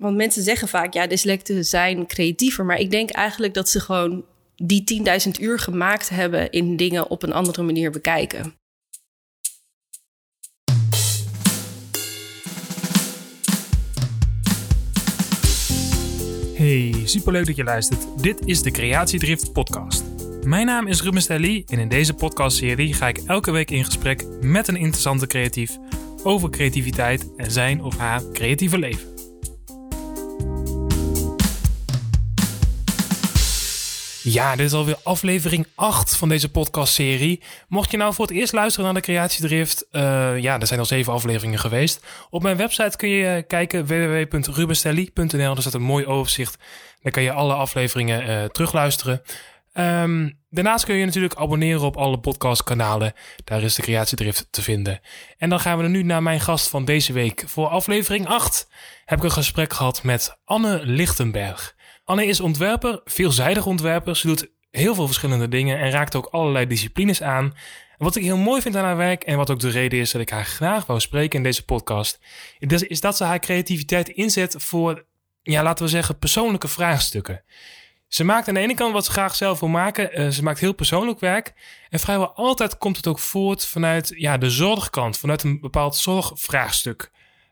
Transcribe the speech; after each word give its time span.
want 0.00 0.16
mensen 0.16 0.42
zeggen 0.42 0.68
vaak, 0.68 0.94
ja, 0.94 1.06
dyslecten 1.06 1.64
zijn 1.64 2.06
creatiever. 2.06 2.64
Maar 2.64 2.78
ik 2.78 2.90
denk 2.90 3.10
eigenlijk 3.10 3.54
dat 3.54 3.68
ze 3.68 3.80
gewoon 3.80 4.24
die 4.56 5.02
10.000 5.26 5.30
uur 5.40 5.58
gemaakt 5.58 6.08
hebben 6.08 6.50
in 6.50 6.76
dingen 6.76 7.10
op 7.10 7.22
een 7.22 7.32
andere 7.32 7.62
manier 7.62 7.90
bekijken. 7.90 8.54
Hey, 16.54 16.94
superleuk 17.04 17.46
dat 17.46 17.56
je 17.56 17.64
luistert. 17.64 18.22
Dit 18.22 18.46
is 18.46 18.62
de 18.62 18.70
Creatiedrift 18.70 19.52
podcast. 19.52 20.04
Mijn 20.44 20.66
naam 20.66 20.86
is 20.86 21.02
Ruben 21.02 21.22
Stelly 21.22 21.64
en 21.66 21.78
in 21.78 21.88
deze 21.88 22.14
podcastserie 22.14 22.94
ga 22.94 23.08
ik 23.08 23.18
elke 23.26 23.50
week 23.50 23.70
in 23.70 23.84
gesprek 23.84 24.24
met 24.40 24.68
een 24.68 24.76
interessante 24.76 25.26
creatief 25.26 25.78
over 26.22 26.50
creativiteit 26.50 27.34
en 27.36 27.50
zijn 27.50 27.82
of 27.82 27.96
haar 27.96 28.22
creatieve 28.32 28.78
leven. 28.78 29.09
Ja, 34.22 34.56
dit 34.56 34.66
is 34.66 34.72
alweer 34.72 34.98
aflevering 35.02 35.66
8 35.74 36.16
van 36.16 36.28
deze 36.28 36.50
podcastserie. 36.50 37.42
Mocht 37.68 37.90
je 37.90 37.96
nou 37.96 38.14
voor 38.14 38.26
het 38.26 38.34
eerst 38.34 38.52
luisteren 38.52 38.84
naar 38.84 38.94
de 38.94 39.00
Creatiedrift, 39.00 39.86
uh, 39.92 40.02
ja, 40.38 40.60
er 40.60 40.66
zijn 40.66 40.78
al 40.78 40.84
zeven 40.84 41.12
afleveringen 41.12 41.58
geweest. 41.58 42.06
Op 42.30 42.42
mijn 42.42 42.56
website 42.56 42.96
kun 42.96 43.08
je 43.08 43.42
kijken 43.42 43.86
www.rubenstelly.nl. 43.86 45.28
Daar 45.28 45.60
staat 45.60 45.74
een 45.74 45.82
mooi 45.82 46.06
overzicht. 46.06 46.58
Daar 47.02 47.12
kan 47.12 47.22
je 47.22 47.32
alle 47.32 47.54
afleveringen 47.54 48.28
uh, 48.28 48.44
terugluisteren. 48.44 49.22
Um, 49.74 50.38
daarnaast 50.50 50.84
kun 50.84 50.94
je 50.94 51.04
natuurlijk 51.04 51.34
abonneren 51.34 51.82
op 51.82 51.96
alle 51.96 52.18
podcastkanalen. 52.18 53.12
Daar 53.44 53.62
is 53.62 53.74
de 53.74 53.82
Creatiedrift 53.82 54.46
te 54.50 54.62
vinden. 54.62 55.00
En 55.38 55.48
dan 55.48 55.60
gaan 55.60 55.78
we 55.78 55.88
nu 55.88 56.02
naar 56.02 56.22
mijn 56.22 56.40
gast 56.40 56.68
van 56.68 56.84
deze 56.84 57.12
week. 57.12 57.44
Voor 57.46 57.68
aflevering 57.68 58.26
8 58.26 58.68
heb 59.04 59.18
ik 59.18 59.24
een 59.24 59.30
gesprek 59.30 59.72
gehad 59.72 60.02
met 60.02 60.38
Anne 60.44 60.80
Lichtenberg. 60.82 61.74
Anne 62.10 62.26
is 62.26 62.40
ontwerper, 62.40 63.00
veelzijdig 63.04 63.66
ontwerper. 63.66 64.16
Ze 64.16 64.26
doet 64.26 64.50
heel 64.70 64.94
veel 64.94 65.06
verschillende 65.06 65.48
dingen 65.48 65.78
en 65.78 65.90
raakt 65.90 66.14
ook 66.14 66.26
allerlei 66.26 66.66
disciplines 66.66 67.22
aan. 67.22 67.54
Wat 67.96 68.16
ik 68.16 68.22
heel 68.22 68.36
mooi 68.36 68.60
vind 68.60 68.76
aan 68.76 68.84
haar 68.84 68.96
werk 68.96 69.22
en 69.22 69.36
wat 69.36 69.50
ook 69.50 69.60
de 69.60 69.68
reden 69.68 69.98
is 69.98 70.10
dat 70.10 70.20
ik 70.20 70.30
haar 70.30 70.44
graag 70.44 70.86
wou 70.86 71.00
spreken 71.00 71.36
in 71.36 71.42
deze 71.42 71.64
podcast, 71.64 72.20
is 72.58 73.00
dat 73.00 73.16
ze 73.16 73.24
haar 73.24 73.38
creativiteit 73.38 74.08
inzet 74.08 74.54
voor, 74.58 75.04
ja, 75.42 75.62
laten 75.62 75.84
we 75.84 75.90
zeggen, 75.90 76.18
persoonlijke 76.18 76.68
vraagstukken. 76.68 77.42
Ze 78.08 78.24
maakt 78.24 78.48
aan 78.48 78.54
de 78.54 78.60
ene 78.60 78.74
kant 78.74 78.92
wat 78.92 79.04
ze 79.04 79.10
graag 79.10 79.34
zelf 79.34 79.60
wil 79.60 79.68
maken. 79.68 80.20
Uh, 80.20 80.28
ze 80.28 80.42
maakt 80.42 80.60
heel 80.60 80.74
persoonlijk 80.74 81.20
werk. 81.20 81.54
En 81.88 82.00
vrijwel 82.00 82.32
altijd 82.32 82.78
komt 82.78 82.96
het 82.96 83.06
ook 83.06 83.18
voort 83.18 83.66
vanuit 83.66 84.12
ja, 84.16 84.38
de 84.38 84.50
zorgkant, 84.50 85.18
vanuit 85.18 85.42
een 85.42 85.60
bepaald 85.60 85.96
zorgvraagstuk. 85.96 87.10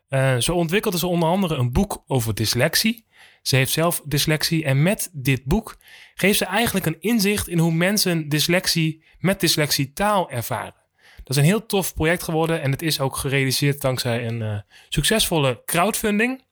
Uh, 0.09 0.37
zo 0.37 0.53
ontwikkelde 0.53 0.97
ze 0.97 1.07
onder 1.07 1.29
andere 1.29 1.55
een 1.55 1.71
boek 1.71 2.03
over 2.07 2.35
dyslexie. 2.35 3.07
Ze 3.41 3.55
heeft 3.55 3.71
zelf 3.71 4.01
dyslexie 4.05 4.63
en 4.63 4.83
met 4.83 5.09
dit 5.13 5.43
boek 5.45 5.77
geeft 6.15 6.37
ze 6.37 6.45
eigenlijk 6.45 6.85
een 6.85 6.97
inzicht 6.99 7.47
in 7.47 7.57
hoe 7.57 7.71
mensen 7.71 8.29
dyslexie 8.29 9.03
met 9.19 9.39
dyslexie 9.39 9.93
taal 9.93 10.31
ervaren. 10.31 10.73
Dat 11.15 11.37
is 11.37 11.43
een 11.43 11.49
heel 11.49 11.65
tof 11.65 11.93
project 11.93 12.23
geworden 12.23 12.61
en 12.61 12.71
het 12.71 12.81
is 12.81 12.99
ook 12.99 13.15
gerealiseerd 13.15 13.81
dankzij 13.81 14.27
een 14.27 14.41
uh, 14.41 14.57
succesvolle 14.89 15.61
crowdfunding. 15.65 16.43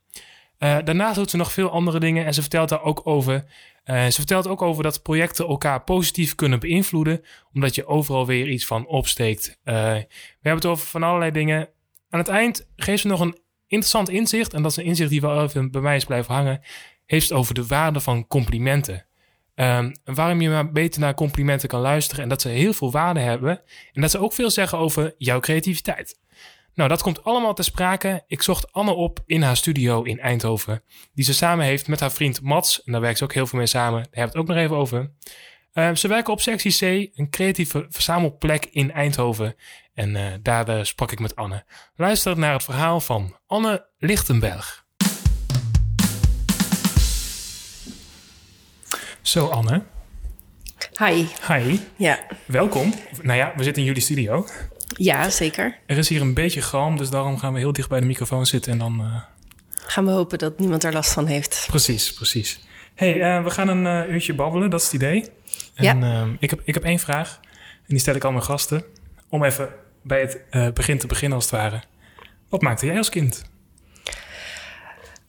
Uh, 0.59 0.77
daarnaast 0.83 1.15
doet 1.15 1.29
ze 1.29 1.37
nog 1.37 1.51
veel 1.51 1.69
andere 1.69 1.99
dingen 1.99 2.25
en 2.25 2.33
ze 2.33 2.41
vertelt 2.41 2.69
daar 2.69 2.83
ook 2.83 3.07
over. 3.07 3.45
Uh, 3.85 4.05
ze 4.05 4.11
vertelt 4.11 4.47
ook 4.47 4.61
over 4.61 4.83
dat 4.83 5.01
projecten 5.01 5.47
elkaar 5.47 5.83
positief 5.83 6.35
kunnen 6.35 6.59
beïnvloeden, 6.59 7.21
omdat 7.53 7.75
je 7.75 7.87
overal 7.87 8.25
weer 8.25 8.49
iets 8.49 8.65
van 8.65 8.87
opsteekt. 8.87 9.59
We 9.63 9.71
hebben 9.71 10.07
het 10.41 10.65
over 10.65 10.87
van 10.87 11.03
allerlei 11.03 11.31
dingen. 11.31 11.69
Aan 12.09 12.19
het 12.19 12.27
eind 12.27 12.67
geeft 12.75 13.01
ze 13.01 13.07
nog 13.07 13.19
een 13.19 13.37
interessant 13.67 14.09
inzicht, 14.09 14.53
en 14.53 14.61
dat 14.61 14.71
is 14.71 14.77
een 14.77 14.83
inzicht 14.83 15.09
die 15.09 15.21
wel 15.21 15.43
even 15.43 15.71
bij 15.71 15.81
mij 15.81 15.95
is 15.95 16.05
blijven 16.05 16.33
hangen, 16.33 16.61
heeft 17.05 17.31
over 17.31 17.53
de 17.53 17.65
waarde 17.65 17.99
van 17.99 18.27
complimenten. 18.27 19.05
Um, 19.55 19.91
waarom 20.03 20.41
je 20.41 20.49
maar 20.49 20.71
beter 20.71 20.99
naar 20.99 21.13
complimenten 21.13 21.69
kan 21.69 21.79
luisteren 21.79 22.23
en 22.23 22.29
dat 22.29 22.41
ze 22.41 22.49
heel 22.49 22.73
veel 22.73 22.91
waarde 22.91 23.19
hebben 23.19 23.61
en 23.93 24.01
dat 24.01 24.11
ze 24.11 24.19
ook 24.19 24.33
veel 24.33 24.49
zeggen 24.49 24.77
over 24.77 25.13
jouw 25.17 25.39
creativiteit. 25.39 26.19
Nou, 26.73 26.89
dat 26.89 27.01
komt 27.01 27.23
allemaal 27.23 27.53
te 27.53 27.63
sprake. 27.63 28.23
Ik 28.27 28.41
zocht 28.41 28.73
Anne 28.73 28.91
op 28.91 29.19
in 29.25 29.41
haar 29.41 29.57
studio 29.57 30.03
in 30.03 30.19
Eindhoven, 30.19 30.83
die 31.13 31.25
ze 31.25 31.33
samen 31.33 31.65
heeft 31.65 31.87
met 31.87 31.99
haar 31.99 32.11
vriend 32.11 32.41
Mats. 32.41 32.83
En 32.83 32.91
daar 32.91 33.01
werkt 33.01 33.17
ze 33.17 33.23
ook 33.23 33.33
heel 33.33 33.47
veel 33.47 33.57
mee 33.57 33.67
samen. 33.67 34.03
Daar 34.03 34.07
hebben 34.11 34.31
we 34.31 34.39
het 34.39 34.49
ook 34.49 34.55
nog 34.55 34.65
even 34.65 34.75
over. 34.75 35.11
Uh, 35.77 35.95
ze 35.95 36.07
werken 36.07 36.33
op 36.33 36.41
sectie 36.41 36.71
C, 36.71 37.11
een 37.17 37.29
creatieve 37.29 37.85
verzamelplek 37.89 38.65
in 38.71 38.91
Eindhoven. 38.91 39.55
En 39.93 40.09
uh, 40.09 40.25
daar 40.41 40.69
uh, 40.69 40.83
sprak 40.83 41.11
ik 41.11 41.19
met 41.19 41.35
Anne. 41.35 41.65
Luister 41.95 42.37
naar 42.37 42.53
het 42.53 42.63
verhaal 42.63 42.99
van 42.99 43.37
Anne 43.47 43.87
Lichtenberg. 43.97 44.85
Zo, 49.21 49.47
Anne. 49.47 49.83
Hi. 50.99 51.25
Hi. 51.47 51.79
Ja. 51.95 52.19
Welkom. 52.45 52.93
Nou 53.21 53.37
ja, 53.37 53.53
we 53.55 53.63
zitten 53.63 53.81
in 53.81 53.87
jullie 53.87 54.03
studio. 54.03 54.47
Ja, 54.87 55.29
zeker. 55.29 55.77
Er 55.85 55.97
is 55.97 56.09
hier 56.09 56.21
een 56.21 56.33
beetje 56.33 56.61
galm, 56.61 56.97
dus 56.97 57.09
daarom 57.09 57.37
gaan 57.37 57.53
we 57.53 57.59
heel 57.59 57.73
dicht 57.73 57.89
bij 57.89 57.99
de 57.99 58.05
microfoon 58.05 58.45
zitten 58.45 58.71
en 58.71 58.77
dan... 58.77 59.01
Uh... 59.01 59.21
Gaan 59.85 60.05
we 60.05 60.11
hopen 60.11 60.37
dat 60.37 60.59
niemand 60.59 60.83
er 60.83 60.93
last 60.93 61.13
van 61.13 61.25
heeft. 61.25 61.65
Precies, 61.67 62.13
precies. 62.13 62.59
hey, 62.93 63.43
we 63.43 63.49
gaan 63.49 63.67
een 63.67 64.11
uurtje 64.13 64.33
babbelen, 64.33 64.69
dat 64.69 64.79
is 64.79 64.85
het 64.85 64.95
idee. 64.95 65.29
En, 65.77 65.99
ja. 66.01 66.27
ik, 66.39 66.49
heb, 66.49 66.61
ik 66.63 66.73
heb 66.73 66.83
één 66.83 66.99
vraag, 66.99 67.39
en 67.61 67.83
die 67.87 67.99
stel 67.99 68.15
ik 68.15 68.23
al 68.23 68.31
mijn 68.31 68.43
gasten. 68.43 68.83
Om 69.29 69.43
even 69.43 69.69
bij 70.01 70.37
het 70.49 70.73
begin 70.73 70.97
te 70.97 71.07
beginnen 71.07 71.37
als 71.37 71.51
het 71.51 71.59
ware. 71.59 71.81
Wat 72.49 72.61
maakte 72.61 72.85
jij 72.85 72.97
als 72.97 73.09
kind? 73.09 73.43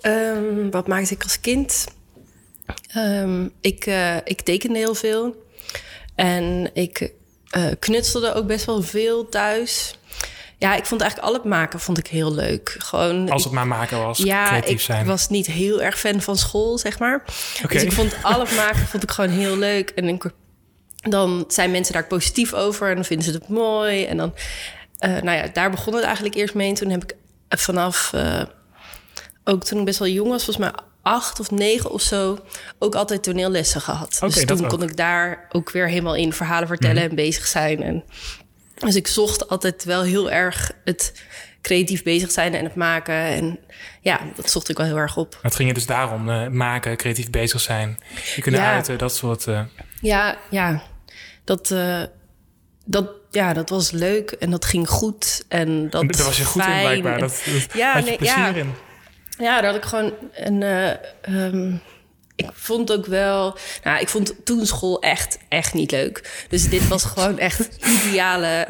Um, 0.00 0.70
wat 0.70 0.88
maakte 0.88 1.14
ik 1.14 1.22
als 1.22 1.41
kind? 1.41 1.87
Um, 2.97 3.53
ik, 3.60 3.87
ik 4.25 4.41
tekende 4.41 4.78
heel 4.78 4.94
veel. 4.94 5.47
En 6.14 6.70
ik 6.75 7.12
uh, 7.56 7.66
knutselde 7.78 8.34
ook 8.34 8.47
best 8.47 8.64
wel 8.64 8.82
veel 8.82 9.28
thuis. 9.28 9.97
Ja, 10.58 10.74
ik 10.74 10.86
vond 10.86 11.00
eigenlijk 11.00 11.30
al 11.30 11.36
het 11.36 11.48
maken 11.48 11.80
vond 11.80 11.98
ik 11.98 12.06
heel 12.06 12.34
leuk. 12.34 12.76
Gewoon, 12.78 13.30
Als 13.30 13.44
het 13.44 13.52
maar 13.52 13.66
maken 13.66 13.98
was, 13.98 14.19
ja, 14.19 14.46
creatief 14.46 14.82
zijn. 14.82 15.00
ik 15.00 15.06
was 15.06 15.28
niet 15.28 15.46
heel 15.46 15.82
erg 15.82 15.98
fan 15.98 16.20
van 16.20 16.36
school, 16.36 16.78
zeg 16.78 16.98
maar. 16.98 17.24
Okay. 17.64 17.76
Dus 17.76 17.82
ik 17.82 17.92
vond 17.92 18.16
al 18.22 18.41
het 18.41 18.56
maken 18.56 18.86
vond 18.86 19.02
ik 19.02 19.10
gewoon 19.10 19.30
heel 19.30 19.56
leuk. 19.56 19.91
En 19.91 20.08
ik, 20.08 20.30
dan 20.96 21.44
zijn 21.48 21.70
mensen 21.70 21.92
daar 21.92 22.06
positief 22.06 22.54
over 22.54 22.88
en 22.88 22.94
dan 22.94 23.04
vinden 23.04 23.26
ze 23.26 23.32
het 23.32 23.48
mooi. 23.48 24.04
En 24.04 24.16
dan, 24.16 24.34
uh, 25.00 25.10
nou 25.10 25.38
ja, 25.38 25.48
daar 25.52 25.70
begon 25.70 25.94
het 25.94 26.04
eigenlijk 26.04 26.34
eerst 26.34 26.54
mee. 26.54 26.69
En 26.69 26.75
toen 26.75 26.90
heb 26.90 27.02
ik 27.02 27.14
vanaf, 27.48 28.12
uh, 28.14 28.42
ook 29.44 29.64
toen 29.64 29.78
ik 29.78 29.84
best 29.84 29.98
wel 29.98 30.08
jong 30.08 30.28
was, 30.30 30.44
volgens 30.44 30.66
mij 30.66 30.82
acht 31.02 31.40
of 31.40 31.50
negen 31.50 31.90
of 31.90 32.00
zo 32.00 32.38
ook 32.78 32.94
altijd 32.94 33.22
toneellessen 33.22 33.80
gehad. 33.80 34.16
Okay, 34.16 34.44
dus 34.44 34.44
toen 34.44 34.69
kon 34.69 34.82
ik 34.82 34.96
daar 34.96 35.46
ook 35.52 35.70
weer 35.70 35.88
helemaal 35.88 36.14
in 36.14 36.32
verhalen 36.32 36.69
vertellen 36.69 36.96
mm 36.96 37.08
-hmm. 37.08 37.19
en 37.19 37.25
bezig 37.25 37.46
zijn. 37.46 37.82
En 37.82 38.04
dus 38.78 38.94
ik 38.94 39.06
zocht 39.06 39.48
altijd 39.48 39.84
wel 39.84 40.02
heel 40.02 40.30
erg 40.30 40.72
het 40.84 41.22
creatief 41.62 42.02
bezig 42.02 42.30
zijn 42.30 42.54
en 42.54 42.64
het 42.64 42.74
maken. 42.74 43.14
En 43.14 43.58
ja, 44.00 44.20
dat 44.34 44.50
zocht 44.50 44.68
ik 44.68 44.76
wel 44.76 44.86
heel 44.86 44.96
erg 44.96 45.16
op. 45.16 45.38
Het 45.42 45.54
ging 45.54 45.68
je 45.68 45.74
dus 45.74 45.86
daarom 45.86 46.28
uh, 46.28 46.46
maken, 46.46 46.96
creatief 46.96 47.30
bezig 47.30 47.60
zijn, 47.60 47.98
je 48.34 48.42
kunnen 48.42 48.60
ja. 48.60 48.72
uiten, 48.72 48.98
dat 48.98 49.14
soort. 49.14 49.46
Uh... 49.46 49.60
Ja, 50.00 50.38
ja, 50.50 50.82
dat. 51.44 51.70
Uh, 51.70 52.02
dat, 52.84 53.10
ja, 53.30 53.52
dat 53.52 53.68
was 53.68 53.90
leuk 53.90 54.30
en 54.30 54.50
dat 54.50 54.64
ging 54.64 54.88
goed. 54.88 55.44
En 55.48 55.90
dat 55.90 56.12
Daar 56.12 56.26
was 56.26 56.36
je 56.36 56.44
goed 56.44 56.62
fijn. 56.62 56.76
in 56.76 56.80
blijkbaar. 56.80 57.18
Dat, 57.18 57.42
dat 57.52 57.76
ja, 57.76 57.92
had 57.92 58.02
je 58.02 58.08
nee, 58.08 58.18
plezier 58.18 58.36
ja. 58.36 58.54
in. 58.54 58.74
Ja, 59.38 59.60
daar 59.60 59.72
had 59.72 59.76
ik 59.76 59.88
gewoon 59.88 60.12
een. 60.32 60.62
Um, 61.28 61.80
ik 62.38 62.50
vond 62.53 62.93
ook 62.93 63.06
wel. 63.06 63.56
Nou, 63.84 64.00
ik 64.00 64.09
vond 64.09 64.34
toen 64.44 64.66
school 64.66 65.00
echt, 65.03 65.38
echt 65.49 65.75
niet 65.75 65.91
leuk. 65.91 66.44
Dus 66.49 66.69
dit 66.69 66.88
was 66.88 67.04
gewoon 67.04 67.38
echt 67.38 67.69
ideale 68.06 68.66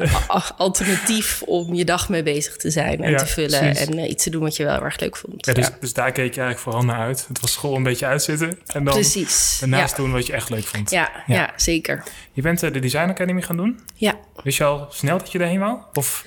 alternatief 0.57 1.41
om 1.41 1.73
je 1.73 1.85
dag 1.85 2.09
mee 2.09 2.23
bezig 2.23 2.55
te 2.57 2.69
zijn 2.69 3.03
en 3.03 3.11
Ja, 3.11 3.17
te 3.17 3.25
vullen. 3.25 3.59
precies. 3.59 3.85
En 3.87 3.97
uh, 3.97 4.09
iets 4.09 4.23
te 4.23 4.29
doen 4.29 4.41
wat 4.41 4.55
je 4.55 4.63
wel 4.63 4.81
erg 4.83 4.99
leuk 4.99 5.17
vond. 5.17 5.45
Ja, 5.45 5.53
dus, 5.53 5.67
Ja. 5.67 5.77
dus 5.79 5.93
daar 5.93 6.11
keek 6.11 6.33
je 6.33 6.41
eigenlijk 6.41 6.59
vooral 6.59 6.83
naar 6.83 6.99
uit. 7.07 7.25
Het 7.27 7.39
was 7.39 7.51
school 7.51 7.75
een 7.75 7.83
beetje 7.83 8.05
uitzitten. 8.05 8.59
En 8.65 8.83
dan 8.83 8.93
Precies. 8.93 9.57
daarnaast 9.59 9.95
doen 9.95 10.11
wat 10.11 10.25
je 10.27 10.33
echt 10.33 10.49
leuk 10.49 10.65
vond. 10.65 10.89
Ja, 10.89 11.09
Ja. 11.27 11.35
ja. 11.35 11.53
zeker. 11.55 12.03
Je 12.33 12.41
bent 12.41 12.63
uh, 12.63 12.71
de 12.73 12.79
Design 12.79 13.09
Academy 13.09 13.41
gaan 13.41 13.57
doen. 13.57 13.79
Ja. 13.95 14.15
Wist 14.43 14.57
je 14.57 14.63
al 14.63 14.87
snel 14.91 15.17
dat 15.17 15.31
je 15.31 15.37
daarheen 15.37 15.59
wou? 15.59 15.77
Of 15.93 16.25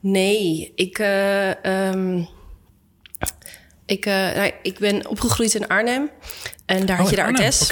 Nee, 0.00 0.72
ik. 0.74 0.98
Uh, 0.98 1.48
um, 1.90 2.28
ik, 3.86 4.06
uh, 4.06 4.14
nou, 4.14 4.50
ik 4.62 4.78
ben 4.78 5.08
opgegroeid 5.08 5.54
in 5.54 5.68
Arnhem. 5.68 6.10
En 6.66 6.86
daar 6.86 6.96
had 6.96 7.04
oh, 7.06 7.10
je 7.10 7.16
de. 7.16 7.22
Artes. 7.22 7.70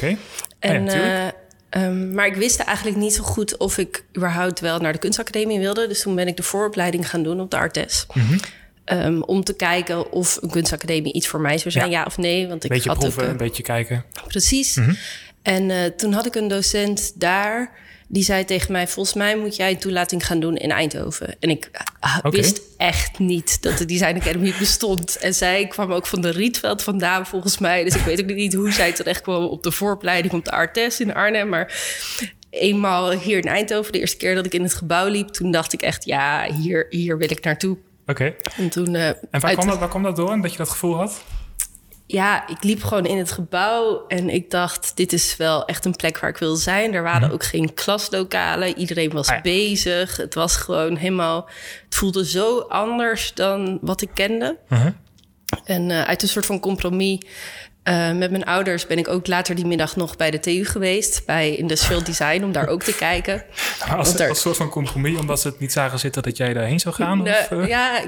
En, 0.58 0.88
Ah 0.88 0.94
ja, 0.94 1.34
uh, 1.76 1.84
um, 1.84 2.14
maar 2.14 2.26
ik 2.26 2.34
wist 2.34 2.60
eigenlijk 2.60 2.96
niet 2.96 3.14
zo 3.14 3.22
goed 3.22 3.56
of 3.56 3.78
ik 3.78 4.04
überhaupt 4.16 4.60
wel 4.60 4.78
naar 4.78 4.92
de 4.92 4.98
kunstacademie 4.98 5.58
wilde. 5.58 5.86
Dus 5.86 6.02
toen 6.02 6.14
ben 6.14 6.26
ik 6.26 6.36
de 6.36 6.42
vooropleiding 6.42 7.08
gaan 7.08 7.22
doen 7.22 7.40
op 7.40 7.50
de 7.50 7.56
Artes. 7.56 8.06
Mhm. 8.12 8.38
Um, 8.84 9.22
om 9.22 9.44
te 9.44 9.54
kijken 9.54 10.12
of 10.12 10.38
een 10.40 10.50
kunstacademie 10.50 11.12
iets 11.12 11.28
voor 11.28 11.40
mij 11.40 11.58
zou 11.58 11.70
zijn, 11.70 11.90
Ja. 11.90 11.98
ja, 11.98 12.04
of 12.04 12.16
nee. 12.16 12.48
Want 12.48 12.64
ik 12.64 12.70
beetje 12.70 12.88
had 12.88 12.98
proeven, 12.98 13.22
ook, 13.22 13.28
een 13.28 13.36
beetje 13.36 13.62
kijken. 13.62 14.04
Precies. 14.26 14.76
Mhm. 14.76 14.94
En 15.42 15.70
uh, 15.70 15.84
toen 15.84 16.12
had 16.12 16.26
ik 16.26 16.34
een 16.34 16.48
docent 16.48 17.20
daar 17.20 17.70
die 18.12 18.22
zei 18.22 18.44
tegen 18.44 18.72
mij: 18.72 18.88
Volgens 18.88 19.14
mij 19.14 19.36
moet 19.36 19.56
jij 19.56 19.70
een 19.70 19.78
toelating 19.78 20.26
gaan 20.26 20.40
doen 20.40 20.56
in 20.56 20.70
Eindhoven. 20.70 21.36
En 21.40 21.50
ik 21.50 21.70
ah, 22.00 22.18
wist 22.22 22.60
echt 22.76 23.18
niet 23.18 23.62
dat 23.62 23.78
de 23.78 23.84
Design 23.84 24.16
Academy 24.16 24.54
bestond. 24.58 25.16
En 25.16 25.34
zij 25.34 25.66
kwam 25.66 25.92
ook 25.92 26.06
van 26.06 26.20
de 26.20 26.30
Rietveld 26.30 26.82
vandaan, 26.82 27.26
volgens 27.26 27.58
mij. 27.58 27.84
Dus 27.84 27.94
ik 27.94 28.02
weet 28.02 28.20
ook 28.20 28.26
niet 28.26 28.54
hoe 28.54 28.72
zij 28.72 28.92
terecht 28.92 29.20
kwam 29.20 29.44
op 29.44 29.62
de 29.62 29.70
vooropleiding 29.70 30.34
op 30.34 30.44
de 30.44 30.50
Artes 30.50 31.00
in 31.00 31.14
Arnhem. 31.14 31.48
Maar 31.48 31.74
eenmaal 32.50 33.10
hier 33.10 33.38
in 33.38 33.48
Eindhoven, 33.48 33.92
de 33.92 34.00
eerste 34.00 34.16
keer 34.16 34.34
dat 34.34 34.46
ik 34.46 34.54
in 34.54 34.62
het 34.62 34.74
gebouw 34.74 35.08
liep, 35.08 35.28
toen 35.28 35.50
dacht 35.50 35.72
ik 35.72 35.82
echt: 35.82 36.04
Ja, 36.04 36.52
hier, 36.52 36.86
hier 36.90 37.18
wil 37.18 37.30
ik 37.30 37.44
naartoe. 37.44 37.76
Oké. 38.06 38.34
En 38.56 38.68
toen. 38.68 38.94
Uh, 38.94 39.06
en 39.06 39.18
waar, 39.30 39.52
kwam 39.52 39.66
dat, 39.66 39.78
waar 39.78 39.88
kwam 39.88 40.02
dat 40.02 40.16
door? 40.16 40.40
Dat 40.40 40.52
je 40.52 40.58
dat 40.58 40.70
gevoel 40.70 40.96
had? 40.96 41.22
Ja, 42.12 42.48
ik 42.48 42.62
liep 42.62 42.82
gewoon 42.82 43.06
in 43.06 43.18
het 43.18 43.32
gebouw 43.32 44.04
en 44.08 44.28
ik 44.28 44.50
dacht, 44.50 44.96
dit 44.96 45.12
is 45.12 45.36
wel 45.36 45.64
echt 45.64 45.84
een 45.84 45.96
plek 45.96 46.18
waar 46.18 46.30
ik 46.30 46.36
wil 46.36 46.56
zijn. 46.56 46.94
Er 46.94 47.02
waren 47.02 47.22
mhm. 47.22 47.32
ook 47.32 47.44
geen 47.44 47.74
klaslokalen, 47.74 48.78
iedereen 48.78 49.10
was 49.10 49.28
ah, 49.28 49.42
bezig. 49.42 50.16
Het 50.16 50.34
was 50.34 50.56
gewoon 50.56 50.96
helemaal, 50.96 51.48
het 51.84 51.94
voelde 51.94 52.26
zo 52.26 52.58
anders 52.58 53.34
dan 53.34 53.78
wat 53.80 54.02
ik 54.02 54.10
kende. 54.14 54.58
Mhm. 54.68 54.90
En 55.64 55.90
uh, 55.90 56.02
uit 56.02 56.22
een 56.22 56.28
soort 56.28 56.46
van 56.46 56.60
compromis 56.60 57.18
uh, 57.84 58.12
met 58.12 58.30
mijn 58.30 58.44
ouders 58.44 58.86
ben 58.86 58.98
ik 58.98 59.08
ook 59.08 59.26
later 59.26 59.54
die 59.54 59.66
middag 59.66 59.96
nog 59.96 60.16
bij 60.16 60.30
de 60.30 60.40
TU 60.40 60.64
geweest, 60.64 61.26
bij 61.26 61.56
Industrial 61.56 62.04
Design, 62.04 62.44
om 62.44 62.52
daar 62.52 62.68
ook 62.68 62.82
te 62.82 62.94
kijken. 62.94 63.44
Als, 63.96 64.14
er... 64.14 64.28
als 64.28 64.40
soort 64.40 64.56
van 64.56 64.68
compromis, 64.68 65.18
omdat 65.18 65.40
ze 65.40 65.48
het 65.48 65.58
niet 65.58 65.72
zagen 65.72 65.98
zitten 65.98 66.22
dat 66.22 66.36
jij 66.36 66.52
daarheen 66.52 66.80
zou 66.80 66.94
gaan? 66.94 67.20
of, 67.20 67.50
uh... 67.50 67.68
Ja, 67.68 68.02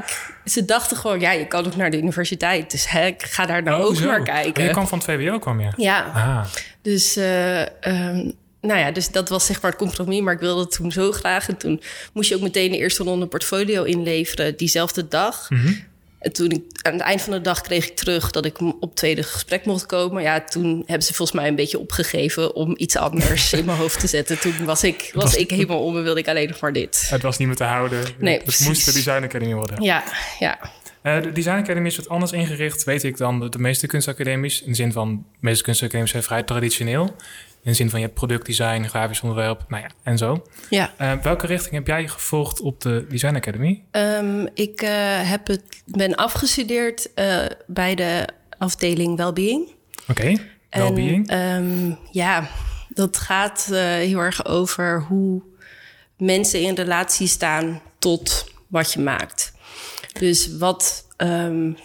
ze 0.44 0.64
dachten 0.64 0.96
gewoon, 0.96 1.20
ja, 1.20 1.32
je 1.32 1.46
kan 1.46 1.66
ook 1.66 1.76
naar 1.76 1.90
de 1.90 1.98
universiteit, 1.98 2.70
dus 2.70 2.88
hè, 2.88 3.06
ik 3.06 3.22
ga 3.22 3.46
daar 3.46 3.62
nou 3.62 3.82
oh, 3.82 3.86
ook 3.86 3.98
naar 3.98 4.22
kijken. 4.22 4.64
je 4.64 4.70
kwam 4.70 4.86
van 4.86 4.98
het 4.98 5.06
VWO, 5.06 5.38
kwam 5.38 5.60
je? 5.60 5.70
Ja, 5.76 6.12
ah. 6.14 6.44
dus... 6.82 7.16
Uh, 7.16 7.60
um, 7.60 8.32
nou 8.60 8.78
ja, 8.78 8.90
dus 8.90 9.10
dat 9.10 9.28
was 9.28 9.46
zeg 9.46 9.62
maar 9.62 9.70
het 9.70 9.80
compromis, 9.80 10.20
maar 10.20 10.34
ik 10.34 10.40
wilde 10.40 10.60
het 10.60 10.70
toen 10.70 10.92
zo 10.92 11.12
graag. 11.12 11.48
En 11.48 11.56
toen 11.56 11.82
moest 12.12 12.28
je 12.28 12.34
ook 12.34 12.40
meteen 12.40 12.70
de 12.70 12.76
eerste 12.76 13.02
ronde 13.02 13.26
portfolio 13.26 13.82
inleveren, 13.82 14.56
diezelfde 14.56 15.08
dag. 15.08 15.50
Mm 15.50 15.58
-hmm. 15.60 15.84
En 16.24 16.32
toen 16.32 16.50
ik 16.50 16.62
aan 16.82 16.92
het 16.92 17.02
eind 17.02 17.22
van 17.22 17.32
de 17.32 17.40
dag 17.40 17.60
kreeg 17.60 17.86
ik 17.86 17.96
terug 17.96 18.30
dat 18.30 18.44
ik 18.44 18.60
op 18.80 18.94
tweede 18.94 19.22
gesprek 19.22 19.64
mocht 19.64 19.86
komen. 19.86 20.22
Ja, 20.22 20.40
toen 20.40 20.82
hebben 20.86 21.06
ze 21.06 21.14
volgens 21.14 21.38
mij 21.38 21.48
een 21.48 21.54
beetje 21.54 21.78
opgegeven 21.78 22.54
om 22.54 22.74
iets 22.76 22.96
anders 22.96 23.52
in 23.52 23.64
mijn 23.64 23.78
hoofd 23.78 24.00
te 24.00 24.06
zetten. 24.06 24.38
Toen 24.38 24.64
was 24.64 24.84
ik, 24.84 25.10
was 25.14 25.34
ik 25.34 25.50
helemaal 25.50 25.84
om 25.84 25.96
en 25.96 26.02
wilde 26.02 26.20
ik 26.20 26.28
alleen 26.28 26.48
nog 26.48 26.60
maar 26.60 26.72
dit. 26.72 27.06
Het 27.08 27.22
was 27.22 27.38
niet 27.38 27.48
meer 27.48 27.56
te 27.56 27.64
houden. 27.64 28.04
Nee, 28.18 28.40
het 28.44 28.60
moest 28.60 29.04
de 29.04 29.54
worden. 29.54 29.82
Ja, 29.82 30.04
ja. 30.38 30.58
Uh, 31.06 31.22
de 31.22 31.32
Design 31.32 31.56
Academy 31.56 31.86
is 31.86 31.96
wat 31.96 32.08
anders 32.08 32.32
ingericht, 32.32 32.84
weet 32.84 33.04
ik, 33.04 33.16
dan 33.16 33.40
de, 33.40 33.48
de 33.48 33.58
meeste 33.58 33.86
kunstacademies. 33.86 34.62
In 34.62 34.68
de 34.68 34.74
zin 34.74 34.92
van, 34.92 35.16
de 35.32 35.38
meeste 35.40 35.62
kunstacademies 35.62 36.10
zijn 36.10 36.22
vrij 36.22 36.42
traditioneel. 36.42 37.04
In 37.62 37.70
de 37.70 37.74
zin 37.74 37.90
van 37.90 37.98
je 37.98 38.04
hebt 38.04 38.18
productdesign, 38.18 38.84
grafisch 38.84 39.20
onderwerp, 39.20 39.64
nou 39.68 39.82
ja, 39.82 39.90
en 40.02 40.18
zo. 40.18 40.46
Ja. 40.70 40.94
Uh, 41.00 41.12
welke 41.22 41.46
richting 41.46 41.74
heb 41.74 41.86
jij 41.86 42.08
gevolgd 42.08 42.60
op 42.60 42.80
de 42.80 43.06
Design 43.08 43.34
Academy? 43.34 43.82
Um, 43.90 44.48
ik 44.54 44.82
uh, 44.82 44.90
heb 45.30 45.46
het, 45.46 45.62
ben 45.84 46.14
afgestudeerd 46.14 47.10
bij 47.66 47.94
de 47.94 48.28
afdeling 48.58 49.16
Wellbeing. 49.16 49.68
Oké, 50.08 50.20
okay. 50.20 50.40
Wellbeing. 50.70 51.32
Um, 51.32 51.98
ja, 52.10 52.48
dat 52.88 53.16
gaat 53.16 53.64
heel 53.74 54.18
erg 54.18 54.46
over 54.46 55.02
hoe 55.02 55.42
mensen 56.16 56.60
in 56.60 56.74
relatie 56.74 57.26
staan 57.26 57.80
tot 57.98 58.52
wat 58.68 58.92
je 58.92 59.00
maakt. 59.00 59.53
Dus 60.18 60.56
wat 60.58 61.06
um, 61.16 61.76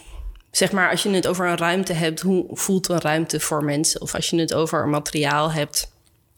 zeg 0.52 0.72
maar, 0.72 0.90
als 0.90 1.04
je 1.04 1.10
het 1.10 1.28
over 1.28 1.48
een 1.48 1.58
ruimte 1.58 1.94
hebt, 1.94 2.22
hoe 2.22 2.46
voelt 2.50 2.90
een 2.90 3.02
ruimte 3.02 3.40
voor 3.40 3.64
mensen? 3.64 4.02
Of 4.02 4.16
als 4.16 4.30
je 4.30 4.40
het 4.40 4.54
over 4.54 4.84
een 4.84 4.90
materiaal 4.90 5.52
hebt, 5.52 5.92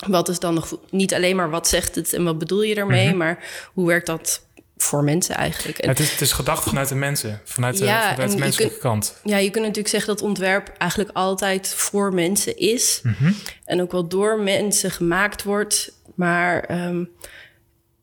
wat 0.07 0.29
is 0.29 0.39
dan 0.39 0.53
nog 0.53 0.77
niet 0.89 1.13
alleen 1.13 1.35
maar 1.35 1.49
wat 1.49 1.67
zegt 1.67 1.95
het 1.95 2.13
en 2.13 2.23
wat 2.23 2.37
bedoel 2.37 2.61
je 2.61 2.75
ermee, 2.75 3.07
mhm. 3.07 3.17
maar 3.17 3.43
hoe 3.73 3.87
werkt 3.87 4.05
dat 4.05 4.45
voor 4.77 5.03
mensen 5.03 5.35
eigenlijk? 5.35 5.85
het, 5.85 5.99
is, 5.99 6.11
het 6.11 6.21
is 6.21 6.31
gedacht 6.31 6.63
vanuit 6.63 6.87
de 6.87 6.95
mensen, 6.95 7.41
vanuit 7.43 7.77
de, 7.77 7.85
vanuit 7.85 8.31
de 8.31 8.37
menselijke 8.37 8.77
kant. 8.77 9.15
Ja, 9.23 9.37
je 9.37 9.49
kunt 9.49 9.63
natuurlijk 9.63 9.93
zeggen 9.93 10.15
dat 10.15 10.23
ontwerp 10.23 10.71
eigenlijk 10.77 11.11
altijd 11.13 11.67
voor 11.67 12.13
mensen 12.13 12.57
is 12.57 12.99
mhm. 13.03 13.31
en 13.65 13.81
ook 13.81 13.91
wel 13.91 14.07
door 14.07 14.39
mensen 14.39 14.91
gemaakt 14.91 15.43
wordt, 15.43 15.93
maar. 16.15 16.85
Um, 16.87 17.09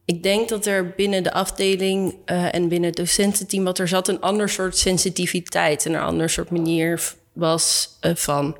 ik 0.08 0.22
denk 0.22 0.48
dat 0.48 0.66
er 0.66 0.90
binnen 0.96 1.22
de 1.22 1.32
afdeling 1.32 2.16
uh, 2.26 2.54
en 2.54 2.68
binnen 2.68 2.88
het 2.88 2.98
docententeam... 2.98 3.64
wat 3.64 3.78
er 3.78 3.88
zat 3.88 4.08
een 4.08 4.20
ander 4.20 4.48
soort 4.48 4.76
sensitiviteit... 4.76 5.86
en 5.86 5.94
een 5.94 6.00
ander 6.00 6.30
soort 6.30 6.50
manier 6.50 7.02
was 7.32 7.88
uh, 8.00 8.14
van 8.14 8.58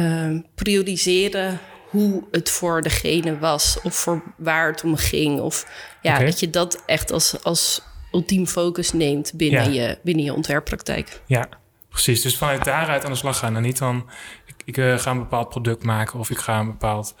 uh, 0.00 0.38
prioriseren... 0.54 1.58
hoe 1.88 2.24
het 2.30 2.50
voor 2.50 2.82
degene 2.82 3.38
was 3.38 3.78
of 3.82 3.94
voor 3.94 4.22
waar 4.36 4.70
het 4.70 4.84
om 4.84 4.96
ging. 4.96 5.40
Of 5.40 5.66
ja, 6.02 6.14
okay. 6.14 6.24
dat 6.24 6.40
je 6.40 6.50
dat 6.50 6.82
echt 6.86 7.12
als, 7.12 7.44
als 7.44 7.82
ultiem 8.12 8.46
focus 8.46 8.92
neemt 8.92 9.32
binnen, 9.34 9.72
ja. 9.72 9.88
je, 9.88 9.98
binnen 10.02 10.24
je 10.24 10.34
ontwerppraktijk. 10.34 11.22
Ja, 11.26 11.48
precies. 11.88 12.22
Dus 12.22 12.36
vanuit 12.36 12.64
daaruit 12.64 13.04
aan 13.04 13.12
de 13.12 13.16
slag 13.16 13.38
gaan. 13.38 13.56
En 13.56 13.62
niet 13.62 13.78
van, 13.78 14.10
ik, 14.46 14.54
ik 14.64 14.76
uh, 14.76 14.98
ga 14.98 15.10
een 15.10 15.18
bepaald 15.18 15.48
product 15.48 15.82
maken... 15.82 16.18
of 16.18 16.30
ik 16.30 16.38
ga 16.38 16.58
een 16.58 16.70
bepaald... 16.70 17.14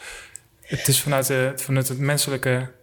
Het 0.60 0.88
is 0.88 1.00
vanuit, 1.00 1.26
de, 1.26 1.52
vanuit 1.56 1.88
het 1.88 1.98
menselijke 1.98 2.78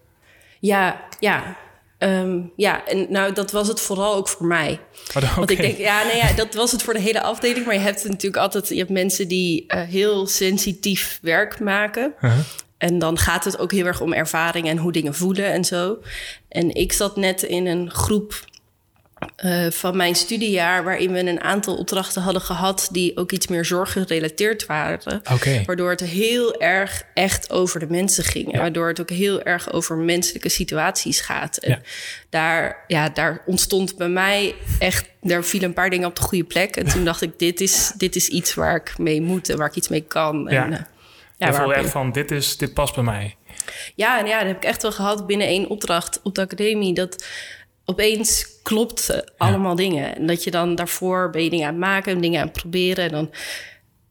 ja, 0.59 1.06
ja. 1.19 1.57
Um, 2.00 2.51
ja, 2.56 2.88
en 2.88 3.06
nou, 3.09 3.33
dat 3.33 3.51
was 3.51 3.68
het 3.68 3.81
vooral 3.81 4.15
ook 4.15 4.27
voor 4.27 4.45
mij. 4.45 4.80
Oh, 5.15 5.36
Want 5.36 5.50
ik 5.50 5.62
denk, 5.62 5.77
ja, 5.77 6.04
nee, 6.04 6.15
ja, 6.15 6.33
dat 6.33 6.54
was 6.54 6.71
het 6.71 6.83
voor 6.83 6.94
de 6.94 7.00
hele 7.00 7.21
afdeling. 7.21 7.65
Maar 7.65 7.75
je 7.75 7.80
hebt 7.80 8.04
natuurlijk 8.04 8.44
altijd, 8.44 8.69
je 8.69 8.77
hebt 8.77 8.89
mensen 8.89 9.27
die 9.27 9.65
uh, 9.68 9.81
heel 9.81 10.27
sensitief 10.27 11.19
werk 11.21 11.59
maken. 11.59 12.13
Uh 12.21 12.31
-huh. 12.31 12.39
En 12.77 13.00
dan 13.00 13.18
gaat 13.18 13.44
het 13.45 13.59
ook 13.59 13.71
heel 13.71 13.86
erg 13.86 14.01
om 14.01 14.13
ervaring 14.13 14.68
en 14.68 14.77
hoe 14.77 14.92
dingen 14.92 15.15
voelen 15.15 15.45
en 15.45 15.65
zo. 15.65 15.98
En 16.50 16.75
ik 16.75 16.94
zat 16.94 17.15
net 17.15 17.44
in 17.44 17.65
een 17.65 17.92
groep 17.92 18.45
uh, 19.46 19.72
van 19.72 19.98
mijn 19.98 20.16
studiejaar, 20.16 20.84
waarin 20.84 21.12
we 21.12 21.19
een 21.19 21.42
aantal 21.42 21.75
opdrachten 21.75 22.22
hadden 22.22 22.42
gehad 22.42 22.88
die 22.92 23.18
ook 23.18 23.31
iets 23.31 23.48
meer 23.48 23.66
zorggerelateerd 23.66 24.66
waren. 24.66 25.22
Okay. 25.34 25.64
Waardoor 25.66 25.90
het 25.90 26.00
heel 26.00 26.62
erg 26.62 27.04
echt 27.14 27.52
over 27.52 27.80
de 27.80 27.88
mensen 27.88 28.24
ging. 28.24 28.58
Waardoor 28.58 28.88
het 28.88 29.02
ook 29.02 29.10
heel 29.10 29.42
erg 29.42 29.72
over 29.72 29.98
menselijke 29.98 30.50
situaties 30.50 31.22
gaat. 31.22 31.58
En 31.58 31.72
ja. 31.72 31.80
Daar, 32.30 32.84
ja, 32.88 33.10
daar 33.10 33.42
ontstond 33.46 33.98
bij 33.98 34.10
mij 34.10 34.56
echt, 34.80 35.10
daar 35.22 35.44
vielen 35.44 35.68
een 35.68 35.74
paar 35.74 35.90
dingen 35.90 36.08
op 36.08 36.16
de 36.16 36.22
goede 36.22 36.44
plek. 36.44 36.75
En 36.75 36.86
toen 36.86 37.06
dacht 37.06 37.22
ik, 37.22 37.40
dit 37.40 37.62
is, 37.62 37.92
dit 37.98 38.16
is 38.16 38.28
iets 38.28 38.54
waar 38.54 38.75
ik 38.75 38.98
mee 38.98 39.22
moet 39.22 39.50
en 39.50 39.58
waar 39.58 39.68
ik 39.68 39.75
iets 39.75 39.88
mee 39.88 40.02
kan. 40.02 40.48
Ja. 40.50 40.64
En, 40.64 40.72
uh, 40.72 40.78
ja, 41.38 41.54
voel 41.54 41.74
echt 41.74 41.90
van, 41.90 42.12
dit, 42.12 42.31
is, 42.31 42.58
dit 42.58 42.74
past 42.74 42.96
bij 42.96 43.04
mij. 43.04 43.36
Ja, 43.96 44.19
en 44.19 44.25
ja, 44.25 44.38
dat 44.38 44.48
heb 44.48 44.58
ik 44.58 44.64
echt 44.64 44.81
wel 44.81 44.92
gehad 44.92 45.28
binnen 45.28 45.48
één 45.48 45.69
opdracht 45.69 46.19
op 46.24 46.36
de 46.36 46.42
academie. 46.42 46.94
Dat 46.94 47.25
opeens 47.89 48.48
klopt 48.63 49.24
allemaal 49.38 49.75
dingen. 49.75 50.16
En 50.16 50.28
dat 50.28 50.44
je 50.44 50.51
dan 50.51 50.75
daarvoor 50.75 51.30
ben 51.30 51.44
je 51.44 51.50
dingen 51.50 51.68
aan 51.68 51.74
het 51.74 51.84
maken, 51.84 52.22
dingen 52.22 52.39
aan 52.39 52.48
het 52.48 52.57
proberen. 52.57 53.04
En 53.06 53.12
dan, 53.12 53.31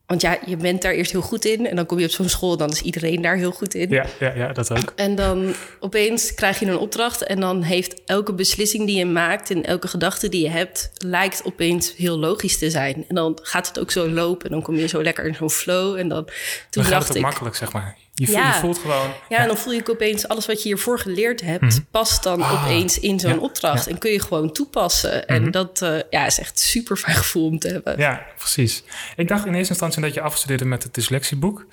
want 0.06 0.20
ja, 0.20 0.38
je 0.46 0.56
bent 0.56 0.82
daar 0.82 0.92
eerst 0.92 1.12
heel 1.12 1.20
goed 1.20 1.44
in. 1.44 1.66
En 1.66 1.76
dan 1.76 1.86
kom 1.86 1.98
je 1.98 2.04
op 2.04 2.10
zo'n 2.10 2.28
school, 2.28 2.56
dan 2.56 2.70
is 2.70 2.80
iedereen 2.80 3.22
daar 3.22 3.36
heel 3.36 3.50
goed 3.50 3.74
in. 3.74 3.90
Ja, 3.90 4.06
ja, 4.20 4.34
ja, 4.34 4.52
dat 4.52 4.70
ook. 4.70 4.92
En 4.96 5.14
dan 5.14 5.54
opeens 5.80 6.34
krijg 6.34 6.58
je 6.58 6.66
een 6.66 6.78
opdracht. 6.78 7.22
En 7.22 7.40
dan 7.40 7.62
heeft 7.62 8.04
elke 8.04 8.32
beslissing 8.32 8.86
die 8.86 8.98
je 8.98 9.06
maakt 9.06 9.50
en 9.50 9.64
elke 9.64 9.88
gedachte 9.88 10.28
die 10.28 10.42
je 10.42 10.50
hebt, 10.50 10.90
lijkt 10.94 11.44
opeens 11.44 11.94
heel 11.96 12.18
logisch 12.18 12.58
te 12.58 12.70
zijn. 12.70 13.04
En 13.08 13.14
dan 13.14 13.38
gaat 13.42 13.68
het 13.68 13.78
ook 13.78 13.90
zo 13.90 14.08
lopen. 14.08 14.46
En 14.46 14.52
dan 14.52 14.62
kom 14.62 14.74
je 14.74 14.86
zo 14.86 15.02
lekker 15.02 15.24
in 15.24 15.34
zo'n 15.34 15.50
flow. 15.50 15.96
En 15.96 16.08
dan 16.08 16.24
toen 16.70 16.82
dan 16.82 16.92
dacht 16.92 17.08
het 17.08 17.16
ik. 17.16 17.22
makkelijk, 17.22 17.56
zeg 17.56 17.72
maar. 17.72 17.96
Je, 18.18 18.26
voelt, 18.26 18.38
ja. 18.38 18.54
je 18.54 18.60
voelt 18.60 18.78
gewoon. 18.78 19.10
Ja, 19.28 19.38
en 19.38 19.46
dan 19.46 19.56
voel 19.56 19.72
je 19.72 19.80
ook 19.80 19.90
opeens 19.90 20.28
alles 20.28 20.46
wat 20.46 20.62
je 20.62 20.68
hiervoor 20.68 20.98
geleerd 20.98 21.40
hebt, 21.40 21.62
mm 21.62 21.68
-hmm. 21.68 21.86
past 21.90 22.22
dan 22.22 22.42
ah, 22.42 22.62
opeens 22.62 22.98
in 22.98 23.20
zo'n 23.20 23.30
ja, 23.30 23.38
opdracht. 23.38 23.84
Ja. 23.84 23.90
En 23.90 23.98
kun 23.98 24.10
je 24.10 24.20
gewoon 24.20 24.52
toepassen. 24.52 25.10
Mm 25.10 25.36
-hmm. 25.36 25.44
En 25.44 25.50
dat 25.50 25.80
uh, 25.82 25.98
ja, 26.10 26.26
is 26.26 26.38
echt 26.38 26.58
super 26.58 26.96
fijn 26.96 27.16
gevoel 27.16 27.46
om 27.46 27.58
te 27.58 27.68
hebben. 27.68 27.98
Ja, 27.98 28.26
precies. 28.36 28.84
Ik 29.16 29.28
dacht 29.28 29.46
in 29.46 29.54
eerste 29.54 29.72
instantie 29.72 30.02
dat 30.02 30.14
je 30.14 30.20
afgestudeerde 30.20 30.64
met 30.64 30.82
het 30.82 30.94
dyslexieboek. 30.94 31.66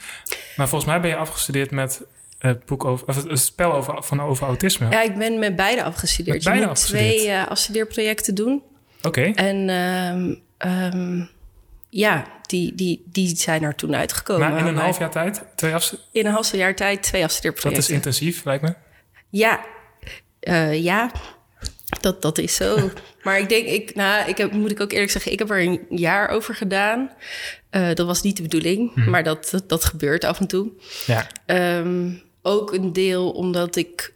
Maar 0.55 0.67
volgens 0.67 0.91
mij 0.91 1.01
ben 1.01 1.09
je 1.09 1.15
afgestudeerd 1.15 1.71
met 1.71 2.01
het 2.37 2.65
boek 2.65 2.85
over, 2.85 3.07
of 3.07 3.23
het 3.23 3.39
spel 3.39 3.73
over, 3.73 4.03
van 4.03 4.21
over 4.21 4.47
autisme. 4.47 4.89
Ja, 4.89 5.01
ik 5.01 5.17
ben 5.17 5.39
met 5.39 5.55
beide 5.55 5.83
afgestudeerd. 5.83 6.35
Met 6.35 6.43
beide 6.43 6.61
je 6.61 6.67
moet 6.67 6.77
afgestudeerd. 6.77 7.17
twee 7.17 7.27
uh, 7.27 7.47
afstudeerprojecten 7.47 8.35
doen. 8.35 8.63
Oké. 9.01 9.07
Okay. 9.07 9.33
En 9.33 9.69
um, 9.69 10.41
um, 10.71 11.29
ja, 11.89 12.25
die, 12.53 12.75
die, 12.75 13.03
die 13.05 13.35
zijn 13.35 13.63
er 13.63 13.75
toen 13.75 13.95
uitgekomen. 13.95 14.49
Maar 14.49 14.59
in 14.59 14.65
een 14.65 14.75
half 14.75 14.99
jaar 14.99 15.11
tijd? 15.11 15.43
Twee 15.55 15.73
afstu- 15.73 15.97
in 16.11 16.25
een 16.25 16.31
half 16.31 16.51
jaar 16.51 16.75
tijd 16.75 17.03
twee 17.03 17.23
afstudeerprojecten. 17.23 17.81
Dat 17.81 17.89
is 17.89 17.95
intensief, 17.95 18.45
lijkt 18.45 18.63
me. 18.63 18.73
Ja, 19.29 19.65
uh, 20.41 20.83
ja. 20.83 21.11
Dat, 22.01 22.21
dat 22.21 22.37
is 22.37 22.55
zo. 22.55 22.91
maar 23.23 23.39
ik 23.39 23.49
denk, 23.49 23.67
ik, 23.67 23.95
nou, 23.95 24.29
ik 24.29 24.37
heb, 24.37 24.51
moet 24.51 24.71
ik 24.71 24.81
ook 24.81 24.91
eerlijk 24.91 25.11
zeggen, 25.11 25.31
ik 25.31 25.39
heb 25.39 25.49
er 25.49 25.61
een 25.61 25.85
jaar 25.89 26.29
over 26.29 26.55
gedaan. 26.55 27.11
Uh, 27.71 27.93
dat 27.93 28.05
was 28.05 28.21
niet 28.21 28.35
de 28.35 28.41
bedoeling, 28.41 28.93
hmm. 28.93 29.09
maar 29.09 29.23
dat, 29.23 29.49
dat, 29.51 29.69
dat, 29.69 29.85
gebeurt 29.85 30.23
af 30.23 30.39
en 30.39 30.47
toe. 30.47 30.71
Ja. 31.05 31.27
Um, 31.77 32.21
ook 32.41 32.73
een 32.73 32.93
deel 32.93 33.31
omdat 33.31 33.75
ik 33.75 34.13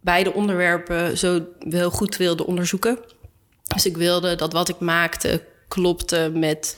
beide 0.00 0.32
onderwerpen 0.32 1.18
zo 1.18 1.46
wel 1.58 1.90
goed 1.90 2.16
wilde 2.16 2.46
onderzoeken. 2.46 2.98
Dus 3.74 3.86
ik 3.86 3.96
wilde 3.96 4.34
dat 4.34 4.52
wat 4.52 4.68
ik 4.68 4.78
maakte 4.78 5.50
klopte 5.72 6.30
met 6.34 6.76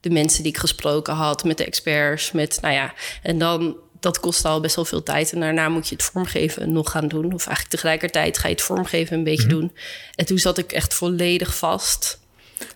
de 0.00 0.10
mensen 0.10 0.42
die 0.42 0.52
ik 0.52 0.58
gesproken 0.58 1.14
had, 1.14 1.44
met 1.44 1.58
de 1.58 1.64
experts, 1.64 2.32
met, 2.32 2.58
nou 2.60 2.74
ja, 2.74 2.94
en 3.22 3.38
dan 3.38 3.76
dat 4.00 4.20
kost 4.20 4.44
al 4.44 4.60
best 4.60 4.76
wel 4.76 4.84
veel 4.84 5.02
tijd. 5.02 5.32
En 5.32 5.40
daarna 5.40 5.68
moet 5.68 5.88
je 5.88 5.94
het 5.94 6.04
vormgeven 6.04 6.72
nog 6.72 6.90
gaan 6.90 7.08
doen. 7.08 7.24
Of 7.24 7.46
eigenlijk 7.46 7.68
tegelijkertijd 7.68 8.38
ga 8.38 8.48
je 8.48 8.54
het 8.54 8.62
vormgeven 8.62 9.16
een 9.16 9.24
beetje 9.24 9.48
doen. 9.48 9.72
En 10.14 10.26
toen 10.26 10.38
zat 10.38 10.58
ik 10.58 10.72
echt 10.72 10.94
volledig 10.94 11.56
vast. 11.56 12.20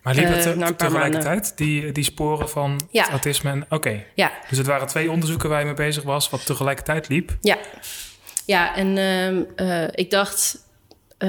Maar 0.02 0.14
liep 0.14 0.28
het 0.28 0.56
uh, 0.56 0.66
tegelijkertijd, 0.66 1.52
die, 1.56 1.92
die 1.92 2.04
sporen 2.04 2.48
van 2.48 2.88
ja. 2.90 3.10
autisme? 3.10 3.50
En, 3.50 3.66
Oké, 3.68 4.04
ja. 4.14 4.32
dus 4.48 4.58
het 4.58 4.66
waren 4.66 4.86
twee 4.86 5.10
onderzoeken 5.10 5.48
waar 5.48 5.58
je 5.58 5.64
mee 5.64 5.74
bezig 5.74 6.02
was... 6.02 6.30
wat 6.30 6.46
tegelijkertijd 6.46 7.08
liep? 7.08 7.36
Ja, 7.40 7.58
ja 8.46 8.76
en 8.76 8.96
uh, 9.56 9.88
ik 9.90 10.10
dacht... 10.10 10.58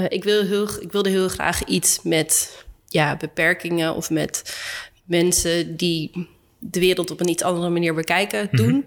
ik, 0.07 0.23
wil 0.23 0.45
heel, 0.45 0.81
ik 0.81 0.91
wilde 0.91 1.09
heel 1.09 1.29
graag 1.29 1.63
iets 1.63 1.99
met 2.03 2.63
ja, 2.87 3.17
beperkingen... 3.17 3.95
of 3.95 4.09
met 4.09 4.55
mensen 5.03 5.75
die 5.75 6.27
de 6.59 6.79
wereld 6.79 7.11
op 7.11 7.19
een 7.19 7.29
iets 7.29 7.43
andere 7.43 7.69
manier 7.69 7.93
bekijken, 7.93 8.47
mhm. 8.51 8.55
doen. 8.55 8.85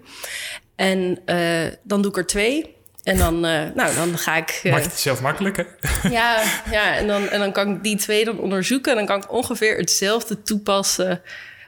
En 0.75 1.19
uh, 1.25 1.73
dan 1.83 2.01
doe 2.01 2.11
ik 2.11 2.17
er 2.17 2.25
twee. 2.25 2.75
En 3.03 3.17
dan, 3.17 3.35
uh, 3.35 3.63
nou, 3.75 3.95
dan 3.95 4.17
ga 4.17 4.35
ik. 4.35 4.61
Uh, 4.63 4.71
Maakt 4.71 4.85
het 4.85 4.99
zelf 4.99 5.21
makkelijk, 5.21 5.57
hè? 5.57 5.63
Ja, 6.09 6.43
ja 6.71 6.95
en, 6.95 7.07
dan, 7.07 7.29
en 7.29 7.39
dan 7.39 7.51
kan 7.51 7.75
ik 7.75 7.83
die 7.83 7.97
twee 7.97 8.25
dan 8.25 8.39
onderzoeken. 8.39 8.91
En 8.91 8.97
dan 8.97 9.05
kan 9.05 9.17
ik 9.17 9.31
ongeveer 9.31 9.77
hetzelfde 9.77 10.41
toepassen. 10.41 11.21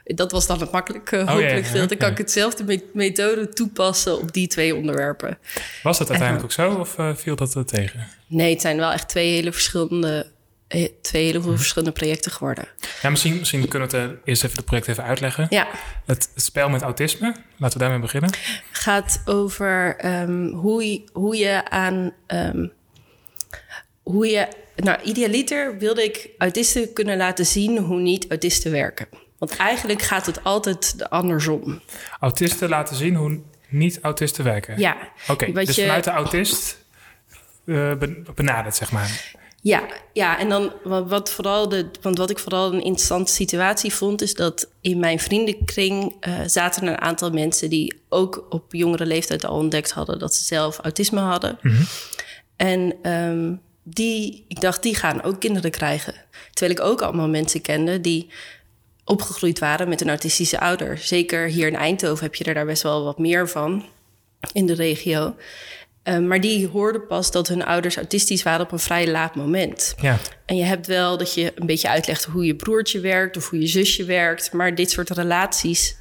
Dat 0.04 0.32
was 0.32 0.46
dan 0.46 0.60
het 0.60 0.70
makkelijke, 0.72 1.16
oh, 1.16 1.28
hopelijk 1.28 1.72
Dan 1.72 1.96
kan 1.96 2.10
ik 2.10 2.18
hetzelfde 2.18 2.82
methode 2.92 3.48
toepassen 3.48 4.18
op 4.18 4.32
die 4.32 4.46
twee 4.46 4.76
onderwerpen. 4.76 5.38
Was 5.82 5.98
dat 5.98 6.10
uiteindelijk 6.10 6.46
ook 6.46 6.52
zo 6.52 6.74
of 6.74 6.96
viel 7.18 7.36
dat 7.36 7.54
er 7.54 7.64
tegen? 7.64 8.06
Nee, 8.26 8.52
het 8.52 8.60
zijn 8.60 8.76
wel 8.76 8.92
echt 8.92 9.08
twee 9.08 9.32
hele 9.32 9.52
verschillende 9.52 10.26
twee 11.02 11.24
hele 11.24 11.42
veel 11.42 11.56
verschillende 11.56 11.92
projecten 11.92 12.32
geworden. 12.32 12.68
Ja, 13.02 13.10
misschien, 13.10 13.38
misschien 13.38 13.68
kunnen 13.68 13.90
we 13.90 13.96
het 13.96 14.18
eerst 14.24 14.44
even 14.44 14.56
de 14.56 14.62
project 14.62 14.88
even 14.88 15.04
uitleggen. 15.04 15.46
Ja. 15.50 15.68
Het, 16.06 16.30
spel 16.34 16.68
met 16.68 16.82
autisme, 16.82 17.34
laten 17.56 17.78
we 17.78 17.84
daarmee 17.84 18.02
beginnen. 18.02 18.30
Gaat 18.70 19.22
over 19.24 19.96
um, 20.22 20.48
hoe, 20.48 20.90
je, 20.90 21.04
hoe 21.12 21.36
je 21.36 21.70
aan. 21.70 22.12
Um, 22.26 22.72
hoe 24.02 24.26
je. 24.26 24.48
Nou, 24.76 25.02
idealiter 25.02 25.78
wilde 25.78 26.04
ik 26.04 26.28
autisten 26.38 26.92
kunnen 26.92 27.16
laten 27.16 27.46
zien 27.46 27.78
hoe 27.78 28.00
niet-autisten 28.00 28.70
werken. 28.70 29.06
Want 29.38 29.56
eigenlijk 29.56 30.02
gaat 30.02 30.26
het 30.26 30.44
altijd 30.44 31.08
andersom. 31.08 31.80
Autisten 32.20 32.68
laten 32.68 32.96
zien 32.96 33.14
hoe 33.14 33.40
niet-autisten 33.68 34.44
werken? 34.44 34.78
Ja. 34.78 34.96
Oké, 35.28 35.52
dus 35.52 35.76
je, 35.76 35.82
vanuit 35.82 36.04
de 36.04 36.10
autist 36.10 36.78
uh, 37.64 37.92
benaderd, 38.34 38.76
zeg 38.76 38.92
maar. 38.92 39.38
Ja, 39.62 39.88
ja, 40.12 40.38
en 40.38 40.48
dan 40.48 40.72
wat, 40.84 41.30
vooral 41.30 41.68
de, 41.68 41.90
want 42.00 42.18
wat 42.18 42.30
ik 42.30 42.38
vooral 42.38 42.72
een 42.72 42.82
interessante 42.82 43.32
situatie 43.32 43.94
vond, 43.94 44.22
is 44.22 44.34
dat 44.34 44.68
in 44.80 44.98
mijn 44.98 45.20
vriendenkring 45.20 46.16
uh, 46.28 46.40
zaten 46.46 46.86
een 46.86 47.00
aantal 47.00 47.30
mensen 47.30 47.70
die 47.70 48.00
ook 48.08 48.46
op 48.48 48.64
jongere 48.74 49.06
leeftijd 49.06 49.44
al 49.44 49.56
ontdekt 49.56 49.90
hadden 49.90 50.18
dat 50.18 50.34
ze 50.34 50.44
zelf 50.44 50.78
autisme 50.78 51.20
hadden. 51.20 51.58
Mhm. 51.62 51.82
En 52.56 53.10
um, 53.12 53.60
die, 53.82 54.44
ik 54.48 54.60
dacht, 54.60 54.82
die 54.82 54.94
gaan 54.94 55.22
ook 55.22 55.40
kinderen 55.40 55.70
krijgen. 55.70 56.14
Terwijl 56.52 56.78
ik 56.78 56.84
ook 56.86 57.02
allemaal 57.02 57.28
mensen 57.28 57.60
kende 57.60 58.00
die 58.00 58.28
opgegroeid 59.04 59.58
waren 59.58 59.88
met 59.88 60.00
een 60.00 60.08
autistische 60.08 60.60
ouder. 60.60 60.98
Zeker 60.98 61.48
hier 61.48 61.66
in 61.66 61.76
Eindhoven 61.76 62.24
heb 62.24 62.34
je 62.34 62.44
er 62.44 62.54
daar 62.54 62.66
best 62.66 62.82
wel 62.82 63.04
wat 63.04 63.18
meer 63.18 63.48
van 63.48 63.84
in 64.52 64.66
de 64.66 64.74
regio. 64.74 65.34
Ehm, 66.02 66.26
maar 66.26 66.40
die 66.40 66.68
hoorden 66.68 67.06
pas 67.06 67.30
dat 67.30 67.48
hun 67.48 67.64
ouders 67.64 67.96
autistisch 67.96 68.42
waren 68.42 68.60
op 68.60 68.72
een 68.72 68.78
vrij 68.78 69.10
laat 69.10 69.34
moment. 69.34 69.94
Ja. 70.00 70.18
En 70.46 70.56
je 70.56 70.64
hebt 70.64 70.86
wel 70.86 71.18
dat 71.18 71.34
je 71.34 71.52
een 71.54 71.66
beetje 71.66 71.88
uitlegt 71.88 72.24
hoe 72.24 72.44
je 72.44 72.54
broertje 72.54 73.00
werkt 73.00 73.36
of 73.36 73.50
hoe 73.50 73.60
je 73.60 73.66
zusje 73.66 74.04
werkt. 74.04 74.52
Maar 74.52 74.74
dit 74.74 74.90
soort 74.90 75.10
relaties 75.10 75.96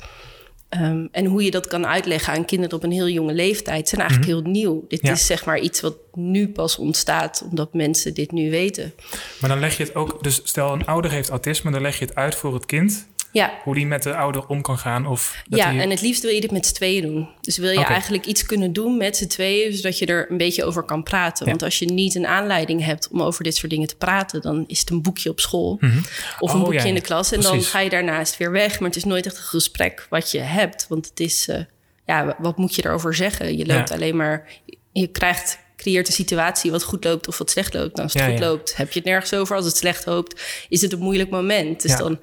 um, 0.69 1.09
en 1.11 1.25
hoe 1.25 1.43
je 1.43 1.51
dat 1.51 1.67
kan 1.67 1.87
uitleggen 1.87 2.33
aan 2.33 2.45
kinderen 2.45 2.75
op 2.75 2.83
een 2.83 2.91
heel 2.91 3.09
jonge 3.09 3.33
leeftijd 3.33 3.89
zijn 3.89 4.01
eigenlijk 4.01 4.31
mhm. 4.31 4.41
heel 4.41 4.51
nieuw. 4.51 4.85
Dit 4.87 5.09
is 5.09 5.25
zeg 5.25 5.45
maar 5.45 5.59
iets 5.59 5.81
wat 5.81 5.97
nu 6.13 6.49
pas 6.49 6.77
ontstaat 6.77 7.43
omdat 7.49 7.73
mensen 7.73 8.13
dit 8.13 8.31
nu 8.31 8.49
weten. 8.49 8.93
Maar 9.39 9.49
dan 9.49 9.59
leg 9.59 9.77
je 9.77 9.83
het 9.83 9.95
ook, 9.95 10.23
dus 10.23 10.41
stel 10.43 10.73
een 10.73 10.85
ouder 10.85 11.11
heeft 11.11 11.29
autisme, 11.29 11.71
dan 11.71 11.81
leg 11.81 11.99
je 11.99 12.05
het 12.05 12.15
uit 12.15 12.35
voor 12.35 12.53
het 12.53 12.65
kind. 12.65 13.07
Ja. 13.31 13.53
Hoe 13.63 13.75
die 13.75 13.85
met 13.85 14.03
de 14.03 14.15
ouder 14.15 14.47
om 14.47 14.61
kan 14.61 14.77
gaan. 14.77 15.05
Of 15.07 15.43
ja, 15.49 15.73
en 15.73 15.89
het 15.89 16.01
liefst 16.01 16.21
wil 16.21 16.31
je 16.31 16.41
dit 16.41 16.51
met 16.51 16.65
z'n 16.65 16.73
tweeën 16.73 17.01
doen. 17.01 17.29
Dus 17.41 17.57
wil 17.57 17.71
je 17.71 17.85
eigenlijk 17.85 18.25
iets 18.25 18.45
kunnen 18.45 18.73
doen 18.73 18.97
met 18.97 19.17
z'n 19.17 19.27
tweeën, 19.27 19.73
zodat 19.73 19.97
je 19.97 20.05
er 20.05 20.31
een 20.31 20.37
beetje 20.37 20.63
over 20.63 20.83
kan 20.83 21.03
praten. 21.03 21.45
Want 21.45 21.63
als 21.63 21.79
je 21.79 21.85
niet 21.85 22.15
een 22.15 22.27
aanleiding 22.27 22.85
hebt 22.85 23.07
om 23.11 23.21
over 23.21 23.43
dit 23.43 23.55
soort 23.55 23.71
dingen 23.71 23.87
te 23.87 23.95
praten, 23.95 24.41
dan 24.41 24.63
is 24.67 24.79
het 24.79 24.89
een 24.89 25.01
boekje 25.01 25.29
op 25.29 25.39
school 25.39 25.77
mhm. 25.79 25.97
of 26.39 26.53
een 26.53 26.59
oh, 26.59 26.65
boekje 26.65 26.87
in 26.87 26.93
de 26.93 27.01
klas. 27.01 27.31
En 27.31 27.41
dan 27.41 27.63
ga 27.63 27.79
je 27.79 27.89
daarnaast 27.89 28.37
weer 28.37 28.51
weg. 28.51 28.79
Maar 28.79 28.87
het 28.89 28.97
is 28.97 29.03
nooit 29.03 29.25
echt 29.25 29.37
een 29.37 29.43
gesprek 29.43 30.07
wat 30.09 30.31
je 30.31 30.39
hebt. 30.39 30.85
Want 30.87 31.09
het 31.09 31.19
is, 31.19 31.47
uh, 31.47 31.57
ja, 32.05 32.35
wat 32.39 32.57
moet 32.57 32.75
je 32.75 32.85
erover 32.85 33.15
zeggen? 33.15 33.57
Je 33.57 33.65
loopt 33.65 33.91
alleen 33.91 34.15
maar, 34.15 34.47
je 34.91 35.07
krijgt 35.07 35.59
creëert 35.79 36.07
een 36.07 36.13
situatie 36.13 36.71
wat 36.71 36.83
goed 36.83 37.03
loopt 37.03 37.27
of 37.27 37.37
wat 37.37 37.49
slecht 37.49 37.73
loopt. 37.73 37.95
Nou, 37.95 38.03
als 38.03 38.13
het 38.13 38.23
goed 38.23 38.39
loopt, 38.39 38.75
heb 38.75 38.91
je 38.91 38.99
het 38.99 39.07
nergens 39.07 39.33
over. 39.33 39.55
Als 39.55 39.65
het 39.65 39.77
slecht 39.77 40.05
loopt, 40.05 40.41
is 40.69 40.81
het 40.81 40.93
een 40.93 40.99
moeilijk 40.99 41.29
moment. 41.29 41.81
Dus 41.81 41.97
dan 41.97 42.19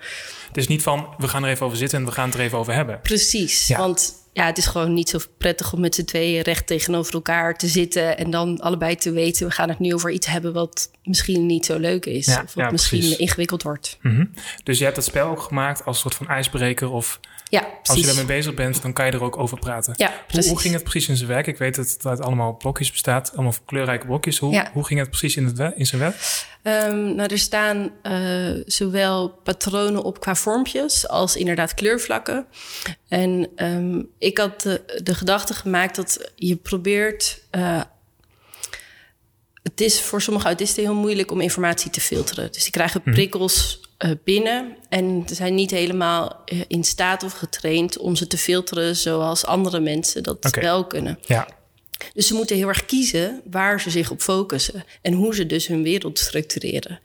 het 0.48 0.56
is 0.56 0.66
niet 0.66 0.82
van, 0.82 1.14
we 1.18 1.28
gaan 1.28 1.44
er 1.44 1.50
even 1.50 1.66
over 1.66 1.78
zitten 1.78 1.98
en 1.98 2.04
we 2.04 2.12
gaan 2.12 2.28
het 2.28 2.34
er 2.34 2.44
even 2.44 2.58
over 2.58 2.74
hebben. 2.74 3.00
Precies, 3.02 3.68
want 3.68 4.14
ja, 4.32 4.46
het 4.46 4.58
is 4.58 4.66
gewoon 4.66 4.94
niet 4.94 5.08
zo 5.08 5.18
prettig 5.38 5.72
om 5.72 5.80
met 5.80 5.94
z'n 5.94 6.04
tweeën 6.04 6.42
recht 6.42 6.66
tegenover 6.66 7.14
elkaar 7.14 7.56
te 7.56 7.66
zitten 7.66 8.18
en 8.18 8.30
dan 8.30 8.60
allebei 8.60 8.96
te 8.96 9.12
weten, 9.12 9.46
we 9.46 9.52
gaan 9.52 9.68
het 9.68 9.78
nu 9.78 9.94
over 9.94 10.10
iets 10.10 10.26
hebben 10.26 10.52
wat 10.52 10.90
misschien 11.02 11.46
niet 11.46 11.66
zo 11.66 11.78
leuk 11.78 12.06
is. 12.06 12.28
of 12.28 12.54
wat 12.54 12.70
misschien 12.70 13.18
ingewikkeld 13.18 13.62
wordt. 13.62 13.98
Mhm. 14.02 14.24
Dus 14.64 14.78
je 14.78 14.84
hebt 14.84 14.96
het 14.96 15.04
spel 15.04 15.28
ook 15.28 15.42
gemaakt 15.42 15.84
als 15.84 15.96
een 15.96 16.02
soort 16.02 16.14
van 16.14 16.28
ijsbreker 16.28 16.90
of 16.90 17.20
ja, 17.48 17.68
als 17.82 17.98
je 17.98 18.06
daarmee 18.06 18.24
bezig 18.24 18.54
bent, 18.54 18.82
dan 18.82 18.92
kan 18.92 19.06
je 19.06 19.12
er 19.12 19.22
ook 19.22 19.38
over 19.38 19.58
praten. 19.58 19.94
Ja, 19.96 20.12
hoe, 20.30 20.48
hoe, 20.48 20.58
ging 20.58 20.74
het 20.74 20.82
precies 20.82 21.08
in 21.08 21.16
zijn 21.16 21.28
werk? 21.28 21.46
Ik 21.46 21.58
weet 21.58 21.74
dat 21.74 21.90
het 21.90 22.06
uit 22.06 22.20
allemaal 22.20 22.56
blokjes 22.56 22.90
bestaat, 22.90 23.32
allemaal 23.34 23.54
kleurrijke 23.64 24.06
blokjes. 24.06 24.38
Hoe, 24.38 24.66
hoe 24.72 24.84
ging 24.84 25.00
het 25.00 25.08
precies 25.08 25.36
in, 25.36 25.44
het, 25.44 25.72
in 25.76 25.86
zijn 25.86 26.00
werk? 26.00 26.14
Um, 26.62 27.14
nou, 27.14 27.32
er 27.32 27.38
staan 27.38 27.90
uh, 28.02 28.62
zowel 28.66 29.28
patronen 29.28 30.02
op 30.02 30.20
qua 30.20 30.34
vormpjes 30.34 31.08
als 31.08 31.36
inderdaad 31.36 31.74
kleurvlakken. 31.74 32.46
En 33.08 33.48
um, 33.56 34.08
ik 34.18 34.38
had 34.38 34.60
de, 34.60 35.00
de, 35.02 35.14
gedachte 35.14 35.54
gemaakt 35.54 35.96
dat 35.96 36.30
je 36.34 36.56
probeert. 36.56 37.42
Uh, 37.50 37.80
het 39.62 39.80
is 39.80 40.00
voor 40.00 40.22
sommige 40.22 40.46
autisten 40.46 40.82
heel 40.82 40.94
moeilijk 40.94 41.30
om 41.30 41.40
informatie 41.40 41.90
te 41.90 42.00
filteren. 42.00 42.52
Dus 42.52 42.62
die 42.62 42.72
krijgen 42.72 43.00
mhm. 43.04 43.14
prikkels 43.14 43.80
binnen 44.24 44.76
en 44.88 45.22
ze 45.26 45.34
zijn 45.34 45.54
niet 45.54 45.70
helemaal 45.70 46.44
in 46.68 46.84
staat 46.84 47.22
of 47.22 47.32
getraind 47.32 47.98
om 47.98 48.16
ze 48.16 48.26
te 48.26 48.38
filteren 48.38 48.96
zoals 48.96 49.46
andere 49.46 49.80
mensen 49.80 50.22
dat 50.22 50.56
wel 50.60 50.86
kunnen. 50.86 51.18
Ja. 51.26 51.48
Dus 52.14 52.26
ze 52.26 52.34
moeten 52.34 52.56
heel 52.56 52.68
erg 52.68 52.84
kiezen 52.84 53.40
waar 53.50 53.80
ze 53.80 53.90
zich 53.90 54.10
op 54.10 54.20
focussen 54.20 54.84
en 55.02 55.12
hoe 55.12 55.34
ze 55.34 55.46
dus 55.46 55.66
hun 55.66 55.82
wereld 55.82 56.18
structureren. 56.18 57.00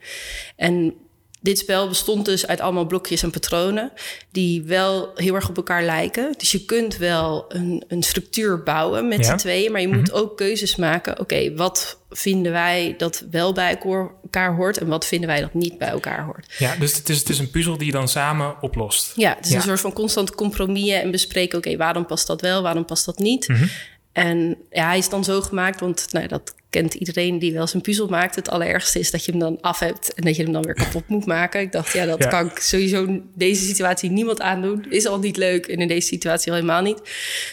En 0.56 0.94
dit 1.42 1.58
spel 1.58 1.88
bestond 1.88 2.24
dus 2.24 2.46
uit 2.46 2.60
allemaal 2.60 2.86
blokjes 2.86 3.22
en 3.22 3.30
patronen 3.30 3.92
die 4.30 4.62
wel 4.62 5.10
heel 5.14 5.34
erg 5.34 5.48
op 5.48 5.56
elkaar 5.56 5.82
lijken. 5.82 6.34
Dus 6.36 6.52
je 6.52 6.64
kunt 6.64 6.96
wel 6.96 7.44
een, 7.48 7.84
een 7.88 8.02
structuur 8.02 8.62
bouwen 8.62 9.08
met 9.08 9.18
ja. 9.18 9.24
z'n 9.24 9.36
tweeën, 9.36 9.72
maar 9.72 9.80
je 9.80 9.88
moet 9.88 10.08
mhm. 10.08 10.16
ook 10.16 10.36
keuzes 10.36 10.76
maken. 10.76 11.20
Oké, 11.20 11.54
wat 11.54 12.00
vinden 12.10 12.52
wij 12.52 12.94
dat 12.98 13.24
wel 13.30 13.52
bij 13.52 13.78
elkaar 13.78 14.54
hoort 14.54 14.78
en 14.78 14.86
wat 14.86 15.06
vinden 15.06 15.28
wij 15.28 15.40
dat 15.40 15.54
niet 15.54 15.78
bij 15.78 15.88
elkaar 15.88 16.24
hoort? 16.24 16.54
Ja, 16.58 16.76
dus 16.76 16.96
het 16.96 17.08
is, 17.08 17.18
het 17.18 17.28
is 17.28 17.38
een 17.38 17.50
puzzel 17.50 17.76
die 17.76 17.86
je 17.86 17.92
dan 17.92 18.08
samen 18.08 18.54
oplost. 18.60 19.12
Ja, 19.14 19.34
het 19.36 19.46
is 19.46 19.52
een 19.52 19.62
soort 19.62 19.80
van 19.80 19.92
constant 19.92 20.34
compromissen 20.34 21.02
en 21.02 21.10
bespreken. 21.10 21.58
Oké, 21.58 21.76
waarom 21.76 22.06
past 22.06 22.26
dat 22.26 22.40
wel, 22.40 22.62
waarom 22.62 22.84
past 22.84 23.04
dat 23.04 23.18
niet? 23.18 23.48
Mhm. 23.48 23.64
En 24.12 24.56
ja, 24.70 24.86
hij 24.86 24.98
is 24.98 25.08
dan 25.08 25.24
zo 25.24 25.40
gemaakt, 25.40 25.80
want 25.80 26.06
nou, 26.10 26.26
dat 26.26 26.54
kent 26.72 26.94
iedereen 26.94 27.38
die 27.38 27.52
wel 27.52 27.66
zijn 27.66 27.82
puzzel 27.82 28.08
maakt. 28.08 28.34
Het 28.34 28.50
allerergste 28.50 28.98
is 28.98 29.10
dat 29.10 29.24
je 29.24 29.30
hem 29.30 29.40
dan 29.40 29.60
af 29.60 29.78
hebt 29.78 30.14
en 30.14 30.24
dat 30.24 30.36
je 30.36 30.42
hem 30.42 30.52
dan 30.52 30.62
weer 30.62 30.74
kapot 30.74 31.08
moet 31.08 31.26
maken. 31.26 31.60
Ik 31.60 31.72
dacht, 31.72 31.92
ja, 31.92 32.06
dat 32.06 32.26
kan 32.26 32.46
ik 32.46 32.58
sowieso 32.58 33.20
deze 33.34 33.64
situatie 33.64 34.10
niemand 34.10 34.40
aandoen. 34.40 34.86
Is 34.90 35.06
al 35.06 35.18
niet 35.18 35.36
leuk 35.36 35.66
en 35.66 35.78
in 35.78 35.88
deze 35.88 36.06
situatie 36.06 36.50
al 36.52 36.58
helemaal 36.58 36.82
niet. 36.82 37.00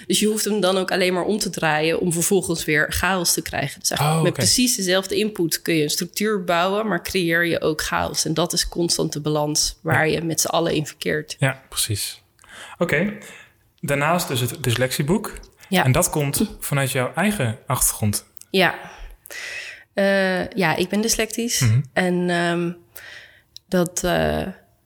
Dus 0.08 0.20
je 0.20 0.28
hoeft 0.28 0.46
hem 0.46 0.60
dan 0.60 0.78
ook 0.78 0.92
alleen 0.92 1.14
maar 1.14 1.24
om 1.24 1.38
te 1.38 1.50
draaien 1.50 2.00
om 2.00 2.14
vervolgens 2.14 2.66
weer 2.66 2.92
chaos 2.92 3.34
te 3.34 3.42
krijgen. 3.42 3.80
Dus 3.80 3.92
oh, 3.92 4.22
met 4.22 4.34
precies 4.34 4.76
dezelfde 4.76 5.16
input 5.16 5.62
kun 5.62 5.76
je 5.76 5.84
een 5.84 5.90
structuur 5.90 6.44
bouwen, 6.44 6.88
maar 6.88 7.04
creëer 7.04 7.46
je 7.46 7.62
ook 7.62 7.82
chaos. 7.82 8.26
En 8.26 8.34
dat 8.34 8.54
is 8.54 8.68
constant 8.68 9.14
de 9.14 9.22
balans 9.22 9.80
waar 9.82 10.08
je 10.08 10.22
met 10.22 10.42
z'n 10.42 10.48
allen 10.48 10.74
in 10.74 10.86
verkeert. 10.86 11.36
Ja, 11.40 11.62
precies. 11.70 12.22
Oké. 12.78 13.18
Daarnaast 13.82 14.28
dus 14.28 14.40
het 14.40 14.64
dyslexieboek. 14.64 15.40
Ja. 15.70 15.84
En 15.84 15.92
dat 15.92 16.10
komt 16.10 16.56
vanuit 16.60 16.92
jouw 16.92 17.14
eigen 17.14 17.58
achtergrond. 17.68 18.26
Ja. 18.50 18.76
Uh, 19.96 20.48
ja, 20.48 20.76
ik 20.76 20.90
ben 20.90 21.02
dyslectisch. 21.02 21.60
Mm 21.60 21.84
En 21.94 22.30
um, 22.30 22.78
dat, 23.68 24.02
uh, 24.06 24.42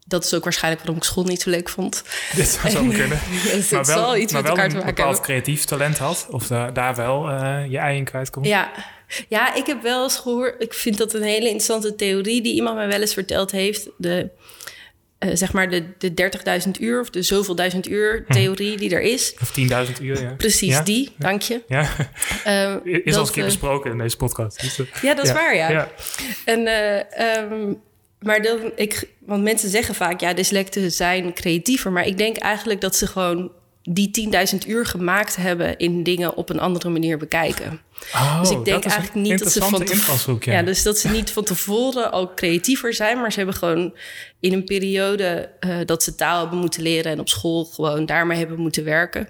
dat 0.06 0.24
is 0.24 0.34
ook 0.34 0.44
waarschijnlijk 0.44 0.84
waarom 0.84 1.02
ik 1.02 1.08
school 1.08 1.24
niet 1.24 1.42
zo 1.42 1.50
leuk 1.50 1.70
vond. 1.70 2.04
Dit 2.36 2.48
zou 2.48 2.70
zo 2.70 2.88
kunnen. 2.88 3.20
dus 3.44 3.70
maar 3.70 3.86
wel, 3.86 3.98
zal 3.98 4.18
iets 4.18 4.34
met 4.34 4.46
elkaar 4.46 4.70
te 4.70 4.76
maken 4.76 4.90
een 4.90 4.96
bepaald 4.96 5.20
creatief 5.20 5.66
talent 5.66 5.98
had. 5.98 6.28
Of 6.30 6.48
daar, 6.48 6.74
daar 6.74 6.96
wel 6.96 7.30
uh, 7.30 7.62
je 7.70 7.78
ei 7.78 7.98
in 7.98 8.04
kwijtkomt. 8.04 8.46
Ja. 8.46 8.72
ja, 9.28 9.56
ik 9.56 9.66
heb 9.66 9.82
wel 9.82 10.04
eens 10.04 10.18
gehoord... 10.18 10.62
Ik 10.62 10.74
vind 10.74 10.98
dat 10.98 11.14
een 11.14 11.24
hele 11.24 11.46
interessante 11.46 11.96
theorie... 11.96 12.42
die 12.42 12.54
iemand 12.54 12.76
mij 12.76 12.88
wel 12.88 13.02
eens 13.02 13.14
verteld 13.14 13.52
heeft. 13.52 13.90
De, 13.98 14.30
zeg 15.34 15.54
maar 15.54 15.70
de, 15.70 15.84
de 15.98 16.32
30.000 16.66 16.72
uur 16.80 17.00
of 17.00 17.10
de 17.10 17.22
zoveel 17.22 17.56
duizend 17.56 17.90
uur 17.90 18.24
hm. 18.28 18.34
theorie 18.34 18.78
die 18.78 18.96
er 18.96 19.02
is. 19.02 19.36
Of 19.42 19.60
10.000 19.60 20.02
uur, 20.02 20.22
ja. 20.22 20.34
Precies, 20.38 20.84
die, 20.84 21.10
dank 21.18 21.42
je. 21.42 21.62
Ja, 21.68 21.82
uh, 22.48 22.76
is 22.84 23.14
al 23.14 23.20
eens 23.20 23.28
een 23.28 23.34
keer 23.34 23.46
besproken 23.46 23.92
in 23.92 23.98
deze 23.98 24.18
podcast. 24.18 24.62
Dus, 24.62 24.80
ja, 25.02 25.14
dat 25.14 25.26
is 25.26 25.32
waar, 25.32 25.56
ja. 25.56 25.92
En, 26.46 26.68
um, 27.52 27.82
maar 28.20 28.42
dan, 28.42 28.72
ik, 28.76 29.10
want 29.20 29.44
mensen 29.44 29.70
zeggen 29.70 29.96
vaak, 29.96 30.20
ja, 30.20 30.34
dyslecten 30.34 30.92
zijn 30.92 31.34
creatiever. 31.34 31.92
Maar 31.92 32.08
ik 32.08 32.18
denk 32.18 32.38
eigenlijk 32.38 32.82
dat 32.82 32.96
ze 32.96 33.08
gewoon 33.08 33.52
die 33.84 34.30
10.000 34.54 34.68
uur 34.68 34.86
gemaakt 34.86 35.36
hebben 35.36 35.78
in 35.78 36.04
dingen 36.04 36.36
op 36.36 36.50
een 36.50 36.60
andere 36.60 36.90
manier 36.90 37.18
bekijken. 37.18 37.82
Oh, 38.14 38.40
dus 38.40 38.50
ik 38.50 38.66
denk 38.66 38.84
eigenlijk 38.84 39.16
niet 39.16 39.40
dat 39.40 39.52
ze 39.52 39.62
van 39.62 39.84
tevoren, 39.84 40.38
ja. 40.40 40.52
ja. 40.52 40.64
dus 40.64 40.84
dat 40.84 40.98
ze 40.98 41.10
niet 41.10 41.32
van 41.32 41.44
tevoren 41.44 42.12
al 42.12 42.34
creatiever 42.34 42.94
zijn, 42.94 43.18
maar 43.18 43.32
ze 43.32 43.38
hebben 43.38 43.56
gewoon 43.56 43.94
in 44.40 44.54
een 44.54 44.64
periode 44.64 45.50
uh, 45.60 45.78
dat 45.86 46.04
ze 46.04 46.16
taal 46.16 46.40
hebben 46.40 46.60
moeten 46.60 46.82
leren 46.82 47.12
en 47.12 47.20
op 47.20 47.30
school 47.30 47.66
gewoon 47.66 48.06
daarmee 48.06 48.38
hebben 48.38 48.60
moeten 48.60 48.84
werken 48.84 49.28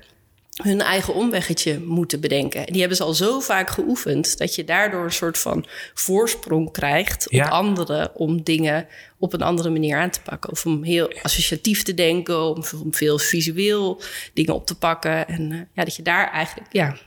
hun 0.53 0.81
eigen 0.81 1.13
omweggetje 1.13 1.79
moeten 1.79 2.19
bedenken. 2.19 2.65
Die 2.65 2.79
hebben 2.79 2.97
ze 2.97 3.03
al 3.03 3.13
zo 3.13 3.39
vaak 3.39 3.69
geoefend 3.69 4.37
dat 4.37 4.55
je 4.55 4.63
daardoor 4.63 5.03
een 5.03 5.11
soort 5.11 5.37
van 5.37 5.65
voorsprong 5.93 6.71
krijgt 6.71 7.29
op 7.29 7.41
anderen 7.41 8.15
om 8.15 8.43
dingen 8.43 8.87
op 9.17 9.33
een 9.33 9.41
andere 9.41 9.69
manier 9.69 9.97
aan 9.97 10.09
te 10.09 10.21
pakken. 10.21 10.51
Of 10.51 10.65
om 10.65 10.83
heel 10.83 11.13
associatief 11.21 11.83
te 11.83 11.93
denken, 11.93 12.43
om, 12.43 12.63
om 12.83 12.93
veel 12.93 13.19
visueel 13.19 14.01
dingen 14.33 14.53
op 14.53 14.65
te 14.65 14.77
pakken. 14.77 15.27
En 15.27 15.51
uh, 15.51 15.59
ja, 15.73 15.83
dat 15.83 15.95
je 15.95 16.03
daar 16.03 16.31
eigenlijk, 16.31 16.67
ja. 16.71 16.97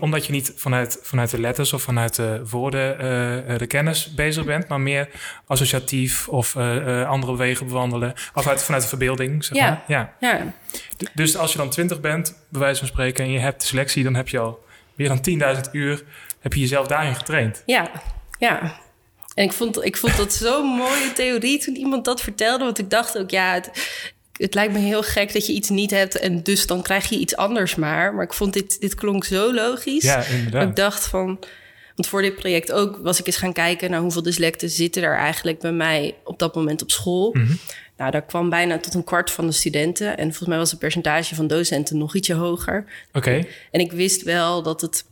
Omdat 0.00 0.26
je 0.26 0.32
niet 0.32 0.52
vanuit, 0.56 0.98
vanuit 1.02 1.30
de 1.30 1.40
letters 1.40 1.72
of 1.72 1.82
vanuit 1.82 2.14
de 2.14 2.42
woorden 2.50 2.94
uh, 2.94 3.58
de 3.58 3.66
kennis 3.66 4.14
bezig 4.14 4.44
bent, 4.44 4.68
maar 4.68 4.80
meer 4.80 5.08
associatief 5.46 6.28
of 6.28 6.54
uh, 6.54 7.08
andere 7.08 7.36
wegen 7.36 7.66
bewandelen. 7.66 8.14
Of 8.34 8.46
uit, 8.46 8.62
vanuit 8.62 8.82
de 8.82 8.88
verbeelding, 8.88 9.44
zeg 9.44 9.56
ja. 9.56 9.68
maar. 9.68 9.82
Ja. 9.86 10.14
ja. 10.20 10.54
Dus 11.14 11.36
als 11.36 11.52
je 11.52 11.58
dan 11.58 11.70
twintig 11.70 12.00
bent, 12.00 12.34
bij 12.48 12.60
wijze 12.60 12.78
van 12.78 12.88
spreken, 12.88 13.24
en 13.24 13.30
je 13.30 13.38
hebt 13.38 13.60
de 13.60 13.66
selectie, 13.66 14.04
dan 14.04 14.14
heb 14.14 14.28
je 14.28 14.38
al 14.38 14.64
meer 14.94 15.08
dan 15.08 15.56
10.000 15.56 15.60
uur, 15.72 16.04
heb 16.40 16.52
je 16.52 16.60
jezelf 16.60 16.86
daarin 16.86 17.14
getraind. 17.14 17.62
Ja, 17.66 17.90
ja. 18.38 18.80
En 19.34 19.44
ik 19.44 19.52
vond, 19.52 19.84
ik 19.84 19.96
vond 19.96 20.16
dat 20.16 20.32
zo'n 20.32 20.66
mooie 20.66 21.12
theorie 21.14 21.58
toen 21.58 21.76
iemand 21.76 22.04
dat 22.04 22.20
vertelde. 22.20 22.64
Want 22.64 22.78
ik 22.78 22.90
dacht 22.90 23.18
ook, 23.18 23.30
ja, 23.30 23.52
het, 23.52 23.70
het 24.36 24.54
lijkt 24.54 24.72
me 24.72 24.78
heel 24.78 25.02
gek 25.02 25.32
dat 25.32 25.46
je 25.46 25.52
iets 25.52 25.68
niet 25.68 25.90
hebt 25.90 26.18
en 26.18 26.42
dus 26.42 26.66
dan 26.66 26.82
krijg 26.82 27.08
je 27.08 27.18
iets 27.18 27.36
anders 27.36 27.74
maar. 27.74 28.14
Maar 28.14 28.24
ik 28.24 28.32
vond 28.32 28.52
dit, 28.52 28.80
dit 28.80 28.94
klonk 28.94 29.24
zo 29.24 29.54
logisch. 29.54 30.04
Ja, 30.04 30.24
inderdaad. 30.24 30.68
ik 30.68 30.76
dacht 30.76 31.06
van, 31.06 31.38
want 31.94 32.08
voor 32.08 32.22
dit 32.22 32.34
project 32.34 32.72
ook 32.72 32.98
was 33.02 33.20
ik 33.20 33.26
eens 33.26 33.36
gaan 33.36 33.52
kijken 33.52 33.90
naar 33.90 34.00
hoeveel 34.00 34.22
dyslecten 34.22 34.70
zitten 34.70 35.02
er 35.02 35.16
eigenlijk 35.16 35.58
bij 35.58 35.72
mij 35.72 36.14
op 36.24 36.38
dat 36.38 36.54
moment 36.54 36.82
op 36.82 36.90
school. 36.90 37.30
Mm 37.32 37.58
Nou, 37.96 38.10
daar 38.10 38.24
kwam 38.24 38.50
bijna 38.50 38.78
tot 38.78 38.94
een 38.94 39.04
kwart 39.04 39.30
van 39.30 39.46
de 39.46 39.52
studenten. 39.52 40.16
En 40.16 40.26
volgens 40.26 40.48
mij 40.48 40.58
was 40.58 40.70
het 40.70 40.78
percentage 40.78 41.34
van 41.34 41.46
docenten 41.46 41.98
nog 41.98 42.14
ietsje 42.14 42.34
hoger. 42.34 42.84
Oké. 43.12 43.44
En 43.70 43.80
ik 43.80 43.92
wist 43.92 44.22
wel 44.22 44.62
dat 44.62 44.80
het 44.80 45.04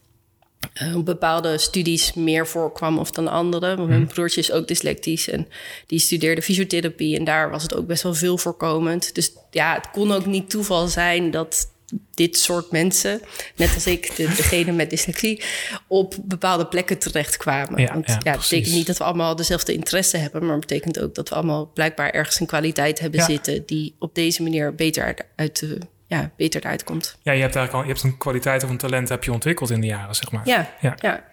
uh, 0.83 0.97
bepaalde 0.99 1.59
studies 1.59 2.13
meer 2.13 2.47
voorkwam 2.47 2.99
of 2.99 3.11
dan 3.11 3.29
andere. 3.29 3.77
Mijn 3.77 4.01
mhm. 4.01 4.13
broertje 4.13 4.41
is 4.41 4.53
ook 4.53 4.69
dyslectisch 4.69 5.29
en 5.29 5.49
die 5.87 5.99
studeerde 5.99 6.43
fysiotherapie 6.43 7.17
en 7.19 7.25
daar 7.25 7.51
was 7.51 7.63
het 7.63 7.75
ook 7.75 7.87
best 7.87 8.03
wel 8.03 8.15
veel 8.15 8.39
voorkomend. 8.39 9.15
Dus 9.15 9.33
ja, 9.51 9.75
het 9.75 9.91
kon 9.91 10.13
ook 10.13 10.27
niet 10.27 10.51
toeval 10.51 10.89
zijn 10.89 11.31
dat 11.31 11.73
dit 12.15 12.39
soort 12.39 12.71
mensen, 12.71 13.21
net 13.57 13.75
als 13.75 13.87
ik, 13.87 14.17
de, 14.17 14.27
degene 14.37 14.73
met 14.73 14.91
dyslexie, 14.91 15.43
op 15.89 16.15
bepaalde 16.23 16.67
plekken 16.67 16.99
terechtkwamen. 16.99 17.81
Ja, 17.81 17.93
Want 17.93 18.07
ja, 18.07 18.21
ja, 18.23 18.31
het 18.31 18.41
betekent 18.41 18.75
niet 18.75 18.87
dat 18.87 18.99
we 18.99 19.05
allemaal 19.05 19.37
dezelfde 19.37 19.73
interesse 19.73 20.17
hebben, 20.17 20.43
maar 20.43 20.57
het 20.57 20.67
betekent 20.67 21.01
ook 21.01 21.15
dat 21.15 21.29
we 21.29 21.35
allemaal 21.35 21.71
blijkbaar 21.75 22.11
ergens 22.11 22.41
een 22.41 22.47
kwaliteit 22.47 22.99
hebben 22.99 23.23
zitten 23.23 23.67
die 23.67 23.95
op 23.99 24.15
deze 24.15 24.43
manier 24.43 24.75
beter 24.75 25.17
uit 25.37 25.59
de 25.59 25.79
ja, 26.15 26.31
beter 26.37 26.61
eruit 26.61 26.85
komt. 26.85 27.19
Ja, 27.23 27.33
je 27.33 27.41
hebt 27.41 27.57
eigenlijk 27.57 27.73
al 27.73 27.91
je 27.91 27.95
hebt 27.95 28.13
een 28.13 28.19
kwaliteit 28.19 28.65
of 28.65 28.71
een 28.71 28.77
talent 28.77 29.09
heb 29.09 29.25
je 29.25 29.33
ontwikkeld 29.33 29.71
in 29.71 29.81
de 29.81 29.87
jaren, 29.87 30.15
zeg 30.15 30.31
maar. 30.31 30.43
Ja, 30.45 30.71
ja. 30.81 30.95
ja. 30.97 31.25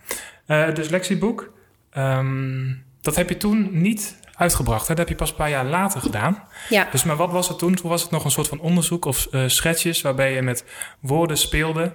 Uh, 0.47 0.75
dus 0.75 0.89
lectieboek, 0.89 1.53
ehm, 1.89 2.73
dat 3.01 3.15
heb 3.15 3.29
je 3.29 3.37
toen 3.37 3.69
niet 3.71 4.19
uitgebracht. 4.35 4.87
Hè? 4.87 4.95
Dat 4.95 4.97
heb 4.97 5.09
je 5.09 5.15
pas 5.15 5.29
een 5.29 5.35
paar 5.35 5.49
jaar 5.49 5.65
later 5.65 6.01
gedaan. 6.01 6.43
Ja. 6.69 6.87
Dus 6.91 7.03
maar 7.03 7.15
wat 7.15 7.31
was 7.31 7.47
het 7.47 7.57
toen? 7.57 7.75
Toen 7.75 7.89
was 7.89 8.01
het 8.01 8.11
nog 8.11 8.23
een 8.23 8.31
soort 8.31 8.47
van 8.47 8.59
onderzoek 8.59 9.05
of 9.05 9.27
uh, 9.31 9.43
schetsjes 9.47 10.01
waarbij 10.01 10.33
je 10.33 10.41
met 10.41 10.63
woorden 10.99 11.37
speelde. 11.37 11.93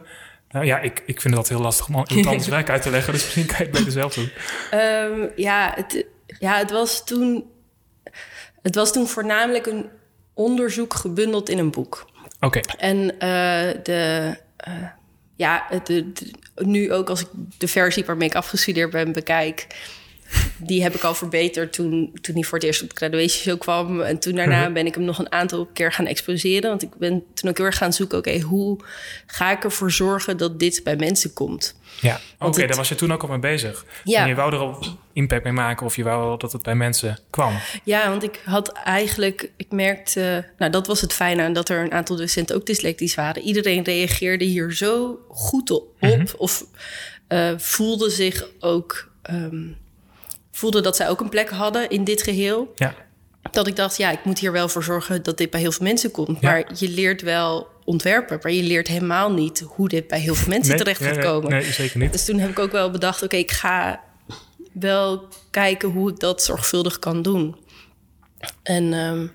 Nou 0.50 0.66
ja, 0.66 0.78
ik, 0.78 1.02
ik 1.06 1.20
vind 1.20 1.36
het 1.36 1.48
heel 1.48 1.60
lastig 1.60 1.88
om 1.88 2.04
iemand 2.08 2.26
anders 2.26 2.48
werk 2.58 2.70
uit 2.70 2.82
te 2.82 2.90
leggen. 2.90 3.12
Dus 3.12 3.22
misschien 3.22 3.46
kan 3.46 3.56
je 3.58 3.62
het 3.62 3.72
beter 3.72 3.92
zelf 3.92 4.14
doen. 4.14 4.30
Um, 4.74 5.30
ja, 5.36 5.72
het, 5.74 6.06
ja, 6.38 6.56
het 6.56 6.70
was 6.70 7.04
toen... 7.04 7.44
Het 8.62 8.74
was 8.74 8.92
toen 8.92 9.06
voornamelijk 9.06 9.66
een 9.66 9.88
onderzoek 10.34 10.94
gebundeld 10.94 11.48
in 11.48 11.58
een 11.58 11.70
boek. 11.70 12.06
Oké. 12.46 12.60
En 12.78 12.98
uh, 13.02 13.10
de, 13.82 14.34
uh, 14.68 14.74
ja, 15.36 15.66
de, 15.84 16.12
nu 16.54 16.92
ook 16.92 17.08
als 17.08 17.20
ik 17.20 17.28
de 17.58 17.68
versie 17.68 18.04
waarmee 18.04 18.28
ik 18.28 18.34
afgestudeerd 18.34 18.90
ben 18.90 19.12
bekijk, 19.12 19.66
die 20.56 20.82
heb 20.82 20.94
ik 20.94 21.02
al 21.02 21.14
verbeterd 21.14 21.72
toen, 21.72 22.18
toen 22.20 22.34
hij 22.34 22.44
voor 22.44 22.58
het 22.58 22.66
eerst 22.66 22.82
op 22.82 22.90
de 22.90 22.96
graduation 22.96 23.42
show 23.42 23.58
kwam. 23.58 24.00
En 24.00 24.18
toen 24.18 24.34
daarna 24.34 24.62
mhm. 24.62 24.72
ben 24.72 24.86
ik 24.86 24.94
hem 24.94 25.04
nog 25.04 25.18
een 25.18 25.32
aantal 25.32 25.66
keer 25.72 25.92
gaan 25.92 26.06
exposeren. 26.06 26.70
Want 26.70 26.82
ik 26.82 26.94
ben 26.94 27.22
toen 27.34 27.50
ook 27.50 27.56
heel 27.56 27.66
erg 27.66 27.76
gaan 27.76 27.92
zoeken, 27.92 28.18
oké, 28.18 28.40
hoe 28.40 28.78
ga 29.26 29.50
ik 29.50 29.64
ervoor 29.64 29.90
zorgen 29.90 30.36
dat 30.36 30.58
dit 30.58 30.80
bij 30.84 30.96
mensen 30.96 31.32
komt? 31.32 31.78
Ja, 32.00 32.20
oké, 32.38 32.66
daar 32.66 32.76
was 32.76 32.88
je 32.88 32.94
toen 32.94 33.12
ook 33.12 33.22
al 33.22 33.28
mee 33.28 33.38
bezig. 33.38 33.84
Ja. 34.04 34.22
En 34.22 34.28
je 34.28 34.34
wou 34.34 34.52
er 34.52 34.58
al 34.58 34.86
impact 35.12 35.44
mee 35.44 35.52
maken 35.52 35.86
of 35.86 35.96
je 35.96 36.02
wou 36.02 36.38
dat 36.38 36.52
het 36.52 36.62
bij 36.62 36.74
mensen 36.74 37.18
kwam. 37.30 37.58
Ja, 37.84 38.08
want 38.08 38.22
ik 38.22 38.40
had 38.44 38.72
eigenlijk, 38.72 39.50
ik 39.56 39.70
merkte, 39.70 40.48
nou 40.58 40.72
dat 40.72 40.86
was 40.86 41.00
het 41.00 41.12
fijne 41.12 41.42
aan 41.42 41.52
dat 41.52 41.68
er 41.68 41.84
een 41.84 41.92
aantal 41.92 42.16
docenten 42.16 42.56
ook 42.56 42.66
dyslectisch 42.66 43.14
waren. 43.14 43.42
Iedereen 43.42 43.84
reageerde 43.84 44.44
hier 44.44 44.72
zo 44.72 45.18
goed 45.28 45.70
op 45.70 45.88
mhm. 46.00 46.24
of 46.36 46.64
uh, 47.28 47.52
voelde 47.56 48.10
zich 48.10 48.46
ook... 48.60 49.10
Um, 49.30 49.76
voelde 50.56 50.80
dat 50.80 50.96
zij 50.96 51.08
ook 51.08 51.20
een 51.20 51.28
plek 51.28 51.50
hadden 51.50 51.88
in 51.90 52.04
dit 52.04 52.22
geheel. 52.22 52.72
Ja. 52.74 52.94
Dat 53.50 53.66
ik 53.66 53.76
dacht, 53.76 53.96
ja, 53.96 54.10
ik 54.10 54.24
moet 54.24 54.38
hier 54.38 54.52
wel 54.52 54.68
voor 54.68 54.82
zorgen 54.82 55.22
dat 55.22 55.38
dit 55.38 55.50
bij 55.50 55.60
heel 55.60 55.72
veel 55.72 55.86
mensen 55.86 56.10
komt. 56.10 56.40
Maar 56.40 56.64
je 56.74 56.88
leert 56.88 57.22
wel 57.22 57.68
ontwerpen, 57.84 58.38
maar 58.42 58.52
je 58.52 58.62
leert 58.62 58.88
helemaal 58.88 59.32
niet 59.32 59.60
hoe 59.60 59.88
dit 59.88 60.06
bij 60.06 60.20
heel 60.20 60.34
veel 60.34 60.48
mensen 60.48 60.76
terecht 60.76 61.02
gaat 61.02 61.18
komen. 61.18 61.50
Nee, 61.50 61.62
zeker 61.62 61.98
niet. 61.98 62.12
Dus 62.12 62.24
toen 62.24 62.38
heb 62.38 62.50
ik 62.50 62.58
ook 62.58 62.72
wel 62.72 62.90
bedacht, 62.90 63.22
oké, 63.22 63.36
ik 63.36 63.50
ga 63.50 64.00
wel 64.72 65.28
kijken 65.50 65.88
hoe 65.88 66.10
ik 66.10 66.18
dat 66.18 66.42
zorgvuldig 66.42 66.98
kan 66.98 67.22
doen. 67.22 67.56
En 68.62 68.92
um, 68.92 69.32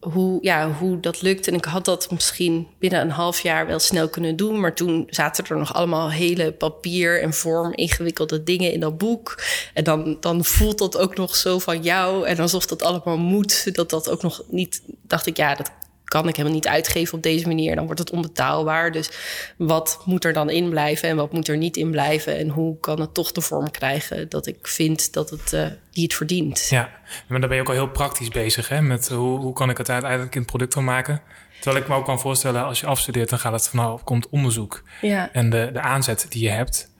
hoe, 0.00 0.38
ja, 0.40 0.72
hoe 0.72 1.00
dat 1.00 1.22
lukt. 1.22 1.46
En 1.46 1.54
ik 1.54 1.64
had 1.64 1.84
dat 1.84 2.10
misschien 2.10 2.66
binnen 2.78 3.00
een 3.00 3.10
half 3.10 3.40
jaar 3.40 3.66
wel 3.66 3.78
snel 3.78 4.08
kunnen 4.08 4.36
doen. 4.36 4.60
Maar 4.60 4.74
toen 4.74 5.06
zaten 5.10 5.44
er 5.44 5.58
nog 5.58 5.74
allemaal 5.74 6.10
hele 6.10 6.52
papier 6.52 7.22
en 7.22 7.32
vorm 7.32 7.72
ingewikkelde 7.74 8.42
dingen 8.42 8.72
in 8.72 8.80
dat 8.80 8.98
boek. 8.98 9.42
En 9.74 9.84
dan, 9.84 10.16
dan 10.20 10.44
voelt 10.44 10.78
dat 10.78 10.98
ook 10.98 11.16
nog 11.16 11.36
zo 11.36 11.58
van 11.58 11.82
jou. 11.82 12.26
En 12.26 12.38
alsof 12.38 12.66
dat 12.66 12.82
allemaal 12.82 13.18
moet. 13.18 13.74
Dat 13.74 13.90
dat 13.90 14.10
ook 14.10 14.22
nog 14.22 14.42
niet. 14.48 14.82
Dacht 15.02 15.26
ik, 15.26 15.36
ja, 15.36 15.54
dat 15.54 15.70
kan 16.08 16.28
ik 16.28 16.36
helemaal 16.36 16.56
niet 16.56 16.68
uitgeven 16.68 17.14
op 17.14 17.22
deze 17.22 17.46
manier. 17.46 17.74
Dan 17.74 17.84
wordt 17.84 18.00
het 18.00 18.10
onbetaalbaar. 18.10 18.92
Dus 18.92 19.10
wat 19.56 20.02
moet 20.04 20.24
er 20.24 20.32
dan 20.32 20.50
in 20.50 20.68
blijven 20.68 21.08
en 21.08 21.16
wat 21.16 21.32
moet 21.32 21.48
er 21.48 21.56
niet 21.56 21.76
in 21.76 21.90
blijven? 21.90 22.38
En 22.38 22.48
hoe 22.48 22.80
kan 22.80 23.00
het 23.00 23.14
toch 23.14 23.32
de 23.32 23.40
vorm 23.40 23.70
krijgen 23.70 24.28
dat 24.28 24.46
ik 24.46 24.68
vind 24.68 25.12
dat 25.12 25.30
het 25.30 25.52
uh, 25.52 25.66
die 25.90 26.02
het 26.02 26.14
verdient? 26.14 26.66
Ja, 26.70 26.90
maar 27.28 27.40
dan 27.40 27.48
ben 27.48 27.56
je 27.56 27.62
ook 27.62 27.68
al 27.68 27.74
heel 27.74 27.90
praktisch 27.90 28.28
bezig 28.28 28.68
hè? 28.68 28.82
met 28.82 29.08
hoe, 29.08 29.38
hoe 29.38 29.52
kan 29.52 29.70
ik 29.70 29.78
het 29.78 29.90
uiteindelijk 29.90 30.34
in 30.34 30.40
het 30.40 30.50
product 30.50 30.74
van 30.74 30.84
maken. 30.84 31.22
Terwijl 31.60 31.82
ik 31.82 31.88
me 31.88 31.94
ook 31.94 32.04
kan 32.04 32.20
voorstellen, 32.20 32.64
als 32.64 32.80
je 32.80 32.86
afstudeert, 32.86 33.30
dan 33.30 33.38
gaat 33.38 33.52
het 33.52 33.68
van 33.68 33.78
nou, 33.78 34.00
komt 34.04 34.28
onderzoek 34.28 34.82
ja. 35.00 35.32
en 35.32 35.50
de, 35.50 35.70
de 35.72 35.80
aanzet 35.80 36.26
die 36.28 36.42
je 36.42 36.50
hebt. 36.50 36.90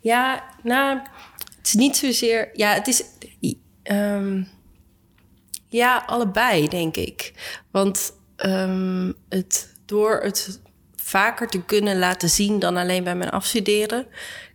Ja, 0.00 0.44
nou, 0.62 0.98
het 1.56 1.66
is 1.66 1.74
niet 1.74 1.96
zozeer. 1.96 2.50
Ja, 2.52 2.72
het 2.72 2.86
is. 2.86 3.04
Um, 3.82 4.48
ja, 5.68 6.04
allebei, 6.06 6.68
denk 6.68 6.96
ik. 6.96 7.32
Want 7.70 8.12
um, 8.36 9.14
het, 9.28 9.74
door 9.84 10.20
het 10.22 10.60
vaker 10.96 11.48
te 11.48 11.62
kunnen 11.62 11.98
laten 11.98 12.28
zien 12.28 12.58
dan 12.58 12.76
alleen 12.76 13.04
bij 13.04 13.16
mijn 13.16 13.30
afstuderen, 13.30 14.06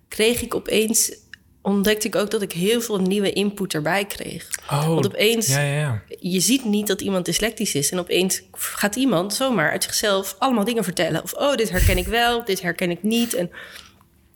kreeg 0.08 0.42
ik 0.42 0.56
opeens 0.56 1.20
ontdekte 1.62 2.08
ik 2.08 2.16
ook 2.16 2.32
dat 2.32 2.42
ik 2.42 2.52
heel 2.52 2.82
veel 2.82 3.00
nieuwe 3.00 3.34
input 3.34 3.74
erbij 3.74 4.06
kreeg. 4.06 4.48
Oh, 4.70 4.88
Want 4.88 5.06
opeens, 5.06 5.48
ja, 5.48 5.62
ja, 5.62 5.80
ja. 5.80 6.02
je 6.20 6.40
ziet 6.40 6.66
niet 6.66 6.88
dat 6.88 7.02
iemand 7.02 7.26
dyslectisch 7.26 7.76
is. 7.76 7.92
En 7.92 8.00
opeens 8.00 8.42
gaat 8.52 8.96
iemand 8.96 9.34
zomaar 9.34 9.72
uit 9.72 9.84
zichzelf 9.84 10.36
allemaal 10.40 10.64
dingen 10.64 10.84
vertellen. 10.84 11.24
Of, 11.24 11.34
oh, 11.34 11.56
dit 11.56 11.70
herken 11.70 11.98
ik 11.98 12.08
wel, 12.08 12.46
dit 12.46 12.62
herken 12.62 12.92
ik 12.92 13.04
niet. 13.04 13.34
En 13.34 13.52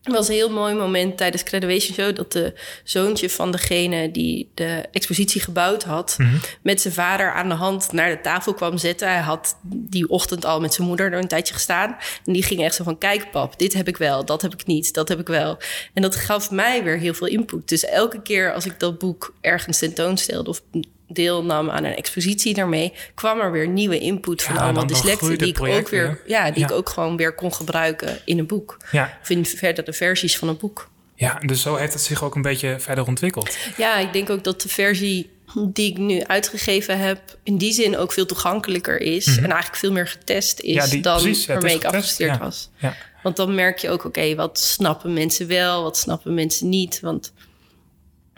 het 0.06 0.14
was 0.14 0.28
een 0.28 0.34
heel 0.34 0.50
mooi 0.50 0.76
moment 0.76 1.18
tijdens 1.18 1.44
Graduation 1.46 1.94
Show... 1.94 2.16
dat 2.16 2.32
de 2.32 2.54
zoontje 2.84 3.30
van 3.30 3.52
degene 3.52 4.12
die 4.12 4.52
de 4.54 4.84
expositie 4.92 5.42
gebouwd 5.42 5.84
had... 5.84 6.16
Mhm. 6.18 6.36
met 6.62 6.82
zijn 6.82 6.94
vader 6.94 7.32
aan 7.32 7.50
de 7.50 7.56
hand 7.56 7.92
naar 7.92 8.10
de 8.10 8.22
tafel 8.22 8.54
kwam 8.54 8.78
zitten. 8.78 9.08
Hij 9.08 9.22
had 9.22 9.58
die 9.64 10.10
ochtend 10.10 10.46
al 10.46 10.60
met 10.62 10.74
zijn 10.74 10.88
moeder 10.88 11.12
er 11.12 11.20
een 11.20 11.28
tijdje 11.28 11.54
gestaan. 11.54 11.98
En 12.26 12.34
die 12.34 12.44
ging 12.44 12.64
echt 12.64 12.76
zo 12.76 12.84
van, 12.84 12.98
kijk 12.98 13.32
pap, 13.32 13.60
dit 13.60 13.74
heb 13.74 13.88
ik 13.88 13.98
wel, 13.98 14.26
dat 14.26 14.42
heb 14.42 14.54
ik 14.54 14.66
niet, 14.66 14.94
dat 14.94 15.10
heb 15.10 15.20
ik 15.20 15.28
wel. 15.28 15.58
En 15.94 16.02
dat 16.02 16.16
gaf 16.16 16.52
mij 16.52 16.84
weer 16.84 16.98
heel 16.98 17.14
veel 17.14 17.28
input. 17.28 17.70
Dus 17.70 17.86
elke 17.86 18.22
keer 18.22 18.54
als 18.54 18.66
ik 18.66 18.80
dat 18.80 19.00
boek 19.00 19.34
ergens 19.42 19.78
tentoonstelde... 19.78 20.50
of 20.50 20.62
deelnam 21.08 21.70
aan 21.70 21.84
een 21.84 21.96
expositie 21.96 22.54
daarmee, 22.54 22.94
kwam 23.14 23.40
er 23.40 23.52
weer 23.52 23.68
nieuwe 23.68 24.00
input 24.00 24.44
van 24.44 24.56
Ja, 24.56 24.62
allemaal 24.62 24.88
dyslecten 24.88 25.38
die 25.38 25.48
ik 25.48 25.60
ook 25.60 25.66
weer, 25.66 25.90
weer. 25.90 26.22
ja, 26.28 26.52
die 26.52 26.60
Ja. 26.60 26.66
ik 26.68 26.72
ook 26.74 26.90
gewoon 26.90 27.18
weer 27.18 27.34
kon 27.36 27.54
gebruiken 27.54 28.18
in 28.26 28.40
een 28.40 28.48
boek. 28.48 28.78
Ja. 28.92 29.18
Of 29.22 29.30
in 29.30 29.46
verdere 29.46 29.94
versies 29.94 30.38
van 30.38 30.48
een 30.48 30.58
boek. 30.58 30.90
ja, 31.16 31.40
dus 31.46 31.62
zo 31.62 31.76
heeft 31.76 31.94
het 31.94 32.02
zich 32.02 32.24
ook 32.24 32.36
een 32.36 32.42
beetje 32.42 32.76
verder 32.80 33.08
ontwikkeld. 33.08 33.58
Ja, 33.78 33.98
ik 33.98 34.14
denk 34.14 34.30
ook 34.30 34.44
dat 34.44 34.62
de 34.62 34.70
versie 34.70 35.30
die 35.68 35.92
ik 35.92 35.98
nu 35.98 36.24
uitgegeven 36.24 37.00
heb, 37.00 37.20
in 37.44 37.58
die 37.58 37.74
zin 37.74 37.98
ook 37.98 38.12
veel 38.12 38.26
toegankelijker 38.26 39.02
is. 39.02 39.28
En 39.28 39.44
eigenlijk 39.44 39.76
veel 39.76 39.92
meer 39.92 40.08
getest 40.08 40.60
is 40.60 40.74
Mhm. 40.76 40.84
Ja, 40.86 40.90
die- 40.92 41.02
dan 41.02 41.22
precies, 41.22 41.46
ja, 41.46 41.54
waarmee 41.54 41.72
ik 41.76 41.82
getest, 41.82 41.96
afgestuurd 41.96 42.32
ja. 42.32 42.40
was. 42.40 42.70
Ja. 42.78 42.96
Want 43.24 43.36
dan 43.36 43.56
merk 43.56 43.78
je 43.78 43.90
ook, 43.90 44.06
oké, 44.06 44.36
wat 44.36 44.60
snappen 44.60 45.14
mensen 45.14 45.48
wel, 45.48 45.84
wat 45.84 45.98
snappen 45.98 46.34
mensen 46.34 46.70
niet. 46.70 47.00
Want 47.00 47.34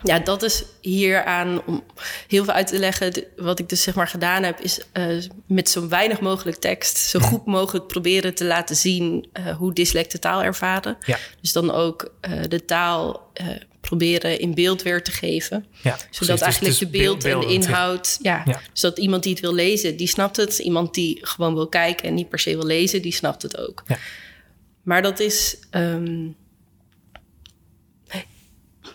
ja, 0.02 0.18
dat 0.18 0.42
is 0.42 0.64
hieraan 0.80 1.62
om 1.66 1.84
heel 2.28 2.44
veel 2.44 2.54
uit 2.54 2.66
te 2.66 2.78
leggen. 2.78 3.12
Wat 3.36 3.58
ik 3.58 3.68
dus 3.68 3.82
zeg 3.82 3.94
maar 3.94 4.08
gedaan 4.08 4.42
heb, 4.42 4.60
is 4.60 4.80
eh, 4.92 5.06
met 5.46 5.68
zo 5.68 5.88
weinig 5.88 6.20
mogelijk 6.20 6.56
tekst, 6.56 6.96
zo 6.96 7.18
goed 7.18 7.46
mogelijk 7.46 7.86
proberen 7.86 8.34
te 8.34 8.44
laten 8.44 8.76
zien 8.76 9.28
eh, 9.32 9.56
hoe 9.56 9.72
dyslecten 9.72 10.20
taal 10.20 10.42
ervaren. 10.42 10.96
Ja. 11.06 11.18
Dus 11.40 11.52
dan 11.52 11.70
ook 11.70 12.12
eh, 12.20 12.32
de 12.48 12.64
taal 12.64 13.26
proberen 13.80 14.38
in 14.40 14.54
beeld 14.54 14.82
weer 14.82 15.02
te 15.02 15.10
geven. 15.10 15.66
Ja. 15.82 15.96
Zodat 16.10 16.38
Dus 16.38 16.40
eigenlijk 16.40 16.72
is 16.74 16.78
de 16.78 16.86
beeld 16.86 17.24
en 17.24 17.40
de 17.40 17.46
inhoud... 17.46 18.18
Ja, 18.22 18.42
Ja. 18.46 18.60
zodat 18.72 18.98
iemand 18.98 19.22
die 19.22 19.32
het 19.32 19.40
wil 19.40 19.54
lezen, 19.54 19.96
die 19.96 20.06
snapt 20.06 20.36
het. 20.36 20.58
Iemand 20.58 20.94
die 20.94 21.18
gewoon 21.26 21.54
wil 21.54 21.68
kijken 21.68 22.08
en 22.08 22.14
niet 22.14 22.28
per 22.28 22.38
se 22.38 22.50
wil 22.56 22.66
lezen, 22.66 23.02
die 23.02 23.12
snapt 23.12 23.42
het 23.42 23.58
ook. 23.58 23.82
Ja. 23.86 23.96
Maar 24.82 25.02
dat 25.02 25.20
is... 25.20 25.58
ehm, 25.70 26.26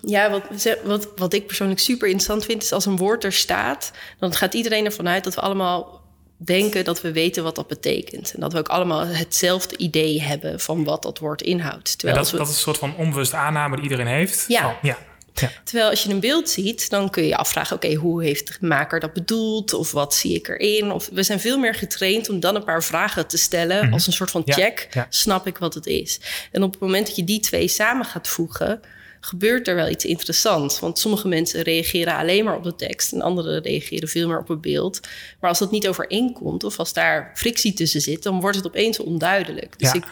ja, 0.06 0.30
wat, 0.30 0.44
wat, 0.84 1.08
wat 1.16 1.34
ik 1.34 1.48
persoonlijk 1.48 1.80
super 1.80 2.08
interessant 2.08 2.46
vind... 2.46 2.63
is 2.63 2.72
als 2.72 2.86
een 2.86 2.98
woord 2.98 3.24
er 3.24 3.34
staat... 3.34 3.92
dan 4.20 4.34
gaat 4.34 4.54
iedereen 4.54 4.86
ervan 4.86 5.08
uit 5.08 5.24
dat 5.24 5.36
we 5.36 5.42
allemaal 5.42 6.02
denken... 6.38 6.84
dat 6.84 7.02
we 7.02 7.12
weten 7.12 7.44
wat 7.44 7.56
dat 7.56 7.68
betekent. 7.68 8.34
En 8.34 8.39
dat 8.39 8.54
we 8.54 8.60
ook 8.60 8.68
allemaal 8.68 9.06
hetzelfde 9.06 9.78
idee 9.78 10.22
hebben... 10.22 10.60
van 10.60 10.84
wat 10.84 11.04
dat 11.04 11.20
woord 11.20 11.42
inhoudt. 11.42 11.89
Ja, 11.89 11.96
Terwijl 11.96 12.18
dat, 12.22 12.32
we 12.32 12.38
dat 12.38 12.48
is 12.48 12.54
een 12.54 12.60
soort 12.60 12.78
van 12.78 12.96
onbewuste 12.98 13.36
aanname 13.36 13.76
die 13.76 13.84
iedereen 13.84 14.08
heeft. 14.08 14.46
Ja. 14.48 14.62
Van, 14.62 14.74
ja. 14.82 14.98
Ja. 15.42 15.50
Terwijl 15.63 15.89
als 15.89 16.04
je 16.04 16.10
een 16.10 16.20
beeld 16.20 16.50
ziet, 16.50 16.89
dan 16.89 17.10
kun 17.10 17.24
je 17.24 17.30
je 17.30 17.38
afvragen: 17.38 17.76
oké, 17.76 17.94
hoe 17.94 18.24
heeft 18.24 18.48
de 18.48 18.68
maker 18.68 19.00
dat 19.00 19.13
bedoeld? 19.13 19.74
Of 19.74 19.92
wat 19.92 20.16
zie 20.16 20.36
ik 20.36 20.48
erin? 20.48 20.92
Of 20.92 21.10
we 21.12 21.24
zijn 21.24 21.39
veel 21.39 21.58
meer 21.58 21.76
getraind 21.76 22.30
om 22.30 22.39
dan 22.39 22.56
een 22.56 22.63
paar 22.63 22.84
vragen 22.84 23.28
te 23.28 23.38
stellen 23.38 23.94
als 23.94 24.08
een 24.08 24.13
soort 24.13 24.32
van 24.32 24.42
Mhm. 24.46 24.60
Check. 24.60 25.06
Snap 25.10 25.48
ik 25.48 25.58
wat 25.58 25.74
het 25.74 25.86
is? 25.86 26.20
En 26.52 26.63
op 26.63 26.72
het 26.72 26.82
moment 26.82 27.08
dat 27.08 27.16
je 27.16 27.24
die 27.24 27.39
twee 27.39 27.68
samen 27.68 28.06
gaat 28.06 28.28
voegen, 28.28 28.82
gebeurt 29.26 29.68
er 29.68 29.76
wel 29.76 29.90
iets 29.90 30.06
interessants. 30.06 30.80
Want 30.80 31.00
sommige 31.00 31.28
mensen 31.28 31.62
reageren 31.62 32.16
alleen 32.16 32.46
maar 32.46 32.56
op 32.56 32.64
de 32.64 32.76
tekst 32.76 33.12
en 33.12 33.22
anderen 33.22 33.62
reageren 33.62 34.08
veel 34.08 34.28
meer 34.28 34.40
op 34.40 34.48
het 34.48 34.62
beeld. 34.62 35.00
Maar 35.40 35.50
als 35.50 35.60
dat 35.60 35.72
niet 35.72 35.88
overeenkomt 35.88 36.64
of 36.64 36.80
als 36.80 36.94
daar 36.94 37.32
frictie 37.36 37.74
tussen 37.74 38.02
zit, 38.02 38.24
dan 38.24 38.42
wordt 38.42 38.58
het 38.58 38.68
opeens 38.68 39.00
onduidelijk. 39.00 39.80
Dus 39.80 39.92
Ja. 39.92 39.98
ik 39.98 40.06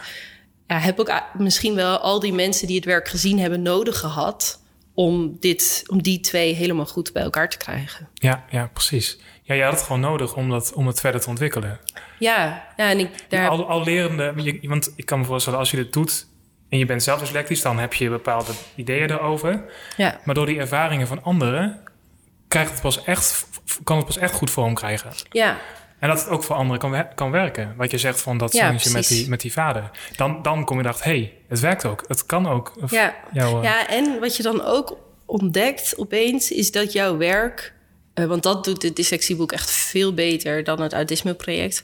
ja, 0.67 0.77
heb 0.79 0.99
ook 0.99 1.11
misschien 1.37 1.75
wel 1.75 1.97
al 1.97 2.19
die 2.19 2.33
mensen 2.33 2.67
die 2.67 2.75
het 2.75 2.85
werk 2.85 3.07
gezien 3.07 3.39
hebben 3.39 3.61
nodig 3.61 3.99
gehad 3.99 4.61
om, 4.93 5.37
dit, 5.39 5.83
om 5.87 6.01
die 6.01 6.19
twee 6.19 6.53
helemaal 6.53 6.85
goed 6.85 7.13
bij 7.13 7.23
elkaar 7.23 7.49
te 7.49 7.57
krijgen. 7.57 8.07
Ja, 8.13 8.45
ja, 8.49 8.69
precies. 8.73 9.17
Ja, 9.43 9.55
je 9.55 9.63
had 9.63 9.73
het 9.73 9.81
gewoon 9.81 10.01
nodig 10.01 10.35
om, 10.35 10.49
dat, 10.49 10.73
om 10.73 10.87
het 10.87 10.99
verder 10.99 11.21
te 11.21 11.29
ontwikkelen. 11.29 11.79
Ja, 12.19 12.67
ja 12.77 12.89
en 12.89 12.99
ik 12.99 13.09
daar. 13.29 13.49
Al, 13.49 13.67
al 13.67 13.83
lerende, 13.83 14.33
want 14.61 14.93
ik 14.95 15.05
kan 15.05 15.19
me 15.19 15.25
voorstellen, 15.25 15.59
als 15.59 15.71
je 15.71 15.77
dit 15.77 15.93
doet 15.93 16.29
en 16.71 16.77
je 16.77 16.85
bent 16.85 17.03
zelf 17.03 17.19
dyslectisch, 17.19 17.61
dan 17.61 17.79
heb 17.79 17.93
je 17.93 18.09
bepaalde 18.09 18.51
ideeën 18.75 19.11
erover. 19.11 19.63
ja, 19.97 20.19
Maar 20.23 20.35
door 20.35 20.45
die 20.45 20.59
ervaringen 20.59 21.07
van 21.07 21.23
anderen 21.23 21.79
krijgt 22.47 22.71
het 22.71 22.81
pas 22.81 23.03
echt, 23.03 23.47
kan 23.83 23.97
het 23.97 24.05
pas 24.05 24.17
echt 24.17 24.33
goed 24.33 24.49
vorm 24.49 24.73
krijgen. 24.73 25.11
ja, 25.29 25.57
En 25.99 26.09
dat 26.09 26.19
het 26.19 26.29
ook 26.29 26.43
voor 26.43 26.55
anderen 26.55 26.79
kan, 26.79 27.05
kan 27.15 27.31
werken. 27.31 27.73
Wat 27.77 27.91
je 27.91 27.97
zegt 27.97 28.21
van 28.21 28.37
dat 28.37 28.53
Ja, 28.53 28.71
met 28.71 29.07
die, 29.07 29.29
met 29.29 29.41
die 29.41 29.53
vader. 29.53 29.91
Dan, 30.15 30.41
dan 30.41 30.65
kom 30.65 30.77
je 30.77 30.83
dacht, 30.83 31.03
hé, 31.03 31.11
hey, 31.11 31.33
het 31.47 31.59
werkt 31.59 31.85
ook. 31.85 32.03
Het 32.07 32.25
kan 32.25 32.47
ook. 32.47 32.73
Ja. 32.87 33.15
jouw, 33.31 33.57
eh, 33.57 33.63
ja, 33.63 33.87
en 33.87 34.19
wat 34.19 34.37
je 34.37 34.43
dan 34.43 34.65
ook 34.65 34.97
ontdekt 35.25 35.97
opeens 35.97 36.51
is 36.51 36.71
dat 36.71 36.91
jouw 36.91 37.17
werk, 37.17 37.73
eh, 38.13 38.25
want 38.25 38.43
dat 38.43 38.63
doet 38.63 38.83
het 38.83 38.95
dyslexieboek 38.95 39.51
echt 39.51 39.71
veel 39.71 40.13
beter 40.13 40.63
dan 40.63 40.81
het 40.81 40.93
autisme-project. 40.93 41.83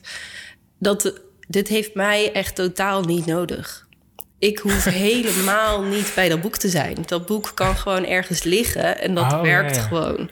Dat 0.80 1.22
dit 1.48 1.68
heeft 1.68 1.94
mij 1.94 2.32
echt 2.32 2.56
totaal 2.56 3.02
niet 3.02 3.26
nodig. 3.26 3.87
Ik 4.40 4.58
hoef 4.60 4.84
helemaal 5.10 5.82
niet 5.82 6.12
bij 6.16 6.30
dat 6.30 6.42
boek 6.42 6.58
te 6.58 6.70
zijn. 6.70 6.98
Dat 7.06 7.26
boek 7.26 7.52
kan 7.54 7.76
gewoon 7.76 8.06
ergens 8.06 8.44
liggen 8.44 9.00
en 9.00 9.16
dat 9.16 9.34
Oh, 9.34 9.42
werkt 9.42 9.76
ja. 9.76 9.82
gewoon. 9.82 10.30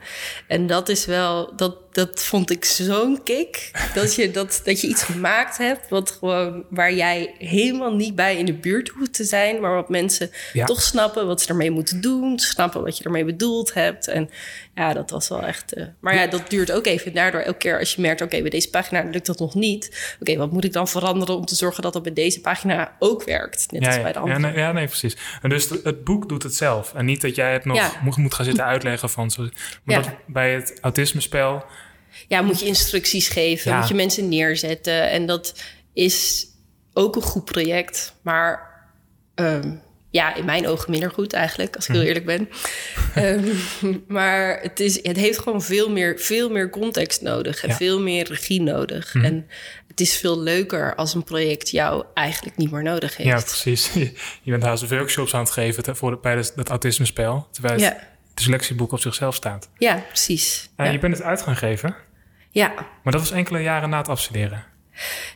En 0.47 0.67
dat 0.67 0.89
is 0.89 1.05
wel, 1.05 1.55
dat, 1.55 1.75
dat 1.95 2.23
vond 2.23 2.51
ik 2.51 2.65
zo'n 2.65 3.23
kick. 3.23 3.71
Dat 3.93 4.15
je, 4.15 4.31
dat, 4.31 4.61
dat 4.63 4.81
je 4.81 4.87
iets 4.87 5.03
gemaakt 5.03 5.57
hebt 5.57 5.89
wat 5.89 6.11
gewoon, 6.11 6.63
waar 6.69 6.93
jij 6.93 7.35
helemaal 7.37 7.95
niet 7.95 8.15
bij 8.15 8.37
in 8.37 8.45
de 8.45 8.53
buurt 8.53 8.89
hoeft 8.89 9.13
te 9.13 9.23
zijn, 9.23 9.61
maar 9.61 9.73
wat 9.75 9.89
mensen 9.89 10.29
Ja. 10.53 10.65
toch 10.65 10.81
snappen 10.81 11.27
wat 11.27 11.41
ze 11.41 11.47
ermee 11.47 11.71
moeten 11.71 12.01
doen, 12.01 12.39
snappen 12.39 12.83
wat 12.83 12.97
je 12.97 13.03
ermee 13.03 13.25
bedoeld 13.25 13.73
hebt. 13.73 14.07
En 14.07 14.29
ja, 14.75 14.93
dat 14.93 15.09
was 15.09 15.27
wel 15.29 15.41
echt. 15.43 15.73
eh, 15.73 15.85
maar 15.99 16.15
ja, 16.15 16.27
dat 16.27 16.49
duurt 16.49 16.71
ook 16.71 16.85
even. 16.85 17.13
Daardoor 17.13 17.41
elke 17.41 17.57
keer 17.57 17.79
als 17.79 17.95
je 17.95 18.01
merkt, 18.01 18.21
oké, 18.21 18.41
bij 18.41 18.49
deze 18.49 18.69
pagina 18.69 19.03
lukt 19.03 19.25
dat 19.25 19.39
nog 19.39 19.53
niet. 19.55 20.15
Oké, 20.19 20.35
wat 20.37 20.51
moet 20.51 20.63
ik 20.63 20.73
dan 20.73 20.87
veranderen 20.87 21.35
om 21.35 21.45
te 21.45 21.55
zorgen 21.55 21.83
dat 21.83 21.93
dat 21.93 22.03
bij 22.03 22.13
deze 22.13 22.41
pagina 22.41 22.95
ook 22.99 23.23
werkt? 23.23 23.71
Net 23.71 23.81
ja, 23.81 23.87
als 23.87 23.95
ja, 23.95 24.01
bij 24.03 24.11
de 24.13 24.19
ja, 24.19 24.25
andere. 24.33 24.39
nee, 24.53 24.61
ja, 24.63 24.71
nee, 24.71 24.85
precies. 24.87 25.17
En 25.41 25.49
dus 25.49 25.69
het, 25.69 26.03
boek 26.03 26.29
doet 26.29 26.43
het 26.43 26.55
zelf. 26.55 26.93
En 26.93 27.05
niet 27.05 27.21
dat 27.21 27.35
jij 27.35 27.53
het 27.53 27.65
nog 27.65 27.77
Ja. 27.77 27.91
moet, 28.01 28.17
moet 28.17 28.33
gaan 28.33 28.45
zitten 28.45 28.65
uitleggen 28.65 29.09
van 29.09 29.31
zo. 29.31 29.41
Maar 29.83 29.95
Ja. 29.95 30.01
dat 30.01 30.11
bij 30.27 30.53
het 30.53 30.73
autismespel. 30.81 31.63
Ja, 32.27 32.41
moet 32.41 32.59
je 32.59 32.65
instructies 32.65 33.27
geven, 33.27 33.71
Ja. 33.71 33.79
moet 33.79 33.87
je 33.87 33.93
mensen 33.93 34.29
neerzetten. 34.29 35.09
En 35.09 35.25
dat 35.25 35.53
is 35.93 36.47
ook 36.93 37.15
een 37.15 37.21
goed 37.21 37.45
project. 37.45 38.13
Maar 38.21 38.73
ehm, 39.35 39.71
ja, 40.09 40.35
in 40.35 40.45
mijn 40.45 40.67
ogen 40.67 40.91
minder 40.91 41.11
goed 41.11 41.33
eigenlijk, 41.33 41.75
als 41.75 41.87
ik 41.87 41.91
heel 41.93 42.01
Hm. 42.01 42.07
eerlijk 42.07 42.25
ben. 42.25 42.49
Ehm, 43.15 43.97
maar 44.07 44.59
het, 44.61 44.79
is, 44.79 45.03
het 45.03 45.17
heeft 45.17 45.39
gewoon 45.39 45.61
veel 45.61 45.89
meer, 45.89 46.19
veel 46.19 46.49
meer 46.49 46.69
context 46.69 47.21
nodig 47.21 47.63
en 47.63 47.69
Ja. 47.69 47.75
veel 47.75 47.99
meer 48.01 48.27
regie 48.27 48.61
nodig. 48.61 49.11
Hm. 49.11 49.23
En 49.25 49.47
het 49.87 49.99
is 49.99 50.15
veel 50.17 50.39
leuker 50.39 50.95
als 50.95 51.13
een 51.13 51.23
project 51.23 51.69
jou 51.69 52.05
eigenlijk 52.13 52.57
niet 52.57 52.71
meer 52.71 52.83
nodig 52.83 53.17
heeft. 53.17 53.29
Ja, 53.29 53.35
precies. 53.41 53.89
Je, 54.43 54.51
bent 54.51 54.63
haast 54.63 54.89
workshops 54.89 55.33
aan 55.33 55.39
het 55.43 55.51
geven 55.51 55.95
voor 55.95 56.19
bij 56.19 56.35
dat 56.55 56.69
autismespel. 56.69 57.47
Terwijl 57.51 57.73
het 57.73 57.83
Ja. 57.83 58.07
dyslexieboek 58.33 58.91
op 58.91 58.99
zichzelf 58.99 59.35
staat. 59.35 59.69
Ja, 59.77 60.03
precies. 60.07 60.69
En 60.75 60.85
ja. 60.85 60.91
je 60.91 60.99
bent 60.99 61.17
het 61.17 61.25
uit 61.25 61.41
gaan 61.41 61.55
geven. 61.55 61.95
Ja. 62.55 62.73
Maar 63.03 63.13
dat 63.13 63.21
was 63.21 63.31
enkele 63.31 63.59
jaren 63.59 63.89
na 63.89 63.97
het 63.97 64.09
afstuderen. 64.09 64.65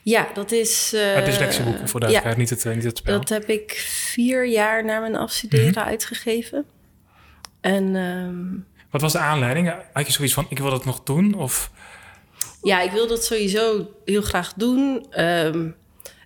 ja, 0.03 0.27
dat 0.33 0.51
is... 0.51 0.93
eh, 0.93 1.13
het 1.15 1.25
dyslexieboek, 1.25 1.75
voor 1.87 1.99
duidelijkheid. 1.99 2.35
ja. 2.35 2.41
Niet, 2.41 2.49
het, 2.49 2.65
eh, 2.65 2.73
niet 2.75 2.83
het 2.83 2.97
spel. 2.97 3.19
Dat 3.19 3.29
heb 3.29 3.49
ik 3.49 3.71
vier 3.87 4.45
jaar 4.47 4.85
na 4.85 4.99
mijn 4.99 5.15
afstuderen 5.15 5.69
Mhm. 5.69 5.79
uitgegeven. 5.79 6.65
En 7.61 7.95
ehm, 7.95 8.45
Wat 8.91 9.01
was 9.01 9.11
de 9.11 9.17
aanleiding? 9.19 9.73
Had 9.93 10.05
je 10.07 10.11
zoiets 10.13 10.33
van, 10.33 10.45
ik 10.49 10.59
wil 10.59 10.69
dat 10.69 10.85
nog 10.85 11.03
doen? 11.03 11.33
Of, 11.33 11.71
ja, 12.63 12.81
ik 12.81 12.91
wil 12.91 13.07
dat 13.07 13.25
sowieso 13.25 13.89
heel 14.05 14.21
graag 14.21 14.53
doen. 14.53 15.05
Ehm, 15.09 15.67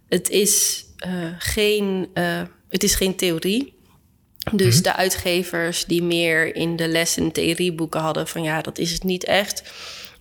het, 0.09 0.29
is, 0.29 0.85
eh, 0.97 1.11
geen, 1.37 2.09
het 2.69 2.83
is 2.83 2.95
geen 2.95 3.15
theorie. 3.15 3.73
Dus 4.51 4.81
de 4.83 4.95
uitgevers 4.95 5.85
die 5.85 6.03
meer 6.03 6.55
in 6.55 6.75
de 6.75 6.87
les- 6.87 7.17
en 7.17 7.31
theorieboeken 7.31 7.99
hadden... 8.01 8.27
van 8.27 8.43
ja, 8.43 8.61
dat 8.61 8.77
is 8.77 8.91
het 8.91 9.03
niet 9.03 9.23
echt. 9.23 9.63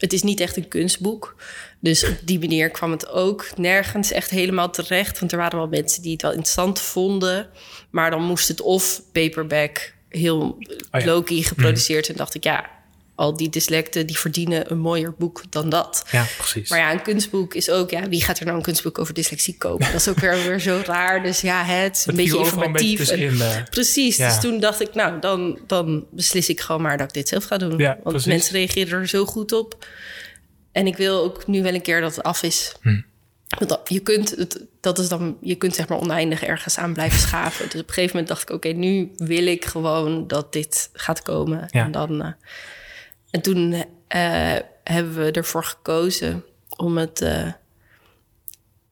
Het 0.02 0.12
is 0.12 0.22
niet 0.22 0.40
echt 0.40 0.56
een 0.56 0.68
kunstboek. 0.68 1.36
Dus 1.80 2.08
op 2.08 2.18
die 2.24 2.38
manier 2.38 2.70
kwam 2.70 2.90
het 2.90 3.08
ook 3.08 3.46
nergens 3.56 4.12
echt 4.12 4.30
helemaal 4.30 4.70
terecht. 4.70 5.18
Want 5.18 5.32
er 5.32 5.38
waren 5.38 5.58
wel 5.58 5.68
mensen 5.68 6.02
die 6.02 6.12
het 6.12 6.22
wel 6.22 6.30
interessant 6.30 6.80
vonden. 6.80 7.48
Maar 7.90 8.10
dan 8.10 8.22
moest 8.22 8.48
het 8.48 8.60
of 8.60 9.02
paperback 9.12 9.94
heel 10.08 10.56
ja. 10.90 11.04
low-key 11.04 11.42
geproduceerd. 11.42 12.08
En 12.08 12.16
dacht 12.16 12.34
ik, 12.34 12.44
ja, 12.44 12.70
al 13.22 13.36
die 13.36 13.48
dyslecten 13.48 14.06
die 14.06 14.18
verdienen 14.18 14.70
een 14.70 14.78
mooier 14.78 15.14
boek 15.18 15.42
dan 15.50 15.68
dat. 15.68 16.04
ja, 16.10 16.24
precies. 16.38 16.70
Maar 16.70 16.78
ja, 16.78 16.92
een 16.92 17.02
kunstboek 17.02 17.54
is 17.54 17.70
ook, 17.70 17.90
ja, 17.90 18.08
wie 18.08 18.24
gaat 18.24 18.38
er 18.38 18.44
nou 18.44 18.56
een 18.56 18.62
kunstboek 18.62 18.98
over 18.98 19.14
dyslexie 19.14 19.56
kopen? 19.58 19.86
Dat 19.92 20.00
is 20.00 20.08
ook 20.08 20.18
weer, 20.18 20.42
weer 20.46 20.60
zo 20.60 20.80
raar. 20.84 21.22
Dus 21.22 21.40
ja, 21.40 21.64
het 21.64 21.96
is 21.96 22.06
een 22.06 22.16
beetje 22.16 22.38
overal 22.38 22.64
een 22.64 22.72
beetje 22.72 22.88
informatief. 22.90 23.20
en- 23.20 23.28
tussenin, 23.36 23.56
eh. 23.62 23.62
precies. 23.70 24.16
Ja. 24.16 24.28
Dus 24.28 24.40
toen 24.40 24.60
dacht 24.60 24.80
ik, 24.80 24.94
nou, 24.94 25.20
dan, 25.20 25.58
dan 25.66 26.04
beslis 26.10 26.48
ik 26.48 26.60
gewoon 26.60 26.82
maar 26.82 26.96
dat 26.98 27.06
ik 27.06 27.12
dit 27.14 27.28
zelf 27.28 27.44
ga 27.44 27.56
doen. 27.56 27.78
Ja, 27.78 27.88
Want 27.88 28.02
precies. 28.02 28.26
mensen 28.26 28.54
reageren 28.54 28.98
er 29.00 29.08
zo 29.08 29.24
goed 29.24 29.52
op. 29.52 29.86
En 30.72 30.86
ik 30.86 30.96
wil 30.96 31.22
ook 31.22 31.46
nu 31.46 31.62
wel 31.62 31.74
een 31.74 31.82
keer 31.82 32.00
dat 32.00 32.16
het 32.16 32.24
af 32.24 32.42
is. 32.42 32.72
Hm. 32.80 33.00
Want 33.58 33.70
dat, 33.70 33.80
je 33.84 34.00
kunt 34.00 34.30
het, 34.30 34.60
dat 34.80 34.98
is 34.98 35.08
dan, 35.08 35.36
je 35.40 35.54
kunt 35.54 35.74
zeg 35.74 35.88
maar 35.88 35.98
oneindig 36.00 36.42
ergens 36.42 36.78
aan 36.78 36.92
blijven 36.92 37.18
schaven. 37.28 37.68
Dus 37.70 37.80
op 37.80 37.88
een 37.88 37.94
gegeven 37.94 38.10
moment 38.16 38.28
dacht 38.28 38.42
ik, 38.42 38.50
oké, 38.50 38.68
nu 38.68 39.10
wil 39.16 39.46
ik 39.46 39.64
gewoon 39.64 40.26
dat 40.26 40.52
dit 40.52 40.90
gaat 40.92 41.22
komen. 41.22 41.68
Ja. 41.70 41.84
En, 41.84 41.90
dan, 41.90 42.22
eh, 42.22 42.28
en 43.32 43.42
toen 43.42 43.84
eh, 44.08 44.56
hebben 44.84 45.14
we 45.14 45.30
ervoor 45.30 45.64
gekozen 45.64 46.44
om 46.76 46.96
het 46.96 47.20
eh, 47.20 47.52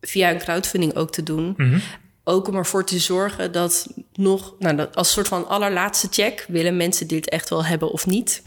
via 0.01 0.31
een 0.31 0.39
crowdfunding 0.39 0.95
ook 0.95 1.11
te 1.11 1.23
doen. 1.23 1.55
Mhm. 1.57 1.79
Ook 2.25 2.49
om 2.49 2.57
ervoor 2.57 2.85
te 2.85 2.99
zorgen 2.99 3.53
dat 3.53 3.87
nog, 4.13 4.55
nou, 4.59 4.77
dat 4.77 4.97
als 4.97 5.13
soort 5.13 5.29
van 5.29 5.49
allerlaatste 5.49 6.09
check, 6.11 6.45
willen 6.49 6.77
mensen 6.77 7.07
dit 7.07 7.29
echt 7.29 7.49
wel 7.49 7.65
hebben 7.65 7.93
of 7.93 8.07
niet? 8.07 8.43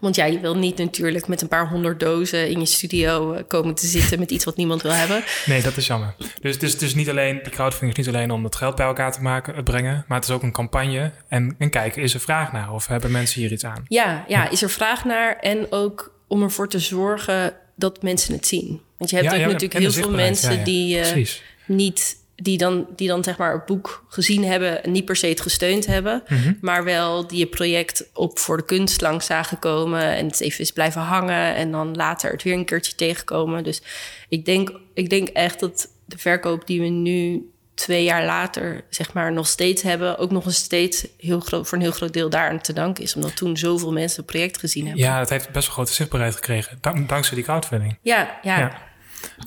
Want 0.00 0.14
ja, 0.14 0.24
je 0.24 0.40
wil 0.40 0.56
niet 0.56 0.78
natuurlijk 0.78 1.28
met 1.28 1.42
een 1.42 1.48
paar 1.48 1.68
honderd 1.68 2.00
dozen 2.00 2.48
in 2.48 2.60
je 2.60 2.66
studio 2.66 3.32
eh, 3.32 3.42
komen 3.48 3.74
te 3.74 3.86
zitten 3.86 4.18
met 4.18 4.30
iets 4.30 4.44
wat 4.44 4.56
niemand 4.56 4.82
wil 4.82 4.92
hebben. 4.92 5.24
Nee, 5.46 5.62
dat 5.62 5.76
is 5.76 5.86
jammer. 5.86 6.14
Dus, 6.40 6.58
dus, 6.58 6.78
dus 6.78 6.94
niet 6.94 7.08
alleen, 7.08 7.40
die 7.42 7.52
crowdfunding 7.52 7.98
is 7.98 8.06
niet 8.06 8.14
alleen 8.14 8.30
om 8.30 8.44
het 8.44 8.56
geld 8.56 8.76
bij 8.76 8.86
elkaar 8.86 9.12
te 9.12 9.22
maken, 9.22 9.54
het 9.54 9.64
brengen, 9.64 10.04
maar 10.08 10.18
het 10.18 10.28
is 10.28 10.34
ook 10.34 10.42
een 10.42 10.52
campagne. 10.52 11.12
En, 11.28 11.54
en 11.58 11.70
kijken, 11.70 12.02
is 12.02 12.14
er 12.14 12.20
vraag 12.20 12.52
naar 12.52 12.72
of 12.72 12.86
hebben 12.86 13.10
mensen 13.10 13.40
hier 13.40 13.52
iets 13.52 13.64
aan? 13.64 13.84
Ja, 13.88 14.24
ja, 14.28 14.50
is 14.50 14.62
er 14.62 14.70
vraag 14.70 15.04
naar 15.04 15.36
en 15.36 15.66
ook 15.70 16.14
om 16.28 16.42
ervoor 16.42 16.68
te 16.68 16.78
zorgen 16.78 17.54
dat 17.74 18.02
mensen 18.02 18.34
het 18.34 18.46
zien. 18.46 18.80
Want 18.98 19.10
je 19.10 19.16
hebt 19.16 19.32
ook 19.32 19.40
natuurlijk 19.40 19.72
heel 19.72 19.92
veel 19.92 20.10
mensen 20.10 20.64
die 20.64 21.16
uh, 21.16 21.26
niet 21.66 22.16
die 22.36 22.58
dan, 22.58 22.86
die 22.96 23.08
dan 23.08 23.24
zeg 23.24 23.36
maar 23.36 23.52
het 23.52 23.66
boek 23.66 24.04
gezien 24.08 24.44
hebben 24.44 24.84
en 24.84 24.92
niet 24.92 25.04
per 25.04 25.16
se 25.16 25.26
het 25.26 25.40
gesteund 25.40 25.86
hebben, 25.86 26.22
mhm. 26.28 26.52
maar 26.60 26.84
wel 26.84 27.26
die 27.26 27.38
je 27.38 27.46
project 27.46 28.08
op 28.12 28.38
voor 28.38 28.56
de 28.56 28.64
kunst 28.64 29.00
langs 29.00 29.26
zagen 29.26 29.58
komen 29.58 30.02
en 30.02 30.26
het 30.26 30.40
even 30.40 30.60
is 30.60 30.72
blijven 30.72 31.00
hangen 31.00 31.54
en 31.54 31.70
dan 31.70 31.96
later 31.96 32.32
het 32.32 32.42
weer 32.42 32.54
een 32.54 32.64
keertje 32.64 32.94
tegenkomen. 32.94 33.64
Dus 33.64 33.82
ik 34.28 34.44
denk, 34.44 34.72
ik 34.94 35.10
denk 35.10 35.28
echt 35.28 35.60
dat 35.60 35.88
de 36.04 36.18
verkoop 36.18 36.66
die 36.66 36.80
we 36.80 36.86
nu 36.86 37.50
twee 37.74 38.04
jaar 38.04 38.24
later 38.24 38.84
zeg 38.90 39.12
maar 39.12 39.32
nog 39.32 39.46
steeds 39.46 39.82
hebben, 39.82 40.18
ook 40.18 40.30
nog 40.30 40.44
een 40.46 40.52
steeds 40.52 41.06
heel 41.18 41.40
groot, 41.40 41.68
voor 41.68 41.78
een 41.78 41.84
heel 41.84 41.92
groot 41.92 42.12
deel 42.12 42.30
daar 42.30 42.62
te 42.62 42.72
danken 42.72 43.04
is, 43.04 43.14
omdat 43.14 43.36
toen 43.36 43.56
zoveel 43.56 43.92
mensen 43.92 44.16
het 44.16 44.26
project 44.26 44.58
gezien 44.58 44.86
hebben. 44.86 45.04
Ja, 45.04 45.18
het 45.18 45.30
heeft 45.30 45.50
best 45.50 45.66
wel 45.66 45.74
grote 45.74 45.92
zichtbaarheid 45.92 46.34
gekregen, 46.34 46.78
dankzij 47.06 47.34
die 47.34 47.44
crowdfunding. 47.44 47.98
ja. 48.02 48.38
ja. 48.42 48.85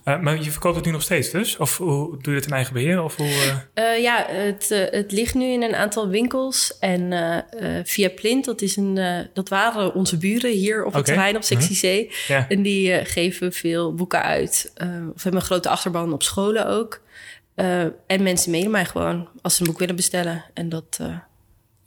Uh, 0.05 0.19
maar 0.19 0.43
je 0.43 0.51
verkoopt 0.51 0.75
het 0.75 0.85
nu 0.85 0.91
nog 0.91 1.01
steeds 1.01 1.29
dus? 1.29 1.57
Of 1.57 1.77
hoe, 1.77 2.17
doe 2.21 2.33
je 2.33 2.39
het 2.39 2.47
in 2.47 2.53
eigen 2.53 2.73
beheer? 2.73 3.03
Of 3.03 3.15
hoe, 3.15 3.61
uh... 3.75 4.01
ja, 4.01 4.25
het, 4.27 4.69
het 4.91 5.11
ligt 5.11 5.33
nu 5.33 5.45
in 5.45 5.63
een 5.63 5.75
aantal 5.75 6.07
winkels. 6.07 6.77
En 6.79 7.13
via 7.85 8.09
Plint, 8.09 8.45
dat, 8.45 8.61
is 8.61 8.75
een, 8.75 9.27
dat 9.33 9.49
waren 9.49 9.93
onze 9.93 10.17
buren 10.17 10.51
hier 10.51 10.85
op 10.85 10.93
het 10.93 11.05
terrein 11.05 11.35
op 11.35 11.43
Sectie 11.43 12.07
C. 12.07 12.13
Ja. 12.27 12.45
En 12.49 12.61
die 12.61 13.05
geven 13.05 13.53
veel 13.53 13.93
boeken 13.93 14.23
uit. 14.23 14.71
of 15.15 15.23
hebben 15.23 15.41
een 15.41 15.47
grote 15.47 15.69
achterban 15.69 16.13
op 16.13 16.23
scholen 16.23 16.67
ook. 16.67 17.01
en 18.07 18.23
mensen 18.23 18.51
mailen 18.51 18.71
mij 18.71 18.85
gewoon 18.85 19.27
als 19.41 19.55
ze 19.55 19.61
een 19.61 19.67
boek 19.67 19.79
willen 19.79 19.95
bestellen. 19.95 20.45
En 20.53 20.69
dat 20.69 20.99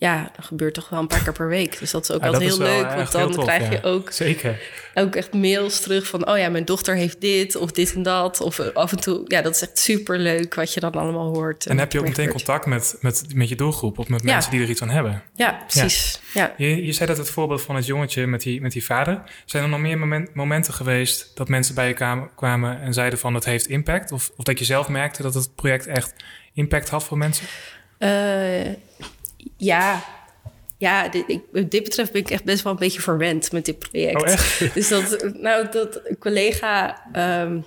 ja, 0.02 0.30
dat 0.36 0.44
gebeurt 0.44 0.74
toch 0.74 0.88
wel 0.88 1.00
een 1.00 1.06
paar 1.06 1.22
keer 1.22 1.32
per 1.32 1.48
week. 1.48 1.78
Dus 1.78 1.90
dat 1.90 2.02
is 2.02 2.10
ook 2.10 2.20
ja, 2.20 2.26
altijd 2.26 2.42
heel 2.42 2.58
leuk. 2.58 2.92
Want 2.92 3.12
dan 3.12 3.36
krijg 3.36 3.70
je 3.70 3.82
ook, 3.82 4.10
Zeker. 4.10 4.60
ook 4.94 5.16
echt 5.16 5.32
mails 5.32 5.80
terug 5.80 6.06
van... 6.06 6.28
oh 6.28 6.38
ja, 6.38 6.48
mijn 6.48 6.64
dochter 6.64 6.94
heeft 6.94 7.20
dit 7.20 7.56
of 7.56 7.72
dit 7.72 7.94
en 7.94 8.02
dat. 8.02 8.40
Of 8.40 8.58
eh, 8.58 8.66
af 8.74 8.92
en 8.92 9.00
toe, 9.00 9.24
ja, 9.26 9.42
dat 9.42 9.54
is 9.54 9.62
echt 9.62 9.78
super 9.78 10.18
leuk 10.18 10.54
wat 10.54 10.74
je 10.74 10.80
dan 10.80 10.92
allemaal 10.92 11.34
hoort. 11.34 11.66
En, 11.66 11.78
heb 11.78 11.92
je 11.92 11.98
ook 11.98 12.06
meteen 12.06 12.28
contact 12.28 12.66
met, 12.66 12.96
met, 13.00 13.24
met 13.34 13.48
je 13.48 13.56
doelgroep... 13.56 13.98
of 13.98 14.08
met 14.08 14.22
mensen 14.22 14.50
die 14.50 14.62
er 14.62 14.68
iets 14.68 14.82
aan 14.82 14.90
hebben? 14.90 15.22
Ja, 15.34 15.64
precies. 15.66 16.20
Ja. 16.34 16.54
Je, 16.56 16.86
je 16.86 16.92
zei 16.92 17.08
dat 17.08 17.18
het 17.18 17.30
voorbeeld 17.30 17.62
van 17.62 17.76
het 17.76 17.86
jongetje 17.86 18.26
met 18.26 18.42
die, 18.42 18.60
met 18.60 18.72
die 18.72 18.84
vader... 18.84 19.22
zijn 19.44 19.62
er 19.62 19.68
nog 19.68 19.80
meer 19.80 20.28
momenten 20.32 20.74
geweest 20.74 21.30
dat 21.34 21.48
mensen 21.48 21.74
bij 21.74 21.88
je 21.88 22.26
kwamen... 22.34 22.80
en 22.80 22.94
zeiden 22.94 23.18
van 23.18 23.34
het 23.34 23.44
heeft 23.44 23.66
impact? 23.66 24.12
Of, 24.12 24.30
of 24.36 24.44
dat 24.44 24.58
je 24.58 24.64
zelf 24.64 24.88
merkte 24.88 25.22
dat 25.22 25.34
het 25.34 25.54
project 25.54 25.86
echt 25.86 26.14
impact 26.52 26.88
had 26.88 27.04
voor 27.04 27.18
mensen? 27.18 27.46
Uh, 27.98 28.74
ja, 29.56 30.04
ja, 30.78 31.08
dit, 31.08 31.24
ik, 31.26 31.70
dit 31.70 31.82
betreft 31.82 32.12
ben 32.12 32.20
ik 32.20 32.30
echt 32.30 32.44
best 32.44 32.62
wel 32.62 32.72
een 32.72 32.78
beetje 32.78 33.00
verwend 33.00 33.52
met 33.52 33.64
dit 33.64 33.78
project. 33.78 34.22
Oh, 34.22 34.28
echt? 34.28 34.60
Dus 34.74 34.88
dat, 34.88 35.32
nou, 35.34 35.68
dat 35.70 36.00
collega 36.18 37.02
um, 37.42 37.64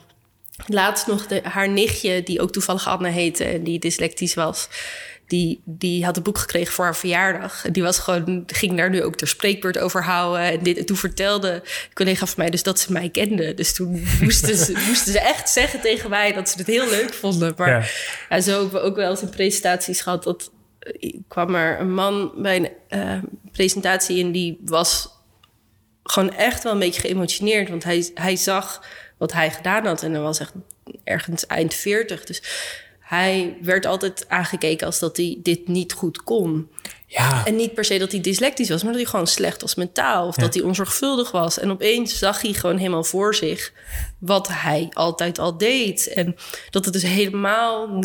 laatst 0.66 1.08
nog 1.08 1.28
de, 1.28 1.40
haar 1.44 1.70
nichtje, 1.70 2.24
die 2.24 2.42
ook 2.42 2.52
toevallig 2.52 2.88
Anne 2.88 3.10
heette 3.10 3.44
en 3.44 3.64
die 3.64 3.80
dyslectisch 3.80 4.34
was, 4.34 4.68
die, 5.28 5.62
die 5.66 6.06
had 6.06 6.18
een 6.18 6.24
boek 6.24 6.38
gekregen 6.38 6.74
voor 6.74 6.84
haar 6.84 6.96
verjaardag. 6.96 7.66
En 7.66 7.74
die 7.74 7.84
was 7.84 8.00
gewoon, 8.00 8.44
ging 8.48 8.78
daar 8.78 8.90
nu 8.90 9.04
ook 9.04 9.18
de 9.18 9.26
spreekbeurt 9.26 9.78
over 9.78 10.04
houden. 10.04 10.42
En, 10.42 10.64
dit, 10.64 10.78
en 10.78 10.86
toen 10.86 10.98
vertelde 10.98 11.52
een 11.52 11.94
collega 11.94 12.26
van 12.26 12.36
mij 12.38 12.50
dus 12.50 12.64
dat 12.64 12.80
ze 12.80 12.92
mij 12.92 13.10
kende. 13.10 13.54
Dus 13.54 13.74
toen 13.74 14.08
moesten 14.22 14.58
ze, 14.58 14.72
moesten 14.88 15.12
ze 15.12 15.20
echt 15.20 15.50
zeggen 15.50 15.82
tegen 15.82 16.10
mij 16.10 16.34
dat 16.34 16.50
ze 16.50 16.58
het 16.58 16.68
heel 16.68 16.90
leuk 16.90 17.14
vonden. 17.14 17.54
Maar 17.58 17.70
ja. 17.70 17.84
ja 18.30 18.42
zo 18.42 18.52
hebben 18.52 18.82
we 18.82 18.88
ook 18.88 18.96
wel 18.96 19.10
eens 19.10 19.22
in 19.22 19.30
presentaties 19.30 20.02
gehad 20.02 20.24
dat 20.24 20.52
kwam 21.28 21.56
er 21.56 21.80
een 21.80 21.94
man 21.94 22.32
bij 22.36 22.56
een 22.90 23.00
uh, 23.00 23.24
presentatie 23.52 24.24
en 24.24 24.32
die 24.32 24.60
was 24.66 25.10
gewoon 26.04 26.34
echt 26.34 26.64
wel 26.64 26.74
een 26.74 26.80
beetje 26.80 27.02
geëmotioneerd. 27.02 27.70
Want 27.70 27.84
hij, 27.84 28.12
hij 28.14 28.36
zag 28.36 28.86
wat 29.18 29.34
hij 29.34 29.52
gedaan 29.52 29.86
had 29.86 30.04
en 30.04 30.12
hij 30.12 30.22
was 30.22 30.40
echt 30.40 30.54
ergens 31.04 31.48
eind 31.48 31.74
40. 31.74 32.24
Dus 32.24 32.42
hij 33.00 33.58
werd 33.62 33.86
altijd 33.86 34.30
aangekeken 34.30 34.86
als 34.86 35.00
dat 35.00 35.18
hij 35.18 35.40
dit 35.44 35.68
niet 35.68 35.94
goed 35.94 36.24
kon. 36.24 36.70
Ja. 37.18 37.46
En 37.46 37.56
niet 37.56 37.74
per 37.74 37.86
se 37.86 37.98
dat 37.98 38.12
hij 38.12 38.22
dyslectisch 38.22 38.70
was, 38.70 38.84
maar 38.84 38.92
dat 38.92 39.02
hij 39.02 39.10
gewoon 39.10 39.28
slecht 39.28 39.62
was 39.62 39.76
mentaal. 39.76 40.28
Of 40.28 40.36
dat 40.36 40.54
hij 40.54 40.64
onzorgvuldig 40.64 41.32
was. 41.32 41.60
En 41.60 41.72
opeens 41.72 42.18
zag 42.18 42.42
hij 42.42 42.54
gewoon 42.54 42.78
helemaal 42.78 43.04
voor 43.04 43.36
zich 43.36 43.74
wat 44.20 44.48
hij 44.48 44.90
altijd 44.94 45.40
al 45.40 45.58
deed. 45.58 46.08
En 46.08 46.36
dat 46.70 46.86
het 46.86 46.94
dus 46.94 47.04
helemaal, 47.04 48.04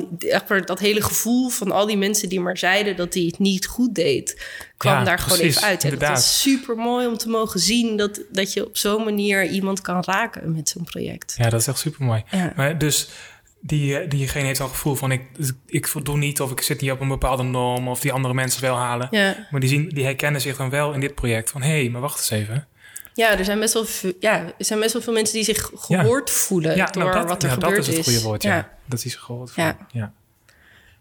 dat 0.65 0.79
hele 0.79 1.03
gevoel 1.03 1.49
van 1.49 1.71
al 1.71 1.87
die 1.87 1.97
mensen 1.97 2.29
die 2.29 2.41
maar 2.41 2.59
zeiden 2.59 2.97
dat 2.97 3.15
hij 3.15 3.23
het 3.23 3.39
niet 3.39 3.67
goed 3.67 3.95
deed, 3.95 4.43
kwam 4.77 5.05
daar 5.05 5.19
gewoon 5.19 5.39
even 5.39 5.63
uit. 5.63 5.85
En 5.85 5.91
het 5.91 6.09
was 6.09 6.41
super 6.41 6.77
mooi 6.77 7.07
om 7.07 7.17
te 7.17 7.29
mogen 7.29 7.61
zien 7.61 7.97
dat, 7.97 8.21
dat 8.31 8.53
je 8.53 8.67
op 8.67 8.77
zo'n 8.77 9.05
manier 9.05 9.47
iemand 9.47 9.81
kan 9.81 10.03
raken 10.07 10.55
met 10.55 10.69
zo'n 10.69 10.85
project. 10.85 11.35
Ja, 11.37 11.51
dat 11.51 11.61
is 11.61 11.67
echt 11.67 11.79
super 11.79 12.05
mooi. 12.05 12.25
Maar 12.57 12.79
dus 12.79 13.09
die, 13.61 13.99
eh, 13.99 14.11
diegene 14.11 14.47
heeft 14.47 14.61
al 14.61 14.69
gevoel 14.69 14.95
van 14.95 15.13
ik, 15.13 15.23
ik 15.67 15.89
voldoe 15.89 16.17
niet 16.17 16.41
of 16.41 16.51
ik 16.51 16.61
zit 16.61 16.81
niet 16.81 16.91
op 16.91 17.01
een 17.01 17.09
bepaalde 17.09 17.43
norm 17.43 17.89
of 17.89 18.01
die 18.01 18.13
andere 18.13 18.35
mensen 18.35 18.63
wel 18.63 18.77
halen. 18.77 19.09
Ja. 19.11 19.47
Maar 19.51 19.61
die, 19.61 19.69
zien, 19.69 19.89
die 19.89 20.05
herkennen 20.05 20.41
zich 20.41 20.57
dan 20.57 20.71
wel 20.71 20.93
in 20.93 21.01
dit 21.01 21.15
project 21.15 21.51
van 21.51 21.63
hé, 21.63 21.81
hey, 21.81 21.89
maar 21.89 22.01
wacht 22.01 22.19
eens 22.19 22.31
even. 22.31 22.67
Ja, 23.15 23.39
er 23.39 23.45
zijn 23.45 23.61
best 23.61 23.75
wel 23.75 23.85
veel, 23.85 24.13
ja, 24.21 24.45
er 24.45 24.65
zijn 24.65 24.81
best 24.81 24.93
wel 24.93 25.03
veel 25.03 25.13
mensen 25.13 25.35
die 25.35 25.45
zich 25.45 25.71
gehoord 25.75 26.31
voelen 26.31 26.77
ja, 26.77 26.87
door 26.87 27.03
nou 27.03 27.15
dat, 27.15 27.29
wat 27.29 27.43
er 27.43 27.51
gebeurd 27.51 27.79
is. 27.79 27.87
dat 27.87 27.89
is 27.89 27.97
het 27.97 28.07
goede 28.07 28.29
woord, 28.29 28.43
ja. 28.43 28.71
Dat 28.87 29.01
zich 29.01 29.21
gehoord 29.21 29.51
voelen. 29.51 29.79
Ja. 29.93 30.13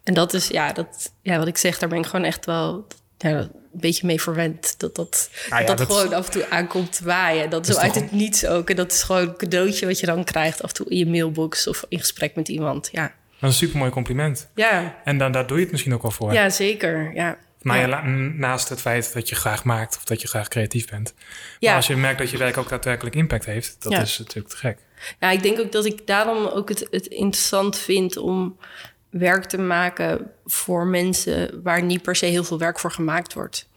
En 0.03 0.13
dat 0.13 0.33
is, 0.33 0.47
ja, 0.47 0.73
dat, 0.73 1.13
ja, 1.21 1.37
wat 1.37 1.47
ik 1.47 1.57
zeg, 1.57 1.79
daar 1.79 1.89
ben 1.89 1.97
ik 1.97 2.05
gewoon 2.05 2.25
echt 2.25 2.45
wel 2.45 2.87
ja, 3.19 3.29
een 3.29 3.49
beetje 3.71 4.05
mee 4.05 4.21
verwend. 4.21 4.79
Dat 4.79 4.95
dat, 4.95 5.29
ah 5.49 5.67
dat, 5.67 5.81
gewoon 5.81 6.13
af 6.13 6.25
en 6.25 6.31
toe 6.31 6.49
aankomt 6.49 6.99
waaien. 7.03 7.49
Dat, 7.49 7.67
is 7.67 7.75
zo 7.75 7.81
uit 7.81 7.95
het 7.95 8.11
niets 8.11 8.45
ook. 8.45 8.69
En 8.69 8.75
dat 8.75 8.91
is 8.91 9.03
gewoon 9.03 9.21
een 9.21 9.37
cadeautje 9.37 9.85
wat 9.85 9.99
je 9.99 10.05
dan 10.05 10.23
krijgt 10.23 10.63
af 10.63 10.69
en 10.69 10.75
toe 10.75 10.89
in 10.89 10.97
je 10.97 11.05
mailbox 11.05 11.67
of 11.67 11.85
in 11.89 11.99
gesprek 11.99 12.35
met 12.35 12.47
iemand. 12.47 12.89
Ja. 12.91 13.01
Dat 13.01 13.49
is 13.49 13.55
een 13.55 13.67
supermooi 13.67 13.91
compliment. 13.91 14.49
Ja. 14.55 14.95
En 15.03 15.17
dan, 15.17 15.31
daar 15.31 15.47
doe 15.47 15.57
je 15.57 15.63
het 15.63 15.71
misschien 15.71 15.93
ook 15.93 16.01
wel 16.01 16.11
voor. 16.11 16.33
Ja, 16.33 16.49
zeker. 16.49 17.11
Ja. 17.13 17.37
Maar 17.61 17.89
ja. 17.89 18.03
naast 18.37 18.69
het 18.69 18.81
feit 18.81 19.13
dat 19.13 19.29
je 19.29 19.35
graag 19.35 19.63
maakt 19.63 19.97
of 19.97 20.03
dat 20.03 20.21
je 20.21 20.27
graag 20.27 20.47
creatief 20.47 20.89
bent. 20.89 21.13
Ja. 21.59 21.67
Maar 21.67 21.75
als 21.75 21.87
je 21.87 21.95
merkt 21.95 22.19
dat 22.19 22.29
je 22.29 22.37
werk 22.37 22.57
ook 22.57 22.69
daadwerkelijk 22.69 23.15
impact 23.15 23.45
heeft, 23.45 23.75
dat 23.79 23.91
is 23.91 24.17
natuurlijk 24.17 24.47
te 24.47 24.57
gek. 24.57 24.77
Ja, 25.19 25.31
ik 25.31 25.43
denk 25.43 25.59
ook 25.59 25.71
dat 25.71 25.85
ik 25.85 26.07
daarom 26.07 26.45
ook 26.45 26.69
het, 26.69 26.87
het 26.91 27.07
interessant 27.07 27.77
vind 27.77 28.17
om 28.17 28.57
werk 29.09 29.45
te 29.45 29.57
maken 29.57 30.31
voor 30.45 30.87
mensen 30.87 31.61
waar 31.63 31.83
niet 31.83 32.01
per 32.01 32.15
se 32.15 32.25
heel 32.25 32.43
veel 32.43 32.59
werk 32.59 32.79
voor 32.79 32.91
gemaakt 32.91 33.33
wordt. 33.33 33.69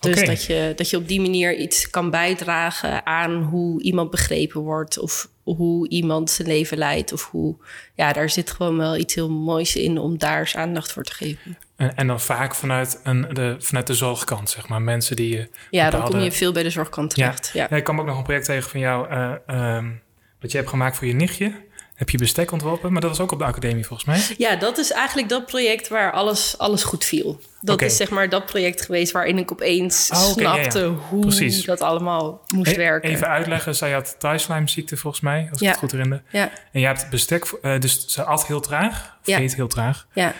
dus 0.00 0.24
dat, 0.24 0.44
je, 0.44 0.72
dat 0.76 0.90
je 0.90 0.96
op 0.96 1.08
die 1.08 1.20
manier 1.20 1.54
iets 1.54 1.90
kan 1.90 2.10
bijdragen 2.10 3.06
aan 3.06 3.42
hoe 3.42 3.82
iemand 3.82 4.10
begrepen 4.10 4.60
wordt 4.60 4.98
of 4.98 5.28
hoe 5.42 5.88
iemand 5.88 6.30
zijn 6.30 6.48
leven 6.48 6.78
leidt. 6.78 7.12
Of 7.12 7.30
hoe, 7.30 7.56
ja, 7.94 8.12
daar 8.12 8.30
zit 8.30 8.50
gewoon 8.50 8.76
wel 8.76 8.96
iets 8.96 9.14
heel 9.14 9.30
moois 9.30 9.76
in 9.76 9.98
om 9.98 10.18
daar 10.18 10.38
eens 10.38 10.56
aandacht 10.56 10.92
voor 10.92 11.04
te 11.04 11.14
geven. 11.14 11.58
En, 11.76 11.96
en 11.96 12.06
dan 12.06 12.20
vaak 12.20 12.54
vanuit, 12.54 13.00
een, 13.02 13.26
de, 13.32 13.56
vanuit 13.58 13.86
de 13.86 13.94
zorgkant, 13.94 14.50
zeg 14.50 14.68
maar. 14.68 14.82
Mensen 14.82 15.16
die. 15.16 15.48
Ja, 15.70 15.90
dan 15.90 16.02
kom 16.04 16.18
je 16.18 16.32
veel 16.32 16.52
bij 16.52 16.62
de 16.62 16.70
zorgkant 16.70 17.10
terecht. 17.10 17.50
Ja. 17.52 17.66
ja. 17.70 17.76
ik 17.76 17.84
kwam 17.84 18.00
ook 18.00 18.06
nog 18.06 18.16
een 18.16 18.22
project 18.22 18.44
tegen 18.44 18.70
van 18.70 18.80
jou, 18.80 19.10
uh, 19.10 19.76
um, 19.76 20.02
wat 20.40 20.50
je 20.50 20.56
hebt 20.56 20.70
gemaakt 20.70 20.96
voor 20.96 21.06
je 21.06 21.14
nichtje 21.14 21.52
heb 21.96 22.10
je 22.10 22.18
bestek 22.18 22.52
ontworpen, 22.52 22.92
maar 22.92 23.00
dat 23.00 23.10
was 23.10 23.20
ook 23.20 23.32
op 23.32 23.38
de 23.38 23.44
academie 23.44 23.86
volgens 23.86 24.08
mij. 24.08 24.36
Ja, 24.38 24.56
dat 24.56 24.78
is 24.78 24.92
eigenlijk 24.92 25.28
dat 25.28 25.46
project 25.46 25.88
waar 25.88 26.12
alles, 26.12 26.58
alles 26.58 26.82
goed 26.82 27.04
viel. 27.04 27.40
Dat 27.60 27.82
is 27.82 27.96
zeg 27.96 28.10
maar 28.10 28.28
dat 28.28 28.46
project 28.46 28.82
geweest 28.82 29.12
waarin 29.12 29.38
ik 29.38 29.52
opeens 29.52 30.10
oh, 30.12 30.18
snapte 30.18 30.84
hoe 30.84 31.62
dat 31.64 31.80
allemaal 31.80 32.44
moest 32.54 32.72
e- 32.72 32.76
werken. 32.76 33.10
Even 33.10 33.28
uitleggen, 33.28 33.74
zij 33.74 33.92
had 33.92 34.16
ziekte 34.64 34.96
volgens 34.96 35.22
mij, 35.22 35.48
als 35.50 35.60
ik 35.60 35.68
het 35.68 35.76
goed 35.76 35.92
herinner. 35.92 36.22
Ja. 36.30 36.50
En 36.72 36.80
je 36.80 36.86
hebt 36.86 37.10
bestek, 37.10 37.58
uh, 37.62 37.80
dus 37.80 38.06
ze 38.06 38.22
at 38.22 38.46
heel 38.46 38.60
traag, 38.60 39.16
of 39.24 39.34
eet 39.34 39.54
heel 39.54 39.68
traag. 39.68 40.06
Ja. 40.12 40.34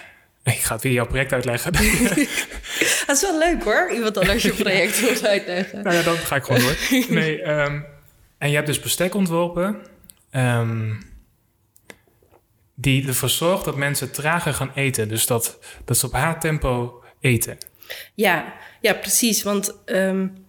Ik 0.44 0.62
ga 0.62 0.74
het 0.74 0.82
weer 0.82 0.92
jouw 0.92 1.06
project 1.06 1.32
uitleggen. 1.32 1.72
dat 3.06 3.16
is 3.16 3.22
wel 3.22 3.38
leuk 3.38 3.64
hoor, 3.64 3.90
iemand 3.94 4.18
anders 4.18 4.42
je 4.42 4.52
project 4.62 5.00
wil 5.00 5.30
uitleggen. 5.30 5.82
Nou 5.82 5.96
ja, 5.96 6.02
dan 6.02 6.16
ga 6.16 6.36
ik 6.36 6.44
gewoon 6.44 6.60
door. 6.60 6.76
Nee, 7.08 7.48
um, 7.48 7.84
en 8.38 8.48
je 8.48 8.54
hebt 8.54 8.66
dus 8.66 8.80
bestek 8.80 9.14
ontworpen. 9.14 9.76
Um, 10.32 10.98
die 12.78 13.06
ervoor 13.06 13.28
zorgt 13.28 13.64
dat 13.64 13.76
mensen 13.76 14.10
trager 14.10 14.54
gaan 14.54 14.72
eten. 14.74 15.08
Dus 15.08 15.26
dat, 15.26 15.58
dat 15.84 15.98
ze 15.98 16.06
op 16.06 16.12
haar 16.12 16.40
tempo 16.40 17.02
eten. 17.20 17.58
Ja, 18.14 18.54
ja 18.80 18.94
precies. 18.94 19.42
Want 19.42 19.74
um, 19.86 20.44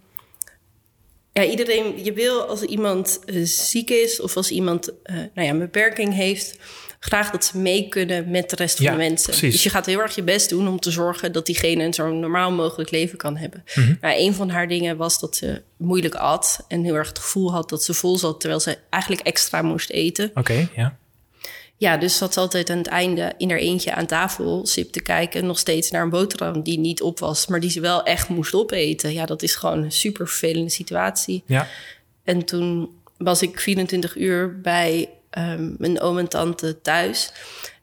ja, 1.32 1.44
iedereen, 1.44 2.04
je 2.04 2.14
wil 2.14 2.42
als 2.42 2.62
iemand 2.62 3.20
uh, 3.26 3.46
ziek 3.46 3.90
is 3.90 4.20
of 4.22 4.36
als 4.36 4.52
iemand 4.52 4.90
uh, 4.90 5.16
nou 5.16 5.48
ja, 5.48 5.50
een 5.50 5.60
beperking 5.60 6.14
heeft, 6.14 6.60
graag 7.00 7.32
dat 7.32 7.46
ze 7.46 7.58
mee 7.58 7.88
kunnen 7.90 8.32
met 8.32 8.50
de 8.50 8.56
rest 8.56 8.76
van 8.76 8.86
Ja, 8.86 8.92
de 8.92 8.98
mensen. 8.98 9.30
precies. 9.30 9.52
Dus 9.52 9.64
je 9.64 9.70
gaat 9.70 9.86
heel 9.86 10.02
erg 10.02 10.16
je 10.16 10.24
best 10.24 10.50
doen 10.50 10.68
om 10.68 10.80
te 10.80 10.92
zorgen 10.92 11.32
dat 11.32 11.46
diegene 11.46 11.84
een 11.84 11.94
zo 11.94 12.14
normaal 12.14 12.52
mogelijk 12.52 12.92
leven 12.92 13.18
kan 13.18 13.38
hebben. 13.38 13.64
Mhm. 13.76 13.96
Nou, 14.02 14.20
een 14.20 14.34
van 14.34 14.50
haar 14.50 14.68
dingen 14.68 14.98
was 14.98 15.20
dat 15.20 15.36
ze 15.36 15.62
moeilijk 15.78 16.16
at 16.16 16.66
en 16.68 16.84
heel 16.84 16.96
erg 16.96 17.08
het 17.08 17.20
gevoel 17.20 17.52
had 17.52 17.70
dat 17.70 17.84
ze 17.84 17.94
vol 17.94 18.18
zat 18.18 18.40
terwijl 18.40 18.62
ze 18.62 18.78
eigenlijk 18.90 19.22
extra 19.22 19.62
moest 19.62 19.90
eten. 19.90 20.32
Oké, 20.34 20.68
ja. 20.76 20.98
Ja, 21.78 21.98
dus 21.98 22.18
zat 22.18 22.34
ze 22.34 22.40
altijd 22.40 22.70
aan 22.70 22.78
het 22.78 22.88
einde 22.88 23.34
in 23.38 23.50
haar 23.50 23.60
eentje 23.60 23.94
aan 23.94 24.06
tafel, 24.06 24.66
sip 24.66 24.92
te 24.92 25.02
kijken, 25.02 25.46
nog 25.46 25.60
steeds 25.60 25.92
naar 25.92 26.02
een 26.02 26.10
boterham 26.10 26.62
die 26.64 26.80
niet 26.80 27.02
op 27.02 27.20
was, 27.20 27.48
maar 27.48 27.60
die 27.60 27.70
ze 27.70 27.80
wel 27.80 28.04
echt 28.04 28.30
moest 28.30 28.54
opeten. 28.54 29.14
Ja, 29.14 29.26
dat 29.26 29.42
is 29.42 29.56
gewoon 29.56 29.84
een 29.84 29.92
super 29.92 30.28
vervelende 30.28 30.70
situatie. 30.70 31.44
Ja, 31.46 31.68
En 32.24 32.46
toen 32.46 32.90
was 33.18 33.42
ik 33.42 33.60
24 33.60 34.16
uur 34.16 34.62
bij 34.62 35.10
ehm, 35.30 35.74
mijn 35.78 36.02
oom 36.02 36.18
en 36.18 36.28
tante 36.28 36.82
thuis. 36.82 37.32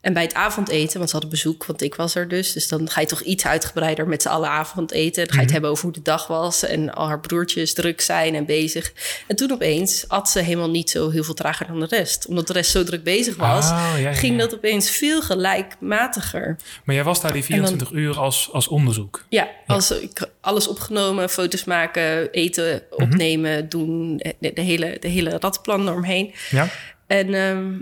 En 0.04 0.12
bij 0.12 0.22
het 0.22 0.34
avondeten, 0.34 0.96
want 0.96 1.06
ze 1.10 1.12
hadden 1.12 1.30
bezoek, 1.30 1.66
want 1.66 1.82
ik 1.82 1.94
was 1.94 2.14
er 2.14 2.28
dus. 2.28 2.52
Dus 2.52 2.68
dan 2.68 2.90
ga 2.90 3.00
je 3.00 3.06
toch 3.06 3.20
iets 3.20 3.46
uitgebreider 3.46 4.08
met 4.08 4.22
z'n 4.22 4.28
allen 4.28 4.48
avondeten. 4.48 5.24
Dan 5.24 5.32
ga 5.32 5.36
je 5.36 5.42
het 5.42 5.52
hebben 5.52 5.70
over 5.70 5.84
hoe 5.84 5.92
de 5.92 6.02
dag 6.02 6.26
was 6.26 6.62
en 6.64 6.94
al 6.94 7.06
haar 7.06 7.20
broertjes 7.20 7.74
druk 7.74 8.00
zijn 8.00 8.34
en 8.34 8.44
bezig. 8.44 8.92
En 9.26 9.36
toen 9.36 9.52
opeens 9.52 10.08
at 10.08 10.30
ze 10.30 10.38
helemaal 10.40 10.70
niet 10.70 10.90
zo 10.90 11.10
heel 11.10 11.24
veel 11.24 11.34
trager 11.34 11.66
dan 11.66 11.80
de 11.80 11.86
rest. 11.86 12.26
Omdat 12.26 12.46
de 12.46 12.52
rest 12.52 12.70
zo 12.70 12.84
druk 12.84 13.02
bezig 13.02 13.36
was, 13.36 13.70
Oh, 13.70 13.92
ja, 13.92 13.96
ja, 13.96 14.12
ging 14.12 14.38
dat 14.38 14.54
opeens 14.54 14.90
veel 14.90 15.22
gelijkmatiger. 15.22 16.56
maar 16.84 16.94
jij 16.94 17.04
was 17.04 17.20
daar 17.20 17.32
die 17.32 17.44
24 17.44 17.90
uur 17.90 18.18
als, 18.18 18.48
als 18.52 18.68
onderzoek. 18.68 19.24
Ja, 19.28 19.48
als 19.66 19.90
ik 19.90 20.28
alles 20.40 20.68
opgenomen, 20.68 21.30
foto's 21.30 21.64
maken, 21.64 22.30
eten, 22.30 22.82
opnemen, 22.90 23.68
doen, 23.68 24.16
de, 24.38 24.52
de 24.54 24.60
hele, 24.60 24.96
de 25.00 25.08
hele 25.08 25.30
rattenplan 25.30 25.88
eromheen. 25.88 26.34
Ja? 26.50 26.68
En 27.06 27.34
ehm, 27.34 27.72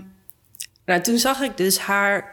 nou, 0.85 1.01
toen 1.01 1.17
zag 1.17 1.41
ik 1.41 1.57
dus 1.57 1.79
haar 1.79 2.31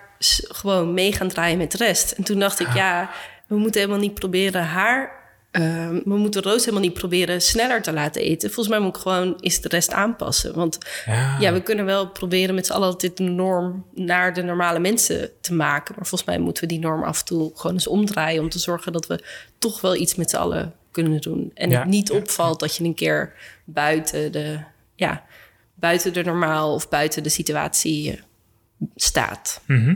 gewoon 0.48 0.94
mee 0.94 1.12
gaan 1.12 1.28
draaien 1.28 1.58
met 1.58 1.72
de 1.72 1.78
rest. 1.78 2.10
En 2.10 2.24
toen 2.24 2.38
dacht 2.38 2.60
ik, 2.60 2.74
ja, 2.74 3.10
we 3.46 3.56
moeten 3.56 3.80
helemaal 3.80 4.02
niet 4.02 4.14
proberen 4.14 4.64
haar... 4.64 5.18
ehm, 5.50 6.00
we 6.04 6.16
moeten 6.16 6.42
Roos 6.42 6.60
helemaal 6.60 6.80
niet 6.80 6.94
proberen 6.94 7.42
sneller 7.42 7.82
te 7.82 7.92
laten 7.92 8.22
eten. 8.22 8.50
Volgens 8.50 8.68
mij 8.68 8.78
moet 8.78 8.96
ik 8.96 9.02
gewoon 9.02 9.36
eens 9.40 9.60
de 9.60 9.68
rest 9.68 9.92
aanpassen. 9.92 10.54
Want 10.54 10.78
Ja. 11.06 11.36
ja, 11.40 11.52
we 11.52 11.62
kunnen 11.62 11.84
wel 11.84 12.08
proberen 12.08 12.54
met 12.54 12.66
z'n 12.66 12.72
allen 12.72 12.98
dit 12.98 13.18
norm 13.18 13.84
naar 13.94 14.34
de 14.34 14.42
normale 14.42 14.78
mensen 14.78 15.30
te 15.40 15.54
maken. 15.54 15.94
Maar 15.96 16.06
volgens 16.06 16.30
mij 16.30 16.38
moeten 16.38 16.62
we 16.62 16.68
die 16.68 16.78
norm 16.78 17.02
af 17.02 17.18
en 17.18 17.24
toe 17.24 17.50
gewoon 17.54 17.72
eens 17.72 17.86
omdraaien... 17.86 18.42
om 18.42 18.48
te 18.48 18.58
zorgen 18.58 18.92
dat 18.92 19.06
we 19.06 19.24
toch 19.58 19.80
wel 19.80 19.94
iets 19.94 20.14
met 20.14 20.30
z'n 20.30 20.36
allen 20.36 20.74
kunnen 20.90 21.20
doen. 21.20 21.50
En 21.54 21.70
Ja, 21.70 21.78
het 21.78 21.88
niet 21.88 22.08
ja, 22.08 22.14
opvalt 22.14 22.60
dat 22.60 22.76
je 22.76 22.84
een 22.84 22.94
keer 22.94 23.32
buiten 23.64 24.32
de... 24.32 24.58
Ja, 24.94 25.24
buiten 25.74 26.12
de 26.12 26.22
normaal 26.22 26.74
of 26.74 26.88
buiten 26.88 27.22
de 27.22 27.28
situatie 27.28 28.20
staat. 28.96 29.60
Mhm. 29.66 29.94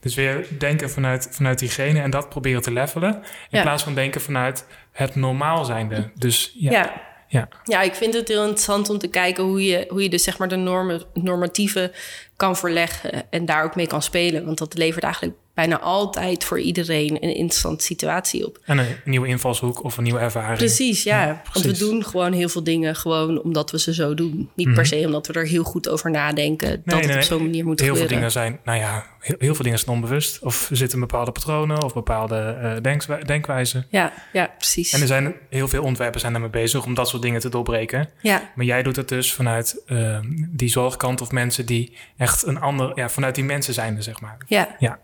Dus 0.00 0.14
weer 0.14 0.46
denken 0.58 0.90
vanuit, 0.90 1.28
vanuit 1.30 1.60
hygiëne 1.60 2.00
en 2.00 2.10
dat 2.10 2.28
proberen 2.28 2.62
te 2.62 2.72
levelen. 2.72 3.14
In 3.14 3.22
Ja. 3.48 3.62
plaats 3.62 3.82
van 3.82 3.94
denken 3.94 4.20
vanuit 4.20 4.66
het 4.92 5.14
normaal 5.14 5.64
zijnde. 5.64 6.10
Dus 6.14 6.52
ja. 6.54 6.70
Ja. 6.70 7.02
ja. 7.28 7.48
ja. 7.64 7.80
ik 7.82 7.94
vind 7.94 8.14
het 8.14 8.28
heel 8.28 8.42
interessant 8.42 8.90
om 8.90 8.98
te 8.98 9.08
kijken 9.08 9.44
hoe 9.44 9.64
je, 9.64 9.86
hoe 9.88 10.02
je 10.02 10.08
dus 10.08 10.22
zeg 10.22 10.38
maar 10.38 10.48
de 10.48 10.56
normen, 10.56 11.02
normatieve 11.14 11.92
kan 12.36 12.56
verleggen 12.56 13.30
en 13.30 13.44
daar 13.44 13.64
ook 13.64 13.76
mee 13.76 13.86
kan 13.86 14.02
spelen. 14.02 14.44
Want 14.44 14.58
dat 14.58 14.74
levert 14.78 15.04
eigenlijk 15.04 15.36
bijna 15.60 15.80
altijd 15.80 16.44
voor 16.44 16.60
iedereen 16.60 17.14
een 17.14 17.34
interessante 17.36 17.84
situatie 17.84 18.46
op. 18.46 18.58
En 18.64 18.78
een 18.78 18.86
nieuwe 19.04 19.26
invalshoek 19.28 19.84
of 19.84 19.96
een 19.96 20.02
nieuwe 20.02 20.18
ervaring. 20.18 20.58
Precies, 20.58 21.02
ja. 21.02 21.42
Want 21.52 21.64
we 21.66 21.78
doen 21.78 22.04
gewoon 22.04 22.32
heel 22.32 22.48
veel 22.48 22.64
dingen 22.64 22.96
gewoon 22.96 23.42
omdat 23.42 23.70
we 23.70 23.78
ze 23.78 23.94
zo 23.94 24.14
doen. 24.14 24.50
Niet 24.54 24.74
per 24.74 24.86
se 24.86 25.02
omdat 25.06 25.26
we 25.26 25.32
er 25.32 25.46
heel 25.46 25.64
goed 25.64 25.88
over 25.88 26.10
nadenken 26.10 26.82
dat 26.84 27.04
het 27.04 27.14
op 27.14 27.22
zo'n 27.22 27.42
manier 27.42 27.64
moet 27.64 27.80
Heel 27.80 27.94
veel 27.94 28.02
gebeuren. 28.02 28.16
dingen 28.16 28.30
zijn, 28.32 28.60
nou 28.64 28.78
ja, 28.78 29.06
heel, 29.20 29.36
heel 29.38 29.54
veel 29.54 29.64
dingen 29.64 29.78
zijn 29.78 29.90
onbewust. 29.96 30.38
Of 30.42 30.70
er 30.70 30.76
zitten 30.76 31.00
bepaalde 31.00 31.32
patronen 31.32 31.82
of 31.84 31.94
bepaalde 31.94 32.78
denkswi- 32.82 33.24
denkwijzen. 33.24 33.86
Ja, 33.90 34.12
ja, 34.32 34.50
precies. 34.56 34.92
En 34.92 35.00
er 35.00 35.06
zijn 35.06 35.34
heel 35.50 35.68
veel 35.68 35.82
ontwerpers 35.82 36.20
zijn 36.20 36.32
daarmee 36.32 36.50
bezig 36.50 36.84
om 36.84 36.94
dat 36.94 37.08
soort 37.08 37.22
dingen 37.22 37.40
te 37.40 37.48
doorbreken. 37.48 38.08
Ja, 38.20 38.50
Maar 38.54 38.66
jij 38.66 38.82
doet 38.82 38.96
het 38.96 39.08
dus 39.08 39.32
vanuit 39.32 39.82
eh, 39.86 40.18
die 40.48 40.68
zorgkant 40.68 41.20
of 41.20 41.30
mensen 41.30 41.66
die 41.66 41.96
echt 42.16 42.46
een 42.46 42.60
ander, 42.60 42.92
ja, 42.94 43.08
vanuit 43.08 43.34
die 43.34 43.44
mensen 43.44 43.74
zijn, 43.74 44.02
zeg 44.02 44.20
maar. 44.20 44.36
ja, 44.46 44.76
Ja, 44.78 44.98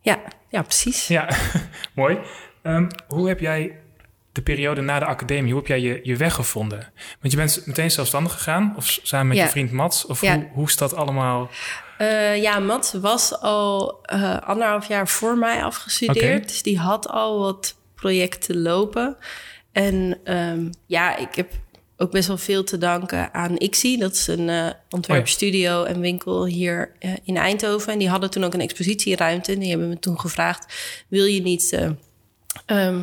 ja, 0.00 0.18
ja, 0.48 0.62
precies. 0.62 1.06
ja. 1.08 1.28
mooi. 1.94 2.18
Ehm, 2.62 2.88
hoe 3.08 3.28
heb 3.28 3.40
jij 3.40 3.78
de 4.32 4.42
periode 4.42 4.80
na 4.80 4.98
de 4.98 5.04
academie, 5.04 5.50
hoe 5.52 5.60
heb 5.60 5.68
jij 5.68 5.80
je, 5.80 6.00
je 6.02 6.16
weg 6.16 6.34
gevonden? 6.34 6.92
Want 7.20 7.32
je 7.32 7.36
bent 7.36 7.62
meteen 7.66 7.90
zelfstandig 7.90 8.32
gegaan, 8.32 8.74
of 8.76 8.98
samen 9.02 9.26
met 9.26 9.36
Ja. 9.36 9.42
je 9.44 9.50
vriend 9.50 9.70
Mats? 9.72 10.06
Of 10.06 10.20
Ja. 10.20 10.34
hoe, 10.34 10.48
hoe 10.52 10.66
is 10.66 10.76
dat 10.76 10.94
allemaal? 10.94 11.50
Eh, 11.98 12.42
ja, 12.42 12.58
Matt 12.58 12.92
was 12.92 13.40
al 13.40 13.98
eh, 14.02 14.38
anderhalf 14.38 14.88
jaar 14.88 15.08
voor 15.08 15.38
mij 15.38 15.64
afgestudeerd. 15.64 16.48
Dus 16.48 16.62
die 16.62 16.78
had 16.78 17.08
al 17.08 17.38
wat 17.38 17.76
projecten 17.94 18.62
lopen. 18.62 19.16
En 19.72 20.18
ehm, 20.24 20.70
ja, 20.86 21.16
ik 21.16 21.34
heb 21.34 21.52
ook 22.02 22.10
best 22.10 22.28
wel 22.28 22.38
veel 22.38 22.64
te 22.64 22.78
danken 22.78 23.34
aan 23.34 23.56
ICSI. 23.58 23.98
Dat 23.98 24.12
is 24.12 24.26
een 24.26 24.48
eh 24.48 24.70
ontwerpstudio 24.90 25.84
en 25.84 26.00
winkel 26.00 26.46
hier 26.46 26.92
eh, 26.98 27.12
in 27.24 27.36
Eindhoven. 27.36 27.92
En 27.92 27.98
die 27.98 28.08
hadden 28.08 28.30
toen 28.30 28.44
ook 28.44 28.54
een 28.54 28.60
expositieruimte. 28.60 29.52
En 29.52 29.58
die 29.58 29.70
hebben 29.70 29.88
me 29.88 29.98
toen 29.98 30.20
gevraagd... 30.20 30.74
wil 31.08 31.24
je 31.24 31.42
niet... 31.42 31.72
eh, 31.72 31.90
ehm, 32.66 33.02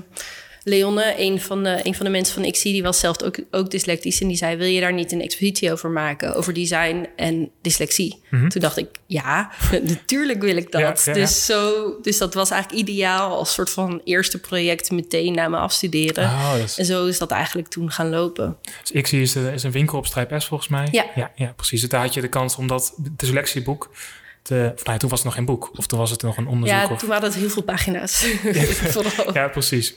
Leonne, 0.67 1.13
een 1.17 1.41
van, 1.41 1.63
de, 1.63 1.79
een 1.83 1.95
van 1.95 2.05
de 2.05 2.11
mensen 2.11 2.33
van 2.33 2.43
ICSI, 2.43 2.71
die 2.71 2.83
was 2.83 2.99
zelf 2.99 3.21
ook, 3.21 3.37
ook 3.51 3.71
dyslectisch. 3.71 4.21
En 4.21 4.27
die 4.27 4.37
zei, 4.37 4.55
wil 4.55 4.67
je 4.67 4.79
daar 4.79 4.93
niet 4.93 5.11
een 5.11 5.21
expositie 5.21 5.71
over 5.71 5.89
maken? 5.89 6.35
Over 6.35 6.53
design 6.53 7.07
en 7.15 7.49
dyslexie. 7.61 8.21
Toen 8.29 8.61
dacht 8.61 8.77
ik, 8.77 8.87
ja, 9.05 9.51
natuurlijk 9.83 10.41
wil 10.41 10.57
ik 10.57 10.71
dat. 10.71 10.81
Ja, 10.81 10.87
ja, 10.87 10.95
ja. 11.05 11.13
Dus, 11.13 11.45
zo, 11.45 11.95
dus 12.01 12.17
dat 12.17 12.33
was 12.33 12.49
eigenlijk 12.51 12.81
ideaal 12.89 13.37
als 13.37 13.53
soort 13.53 13.69
van 13.69 14.01
eerste 14.03 14.39
project 14.39 14.91
meteen 14.91 15.33
na 15.33 15.47
mijn 15.47 15.61
afstuderen. 15.63 16.23
Oh, 16.25 16.53
is, 16.63 16.77
En 16.77 16.85
zo 16.85 17.05
is 17.05 17.17
dat 17.17 17.31
eigenlijk 17.31 17.67
toen 17.67 17.91
gaan 17.91 18.09
lopen. 18.09 18.57
dus 18.81 18.91
ik 18.91 19.07
zie 19.07 19.21
is, 19.21 19.31
de- 19.31 19.51
is 19.53 19.63
een 19.63 19.71
winkel 19.71 19.97
op 19.97 20.05
Strijp 20.05 20.33
S 20.37 20.45
volgens 20.45 20.69
mij. 20.69 20.87
Ja. 20.91 21.05
ja, 21.15 21.31
ja 21.35 21.53
precies. 21.55 21.81
Dus 21.81 21.89
daar 21.89 22.01
had 22.01 22.13
je 22.13 22.21
de 22.21 22.27
kans 22.27 22.55
om 22.55 22.67
dat 22.67 22.93
te... 24.47 24.71
Of, 24.75 24.85
nou, 24.85 24.99
toen 24.99 25.09
was 25.09 25.19
het 25.19 25.27
nog 25.27 25.35
geen 25.35 25.45
boek. 25.45 25.71
Of 25.75 25.87
toen 25.87 25.99
was 25.99 26.11
het 26.11 26.21
nog 26.21 26.37
een 26.37 26.47
onderzoek. 26.47 26.77
Ja, 26.77 26.87
of, 26.91 26.99
toen 26.99 27.09
waren 27.09 27.23
het 27.23 27.35
heel 27.35 27.49
veel 27.49 27.63
pagina's. 27.63 28.25
Ja, 29.33 29.47
precies. 29.47 29.93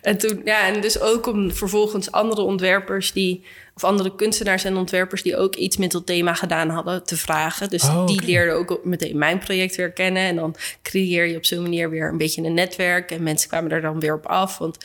En, 0.00 0.18
toen, 0.18 0.40
ja, 0.44 0.66
en 0.66 0.80
dus 0.80 1.00
ook 1.00 1.26
om 1.26 1.52
vervolgens 1.52 2.12
andere 2.12 2.42
ontwerpers 2.42 3.12
die, 3.12 3.44
of 3.74 3.84
andere 3.84 4.14
kunstenaars 4.14 4.64
en 4.64 4.76
ontwerpers 4.76 5.22
die 5.22 5.36
ook 5.36 5.54
iets 5.54 5.76
met 5.76 5.92
dat 5.92 6.06
thema 6.06 6.34
gedaan 6.34 6.68
hadden, 6.68 7.04
te 7.04 7.16
vragen. 7.16 7.70
Dus 7.70 7.84
Oh, 7.84 8.06
die 8.06 8.24
leerden 8.24 8.54
ook 8.54 8.80
meteen 8.84 9.18
mijn 9.18 9.38
project 9.38 9.76
weer 9.76 9.92
kennen. 9.92 10.22
En 10.22 10.36
dan 10.36 10.56
creëer 10.82 11.26
je 11.26 11.36
op 11.36 11.44
zo'n 11.44 11.62
manier 11.62 11.90
weer 11.90 12.08
een 12.08 12.18
beetje 12.18 12.42
een 12.42 12.54
netwerk. 12.54 13.10
En 13.10 13.22
mensen 13.22 13.48
kwamen 13.48 13.70
er 13.70 13.80
dan 13.80 14.00
weer 14.00 14.14
op 14.14 14.26
af. 14.26 14.58
Want 14.58 14.76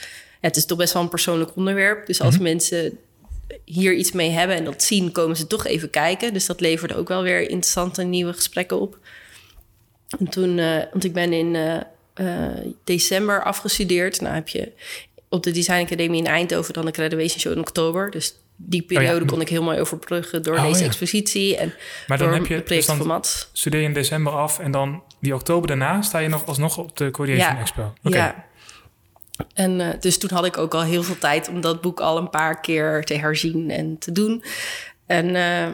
ja, 0.42 0.48
het 0.48 0.56
is 0.56 0.66
toch 0.66 0.78
best 0.78 0.94
wel 0.94 1.02
een 1.02 1.10
persoonlijk 1.10 1.56
onderwerp. 1.56 2.06
Dus 2.06 2.22
als 2.22 2.38
mensen 2.38 2.98
hier 3.66 3.94
iets 3.94 4.12
mee 4.12 4.30
hebben 4.30 4.56
en 4.56 4.64
dat 4.66 4.84
zien, 4.84 5.12
komen 5.12 5.36
ze 5.38 5.48
toch 5.48 5.66
even 5.66 5.90
kijken. 5.90 6.34
Dus 6.34 6.46
dat 6.46 6.60
leverde 6.62 6.96
ook 6.96 7.08
wel 7.08 7.22
weer 7.24 7.42
interessante 7.42 8.04
nieuwe 8.04 8.34
gesprekken 8.34 8.80
op. 8.80 8.98
En 10.20 10.28
toen, 10.30 10.60
eh, 10.60 10.78
want 10.92 11.04
ik 11.04 11.14
ben 11.14 11.34
in 11.34 11.56
eh, 11.56 11.76
eh, 12.14 12.58
december 12.84 13.44
afgestudeerd. 13.44 14.22
Nou 14.22 14.36
heb 14.36 14.48
je 14.48 14.72
op 15.30 15.44
de 15.44 15.52
Design 15.52 15.82
Academie 15.84 16.20
in 16.20 16.28
Eindhoven 16.28 16.74
dan 16.74 16.88
een 16.88 16.94
graduation 16.94 17.40
show 17.40 17.52
in 17.52 17.60
oktober. 17.60 18.12
Dus 18.12 18.34
die 18.56 18.82
periode 18.82 19.26
kon 19.26 19.42
ik 19.42 19.50
heel 19.50 19.64
mooi 19.64 19.80
overbruggen 19.80 20.44
door 20.44 20.56
Oh, 20.58 20.64
deze 20.64 20.80
ja. 20.80 20.86
expositie 20.86 21.58
en 21.58 21.74
Maar 22.08 22.18
dan 22.18 22.28
door 22.28 22.36
heb 22.38 22.46
je- 22.46 22.54
het 22.54 22.64
project 22.64 22.88
dus 22.88 22.98
dan- 22.98 23.06
van 23.06 23.16
Mats. 23.16 23.50
Studeer 23.54 23.80
je 23.80 23.86
in 23.88 23.94
december 23.94 24.34
af 24.34 24.60
en 24.60 24.72
dan 24.72 25.04
die 25.20 25.34
oktober 25.36 25.68
daarna 25.68 26.02
sta 26.02 26.20
je 26.20 26.28
nog 26.28 26.46
alsnog 26.46 26.78
op 26.78 26.98
de 26.98 27.12
Coordination 27.12 27.56
Ja. 27.56 27.62
Expo. 27.62 27.94
Ja. 28.02 28.48
En 29.54 29.82
eh, 29.82 30.00
dus 30.00 30.18
toen 30.18 30.30
had 30.34 30.46
ik 30.46 30.58
ook 30.58 30.74
al 30.74 30.84
heel 30.84 31.04
veel 31.04 31.18
tijd 31.18 31.50
om 31.50 31.62
dat 31.62 31.82
boek 31.82 32.00
al 32.00 32.18
een 32.18 32.30
paar 32.30 32.62
keer 32.62 33.04
te 33.04 33.14
herzien 33.14 33.70
en 33.70 33.98
te 33.98 34.12
doen. 34.12 34.44
En 35.06 35.36
eh, 35.36 35.74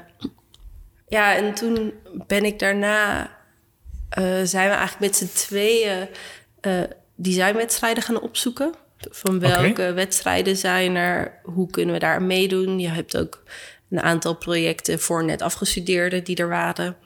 ja, 1.08 1.36
en 1.36 1.54
toen 1.54 1.94
ben 2.28 2.46
ik 2.46 2.60
daarna, 2.60 3.30
eh, 4.10 4.24
zijn 4.44 4.70
we 4.70 4.76
eigenlijk 4.76 5.00
met 5.00 5.16
z'n 5.16 5.38
tweeën 5.38 6.08
designwedstrijden 7.16 8.04
gaan 8.04 8.22
opzoeken. 8.22 8.74
Van 8.98 9.40
welke 9.40 9.94
wedstrijden 9.94 10.58
zijn 10.58 10.96
er? 10.96 11.40
Hoe 11.44 11.70
kunnen 11.70 11.94
we 11.94 12.00
daar 12.00 12.22
meedoen? 12.22 12.80
Je 12.80 12.90
hebt 12.90 13.18
ook 13.18 13.44
een 13.90 14.02
aantal 14.02 14.36
projecten 14.36 15.00
voor 15.00 15.24
net 15.24 15.42
afgestudeerden 15.42 16.24
die 16.24 16.36
er 16.36 16.50
waren. 16.50 16.98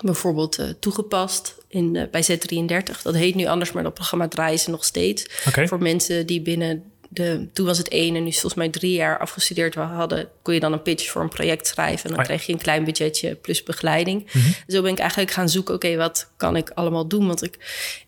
Bijvoorbeeld 0.00 0.58
eh, 0.58 0.68
toegepast 0.80 1.56
in, 1.68 1.96
eh, 1.96 2.10
bij 2.10 2.24
Z33. 2.24 3.02
Dat 3.02 3.14
heet 3.14 3.34
nu 3.34 3.46
anders, 3.46 3.72
maar 3.72 3.82
dat 3.82 3.94
programma 3.94 4.28
draaien 4.28 4.58
ze 4.58 4.70
nog 4.70 4.84
steeds. 4.84 5.26
Voor 5.68 5.82
mensen 5.82 6.26
die 6.26 6.42
binnen 6.42 6.89
de, 7.12 7.48
toen 7.52 7.66
was 7.66 7.78
het 7.78 7.88
één 7.88 8.16
en 8.16 8.22
nu 8.22 8.28
is 8.28 8.40
volgens 8.40 8.54
mij 8.54 8.68
drie 8.68 8.92
jaar 8.92 9.18
afgestudeerd. 9.18 9.74
We 9.74 9.80
hadden, 9.80 10.28
kon 10.42 10.54
je 10.54 10.60
dan 10.60 10.72
een 10.72 10.82
pitch 10.82 11.10
voor 11.10 11.22
een 11.22 11.28
project 11.28 11.66
schrijven. 11.66 12.04
En 12.04 12.10
dan 12.10 12.18
oh 12.18 12.24
kreeg 12.24 12.46
je 12.46 12.52
een 12.52 12.58
klein 12.58 12.84
budgetje 12.84 13.34
plus 13.34 13.62
begeleiding. 13.62 14.28
Mm 14.32 14.42
Zo 14.66 14.82
ben 14.82 14.92
ik 14.92 14.98
eigenlijk 14.98 15.30
gaan 15.30 15.48
zoeken, 15.48 15.74
oké, 15.74 15.96
wat 15.96 16.30
kan 16.36 16.56
ik 16.56 16.70
allemaal 16.70 17.08
doen? 17.08 17.26
Want 17.26 17.42
ik, 17.42 17.58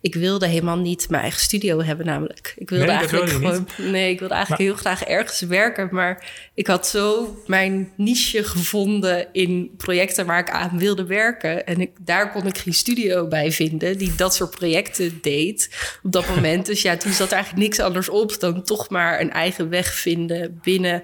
ik 0.01 0.15
wilde 0.15 0.47
helemaal 0.47 0.77
niet 0.77 1.09
mijn 1.09 1.21
eigen 1.21 1.41
studio 1.41 1.81
hebben 1.81 2.05
namelijk. 2.05 2.53
Ik 2.57 2.69
wilde 2.69 2.91
eigenlijk 2.91 3.29
gewoon... 3.29 3.67
Nee, 3.77 4.11
ik 4.11 4.19
wilde 4.19 4.33
eigenlijk 4.33 4.63
heel 4.63 4.75
graag 4.75 5.03
ergens 5.03 5.39
werken. 5.39 5.89
Maar 5.91 6.31
ik 6.53 6.67
had 6.67 6.87
zo 6.87 7.37
mijn 7.45 7.91
niche 7.97 8.43
gevonden 8.43 9.27
in 9.31 9.71
projecten 9.77 10.25
waar 10.25 10.39
ik 10.39 10.49
aan 10.49 10.77
wilde 10.77 11.05
werken. 11.05 11.65
En 11.65 11.81
ik, 11.81 11.91
daar 11.99 12.31
kon 12.31 12.47
ik 12.47 12.57
geen 12.57 12.73
studio 12.73 13.27
bij 13.27 13.51
vinden 13.51 13.97
die 13.97 14.15
dat 14.15 14.35
soort 14.35 14.51
projecten 14.51 15.19
deed 15.21 15.69
op 16.03 16.11
dat 16.11 16.27
moment. 16.35 16.65
dus 16.65 16.81
ja, 16.81 16.97
toen 16.97 17.11
zat 17.11 17.27
er 17.27 17.33
eigenlijk 17.33 17.63
niks 17.63 17.79
anders 17.79 18.09
op 18.09 18.39
dan 18.39 18.63
toch 18.63 18.91
maar 18.93 19.21
een 19.21 19.31
eigen 19.31 19.69
weg 19.69 19.93
vinden 19.93 20.59
binnen 20.61 21.03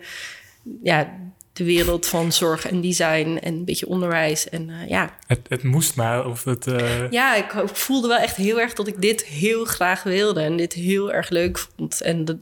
ja, 0.83 1.17
de 1.53 1.63
wereld 1.63 2.07
van 2.07 2.31
zorg 2.31 2.67
en 2.67 2.81
design 2.81 3.37
en 3.41 3.53
een 3.53 3.65
beetje 3.65 3.87
onderwijs. 3.87 4.49
En 4.49 4.69
uh, 4.69 4.87
ja. 4.87 5.15
Het, 5.27 5.39
het 5.47 5.63
moest 5.63 5.95
maar. 5.95 6.25
Of 6.25 6.43
het, 6.43 6.67
uh... 6.67 7.11
Ja, 7.11 7.35
ik 7.35 7.51
voelde 7.65 8.07
wel 8.07 8.17
echt 8.17 8.35
heel 8.35 8.59
erg 8.59 8.73
dat 8.73 8.87
ik 8.87 9.01
dit 9.01 9.25
heel 9.25 9.65
graag 9.65 10.03
wilde 10.03 10.41
en 10.41 10.57
dit 10.57 10.73
heel 10.73 11.13
erg 11.13 11.29
leuk 11.29 11.57
vond. 11.57 12.01
En 12.01 12.25
dat, 12.25 12.37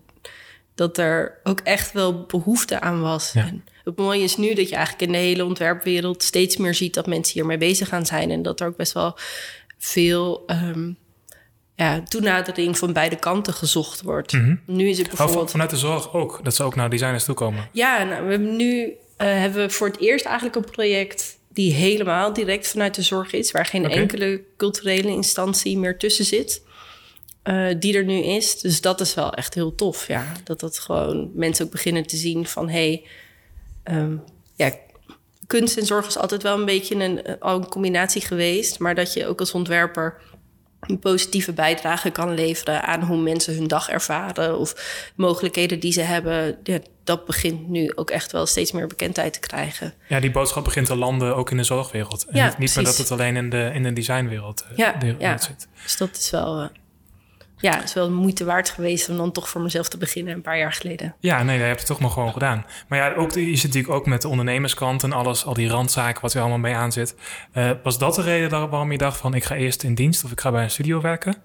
dat 0.76 0.98
er 0.98 1.40
ook 1.44 1.60
echt 1.60 1.92
wel 1.92 2.26
behoefte 2.26 2.80
aan 2.80 3.02
was. 3.02 3.32
Ja. 3.34 3.46
En 3.46 3.64
het 3.84 3.98
mooie 3.98 4.24
is 4.24 4.38
nu 4.38 4.54
dat 4.54 4.70
je 4.70 4.76
eigenlijk 4.76 5.06
in 5.06 5.12
de 5.12 5.18
hele 5.18 5.46
ontwerpwereld 5.46 6.24
steeds 6.24 6.58
meer 6.58 6.74
ziet 6.74 6.94
dat 6.94 7.08
mensen 7.08 7.34
hiermee 7.34 7.58
bezig 7.58 7.88
gaan 7.88 8.06
zijn. 8.06 8.32
En 8.32 8.42
dat 8.42 8.60
er 8.60 8.68
ook 8.68 8.78
best 8.78 8.94
wel 8.94 9.18
veel 9.78 10.44
um, 10.48 10.98
ja, 11.78 12.02
toenadering 12.02 12.78
van 12.78 12.94
beide 12.94 13.16
kanten 13.16 13.54
gezocht 13.54 14.02
wordt. 14.02 14.34
Mhm. 14.34 14.56
Nu 14.66 14.90
is 14.90 14.98
het 14.98 15.08
bijvoorbeeld... 15.08 15.52
vanuit 15.52 15.70
de 15.70 15.78
zorg 15.78 16.14
ook, 16.14 16.40
dat 16.44 16.56
ze 16.56 16.64
ook 16.64 16.76
naar 16.76 16.90
designers 16.90 17.24
toe 17.24 17.36
komen. 17.36 17.70
Ja, 17.72 18.04
nou, 18.04 18.24
we 18.26 18.30
hebben 18.30 18.56
nu 18.56 18.84
uh, 18.84 18.94
hebben 19.18 19.62
we 19.68 19.74
voor 19.74 19.88
het 19.88 20.00
eerst 20.00 20.26
eigenlijk 20.26 20.56
een 20.56 20.72
project 20.72 21.38
die 21.48 21.74
helemaal 21.74 22.34
direct 22.34 22.68
vanuit 22.68 22.96
de 22.96 23.02
zorg 23.02 23.34
is, 23.34 23.52
waar 23.52 23.66
geen 23.66 23.90
enkele 23.90 24.42
culturele 24.58 25.08
instantie 25.08 25.78
meer 25.78 25.98
tussen 25.98 26.26
zit. 26.26 26.62
Uh, 27.44 27.76
die 27.80 27.98
er 27.98 28.06
nu 28.06 28.24
is. 28.24 28.60
Dus 28.60 28.82
dat 28.82 29.02
is 29.02 29.14
wel 29.14 29.34
echt 29.34 29.54
heel 29.54 29.76
tof. 29.76 30.08
Ja, 30.08 30.32
dat 30.44 30.60
dat 30.60 30.80
gewoon 30.80 31.32
mensen 31.34 31.66
ook 31.66 31.72
beginnen 31.72 32.08
te 32.08 32.18
zien 32.18 32.46
van 32.46 32.70
hey, 32.70 33.06
um, 33.84 34.24
ja, 34.56 34.72
kunst 35.48 35.78
en 35.78 35.86
zorg 35.86 36.08
is 36.08 36.18
altijd 36.18 36.44
wel 36.44 36.60
een 36.60 36.66
beetje 36.66 36.96
een, 36.96 37.22
een 37.40 37.68
combinatie 37.68 38.22
geweest. 38.22 38.80
Maar 38.80 38.96
dat 38.96 39.14
je 39.14 39.28
ook 39.28 39.40
als 39.40 39.52
ontwerper 39.52 40.22
een 40.88 41.00
positieve 41.00 41.54
bijdrage 41.54 42.10
kan 42.10 42.34
leveren 42.34 42.84
aan 42.84 43.02
hoe 43.02 43.18
mensen 43.18 43.56
hun 43.56 43.68
dag 43.68 43.90
ervaren 43.90 44.58
of 44.58 44.76
mogelijkheden 45.16 45.80
die 45.80 45.92
ze 45.92 46.02
hebben. 46.02 46.58
Ja, 46.64 46.80
dat 47.04 47.26
begint 47.26 47.68
nu 47.68 47.92
ook 47.96 48.10
echt 48.10 48.32
wel 48.32 48.46
steeds 48.46 48.72
meer 48.72 48.88
bekendheid 48.88 49.34
te 49.34 49.40
krijgen. 49.40 49.94
Ja, 50.08 50.20
die 50.20 50.32
boodschap 50.32 50.64
begint 50.64 50.86
te 50.86 50.96
landen 50.96 51.36
ook 51.36 51.52
in 51.52 51.58
de 51.58 51.64
zorgwereld. 51.64 52.26
En 52.26 52.38
ja, 52.38 52.56
niet 52.58 52.76
meer 52.76 52.86
dat 52.86 52.98
het 52.98 53.12
alleen 53.12 53.36
in 53.36 53.50
de, 53.50 53.72
in 53.74 53.84
de 53.84 53.94
designwereld 53.94 54.66
uh, 54.72 54.78
ja, 54.78 54.96
ja. 55.20 55.38
zit. 55.38 55.68
Dus 55.84 55.98
dat 55.98 56.18
is 56.18 56.30
wel. 56.30 56.62
Uh, 56.62 56.68
ja, 57.60 57.76
het 57.76 57.84
is 57.84 57.94
wel 57.94 58.12
moeite 58.12 58.46
waard 58.46 58.70
geweest 58.70 59.10
om 59.10 59.18
dan 59.18 59.32
toch 59.32 59.50
voor 59.50 59.62
mezelf 59.62 59.90
te 59.90 59.98
beginnen 59.98 60.34
een 60.34 60.42
paar 60.42 60.58
jaar 60.58 60.74
geleden. 60.74 61.16
Ja, 61.20 61.44
nee, 61.44 61.60
dat 61.60 61.68
heb 61.68 61.80
je 61.80 61.86
toch 61.86 62.00
maar 62.00 62.10
gewoon 62.10 62.34
gedaan. 62.34 62.66
Maar 62.88 63.00
ja, 63.00 63.14
ook, 63.14 63.32
je 63.32 63.56
zit 63.56 63.64
natuurlijk 63.64 63.94
ook 63.94 64.06
met 64.06 64.22
de 64.22 64.28
ondernemerskant 64.28 65.04
en 65.04 65.14
alles, 65.14 65.46
al 65.46 65.54
die 65.54 65.70
randzaken 65.70 66.22
wat 66.22 66.34
er 66.34 66.40
allemaal 66.40 66.58
mee 66.58 66.76
aan 66.76 66.92
zit. 66.92 67.16
Uh, 67.54 67.72
was 67.84 67.98
dat 67.98 68.16
de 68.16 68.22
reden 68.22 68.50
waarom 68.50 68.92
je 68.92 68.98
dacht 68.98 69.18
van 69.18 69.34
ik 69.34 69.44
ga 69.44 69.56
eerst 69.56 69.84
in 69.84 69.96
dienst 69.96 70.24
of 70.24 70.32
ik 70.32 70.40
ga 70.40 70.52
bij 70.52 70.64
een 70.64 70.72
studio 70.72 71.02
werken? 71.02 71.36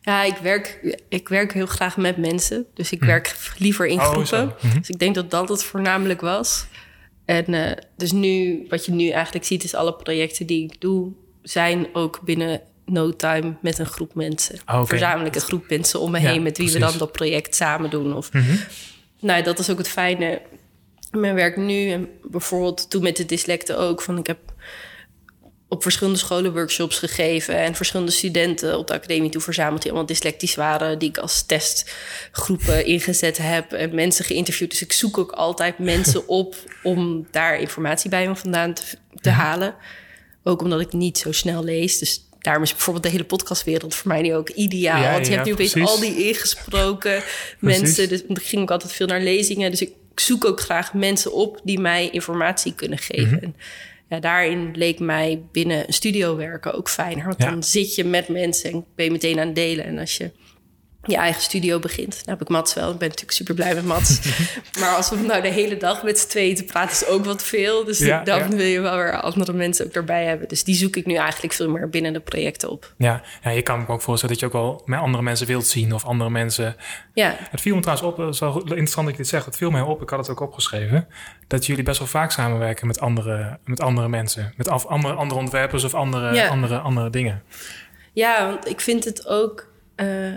Ja, 0.00 0.22
ik 0.22 0.36
werk, 0.36 0.96
ik 1.08 1.28
werk 1.28 1.52
heel 1.52 1.66
graag 1.66 1.96
met 1.96 2.16
mensen. 2.16 2.66
Dus 2.74 2.92
ik 2.92 3.00
hm. 3.00 3.06
werk 3.06 3.36
liever 3.56 3.86
in 3.86 3.98
oh, 3.98 4.04
groepen. 4.04 4.54
Hm. 4.58 4.78
Dus 4.78 4.88
ik 4.88 4.98
denk 4.98 5.14
dat 5.14 5.30
dat 5.30 5.48
het 5.48 5.64
voornamelijk 5.64 6.20
was. 6.20 6.66
En 7.24 7.52
uh, 7.52 7.70
dus 7.96 8.12
nu, 8.12 8.64
wat 8.68 8.86
je 8.86 8.92
nu 8.92 9.08
eigenlijk 9.08 9.44
ziet, 9.44 9.64
is 9.64 9.74
alle 9.74 9.94
projecten 9.94 10.46
die 10.46 10.64
ik 10.64 10.80
doe, 10.80 11.12
zijn 11.42 11.86
ook 11.92 12.20
binnen 12.24 12.60
no 12.88 13.16
time 13.16 13.56
met 13.62 13.78
een 13.78 13.86
groep 13.86 14.14
mensen. 14.14 14.58
Oh, 14.66 14.86
Verzamelijke 14.86 15.40
groep 15.40 15.68
mensen 15.68 16.00
om 16.00 16.10
me 16.10 16.18
heen 16.18 16.42
met 16.42 16.58
wie 16.58 16.72
we 16.72 16.78
dan 16.78 16.98
dat 16.98 17.12
project 17.12 17.54
samen 17.54 17.90
doen. 17.90 18.14
Of, 18.16 18.32
mm 18.32 18.60
Nou, 19.20 19.42
dat 19.42 19.58
is 19.58 19.70
ook 19.70 19.78
het 19.78 19.88
fijne. 19.88 20.42
Mijn 21.10 21.34
werk 21.34 21.56
nu 21.56 21.90
en 21.90 22.08
bijvoorbeeld 22.22 22.90
toen 22.90 23.02
met 23.02 23.16
de 23.16 23.24
dyslecten 23.24 23.78
ook. 23.78 24.02
Van 24.02 24.18
ik 24.18 24.26
heb 24.26 24.38
op 25.68 25.82
verschillende 25.82 26.18
scholen 26.18 26.52
workshops 26.52 26.98
gegeven 26.98 27.56
en 27.56 27.74
verschillende 27.74 28.12
studenten 28.12 28.78
op 28.78 28.86
de 28.86 28.94
academie 28.94 29.30
toe 29.30 29.40
verzameld 29.40 29.82
die 29.82 29.90
allemaal 29.90 30.08
dyslectisch 30.08 30.54
waren, 30.54 30.98
die 30.98 31.08
ik 31.08 31.18
als 31.18 31.46
testgroepen 31.46 32.86
ingezet 32.86 33.38
heb 33.38 33.72
en 33.72 33.94
mensen 33.94 34.24
geïnterviewd. 34.24 34.70
Dus 34.70 34.82
ik 34.82 34.92
zoek 34.92 35.18
ook 35.18 35.32
altijd 35.32 35.78
mensen 35.78 36.28
op 36.40 36.56
om 36.82 37.26
daar 37.30 37.60
informatie 37.60 38.10
bij 38.10 38.28
me 38.28 38.36
vandaan 38.36 38.74
te, 38.74 38.82
te 39.20 39.30
halen. 39.30 39.74
Ook 40.42 40.62
omdat 40.62 40.80
ik 40.80 40.92
niet 40.92 41.18
zo 41.18 41.32
snel 41.32 41.64
lees. 41.64 41.98
Dus 41.98 42.27
daarom 42.48 42.66
is 42.66 42.72
bijvoorbeeld 42.72 43.04
de 43.04 43.10
hele 43.10 43.24
podcastwereld 43.24 43.94
voor 43.94 44.08
mij 44.08 44.22
nu 44.22 44.34
ook 44.34 44.48
ideaal. 44.48 45.12
want 45.12 45.26
je 45.26 45.32
hebt 45.32 45.46
nu 45.46 45.52
opeens 45.52 45.76
al 45.76 46.00
die 46.00 46.26
ingesproken 46.26 47.22
mensen. 47.58 48.08
Dus 48.08 48.22
ik 48.22 48.42
ging 48.42 48.62
ook 48.62 48.70
altijd 48.70 48.92
veel 48.92 49.06
naar 49.06 49.20
lezingen. 49.20 49.70
Dus 49.70 49.82
ik 49.82 49.92
zoek 50.14 50.44
ook 50.44 50.60
graag 50.60 50.94
mensen 50.94 51.32
op 51.32 51.60
die 51.64 51.80
mij 51.80 52.10
informatie 52.10 52.74
kunnen 52.74 52.98
geven. 52.98 53.40
Mm 53.42 53.54
ja, 54.08 54.20
daarin 54.20 54.70
leek 54.74 54.98
mij 54.98 55.42
binnen 55.52 55.86
een 55.86 55.92
studio 55.92 56.36
werken 56.36 56.74
ook 56.74 56.88
fijner. 56.88 57.24
Want 57.24 57.38
dan 57.38 57.62
zit 57.62 57.94
je 57.94 58.04
met 58.04 58.28
mensen 58.28 58.72
en 58.72 58.84
ben 58.94 59.04
je 59.04 59.10
meteen 59.10 59.40
aan 59.40 59.46
het 59.46 59.56
delen. 59.56 59.84
En 59.84 59.98
als 59.98 60.16
je 60.16 60.30
je 61.08 61.16
eigen 61.16 61.42
studio 61.42 61.78
begint. 61.78 62.14
Nou 62.14 62.38
heb 62.38 62.40
ik 62.40 62.48
Mats 62.48 62.74
wel. 62.74 62.90
Ik 62.90 62.98
ben 62.98 63.08
natuurlijk 63.08 63.36
super 63.36 63.54
blij 63.54 63.74
met 63.74 63.84
Mats. 63.84 64.20
maar 64.80 64.94
als 64.94 65.10
we 65.10 65.16
nou 65.16 65.42
de 65.42 65.48
hele 65.48 65.76
dag 65.76 66.02
met 66.02 66.18
z'n 66.18 66.28
tweeën 66.28 66.54
te 66.54 66.64
praten... 66.64 66.90
is 66.90 67.06
ook 67.06 67.24
wat 67.24 67.42
veel. 67.42 67.84
Dus 67.84 67.98
dan 68.24 68.50
wil 68.50 68.66
je 68.66 68.80
wel 68.80 68.96
weer 68.96 69.20
andere 69.20 69.52
mensen 69.52 69.86
ook 69.86 69.92
erbij 69.92 70.24
hebben. 70.24 70.48
Dus 70.48 70.64
die 70.64 70.74
zoek 70.74 70.96
ik 70.96 71.06
nu 71.06 71.14
eigenlijk 71.14 71.52
veel 71.52 71.70
meer 71.70 71.88
binnen 71.88 72.12
de 72.12 72.20
projecten 72.20 72.70
op. 72.70 72.94
Ja, 72.96 73.22
ja 73.42 73.50
je 73.50 73.62
kan 73.62 73.78
me 73.78 73.88
ook 73.88 74.02
voorstellen 74.02 74.38
dat 74.38 74.40
je 74.40 74.56
ook 74.56 74.62
wel 74.62 74.82
met 74.84 75.00
andere 75.00 75.22
mensen 75.22 75.46
wilt 75.46 75.66
zien... 75.66 75.94
of 75.94 76.04
andere 76.04 76.30
mensen... 76.30 76.76
Ja. 77.14 77.36
Het 77.50 77.60
viel 77.60 77.74
me 77.74 77.80
trouwens 77.80 78.08
op, 78.08 78.34
zo 78.34 78.58
interessant 78.58 79.06
dat 79.06 79.16
je 79.16 79.22
dit 79.22 79.28
zegt... 79.30 79.44
het 79.44 79.56
viel 79.56 79.70
mij 79.70 79.82
op, 79.82 80.02
ik 80.02 80.10
had 80.10 80.18
het 80.18 80.28
ook 80.28 80.40
opgeschreven... 80.40 81.08
dat 81.46 81.66
jullie 81.66 81.84
best 81.84 81.98
wel 81.98 82.08
vaak 82.08 82.30
samenwerken 82.30 82.86
met 82.86 83.00
andere, 83.00 83.58
met 83.64 83.80
andere 83.80 84.08
mensen. 84.08 84.52
Met 84.56 84.68
af, 84.68 84.86
andere, 84.86 85.14
andere 85.14 85.40
ontwerpers 85.40 85.84
of 85.84 85.94
andere, 85.94 86.48
andere, 86.48 86.78
andere 86.78 87.10
dingen. 87.10 87.42
Ja, 88.12 88.46
want 88.46 88.68
ik 88.68 88.80
vind 88.80 89.04
het 89.04 89.26
ook... 89.26 89.66
Uh, 89.96 90.34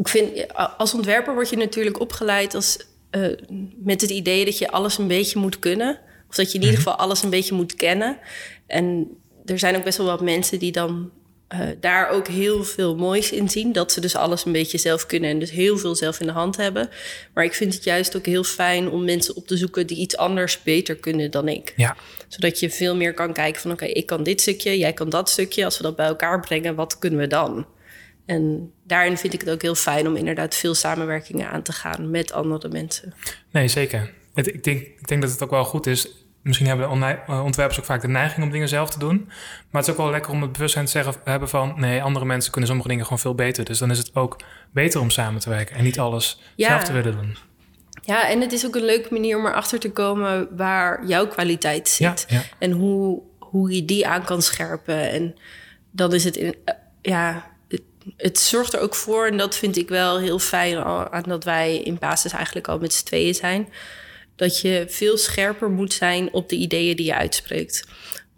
ik 0.00 0.08
vind, 0.08 0.54
als 0.76 0.94
ontwerper 0.94 1.34
word 1.34 1.50
je 1.50 1.56
natuurlijk 1.56 2.00
opgeleid 2.00 2.54
als, 2.54 2.78
uh, 3.10 3.36
met 3.76 4.00
het 4.00 4.10
idee 4.10 4.44
dat 4.44 4.58
je 4.58 4.70
alles 4.70 4.98
een 4.98 5.08
beetje 5.08 5.38
moet 5.38 5.58
kunnen. 5.58 5.98
Of 6.28 6.34
dat 6.34 6.52
je 6.52 6.58
in 6.58 6.64
ieder 6.64 6.78
mhm. 6.78 6.88
geval 6.88 7.04
alles 7.04 7.22
een 7.22 7.30
beetje 7.30 7.54
moet 7.54 7.74
kennen. 7.74 8.18
En 8.66 9.08
er 9.44 9.58
zijn 9.58 9.76
ook 9.76 9.84
best 9.84 9.98
wel 9.98 10.06
wat 10.06 10.20
mensen 10.20 10.58
die 10.58 10.72
dan 10.72 11.10
uh, 11.54 11.60
daar 11.80 12.10
ook 12.10 12.28
heel 12.28 12.64
veel 12.64 12.96
moois 12.96 13.32
in 13.32 13.48
zien. 13.48 13.72
Dat 13.72 13.92
ze 13.92 14.00
dus 14.00 14.16
alles 14.16 14.44
een 14.44 14.52
beetje 14.52 14.78
zelf 14.78 15.06
kunnen 15.06 15.30
en 15.30 15.38
dus 15.38 15.50
heel 15.50 15.78
veel 15.78 15.94
zelf 15.94 16.20
in 16.20 16.26
de 16.26 16.32
hand 16.32 16.56
hebben. 16.56 16.88
Maar 17.34 17.44
ik 17.44 17.54
vind 17.54 17.74
het 17.74 17.84
juist 17.84 18.16
ook 18.16 18.26
heel 18.26 18.44
fijn 18.44 18.90
om 18.90 19.04
mensen 19.04 19.36
op 19.36 19.46
te 19.46 19.56
zoeken 19.56 19.86
die 19.86 19.96
iets 19.96 20.16
anders 20.16 20.62
beter 20.62 20.96
kunnen 20.96 21.30
dan 21.30 21.48
ik. 21.48 21.72
Ja. 21.76 21.96
Zodat 22.28 22.60
je 22.60 22.70
veel 22.70 22.96
meer 22.96 23.14
kan 23.14 23.32
kijken 23.32 23.60
van 23.60 23.70
oké, 23.70 23.84
ik 23.84 24.06
kan 24.06 24.22
dit 24.22 24.40
stukje, 24.40 24.78
jij 24.78 24.92
kan 24.92 25.08
dat 25.08 25.30
stukje. 25.30 25.64
Als 25.64 25.76
we 25.76 25.82
dat 25.82 25.96
bij 25.96 26.06
elkaar 26.06 26.40
brengen, 26.40 26.74
wat 26.74 26.98
kunnen 26.98 27.18
we 27.18 27.26
dan? 27.26 27.66
En 28.30 28.72
daarin 28.84 29.16
vind 29.16 29.32
ik 29.32 29.40
het 29.40 29.50
ook 29.50 29.62
heel 29.62 29.74
fijn 29.74 30.06
om 30.06 30.16
inderdaad 30.16 30.54
veel 30.54 30.74
samenwerkingen 30.74 31.50
aan 31.50 31.62
te 31.62 31.72
gaan 31.72 32.10
met 32.10 32.32
andere 32.32 32.68
mensen. 32.68 33.14
Nee, 33.50 33.68
zeker. 33.68 34.10
Ik 34.34 34.64
denk, 34.64 34.80
ik 34.80 35.08
denk 35.08 35.22
dat 35.22 35.30
het 35.30 35.42
ook 35.42 35.50
wel 35.50 35.64
goed 35.64 35.86
is. 35.86 36.08
Misschien 36.42 36.66
hebben 36.66 37.02
eh, 37.26 37.44
ontwerpers 37.44 37.78
ook 37.78 37.84
vaak 37.84 38.00
de 38.00 38.08
neiging 38.08 38.44
om 38.44 38.50
dingen 38.50 38.68
zelf 38.68 38.90
te 38.90 38.98
doen. 38.98 39.24
Maar 39.70 39.80
het 39.80 39.84
is 39.84 39.90
ook 39.90 39.96
wel 39.96 40.10
lekker 40.10 40.32
om 40.32 40.42
het 40.42 40.52
bewustzijn 40.52 40.84
te 40.84 40.90
zeggen, 40.90 41.14
hebben 41.24 41.48
van... 41.48 41.72
nee, 41.76 42.02
andere 42.02 42.24
mensen 42.24 42.50
kunnen 42.50 42.68
sommige 42.68 42.90
dingen 42.90 43.04
gewoon 43.04 43.18
veel 43.18 43.34
beter. 43.34 43.64
Dus 43.64 43.78
dan 43.78 43.90
is 43.90 43.98
het 43.98 44.14
ook 44.14 44.36
beter 44.72 45.00
om 45.00 45.10
samen 45.10 45.40
te 45.40 45.48
werken... 45.48 45.76
en 45.76 45.84
niet 45.84 45.98
alles 45.98 46.40
zelf 46.56 46.84
te 46.84 46.92
willen 46.92 47.12
doen. 47.12 47.36
Ja, 48.02 48.28
en 48.28 48.40
het 48.40 48.52
is 48.52 48.66
ook 48.66 48.74
een 48.74 48.84
leuke 48.84 49.12
manier 49.12 49.38
om 49.38 49.46
erachter 49.46 49.78
te 49.78 49.92
komen... 49.92 50.56
waar 50.56 51.06
jouw 51.06 51.26
kwaliteit 51.26 51.88
zit. 51.88 52.26
En 52.58 52.70
hoe, 52.70 53.22
hoe 53.38 53.74
je 53.74 53.84
die 53.84 54.06
aan 54.06 54.24
kan 54.24 54.42
scherpen. 54.42 55.10
En 55.10 55.34
dan 55.90 56.14
is 56.14 56.24
het 56.24 56.36
in, 56.36 56.54
eh, 56.64 56.74
ja, 57.02 57.49
het 58.16 58.38
zorgt 58.38 58.72
er 58.72 58.80
ook 58.80 58.94
voor, 58.94 59.26
en 59.26 59.36
dat 59.36 59.56
vind 59.56 59.76
ik 59.76 59.88
wel 59.88 60.18
heel 60.18 60.38
fijn 60.38 60.78
aan 60.84 61.22
dat 61.26 61.44
wij 61.44 61.76
in 61.76 61.98
basis 61.98 62.32
eigenlijk 62.32 62.68
al 62.68 62.78
met 62.78 62.92
z'n 62.92 63.04
tweeën 63.04 63.34
zijn, 63.34 63.68
dat 64.36 64.60
je 64.60 64.84
veel 64.88 65.16
scherper 65.16 65.70
moet 65.70 65.92
zijn 65.92 66.32
op 66.32 66.48
de 66.48 66.56
ideeën 66.56 66.96
die 66.96 67.06
je 67.06 67.14
uitspreekt 67.14 67.84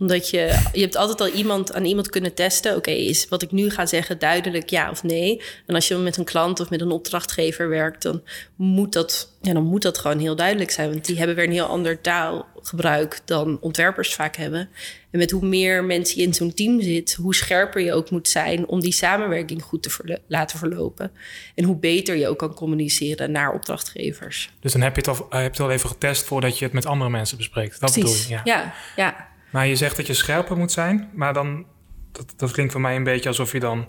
Omdat 0.02 0.30
je, 0.30 0.58
je 0.72 0.80
hebt 0.80 0.96
altijd 0.96 1.20
al 1.20 1.36
iemand 1.36 1.72
aan 1.72 1.84
iemand 1.84 2.10
kunnen 2.10 2.34
testen. 2.34 2.76
Oké, 2.76 2.90
is 2.90 3.28
wat 3.28 3.42
ik 3.42 3.52
nu 3.52 3.70
ga 3.70 3.86
zeggen 3.86 4.18
duidelijk 4.18 4.70
ja 4.70 4.90
of 4.90 5.02
nee? 5.02 5.42
En 5.66 5.74
als 5.74 5.88
je 5.88 5.96
met 5.96 6.16
een 6.16 6.24
klant 6.24 6.60
of 6.60 6.70
met 6.70 6.80
een 6.80 6.90
opdrachtgever 6.90 7.68
werkt, 7.68 8.02
dan 8.02 8.22
moet 8.56 8.92
dat, 8.92 9.36
ja, 9.40 9.52
dan 9.52 9.64
moet 9.64 9.82
dat 9.82 9.98
gewoon 9.98 10.18
heel 10.18 10.36
duidelijk 10.36 10.70
zijn. 10.70 10.90
Want 10.90 11.04
die 11.04 11.18
hebben 11.18 11.36
weer 11.36 11.44
een 11.44 11.52
heel 11.52 11.64
ander 11.64 12.00
taalgebruik 12.00 13.20
dan 13.24 13.58
ontwerpers 13.60 14.14
vaak 14.14 14.36
hebben. 14.36 14.68
En 15.10 15.18
met 15.18 15.30
hoe 15.30 15.46
meer 15.46 15.84
mensen 15.84 16.18
je 16.18 16.26
in 16.26 16.34
zo'n 16.34 16.54
team 16.54 16.80
zit, 16.80 17.14
hoe 17.14 17.34
scherper 17.34 17.80
je 17.80 17.92
ook 17.92 18.10
moet 18.10 18.28
zijn 18.28 18.66
om 18.66 18.80
die 18.80 18.92
samenwerking 18.92 19.62
goed 19.62 19.82
te 19.82 20.20
laten 20.26 20.58
verlopen. 20.58 21.10
En 21.54 21.64
hoe 21.64 21.76
beter 21.76 22.16
je 22.16 22.28
ook 22.28 22.38
kan 22.38 22.54
communiceren 22.54 23.30
naar 23.30 23.52
opdrachtgevers. 23.52 24.52
Dus 24.60 24.72
dan 24.72 24.80
heb 24.80 24.96
je 24.96 25.10
het 25.10 25.20
al, 25.20 25.26
heb 25.30 25.42
je 25.42 25.48
het 25.48 25.60
al 25.60 25.70
even 25.70 25.88
getest 25.88 26.24
voordat 26.24 26.58
je 26.58 26.64
het 26.64 26.74
met 26.74 26.86
andere 26.86 27.10
mensen 27.10 27.36
bespreekt. 27.36 27.80
Dat 27.80 27.92
Precies. 27.92 28.26
bedoel 28.26 28.38
je. 28.38 28.50
Ja. 28.50 28.54
ja, 28.56 28.74
ja. 28.96 29.30
Maar 29.52 29.66
je 29.66 29.76
zegt 29.76 29.96
dat 29.96 30.06
je 30.06 30.14
scherper 30.14 30.56
moet 30.56 30.72
zijn, 30.72 31.10
maar 31.14 31.32
dan, 31.32 31.66
dat, 32.12 32.34
dat 32.36 32.50
klinkt 32.50 32.72
voor 32.72 32.80
mij 32.80 32.96
een 32.96 33.04
beetje 33.04 33.28
alsof 33.28 33.52
je 33.52 33.60
dan 33.60 33.88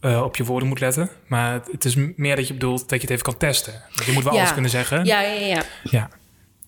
uh, 0.00 0.22
op 0.22 0.36
je 0.36 0.44
woorden 0.44 0.68
moet 0.68 0.80
letten. 0.80 1.10
Maar 1.26 1.60
het 1.70 1.84
is 1.84 1.94
meer 2.16 2.36
dat 2.36 2.46
je 2.46 2.52
bedoelt 2.52 2.80
dat 2.88 3.00
je 3.00 3.06
het 3.06 3.10
even 3.10 3.24
kan 3.24 3.36
testen. 3.36 3.82
Je 4.06 4.12
moet 4.12 4.24
wel 4.24 4.32
alles 4.32 4.52
kunnen 4.52 4.70
zeggen. 4.70 5.04
Ja, 5.04 5.20
ja, 5.20 5.46
ja. 5.46 5.62
ja. 5.82 6.10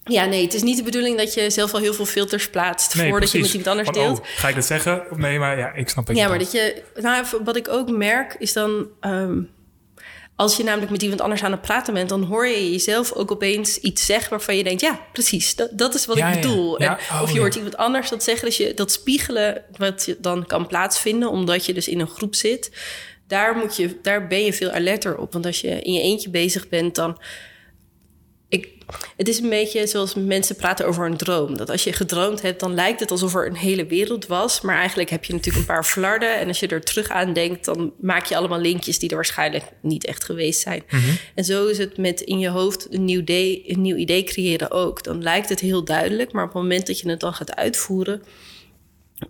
Ja, 0.04 0.24
nee, 0.24 0.42
het 0.42 0.54
is 0.54 0.62
niet 0.62 0.76
de 0.76 0.82
bedoeling 0.82 1.18
dat 1.18 1.34
je 1.34 1.50
zelf 1.50 1.74
al 1.74 1.80
heel 1.80 1.94
veel 1.94 2.06
filters 2.06 2.50
plaatst 2.50 2.94
nee, 2.94 3.10
voordat 3.10 3.30
je 3.30 3.38
met 3.38 3.48
iemand 3.48 3.66
anders 3.66 3.88
deelt. 3.88 4.18
Oh, 4.18 4.26
ga 4.26 4.48
ik 4.48 4.54
dat 4.54 4.64
zeggen? 4.64 5.02
Nee, 5.16 5.38
maar 5.38 5.58
ja, 5.58 5.72
ik 5.72 5.88
snap 5.88 6.06
het. 6.06 6.16
Ja, 6.16 6.28
maar 6.28 6.38
dat 6.38 6.52
je, 6.52 6.82
nou, 7.00 7.24
wat 7.44 7.56
ik 7.56 7.68
ook 7.68 7.90
merk 7.90 8.36
is 8.38 8.52
dan, 8.52 8.86
um, 9.00 9.50
als 10.36 10.56
je 10.56 10.64
namelijk 10.64 10.90
met 10.90 11.02
iemand 11.02 11.20
anders 11.20 11.42
aan 11.42 11.50
het 11.50 11.60
praten 11.60 11.94
bent, 11.94 12.08
dan 12.08 12.22
hoor 12.22 12.46
je 12.46 12.70
jezelf 12.70 13.12
ook 13.12 13.30
opeens 13.30 13.78
iets 13.78 14.06
zeggen 14.06 14.30
waarvan 14.30 14.56
je 14.56 14.64
denkt, 14.64 14.80
ja, 14.80 15.00
precies, 15.12 15.54
dat, 15.54 15.68
dat 15.72 15.94
is 15.94 16.06
wat 16.06 16.16
ik 16.16 16.30
bedoel. 16.34 16.82
Ja, 16.82 16.98
ja. 17.08 17.16
Oh, 17.16 17.22
of 17.22 17.32
je 17.32 17.38
hoort 17.38 17.54
iemand 17.54 17.76
anders 17.76 18.08
dat 18.08 18.22
zeggen, 18.22 18.46
dus 18.46 18.56
je 18.56 18.74
dat 18.74 18.92
spiegelen 18.92 19.62
wat 19.76 20.04
je 20.04 20.16
dan 20.20 20.46
kan 20.46 20.66
plaatsvinden, 20.66 21.30
omdat 21.30 21.66
je 21.66 21.74
dus 21.74 21.88
in 21.88 22.00
een 22.00 22.06
groep 22.08 22.34
zit. 22.34 22.70
Daar, 23.26 23.56
moet 23.56 23.76
je, 23.76 23.98
daar 24.02 24.26
ben 24.26 24.44
je 24.44 24.52
veel 24.52 24.70
alerter 24.70 25.16
op. 25.18 25.32
Want 25.32 25.46
als 25.46 25.60
je 25.60 25.80
in 25.82 25.92
je 25.92 26.00
eentje 26.00 26.30
bezig 26.30 26.68
bent, 26.68 26.94
dan 26.94 27.18
het 29.16 29.28
is 29.28 29.38
een 29.38 29.48
beetje 29.48 29.86
zoals 29.86 30.14
mensen 30.14 30.56
praten 30.56 30.86
over 30.86 31.06
een 31.06 31.16
droom. 31.16 31.56
Dat 31.56 31.70
als 31.70 31.84
je 31.84 31.92
gedroomd 31.92 32.42
hebt, 32.42 32.60
dan 32.60 32.74
lijkt 32.74 33.00
het 33.00 33.10
alsof 33.10 33.34
er 33.34 33.46
een 33.46 33.56
hele 33.56 33.86
wereld 33.86 34.26
was. 34.26 34.60
Maar 34.60 34.76
eigenlijk 34.76 35.10
heb 35.10 35.24
je 35.24 35.32
natuurlijk 35.32 35.60
een 35.68 35.74
paar 35.74 35.84
flarden. 35.84 36.38
En 36.38 36.48
als 36.48 36.60
je 36.60 36.66
er 36.66 36.84
terug 36.84 37.08
aan 37.08 37.32
denkt, 37.32 37.64
dan 37.64 37.92
maak 38.00 38.26
je 38.26 38.36
allemaal 38.36 38.60
linkjes 38.60 38.98
die 38.98 39.08
er 39.08 39.14
waarschijnlijk 39.14 39.64
niet 39.80 40.06
echt 40.06 40.24
geweest 40.24 40.60
zijn. 40.60 40.82
Mhm. 40.90 41.02
En 41.34 41.44
zo 41.44 41.66
is 41.66 41.78
het 41.78 41.96
met 41.96 42.20
in 42.20 42.38
je 42.38 42.48
hoofd 42.48 42.86
een 42.90 43.04
nieuw, 43.04 43.20
idee, 43.20 43.62
een 43.66 43.80
nieuw 43.80 43.96
idee 43.96 44.24
creëren 44.24 44.70
ook. 44.70 45.02
Dan 45.02 45.22
lijkt 45.22 45.48
het 45.48 45.60
heel 45.60 45.84
duidelijk, 45.84 46.32
maar 46.32 46.44
op 46.44 46.52
het 46.52 46.62
moment 46.62 46.86
dat 46.86 47.00
je 47.00 47.08
het 47.08 47.20
dan 47.20 47.34
gaat 47.34 47.54
uitvoeren, 47.54 48.22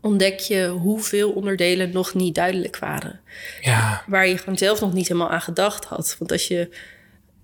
ontdek 0.01 0.39
je 0.39 0.69
hoeveel 0.69 1.31
onderdelen 1.31 1.91
nog 1.93 2.15
niet 2.15 2.35
duidelijk 2.35 2.79
waren. 2.79 3.21
Ja. 3.61 4.05
Waar 4.07 4.27
je 4.27 4.39
gewoon 4.39 4.59
zelf 4.59 4.81
nog 4.81 4.93
niet 4.93 5.09
helemaal 5.09 5.31
aan 5.31 5.41
gedacht 5.41 5.85
had. 5.85 6.17
Want 6.19 6.33
als 6.33 6.49
je 6.49 6.69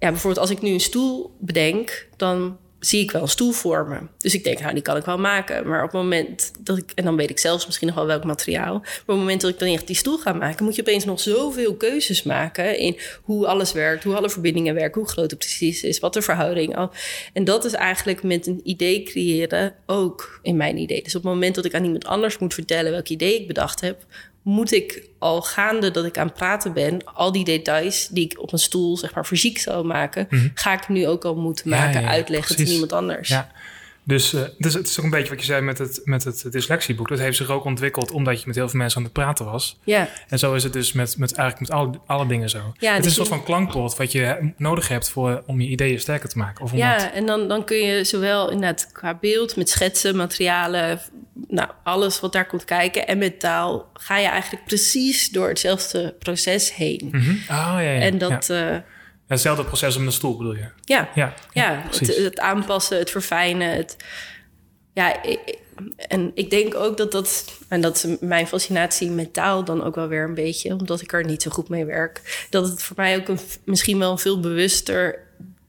ja, 0.01 0.11
bijvoorbeeld 0.11 0.38
als 0.38 0.51
ik 0.51 0.62
nu 0.62 0.70
een 0.70 0.80
stoel 0.80 1.36
bedenk, 1.38 2.07
dan 2.16 2.59
zie 2.78 3.03
ik 3.03 3.11
wel 3.11 3.22
een 3.22 3.28
stoel 3.28 3.53
vormen. 3.53 4.11
Dus 4.18 4.34
ik 4.34 4.44
denk, 4.44 4.61
nou, 4.61 4.74
die 4.74 4.82
kan 4.82 4.96
ik 4.96 5.05
wel 5.05 5.18
maken. 5.18 5.68
Maar 5.68 5.78
op 5.78 5.92
het 5.92 6.01
moment 6.01 6.53
dat 6.61 6.78
ik, 6.78 6.92
en 6.94 7.05
dan 7.05 7.16
weet 7.16 7.30
ik 7.30 7.38
zelfs 7.38 7.66
misschien 7.66 7.86
nog 7.86 7.96
wel 7.96 8.07
welk 8.07 8.24
materiaal. 8.24 8.78
Maar 8.78 9.01
op 9.01 9.07
het 9.07 9.16
moment 9.16 9.40
dat 9.40 9.51
ik 9.51 9.59
dan 9.59 9.68
echt 9.68 9.86
die 9.86 9.96
stoel 9.96 10.18
ga 10.18 10.32
maken, 10.32 10.64
moet 10.64 10.74
je 10.74 10.80
opeens 10.80 11.05
nog 11.05 11.20
zoveel 11.20 11.74
keuzes 11.74 12.22
maken 12.22 12.78
in 12.78 12.98
hoe 13.22 13.46
alles 13.46 13.72
werkt, 13.72 14.05
hoe 14.05 14.16
alle 14.16 14.30
verbindingen 14.30 14.74
werken, 14.74 15.01
hoe 15.01 15.11
groot 15.11 15.30
het 15.30 15.38
precies 15.38 15.82
is, 15.82 15.98
wat 15.98 16.12
de 16.12 16.22
verhouding. 16.22 16.88
En 17.32 17.44
dat 17.44 17.64
is 17.64 17.72
eigenlijk 17.72 18.22
met 18.22 18.46
een 18.46 18.61
idee 18.64 19.03
creëren 19.03 19.74
ook 19.86 20.40
in 20.42 20.57
mijn 20.57 20.76
idee. 20.76 21.03
Dus 21.03 21.14
op 21.14 21.22
het 21.22 21.32
moment 21.32 21.55
dat 21.55 21.64
ik 21.64 21.74
aan 21.74 21.84
iemand 21.84 22.07
anders 22.07 22.38
moet 22.38 22.55
vertellen 22.55 22.92
welk 22.92 23.09
idee 23.09 23.40
ik 23.40 23.46
bedacht 23.46 23.80
heb, 23.80 24.05
moet 24.43 24.72
ik 24.72 25.09
al 25.18 25.43
gaande 25.43 25.91
dat 25.91 26.05
ik 26.05 26.18
aan 26.18 26.26
het 26.26 26.36
praten 26.36 26.72
ben, 26.72 27.05
al 27.05 27.32
die 27.32 27.45
details 27.45 28.09
die 28.09 28.24
ik 28.24 28.43
op 28.43 28.53
een 28.53 28.59
stoel 28.59 28.97
zeg 28.97 29.14
maar 29.14 29.24
fysiek 29.24 29.59
zou 29.59 29.86
maken, 29.86 30.26
mhm. 30.30 30.49
ga 30.55 30.72
ik 30.72 30.88
nu 30.88 31.07
ook 31.07 31.24
al 31.24 31.36
moeten 31.36 31.68
maken, 31.68 32.09
uitleggen 32.09 32.55
precies. 32.55 32.72
iemand 32.74 32.93
anders. 32.93 33.28
Ja. 33.28 33.51
Dus, 34.05 34.34
uh, 34.34 34.41
dus 34.59 34.74
het 34.74 34.88
is 34.88 34.99
ook 34.99 35.05
een 35.05 35.11
beetje 35.11 35.28
wat 35.28 35.41
je 35.41 35.45
zei 35.45 35.61
met 35.61 35.78
het, 35.78 36.01
met 36.05 36.24
het 36.24 36.47
dyslexieboek. 36.51 37.09
Dat 37.09 37.18
heeft 37.18 37.36
zich 37.36 37.51
ook 37.51 37.64
ontwikkeld 37.64 38.11
omdat 38.11 38.41
je 38.41 38.47
met 38.47 38.57
heel 38.57 38.68
veel 38.68 38.78
mensen 38.78 38.99
aan 38.99 39.05
het 39.05 39.12
praten 39.12 39.45
was. 39.45 39.78
Ja. 39.84 40.09
En 40.28 40.38
zo 40.38 40.55
is 40.55 40.62
het 40.62 40.72
dus 40.72 40.93
met, 40.93 41.18
met 41.18 41.32
eigenlijk 41.34 41.70
met 41.70 41.78
alle, 41.78 41.99
alle 42.07 42.26
dingen 42.26 42.51
zo. 42.51 42.72
Ja, 42.78 42.95
het 42.95 43.01
is 43.01 43.07
een 43.07 43.16
soort 43.16 43.28
van 43.28 43.45
klankbord 43.45 43.97
wat 43.97 44.12
je 44.12 44.53
nodig 44.57 44.88
hebt 44.88 45.11
voor, 45.11 45.43
om 45.47 45.61
je 45.61 45.68
ideeën 45.68 46.01
sterker 46.01 46.28
te 46.28 46.38
maken. 46.38 46.64
Of 46.64 46.74
ja, 46.74 47.12
en 47.12 47.26
dan, 47.26 47.49
dan 47.49 47.64
kun 47.64 47.76
je 47.76 48.05
zowel 48.05 48.51
inderdaad 48.51 48.93
qua 48.93 49.14
beeld, 49.20 49.57
met 49.57 49.68
schetsen, 49.68 50.16
materialen, 50.16 51.01
nou, 51.49 51.68
alles 51.82 52.20
wat 52.20 52.32
daar 52.32 52.47
komt 52.47 52.64
kijken. 52.64 53.07
En 53.07 53.18
met 53.18 53.41
taal 53.41 53.91
ga 53.95 54.18
je 54.18 54.26
eigenlijk 54.26 54.64
precies 54.64 55.30
door 55.30 55.49
hetzelfde 55.49 56.14
proces 56.18 56.74
heen. 56.74 57.09
Mm 57.12 57.20
-hmm. 57.20 57.41
oh, 57.43 57.47
ja, 57.49 57.80
ja. 57.80 58.01
En 58.01 58.18
dat... 58.18 58.47
Ja. 58.47 58.72
Uh, 58.72 58.78
hetzelfde 59.26 59.64
proces 59.64 59.97
om 59.97 60.05
de 60.05 60.11
stoel 60.11 60.36
bedoel 60.36 60.55
je? 60.55 60.68
Ja, 60.84 61.09
ja, 61.14 61.34
ja, 61.53 61.82
het, 61.91 62.16
het, 62.16 62.41
aanpassen, 62.41 62.99
het 62.99 63.11
verfijnen. 63.11 63.76
Het, 63.76 63.97
ja, 64.95 65.20
en 65.97 66.30
ik 66.34 66.51
denk 66.51 66.74
ook 66.74 66.97
dat 66.97 67.12
dat, 67.12 67.45
en 67.68 67.80
dat 67.80 67.97
is 67.97 68.16
mijn 68.20 68.47
fascinatie 68.47 69.11
met 69.11 69.32
taal 69.32 69.64
dan 69.64 69.84
ook 69.84 69.95
wel 69.95 70.09
weer 70.09 70.24
een 70.24 70.34
beetje, 70.34 70.72
omdat 70.72 71.01
ik 71.01 71.12
er 71.12 71.24
niet 71.24 71.43
zo 71.43 71.51
goed 71.51 71.68
mee 71.68 71.84
werk, 71.84 72.47
dat 72.51 72.68
het 72.68 72.82
voor 72.82 72.97
mij 72.97 73.16
ook 73.16 73.28
een, 73.28 73.38
misschien 73.64 73.99
wel 73.99 74.11
een 74.11 74.18
veel 74.18 74.41
bewuster 74.41 75.18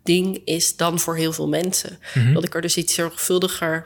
ding 0.04 0.42
is 0.46 0.76
dan 0.76 1.00
voor 1.00 1.16
heel 1.16 1.34
veel 1.34 1.48
mensen. 1.48 2.00
Mhm. 2.14 2.34
Dat 2.34 2.44
ik 2.44 2.56
er 2.56 2.62
dus 2.62 2.78
iets 2.78 2.94
zorgvuldiger 2.94 3.84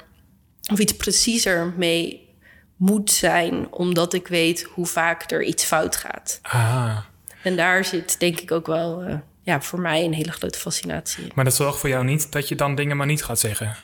of 0.71 0.79
iets 0.79 0.95
preciezer 0.95 1.73
mee 1.77 2.29
moet 2.75 3.11
zijn, 3.11 3.67
omdat 3.71 4.13
ik 4.13 4.27
weet 4.27 4.63
hoe 4.63 4.85
vaak 4.85 5.31
er 5.31 5.43
iets 5.43 5.63
fout 5.63 5.95
gaat. 5.95 6.39
Ah. 6.41 6.97
En 7.43 7.55
daar 7.55 7.85
zit 7.85 8.19
denk 8.19 8.39
ik 8.39 8.51
ook 8.51 8.67
wel 8.67 9.07
uh, 9.07 9.15
ja, 9.43 9.61
voor 9.61 9.79
mij 9.79 10.03
een 10.03 10.13
hele 10.13 10.31
grote 10.31 10.59
fascinatie 10.59 11.23
in. 11.23 11.31
Maar 11.35 11.45
dat 11.45 11.55
zorgt 11.55 11.79
voor 11.79 11.89
jou 11.89 12.03
niet 12.03 12.31
dat 12.31 12.47
je 12.47 12.55
dan 12.55 12.75
dingen 12.75 12.97
maar 12.97 13.07
niet 13.07 13.23
gaat 13.23 13.39
zeggen? 13.39 13.75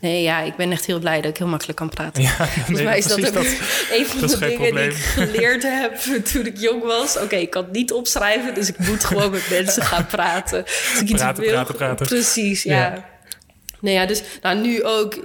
Nee, 0.00 0.22
ja, 0.22 0.40
ik 0.40 0.56
ben 0.56 0.72
echt 0.72 0.86
heel 0.86 0.98
blij 0.98 1.20
dat 1.20 1.30
ik 1.30 1.36
heel 1.36 1.46
makkelijk 1.46 1.78
kan 1.78 1.88
praten. 1.88 2.22
Ja, 2.22 2.46
Volgens 2.46 2.82
mij 2.82 2.98
is 2.98 3.06
dat 3.06 3.36
ook 3.36 3.44
een 3.96 4.06
van 4.06 4.28
de 4.28 4.38
dingen 4.38 4.74
die 4.74 4.84
ik 4.84 4.94
geleerd 4.94 5.62
heb 5.62 5.96
toen 6.32 6.46
ik 6.46 6.58
jong 6.58 6.82
was. 6.82 7.18
Oké, 7.18 7.36
ik 7.36 7.50
kan 7.50 7.64
het 7.64 7.72
niet 7.72 7.92
opschrijven, 7.92 8.54
dus 8.54 8.68
ik 8.68 8.78
moet 8.78 9.04
gewoon 9.04 9.30
met 9.30 9.50
mensen 9.50 9.82
gaan 9.82 10.06
praten. 10.06 10.64
Dus 10.64 11.00
ik 11.00 11.16
praten, 11.16 11.42
wil, 11.42 11.52
praten, 11.52 11.74
praten. 11.74 12.06
Precies, 12.06 12.62
ja. 12.62 12.76
ja. 12.76 13.08
Nou 13.80 13.94
ja, 13.94 14.06
dus 14.06 14.22
nou, 14.42 14.60
nu 14.60 14.84
ook, 14.84 15.18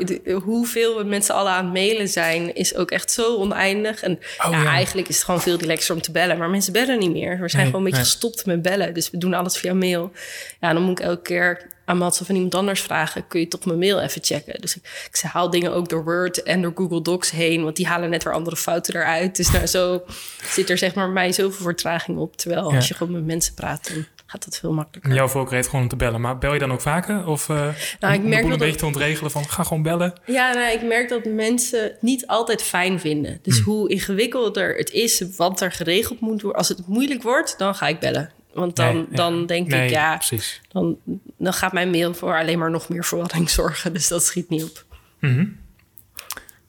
hoeveel 0.43 0.97
we 0.97 1.03
met 1.03 1.25
z'n 1.25 1.31
allen 1.31 1.51
aan 1.51 1.63
het 1.63 1.73
mailen 1.73 2.07
zijn, 2.07 2.55
is 2.55 2.75
ook 2.75 2.91
echt 2.91 3.11
zo 3.11 3.35
oneindig. 3.35 4.01
En 4.01 4.19
oh, 4.45 4.51
ja, 4.51 4.65
eigenlijk 4.65 5.07
is 5.07 5.15
het 5.15 5.25
gewoon 5.25 5.41
veel 5.41 5.57
relaxer 5.57 5.95
om 5.95 6.01
te 6.01 6.11
bellen. 6.11 6.37
Maar 6.37 6.49
mensen 6.49 6.73
bellen 6.73 6.99
niet 6.99 7.11
meer. 7.11 7.39
We 7.39 7.49
zijn 7.49 7.65
gewoon 7.65 7.81
een 7.81 7.91
beetje 7.91 8.05
gestopt 8.05 8.45
met 8.45 8.61
bellen. 8.61 8.93
Dus 8.93 9.09
we 9.09 9.17
doen 9.17 9.33
alles 9.33 9.57
via 9.57 9.73
mail. 9.73 10.11
Ja, 10.59 10.73
dan 10.73 10.81
moet 10.81 10.99
ik 10.99 11.05
elke 11.05 11.21
keer 11.21 11.73
aan 11.85 11.97
Mats 11.97 12.21
of 12.21 12.29
aan 12.29 12.35
iemand 12.35 12.55
anders 12.55 12.81
vragen... 12.81 13.27
kun 13.27 13.39
je 13.39 13.47
toch 13.47 13.65
mijn 13.65 13.79
mail 13.79 14.01
even 14.01 14.23
checken? 14.23 14.61
Dus 14.61 14.75
ik, 14.75 15.09
ik 15.11 15.19
haal 15.21 15.49
dingen 15.49 15.73
ook 15.73 15.89
door 15.89 16.03
Word 16.03 16.43
en 16.43 16.61
door 16.61 16.71
Google 16.75 17.01
Docs 17.01 17.31
heen... 17.31 17.63
want 17.63 17.75
die 17.75 17.87
halen 17.87 18.09
net 18.09 18.23
weer 18.23 18.33
andere 18.33 18.55
fouten 18.55 18.95
eruit. 18.95 19.35
Dus 19.35 19.51
nou, 19.51 19.65
zo 19.65 20.03
zit 20.43 20.69
er 20.69 20.77
zeg 20.77 20.95
maar 20.95 21.09
mij 21.09 21.31
zoveel 21.31 21.65
vertraging 21.65 22.17
op. 22.17 22.37
Terwijl 22.37 22.73
als 22.73 22.87
je 22.87 22.93
gewoon 22.93 23.13
met 23.13 23.25
mensen 23.25 23.53
praat... 23.53 23.89
Dan 23.93 24.05
gaat 24.35 24.51
dat 24.51 24.59
veel 24.59 24.73
makkelijker. 24.73 25.13
Jouw 25.13 25.27
voorkeur 25.27 25.55
heet 25.55 25.65
gewoon 25.65 25.81
om 25.81 25.87
te 25.87 25.95
bellen. 25.95 26.21
Maar 26.21 26.37
bel 26.37 26.53
je 26.53 26.59
dan 26.59 26.71
ook 26.71 26.81
vaker? 26.81 27.27
Of 27.27 27.49
uh, 27.49 27.67
nou, 27.99 28.13
ik 28.13 28.23
merk 28.23 28.43
een 28.43 28.57
beetje 28.57 28.75
te 28.75 28.85
ontregelen 28.85 29.31
van 29.31 29.49
ga 29.49 29.63
gewoon 29.63 29.83
bellen? 29.83 30.13
Ja, 30.25 30.53
nou, 30.53 30.73
ik 30.73 30.83
merk 30.83 31.09
dat 31.09 31.25
mensen 31.25 31.83
het 31.83 32.01
niet 32.01 32.27
altijd 32.27 32.63
fijn 32.63 32.99
vinden. 32.99 33.39
Dus 33.41 33.55
hmm. 33.55 33.65
hoe 33.65 33.89
ingewikkelder 33.89 34.75
het 34.75 34.91
is, 34.91 35.23
wat 35.37 35.61
er 35.61 35.71
geregeld 35.71 36.19
moet 36.19 36.41
worden. 36.41 36.59
Als 36.59 36.67
het 36.67 36.87
moeilijk 36.87 37.23
wordt, 37.23 37.57
dan 37.57 37.75
ga 37.75 37.87
ik 37.87 37.99
bellen. 37.99 38.31
Want 38.53 38.75
dan, 38.75 39.07
dan 39.11 39.45
denk 39.45 39.73
ik, 39.73 39.89
ja, 39.89 40.15
precies. 40.15 40.61
Dan, 40.67 40.97
dan 41.37 41.53
gaat 41.53 41.73
mijn 41.73 41.89
mail 41.89 42.13
voor 42.13 42.37
alleen 42.37 42.59
maar 42.59 42.71
nog 42.71 42.89
meer 42.89 43.05
verwarring 43.05 43.49
zorgen. 43.59 43.93
Dus 43.93 44.07
dat 44.07 44.23
schiet 44.23 44.49
niet 44.49 44.63
op. 44.63 44.85
Mm 45.19 45.57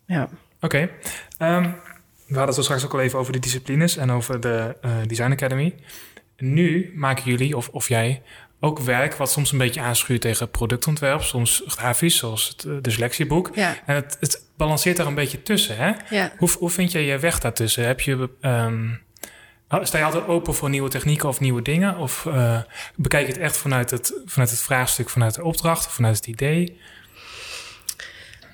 Ja. 0.07 0.23
Oké. 0.23 0.65
Okay. 0.65 0.91
Ehm, 1.39 1.63
we 2.27 2.37
hadden 2.37 2.47
het 2.47 2.55
zo 2.55 2.63
straks 2.63 2.85
ook 2.85 2.93
al 2.93 3.01
even 3.01 3.19
over 3.19 3.33
de 3.33 3.39
disciplines 3.39 3.97
en 3.97 4.11
over 4.11 4.41
de 4.41 4.77
uh, 4.85 4.93
Design 5.07 5.31
Academy. 5.31 5.75
Nu 6.37 6.93
maken 6.95 7.25
jullie, 7.25 7.57
of, 7.57 7.69
of 7.69 7.89
jij, 7.89 8.23
ook 8.61 8.79
werk 8.79 9.15
wat 9.15 9.31
soms 9.31 9.53
een 9.53 9.59
beetje 9.59 9.81
aanschuurt 9.81 10.21
tegen 10.21 10.51
productontwerp, 10.51 11.23
soms 11.23 11.63
grafisch, 11.67 12.17
zoals 12.17 12.49
het 12.49 12.65
uh, 12.65 12.77
dyslexieboek. 12.81 13.51
Ja. 13.55 13.77
En 13.87 13.95
het, 13.95 14.17
het 14.21 14.45
balanceert 14.57 14.97
daar 14.97 15.07
een 15.07 15.15
beetje 15.15 15.43
tussen. 15.43 15.77
Hè? 15.77 15.93
Ja. 16.11 16.33
Hoe, 16.39 16.51
hoe 16.59 16.71
vind 16.71 16.93
jij 16.93 17.05
je 17.05 17.19
weg 17.19 17.39
daartussen? 17.39 17.87
Heb 17.87 18.01
je, 18.01 18.31
um, 18.41 19.03
sta 19.83 19.99
je 19.99 20.05
altijd 20.05 20.27
open 20.27 20.55
voor 20.55 20.71
nieuwe 20.71 20.89
technieken 20.89 21.29
of 21.29 21.41
nieuwe 21.41 21.63
dingen? 21.63 21.97
Of 21.97 22.25
uh, 22.25 22.61
bekijk 22.95 23.27
je 23.27 23.33
het 23.33 23.43
echt 23.43 23.57
vanuit 23.57 23.91
het, 23.91 24.21
vanuit 24.25 24.51
het 24.51 24.61
vraagstuk, 24.61 25.11
vanuit 25.11 25.35
de 25.35 25.45
opdracht, 25.45 25.93
vanuit 25.93 26.17
het 26.17 26.27
idee? 26.27 26.81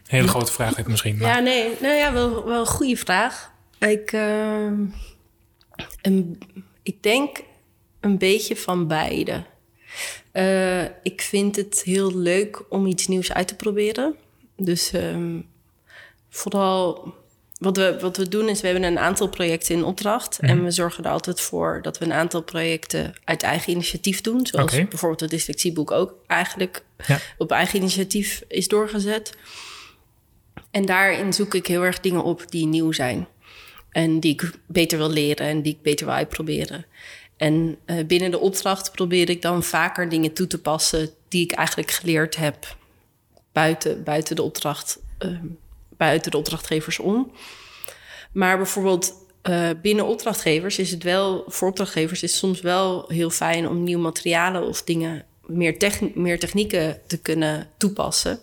Hele 0.06 0.28
grote 0.28 0.52
vraag 0.52 0.76
heb 0.76 0.86
misschien. 0.86 1.16
Maar. 1.16 1.28
Ja, 1.28 1.38
nee, 1.38 1.68
nou 1.80 1.94
ja, 1.94 2.12
wel, 2.12 2.44
wel 2.44 2.60
een 2.60 2.66
goede 2.66 2.96
vraag. 2.96 3.50
Ik, 3.78 4.12
uh, 4.12 4.70
een, 6.02 6.38
ik 6.82 7.02
denk 7.02 7.42
een 8.02 8.18
beetje 8.18 8.56
van 8.56 8.86
beide. 8.86 9.44
Uh, 10.32 10.82
ik 10.82 11.22
vind 11.22 11.56
het 11.56 11.82
heel 11.84 12.16
leuk 12.16 12.64
om 12.68 12.86
iets 12.86 13.06
nieuws 13.06 13.32
uit 13.32 13.48
te 13.48 13.56
proberen. 13.56 14.14
Dus 14.56 14.92
um, 14.92 15.48
vooral 16.28 17.14
wat 17.58 17.76
we, 17.76 17.96
wat 18.00 18.16
we 18.16 18.28
doen 18.28 18.48
is, 18.48 18.60
we 18.60 18.66
hebben 18.66 18.84
een 18.84 18.98
aantal 18.98 19.28
projecten 19.28 19.74
in 19.74 19.84
opdracht. 19.84 20.38
En 20.40 20.56
mhm. 20.56 20.64
we 20.64 20.70
zorgen 20.70 21.04
er 21.04 21.10
altijd 21.10 21.40
voor 21.40 21.78
dat 21.82 21.98
we 21.98 22.04
een 22.04 22.12
aantal 22.12 22.42
projecten 22.42 23.14
uit 23.24 23.42
eigen 23.42 23.72
initiatief 23.72 24.20
doen. 24.20 24.46
Zoals 24.46 24.70
bijvoorbeeld 24.70 25.20
het 25.20 25.30
dyslexieboek 25.30 25.90
ook 25.90 26.14
eigenlijk 26.26 26.84
op 27.38 27.50
eigen 27.50 27.78
initiatief 27.78 28.42
is 28.48 28.68
doorgezet. 28.68 29.32
En 30.70 30.86
daarin 30.86 31.32
zoek 31.32 31.54
ik 31.54 31.66
heel 31.66 31.82
erg 31.82 32.00
dingen 32.00 32.24
op 32.24 32.44
die 32.50 32.66
nieuw 32.66 32.92
zijn. 32.92 33.26
En 33.90 34.20
die 34.20 34.32
ik 34.32 34.50
beter 34.66 34.98
wil 34.98 35.10
leren 35.10 35.46
en 35.46 35.62
die 35.62 35.72
ik 35.72 35.82
beter 35.82 36.06
wil 36.06 36.14
uitproberen. 36.14 36.84
En 37.42 37.78
uh, 37.86 38.06
binnen 38.06 38.30
de 38.30 38.38
opdracht 38.38 38.92
probeer 38.92 39.30
ik 39.30 39.42
dan 39.42 39.62
vaker 39.62 40.08
dingen 40.08 40.32
toe 40.32 40.46
te 40.46 40.60
passen 40.60 41.10
die 41.28 41.44
ik 41.44 41.52
eigenlijk 41.52 41.90
geleerd 41.90 42.36
heb 42.36 42.76
buiten, 43.52 44.04
buiten, 44.04 44.36
de, 44.36 44.42
opdracht, 44.42 44.98
uh, 45.18 45.38
buiten 45.96 46.30
de 46.30 46.36
opdrachtgevers 46.36 46.98
om. 46.98 47.32
Maar 48.32 48.56
bijvoorbeeld 48.56 49.14
uh, 49.48 49.68
binnen 49.82 50.06
opdrachtgevers 50.06 50.78
is 50.78 50.90
het 50.90 51.02
wel, 51.02 51.44
voor 51.46 51.68
opdrachtgevers 51.68 52.22
is 52.22 52.30
het 52.30 52.40
soms 52.40 52.60
wel 52.60 53.04
heel 53.08 53.30
fijn 53.30 53.68
om 53.68 53.82
nieuwe 53.82 54.02
materialen 54.02 54.66
of 54.66 54.82
dingen, 54.82 55.24
meer, 55.46 55.76
meer 56.14 56.38
technieken 56.38 57.00
te 57.06 57.18
kunnen 57.18 57.68
toepassen 57.76 58.38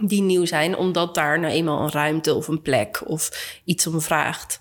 die 0.00 0.22
nieuw 0.22 0.44
zijn, 0.44 0.76
omdat 0.76 1.14
daar 1.14 1.40
nou 1.40 1.52
eenmaal 1.52 1.80
een 1.80 1.92
ruimte 1.92 2.34
of 2.34 2.48
een 2.48 2.62
plek 2.62 3.08
of 3.08 3.58
iets 3.64 3.86
om 3.86 4.00
vraagt. 4.00 4.60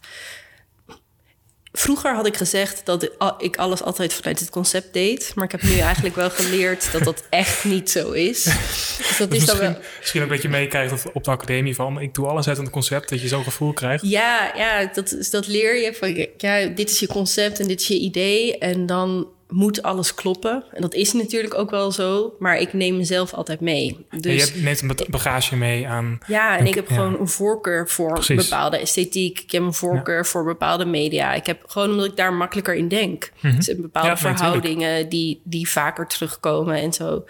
Vroeger 1.75 2.15
had 2.15 2.25
ik 2.25 2.37
gezegd 2.37 2.85
dat 2.85 3.09
ik 3.37 3.55
alles 3.55 3.83
altijd 3.83 4.13
vanuit 4.13 4.39
het 4.39 4.49
concept 4.49 4.93
deed. 4.93 5.31
Maar 5.35 5.45
ik 5.45 5.51
heb 5.51 5.61
nu 5.61 5.77
eigenlijk 5.79 6.15
wel 6.15 6.29
geleerd 6.29 6.91
dat 6.91 7.03
dat 7.03 7.23
echt 7.29 7.63
niet 7.63 7.91
zo 7.91 8.11
is. 8.11 8.43
Dus 8.43 9.15
dat 9.17 9.31
is 9.31 9.39
misschien, 9.39 9.59
dan 9.59 9.71
wel... 9.71 9.81
misschien 9.99 10.21
ook 10.21 10.29
dat 10.29 10.41
je 10.41 10.49
meekrijgt 10.49 11.11
op 11.13 11.23
de 11.23 11.31
academie 11.31 11.75
van... 11.75 12.01
ik 12.01 12.13
doe 12.13 12.27
alles 12.27 12.47
uit 12.47 12.57
het 12.57 12.69
concept, 12.69 13.09
dat 13.09 13.21
je 13.21 13.27
zo'n 13.27 13.43
gevoel 13.43 13.73
krijgt. 13.73 14.03
Ja, 14.09 14.51
ja 14.55 14.85
dat, 14.93 15.27
dat 15.31 15.47
leer 15.47 15.81
je. 15.81 15.93
Van, 15.93 16.27
ja, 16.37 16.65
dit 16.65 16.89
is 16.89 16.99
je 16.99 17.07
concept 17.07 17.59
en 17.59 17.67
dit 17.67 17.81
is 17.81 17.87
je 17.87 17.99
idee. 17.99 18.57
En 18.57 18.85
dan 18.85 19.27
moet 19.53 19.81
alles 19.81 20.13
kloppen. 20.13 20.63
En 20.71 20.81
dat 20.81 20.93
is 20.93 21.13
natuurlijk 21.13 21.53
ook 21.53 21.69
wel 21.69 21.91
zo, 21.91 22.35
maar 22.39 22.57
ik 22.57 22.73
neem 22.73 22.97
mezelf 22.97 23.33
altijd 23.33 23.59
mee. 23.59 24.05
Dus, 24.19 24.53
je 24.53 24.61
neemt 24.61 24.81
een 24.81 24.97
bagage 25.09 25.55
mee 25.55 25.87
aan. 25.87 26.19
Ja, 26.27 26.57
en 26.57 26.65
ik 26.65 26.75
heb 26.75 26.87
gewoon 26.87 27.19
een 27.19 27.27
voorkeur 27.27 27.89
voor 27.89 28.25
bepaalde 28.35 28.77
esthetiek. 28.77 29.39
Ik 29.39 29.51
heb 29.51 29.61
een 29.61 29.73
voorkeur 29.73 30.25
voor 30.25 30.43
bepaalde 30.43 30.85
media. 30.85 31.33
Ik 31.33 31.45
heb 31.45 31.63
gewoon 31.67 31.89
omdat 31.89 32.05
ik 32.05 32.15
daar 32.15 32.33
makkelijker 32.33 32.75
in 32.75 32.87
denk. 32.87 33.31
Mm 33.41 33.55
Dus 33.55 33.75
bepaalde 33.75 34.17
verhoudingen 34.17 35.09
die, 35.09 35.41
die 35.43 35.69
vaker 35.69 36.07
terugkomen 36.07 36.75
en 36.75 36.93
zo. 36.93 37.25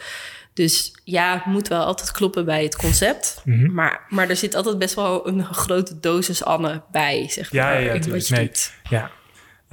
Dus 0.54 0.94
ja, 1.04 1.34
het 1.34 1.46
moet 1.46 1.68
wel 1.68 1.84
altijd 1.84 2.12
kloppen 2.12 2.46
bij 2.46 2.64
het 2.64 2.76
concept. 2.76 3.42
Mhm. 3.44 3.74
maar, 3.74 4.06
maar 4.10 4.30
er 4.30 4.36
zit 4.36 4.56
altijd 4.56 4.78
best 4.78 4.96
wel 4.96 5.28
een 5.28 5.46
grote 5.46 6.00
dosis 6.00 6.44
Anne 6.44 6.82
bij, 6.92 7.28
zeg 7.30 7.54
maar. 7.54 7.62
Ja, 7.62 7.80
ja, 7.80 7.94
ja, 7.94 8.18
nee. 8.30 8.52
ja. 8.90 9.12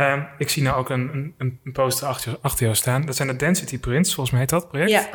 Ehm, 0.00 0.22
ik 0.38 0.48
zie 0.48 0.62
nou 0.62 0.76
ook 0.76 0.90
een, 0.90 1.34
een, 1.38 1.58
een 1.64 1.72
poster 1.72 2.08
achter, 2.08 2.38
achter 2.40 2.64
jou 2.64 2.76
staan. 2.76 3.06
Dat 3.06 3.16
zijn 3.16 3.28
de 3.28 3.36
Density 3.36 3.78
Prints, 3.78 4.14
volgens 4.14 4.30
mij 4.30 4.40
heet 4.40 4.50
dat 4.50 4.68
project. 4.68 4.90
Ja. 4.90 5.10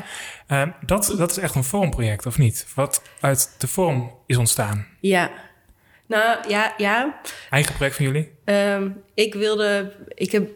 Ehm, 0.47 0.69
dat, 0.85 1.15
dat 1.17 1.31
is 1.31 1.37
echt 1.37 1.55
een 1.55 1.63
vormproject, 1.63 2.25
of 2.25 2.37
niet? 2.37 2.67
Wat 2.75 3.01
uit 3.19 3.55
de 3.57 3.67
vorm 3.67 4.11
is 4.25 4.37
ontstaan. 4.37 4.87
Ja. 4.99 5.31
Nou, 6.07 6.49
ja, 6.49 6.73
ja. 6.77 7.19
Eigen 7.49 7.73
project 7.75 7.95
van 7.95 8.05
jullie? 8.05 8.31
Ehm, 8.43 8.89
ik 9.13 9.33
wilde... 9.33 9.93
Ik 10.07 10.31
heb 10.31 10.49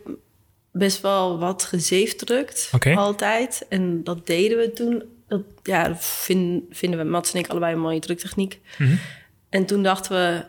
best 0.72 1.02
wel 1.02 1.40
wat 1.40 1.64
gezeefdrukt. 1.64 2.72
Okay. 2.76 2.94
Altijd. 2.94 3.66
En 3.70 4.04
dat 4.04 4.28
deden 4.28 4.58
we 4.58 4.74
toen. 4.74 5.04
Dat, 5.28 5.42
ja, 5.64 5.96
vind, 5.96 6.64
vinden 6.70 7.00
we, 7.00 7.06
Mats 7.06 7.34
en 7.34 7.40
ik, 7.40 7.48
allebei 7.48 7.74
een 7.74 7.80
mooie 7.80 8.00
druktechniek. 8.00 8.60
Mm 8.78 9.00
En 9.50 9.66
toen 9.66 9.84
dachten 9.84 10.12
we 10.12 10.46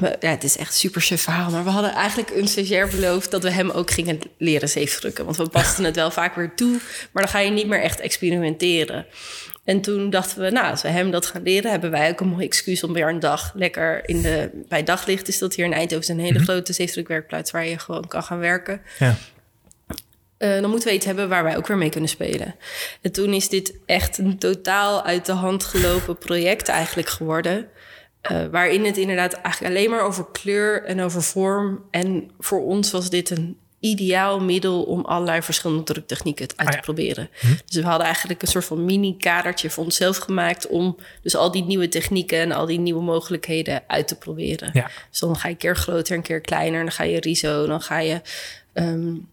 ja, 0.00 0.30
het 0.30 0.44
is 0.44 0.56
echt 0.56 0.74
super 0.74 1.02
suf 1.02 1.22
verhaal. 1.22 1.50
Maar 1.50 1.64
we 1.64 1.70
hadden 1.70 1.92
eigenlijk 1.92 2.30
een 2.30 2.48
stagiair 2.48 2.88
beloofd 2.88 3.30
dat 3.30 3.42
we 3.42 3.50
hem 3.50 3.70
ook 3.70 3.90
gingen 3.90 4.18
leren 4.38 4.68
zeefdrukken. 4.68 5.24
Want 5.24 5.36
we 5.36 5.48
pasten 5.48 5.84
het 5.84 5.96
wel 5.96 6.10
vaak 6.10 6.34
weer 6.34 6.54
toe. 6.54 6.78
Maar 7.12 7.22
dan 7.22 7.32
ga 7.32 7.38
je 7.38 7.50
niet 7.50 7.66
meer 7.66 7.80
echt 7.80 8.00
experimenteren. 8.00 9.06
En 9.64 9.80
toen 9.80 10.10
dachten 10.10 10.42
we, 10.42 10.50
nou, 10.50 10.70
als 10.70 10.82
we 10.82 10.88
hem 10.88 11.10
dat 11.10 11.26
gaan 11.26 11.42
leren, 11.42 11.70
hebben 11.70 11.90
wij 11.90 12.10
ook 12.10 12.20
een 12.20 12.28
mooi 12.28 12.46
excuus 12.46 12.82
om 12.82 12.92
weer 12.92 13.08
een 13.08 13.20
dag 13.20 13.52
lekker 13.54 14.08
in 14.08 14.22
de. 14.22 14.50
Bij 14.68 14.82
daglicht 14.82 15.28
is 15.28 15.38
dat 15.38 15.54
hier 15.54 15.64
in 15.64 15.72
Eindhoven 15.72 16.14
een 16.14 16.24
hele 16.24 16.38
mhm. 16.38 16.44
grote 16.44 16.72
zeefdrukwerkplaats 16.72 17.50
waar 17.50 17.66
je 17.66 17.78
gewoon 17.78 18.08
kan 18.08 18.22
gaan 18.22 18.38
werken. 18.38 18.80
Ja. 18.98 19.16
Uh, 20.38 20.60
dan 20.60 20.70
moeten 20.70 20.88
we 20.88 20.94
iets 20.94 21.06
hebben 21.06 21.28
waar 21.28 21.44
wij 21.44 21.56
ook 21.56 21.66
weer 21.66 21.76
mee 21.76 21.88
kunnen 21.88 22.10
spelen. 22.10 22.54
En 23.00 23.12
toen 23.12 23.32
is 23.32 23.48
dit 23.48 23.74
echt 23.86 24.18
een 24.18 24.38
totaal 24.38 25.04
uit 25.04 25.26
de 25.26 25.32
hand 25.32 25.64
gelopen 25.64 26.18
project 26.18 26.68
eigenlijk 26.68 27.08
geworden. 27.08 27.68
Uh, 28.32 28.46
waarin 28.50 28.84
het 28.84 28.96
inderdaad 28.96 29.32
eigenlijk 29.32 29.74
alleen 29.74 29.90
maar 29.90 30.02
over 30.02 30.26
kleur 30.32 30.84
en 30.84 31.00
over 31.00 31.22
vorm. 31.22 31.84
En 31.90 32.30
voor 32.38 32.64
ons 32.64 32.90
was 32.90 33.10
dit 33.10 33.30
een 33.30 33.56
ideaal 33.84 34.40
middel 34.40 34.82
om 34.82 35.04
allerlei 35.04 35.42
verschillende 35.42 35.82
druktechnieken 35.82 36.48
uit 36.56 36.70
te 36.70 36.76
ah 36.76 36.82
proberen. 36.82 37.30
Hm. 37.40 37.46
Dus 37.64 37.76
we 37.76 37.82
hadden 37.82 38.06
eigenlijk 38.06 38.42
een 38.42 38.48
soort 38.48 38.64
van 38.64 38.84
mini-kadertje 38.84 39.70
voor 39.70 39.84
onszelf 39.84 40.16
gemaakt 40.16 40.66
om 40.66 40.96
dus 41.22 41.36
al 41.36 41.50
die 41.50 41.64
nieuwe 41.64 41.88
technieken 41.88 42.38
en 42.38 42.52
al 42.52 42.66
die 42.66 42.78
nieuwe 42.78 43.02
mogelijkheden 43.02 43.82
uit 43.86 44.08
te 44.08 44.18
proberen. 44.18 44.70
Ja. 44.72 44.90
Dus 45.10 45.18
dan 45.18 45.36
ga 45.36 45.48
je 45.48 45.54
een 45.54 45.60
keer 45.60 45.76
groter, 45.76 46.16
een 46.16 46.22
keer 46.22 46.40
kleiner, 46.40 46.82
dan 46.82 46.92
ga 46.92 47.04
je 47.04 47.20
riso, 47.20 47.66
dan 47.66 47.80
ga 47.80 47.98
je. 47.98 48.20
Um, 48.74 49.28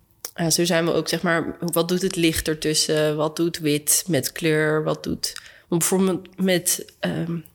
zo 0.50 0.66
zijn 0.66 0.86
we 0.86 0.94
ook, 0.94 1.08
zeg 1.08 1.22
maar, 1.22 1.56
wat 1.60 1.88
doet 1.88 2.02
het 2.02 2.16
licht 2.16 2.48
ertussen? 2.48 3.16
Wat 3.16 3.36
doet 3.36 3.60
wit 3.60 4.04
met 4.08 4.32
kleur? 4.32 4.84
Wat 4.84 5.04
doet. 5.04 5.42
Bijvoorbeeld 5.70 6.42
met 6.42 6.86
um, 7.00 7.46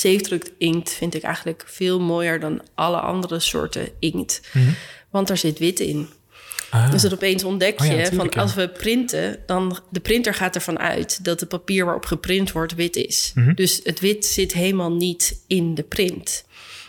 zeefdrukt 0.00 0.50
inkt 0.58 0.90
vind 0.90 1.14
ik 1.14 1.22
eigenlijk 1.22 1.64
veel 1.66 2.00
mooier 2.00 2.40
dan 2.40 2.62
alle 2.74 3.00
andere 3.00 3.40
soorten 3.40 3.88
inkt. 3.98 4.40
Mhm. 4.52 4.70
Want 5.10 5.30
er 5.30 5.36
zit 5.36 5.58
wit 5.58 5.80
in. 5.80 6.08
Ah. 6.70 6.90
Dus 6.90 7.02
dat 7.02 7.12
opeens 7.12 7.44
ontdek 7.44 7.80
oh 7.80 7.86
je 7.86 8.10
van 8.14 8.30
als 8.30 8.54
we 8.54 8.68
printen, 8.68 9.42
dan 9.46 9.78
de 9.90 10.00
printer 10.00 10.34
gaat 10.34 10.54
ervan 10.54 10.78
uit 10.78 11.24
dat 11.24 11.40
het 11.40 11.48
papier 11.48 11.84
waarop 11.84 12.04
geprint 12.04 12.52
wordt 12.52 12.74
wit 12.74 12.96
is. 12.96 13.32
Mhm. 13.34 13.54
Dus 13.54 13.80
het 13.84 14.00
wit 14.00 14.26
zit 14.26 14.52
helemaal 14.52 14.92
niet 14.92 15.40
in 15.46 15.74
de 15.74 15.82
print. 15.82 16.44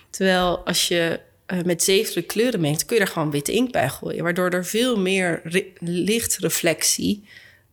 Terwijl 0.10 0.58
als 0.66 0.88
je 0.88 1.20
uh, 1.48 1.62
met 1.62 1.84
zeefdruk 1.84 2.28
kleuren 2.28 2.62
mengt, 2.62 2.86
kun 2.86 2.96
je 2.96 3.02
er 3.02 3.08
gewoon 3.08 3.32
witte 3.32 3.52
inkt 3.52 3.72
bij 3.72 3.90
gooien, 3.90 4.24
waardoor 4.24 4.50
er 4.50 4.66
veel 4.66 4.98
meer 4.98 5.42
lichtreflectie 5.80 7.28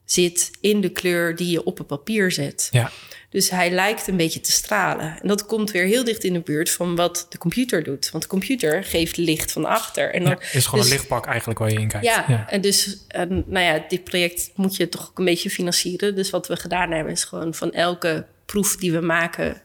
zit 0.04 0.50
in 0.60 0.80
de 0.80 0.88
kleur 0.88 1.36
die 1.36 1.50
je 1.50 1.64
op 1.64 1.78
het 1.78 1.86
papier 1.86 2.32
zet. 2.32 2.68
Ja. 2.70 2.90
Dus 3.30 3.50
hij 3.50 3.70
lijkt 3.70 4.06
een 4.06 4.16
beetje 4.16 4.40
te 4.40 4.52
stralen. 4.52 5.18
En 5.22 5.28
dat 5.28 5.46
komt 5.46 5.70
weer 5.70 5.84
heel 5.84 6.04
dicht 6.04 6.24
in 6.24 6.32
de 6.32 6.40
buurt 6.40 6.70
van 6.70 6.96
wat 6.96 7.26
de 7.28 7.38
computer 7.38 7.82
doet. 7.82 8.10
Want 8.10 8.22
de 8.22 8.28
computer 8.28 8.84
geeft 8.84 9.16
licht 9.16 9.52
van 9.52 9.64
achter. 9.64 10.14
En 10.14 10.24
dan, 10.24 10.36
ja, 10.40 10.46
is 10.52 10.64
gewoon 10.64 10.84
een 10.84 10.90
dus- 10.90 10.98
lichtpak 10.98 11.26
eigenlijk 11.26 11.58
waar 11.58 11.70
je 11.70 11.80
in 11.80 11.88
kijkt. 11.88 12.06
Ja, 12.06 12.48
en 12.48 12.60
dus 12.60 13.04
en, 13.08 13.44
nou 13.46 13.64
ja, 13.64 13.84
dit 13.88 14.04
project 14.04 14.50
moet 14.54 14.76
je 14.76 14.88
toch 14.88 15.08
ook 15.08 15.18
een 15.18 15.24
beetje 15.24 15.50
financieren. 15.50 16.14
Dus 16.14 16.30
wat 16.30 16.48
we 16.48 16.56
gedaan 16.56 16.90
hebben 16.90 17.12
is 17.12 17.24
gewoon 17.24 17.54
van 17.54 17.72
elke 17.72 18.26
proef 18.46 18.76
die 18.76 18.92
we 18.92 19.00
maken 19.00 19.62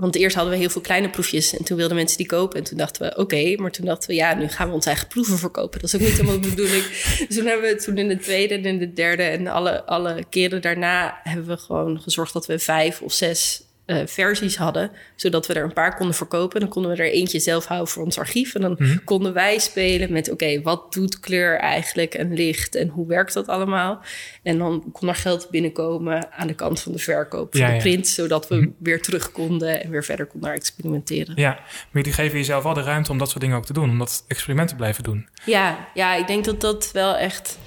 want 0.00 0.16
eerst 0.16 0.36
hadden 0.36 0.54
we 0.54 0.60
heel 0.60 0.70
veel 0.70 0.80
kleine 0.80 1.10
proefjes 1.10 1.56
en 1.56 1.64
toen 1.64 1.76
wilden 1.76 1.96
mensen 1.96 2.16
die 2.16 2.26
kopen. 2.26 2.58
En 2.58 2.64
toen 2.64 2.78
dachten 2.78 3.02
we, 3.02 3.16
oké, 3.16 3.54
maar 3.56 3.70
toen 3.70 3.84
dachten 3.84 4.08
we, 4.08 4.14
ja, 4.14 4.34
nu 4.34 4.48
gaan 4.48 4.68
we 4.68 4.74
onze 4.74 4.88
eigen 4.88 5.08
proeven 5.08 5.38
verkopen. 5.38 5.80
Dat 5.80 5.88
is 5.88 5.94
ook 5.94 6.06
niet 6.06 6.16
helemaal 6.16 6.40
de 6.40 6.48
bedoeling. 6.48 6.84
Dus 7.28 7.36
toen 7.36 7.46
hebben 7.46 7.70
we 7.70 7.76
toen 7.76 7.98
in 7.98 8.08
de 8.08 8.18
tweede 8.18 8.54
en 8.54 8.64
in 8.64 8.78
de 8.78 8.92
derde 8.92 9.22
en 9.22 9.46
alle, 9.46 9.84
alle 9.84 10.24
keren 10.30 10.62
daarna 10.62 11.20
hebben 11.22 11.46
we 11.46 11.56
gewoon 11.56 12.00
gezorgd 12.00 12.32
dat 12.32 12.46
we 12.46 12.58
vijf 12.58 13.02
of 13.02 13.12
zes 13.12 13.62
uh, 13.90 14.06
versies 14.06 14.56
hadden, 14.56 14.90
zodat 15.16 15.46
we 15.46 15.54
er 15.54 15.64
een 15.64 15.72
paar 15.72 15.96
konden 15.96 16.14
verkopen. 16.14 16.60
Dan 16.60 16.68
konden 16.68 16.90
we 16.90 17.02
er 17.02 17.10
eentje 17.10 17.40
zelf 17.40 17.66
houden 17.66 17.88
voor 17.88 18.04
ons 18.04 18.18
archief. 18.18 18.54
En 18.54 18.60
dan 18.60 18.76
mhm. 18.78 18.96
konden 19.04 19.32
wij 19.32 19.58
spelen 19.58 20.12
met: 20.12 20.30
oké, 20.30 20.62
wat 20.62 20.92
doet 20.92 21.20
kleur 21.20 21.58
eigenlijk 21.58 22.14
en 22.14 22.34
licht 22.34 22.74
en 22.74 22.88
hoe 22.88 23.06
werkt 23.06 23.34
dat 23.34 23.48
allemaal? 23.48 24.02
En 24.42 24.58
dan 24.58 24.84
kon 24.92 25.08
er 25.08 25.14
geld 25.14 25.50
binnenkomen 25.50 26.32
aan 26.32 26.46
de 26.46 26.54
kant 26.54 26.80
van 26.80 26.92
de 26.92 26.98
verkoop 26.98 27.56
van 27.56 27.70
de 27.70 27.76
print, 27.76 28.08
zodat 28.08 28.48
we 28.48 28.56
mhm. 28.56 28.68
weer 28.78 29.02
terug 29.02 29.32
konden 29.32 29.82
en 29.82 29.90
weer 29.90 30.04
verder 30.04 30.26
konden 30.26 30.52
experimenteren. 30.52 31.32
Ja, 31.36 31.58
maar 31.90 32.02
die 32.02 32.12
geven 32.12 32.38
jezelf 32.38 32.62
wel 32.62 32.74
de 32.74 32.82
ruimte 32.82 33.10
om 33.10 33.18
dat 33.18 33.28
soort 33.28 33.40
dingen 33.40 33.56
ook 33.56 33.66
te 33.66 33.72
doen, 33.72 33.90
om 33.90 33.98
dat 33.98 34.24
experiment 34.26 34.68
te 34.68 34.76
blijven 34.76 35.04
doen. 35.04 35.28
Ja, 35.44 35.88
ja, 35.94 36.14
ik 36.14 36.26
denk 36.26 36.44
dat 36.44 36.60
dat 36.60 36.90
wel 36.92 37.16
echt 37.16 37.58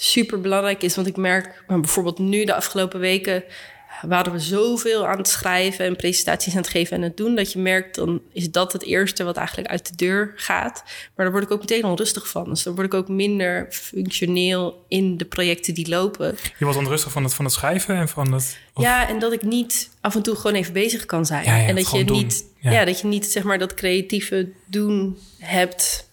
super 0.00 0.40
belangrijk 0.40 0.82
is. 0.82 0.94
Want 0.94 1.06
ik 1.06 1.16
merk 1.16 1.64
bijvoorbeeld 1.66 2.18
nu 2.18 2.44
de 2.44 2.54
afgelopen 2.54 3.00
weken 3.00 3.44
waren 4.08 4.32
we 4.32 4.38
zoveel 4.38 5.06
aan 5.06 5.18
het 5.18 5.28
schrijven 5.28 5.84
en 5.84 5.96
presentaties 5.96 6.52
aan 6.52 6.60
het 6.60 6.70
geven 6.70 6.96
en 6.96 7.02
het 7.02 7.16
doen, 7.16 7.34
dat 7.34 7.52
je 7.52 7.58
merkt, 7.58 7.94
dan 7.94 8.20
is 8.32 8.50
dat 8.50 8.72
het 8.72 8.82
eerste 8.82 9.24
wat 9.24 9.36
eigenlijk 9.36 9.68
uit 9.68 9.88
de 9.88 9.96
deur 9.96 10.32
gaat. 10.36 10.82
Maar 10.84 11.24
daar 11.26 11.30
word 11.30 11.44
ik 11.44 11.50
ook 11.50 11.60
meteen 11.60 11.84
onrustig 11.84 12.28
van. 12.28 12.44
Dus 12.44 12.62
dan 12.62 12.74
word 12.74 12.86
ik 12.86 12.94
ook 12.94 13.08
minder 13.08 13.66
functioneel 13.70 14.84
in 14.88 15.16
de 15.16 15.24
projecten 15.24 15.74
die 15.74 15.88
lopen. 15.88 16.36
Je 16.58 16.64
was 16.64 16.76
onrustig 16.76 17.12
van 17.12 17.24
het, 17.24 17.34
van 17.34 17.44
het 17.44 17.54
schrijven 17.54 17.96
en 17.96 18.08
van 18.08 18.32
het. 18.32 18.58
Ja, 18.74 19.08
en 19.08 19.18
dat 19.18 19.32
ik 19.32 19.42
niet 19.42 19.90
af 20.00 20.14
en 20.14 20.22
toe 20.22 20.34
gewoon 20.34 20.54
even 20.56 20.72
bezig 20.72 21.06
kan 21.06 21.26
zijn. 21.26 21.44
en 21.44 21.74
dat 21.74 21.90
je 21.90 22.04
niet, 22.04 22.44
ja. 22.60 22.84
dat 22.84 23.00
je 23.00 23.06
niet 23.06 23.26
zeg 23.26 23.42
maar 23.42 23.58
dat 23.58 23.74
creatieve 23.74 24.48
doen 24.66 25.18
hebt. 25.38 26.08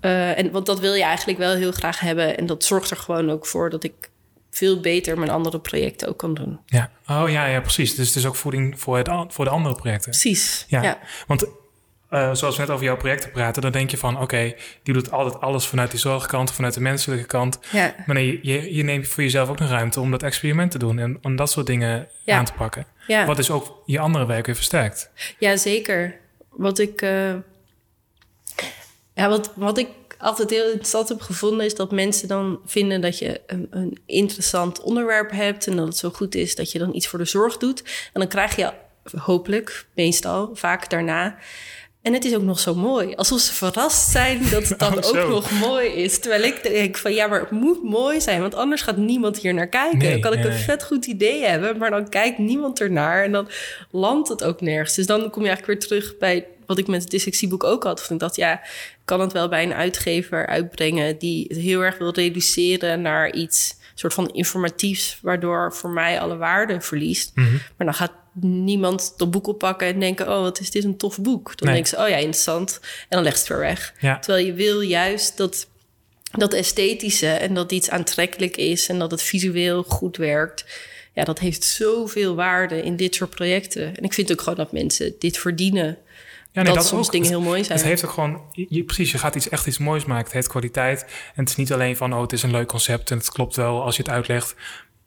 Uh, 0.00 0.38
en 0.38 0.50
want 0.50 0.66
dat 0.66 0.80
wil 0.80 0.94
je 0.94 1.02
eigenlijk 1.02 1.38
wel 1.38 1.54
heel 1.54 1.72
graag 1.72 2.00
hebben. 2.00 2.36
En 2.36 2.46
dat 2.46 2.64
zorgt 2.64 2.90
er 2.90 2.96
gewoon 2.96 3.30
ook 3.30 3.46
voor 3.46 3.70
dat 3.70 3.84
ik 3.84 4.10
veel 4.54 4.80
beter 4.80 5.18
mijn 5.18 5.30
andere 5.30 5.60
projecten 5.60 6.08
ook 6.08 6.18
kan 6.18 6.34
doen. 6.34 6.58
Ja, 6.66 6.90
oh 7.08 7.30
ja, 7.30 7.46
ja 7.46 7.60
precies. 7.60 7.94
Dus 7.94 8.06
het 8.06 8.16
is 8.16 8.26
ook 8.26 8.36
voeding 8.36 8.80
voor, 8.80 8.96
het, 8.96 9.08
voor 9.28 9.44
de 9.44 9.50
andere 9.50 9.74
projecten. 9.74 10.10
Precies. 10.10 10.64
Ja, 10.68 10.82
ja. 10.82 10.98
want 11.26 11.46
uh, 12.10 12.34
zoals 12.34 12.56
we 12.56 12.60
net 12.60 12.70
over 12.70 12.84
jouw 12.84 12.96
projecten 12.96 13.30
praten, 13.30 13.62
dan 13.62 13.72
denk 13.72 13.90
je 13.90 13.96
van 13.96 14.20
oké, 14.20 14.54
die 14.82 14.94
doet 14.94 15.10
altijd 15.10 15.40
alles 15.40 15.66
vanuit 15.66 15.90
die 15.90 16.00
zorgkant, 16.00 16.52
vanuit 16.52 16.74
de 16.74 16.80
menselijke 16.80 17.24
kant. 17.26 17.58
Ja. 17.72 17.94
Maar 18.06 18.14
nee, 18.14 18.38
je, 18.42 18.74
je 18.74 18.82
neemt 18.82 19.08
voor 19.08 19.22
jezelf 19.22 19.48
ook 19.48 19.58
nog 19.58 19.68
ruimte 19.68 20.00
om 20.00 20.10
dat 20.10 20.22
experiment 20.22 20.70
te 20.70 20.78
doen 20.78 20.98
en 20.98 21.18
om 21.22 21.36
dat 21.36 21.50
soort 21.50 21.66
dingen 21.66 22.08
Ja. 22.24 22.38
aan 22.38 22.44
te 22.44 22.52
pakken. 22.52 22.86
Ja. 23.06 23.26
Wat 23.26 23.36
dus 23.36 23.50
ook 23.50 23.82
je 23.86 23.98
andere 23.98 24.26
werk 24.26 24.46
weer 24.46 24.54
versterkt. 24.54 25.10
Ja, 25.38 25.56
zeker. 25.56 26.14
Wat 26.50 26.78
ik, 26.78 27.02
eh, 27.02 27.34
ja, 29.14 29.28
wat, 29.28 29.52
wat 29.56 29.78
ik 29.78 29.88
altijd 30.24 30.50
heel 30.50 30.66
interessant 30.66 31.08
heb 31.08 31.20
gevonden... 31.20 31.66
is 31.66 31.74
dat 31.74 31.90
mensen 31.90 32.28
dan 32.28 32.60
vinden 32.66 33.00
dat 33.00 33.18
je 33.18 33.40
een, 33.46 33.66
een 33.70 33.98
interessant 34.06 34.80
onderwerp 34.80 35.30
hebt... 35.30 35.66
en 35.66 35.76
dat 35.76 35.86
het 35.86 35.96
zo 35.96 36.10
goed 36.10 36.34
is 36.34 36.54
dat 36.54 36.72
je 36.72 36.78
dan 36.78 36.94
iets 36.94 37.06
voor 37.06 37.18
de 37.18 37.24
zorg 37.24 37.56
doet. 37.56 37.82
En 38.12 38.20
dan 38.20 38.28
krijg 38.28 38.56
je 38.56 38.72
hopelijk, 39.16 39.86
meestal, 39.94 40.50
vaak 40.54 40.90
daarna... 40.90 41.38
En 42.04 42.12
het 42.12 42.24
is 42.24 42.34
ook 42.34 42.42
nog 42.42 42.58
zo 42.58 42.74
mooi. 42.74 43.14
Alsof 43.14 43.40
ze 43.40 43.52
verrast 43.52 44.10
zijn 44.10 44.40
dat 44.50 44.68
het 44.68 44.78
dan 44.78 44.92
Oh, 45.04 45.08
ook 45.08 45.28
nog 45.28 45.50
mooi 45.50 45.88
is. 45.88 46.18
Terwijl 46.18 46.42
ik 46.42 46.62
denk 46.62 46.96
van 46.96 47.14
ja, 47.14 47.26
maar 47.26 47.40
het 47.40 47.50
moet 47.50 47.82
mooi 47.82 48.20
zijn. 48.20 48.40
Want 48.40 48.54
anders 48.54 48.82
gaat 48.82 48.96
niemand 48.96 49.38
hier 49.38 49.54
naar 49.54 49.68
kijken. 49.68 49.98
Nee, 49.98 50.10
dan 50.10 50.20
kan 50.20 50.32
ik 50.32 50.44
een 50.44 50.50
nee. 50.50 50.58
vet 50.58 50.84
goed 50.84 51.06
idee 51.06 51.44
hebben. 51.44 51.78
Maar 51.78 51.90
dan 51.90 52.08
kijkt 52.08 52.38
niemand 52.38 52.80
ernaar. 52.80 53.24
En 53.24 53.32
dan 53.32 53.48
landt 53.90 54.28
het 54.28 54.44
ook 54.44 54.60
nergens. 54.60 54.94
Dus 54.94 55.06
dan 55.06 55.30
kom 55.30 55.42
je 55.42 55.48
eigenlijk 55.48 55.80
weer 55.80 55.88
terug 55.88 56.18
bij 56.18 56.46
wat 56.66 56.78
ik 56.78 56.86
met 56.86 57.02
het 57.02 57.10
dyslexieboek 57.10 57.64
ook 57.64 57.82
had. 57.82 58.02
Van 58.02 58.14
ik 58.14 58.20
dacht, 58.20 58.36
ja, 58.36 58.60
kan 59.04 59.20
het 59.20 59.32
wel 59.32 59.48
bij 59.48 59.62
een 59.62 59.74
uitgever 59.74 60.46
uitbrengen... 60.46 61.18
die 61.18 61.44
het 61.48 61.58
heel 61.58 61.80
erg 61.80 61.98
wil 61.98 62.12
reduceren 62.12 63.02
naar 63.02 63.32
iets 63.32 63.76
soort 63.94 64.14
van 64.14 64.30
informatiefs... 64.30 65.18
waardoor 65.22 65.74
voor 65.74 65.90
mij 65.90 66.20
alle 66.20 66.36
waarde 66.36 66.80
verliest. 66.80 67.30
Mhm. 67.34 67.52
Maar 67.52 67.86
dan 67.86 67.94
gaat 67.94 68.12
niemand 68.40 69.14
dat 69.16 69.30
boek 69.30 69.46
oppakken 69.46 69.86
en 69.86 70.00
denken... 70.00 70.28
oh, 70.28 70.40
wat 70.40 70.60
is 70.60 70.70
dit 70.70 70.84
een 70.84 70.96
tof 70.96 71.20
boek. 71.20 71.46
Dan 71.46 71.68
Nee. 71.68 71.74
denken 71.74 71.98
ze, 71.98 72.04
oh 72.04 72.08
ja, 72.08 72.16
interessant. 72.16 72.80
En 72.82 73.06
dan 73.08 73.22
legt 73.22 73.36
ze 73.36 73.42
het 73.42 73.52
weer 73.52 73.68
weg. 73.68 73.94
Ja. 74.00 74.18
Terwijl 74.18 74.46
je 74.46 74.52
wil 74.52 74.80
juist 74.80 75.36
dat, 75.36 75.66
dat 76.32 76.52
esthetische... 76.52 77.28
en 77.28 77.54
dat 77.54 77.72
iets 77.72 77.90
aantrekkelijk 77.90 78.56
is 78.56 78.88
en 78.88 78.98
dat 78.98 79.10
het 79.10 79.22
visueel 79.22 79.82
goed 79.82 80.16
werkt... 80.16 80.64
ja, 81.12 81.24
dat 81.24 81.38
heeft 81.38 81.64
zoveel 81.64 82.34
waarde 82.34 82.82
in 82.82 82.96
dit 82.96 83.14
soort 83.14 83.30
projecten. 83.30 83.96
En 83.96 84.02
ik 84.02 84.12
vind 84.12 84.32
ook 84.32 84.40
gewoon 84.40 84.58
dat 84.58 84.72
mensen 84.72 85.14
dit 85.18 85.38
verdienen... 85.38 85.98
Ja, 86.54 86.62
dat, 86.62 86.86
soms 86.86 87.10
dingen 87.10 87.28
heel 87.28 87.40
mooi 87.40 87.64
zijn. 87.64 87.78
Het 87.78 87.86
heeft 87.86 88.04
ook 88.04 88.10
gewoon, 88.10 88.40
je, 88.52 88.84
precies, 88.84 89.10
je 89.12 89.18
gaat 89.18 89.34
iets 89.34 89.48
echt 89.48 89.66
iets 89.66 89.78
moois 89.78 90.04
maken. 90.04 90.24
Het 90.24 90.32
heeft 90.32 90.48
kwaliteit. 90.48 91.02
En 91.02 91.40
het 91.40 91.48
is 91.48 91.56
niet 91.56 91.72
alleen 91.72 91.96
van, 91.96 92.14
oh, 92.14 92.20
het 92.20 92.32
is 92.32 92.42
een 92.42 92.50
leuk 92.50 92.66
concept 92.68 93.10
en 93.10 93.16
het 93.18 93.30
klopt 93.30 93.56
wel 93.56 93.82
als 93.82 93.96
je 93.96 94.02
het 94.02 94.10
uitlegt. 94.10 94.54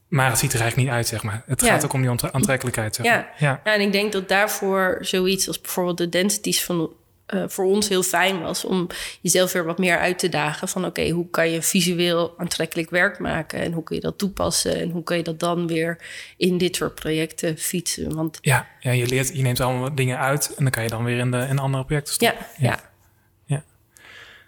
Maar 0.08 0.30
het 0.30 0.40
ziet 0.40 0.54
er 0.54 0.60
eigenlijk 0.60 0.90
niet 0.90 0.98
uit, 0.98 1.08
zeg 1.08 1.24
maar. 1.24 1.44
Het 1.46 1.62
Ja. 1.62 1.68
gaat 1.68 1.86
ook 1.86 1.94
om 1.94 2.02
die 2.02 2.10
aantrekkelijkheid, 2.32 2.96
zeg 2.96 3.06
Ja. 3.06 3.16
maar. 3.16 3.34
Ja. 3.38 3.62
Ja, 3.64 3.74
en 3.74 3.82
ik 3.82 3.92
denk 3.92 4.12
dat 4.12 4.28
daarvoor 4.30 4.98
zoiets 5.02 5.48
als 5.48 5.62
bijvoorbeeld 5.62 5.98
de 5.98 6.10
densities 6.10 6.64
van 6.64 6.94
eh, 7.28 7.44
voor 7.48 7.66
ons 7.66 7.88
heel 7.88 8.04
fijn 8.04 8.42
was 8.42 8.66
om 8.66 8.88
jezelf 9.22 9.52
weer 9.52 9.66
wat 9.66 9.78
meer 9.78 10.00
uit 10.00 10.20
te 10.20 10.30
dagen 10.30 10.68
van 10.68 10.86
oké, 10.86 11.10
hoe 11.10 11.30
kan 11.30 11.50
je 11.50 11.62
visueel 11.62 12.34
aantrekkelijk 12.38 12.90
werk 12.90 13.20
maken 13.20 13.60
en 13.60 13.72
hoe 13.72 13.84
kun 13.84 13.96
je 13.96 14.02
dat 14.02 14.18
toepassen 14.18 14.80
en 14.80 14.90
hoe 14.90 15.04
kun 15.04 15.18
je 15.18 15.24
dat 15.24 15.40
dan 15.40 15.68
weer 15.68 15.98
in 16.38 16.58
dit 16.58 16.76
soort 16.76 16.96
projecten 16.96 17.58
fietsen? 17.58 18.16
Want 18.16 18.38
Ja, 18.42 18.68
ja, 18.80 18.92
je 18.92 19.08
leert, 19.08 19.36
je 19.36 19.42
neemt 19.42 19.60
allemaal 19.60 19.96
dingen 19.96 20.18
uit 20.20 20.54
en 20.56 20.64
dan 20.64 20.72
kan 20.72 20.84
je 20.84 20.90
dan 20.90 21.04
weer 21.04 21.18
in, 21.18 21.32
de, 21.32 21.48
in 21.50 21.60
andere 21.60 21.86
projecten 21.86 22.16
ja, 22.18 22.30
stoppen. 22.30 22.48
ja. 22.58 22.80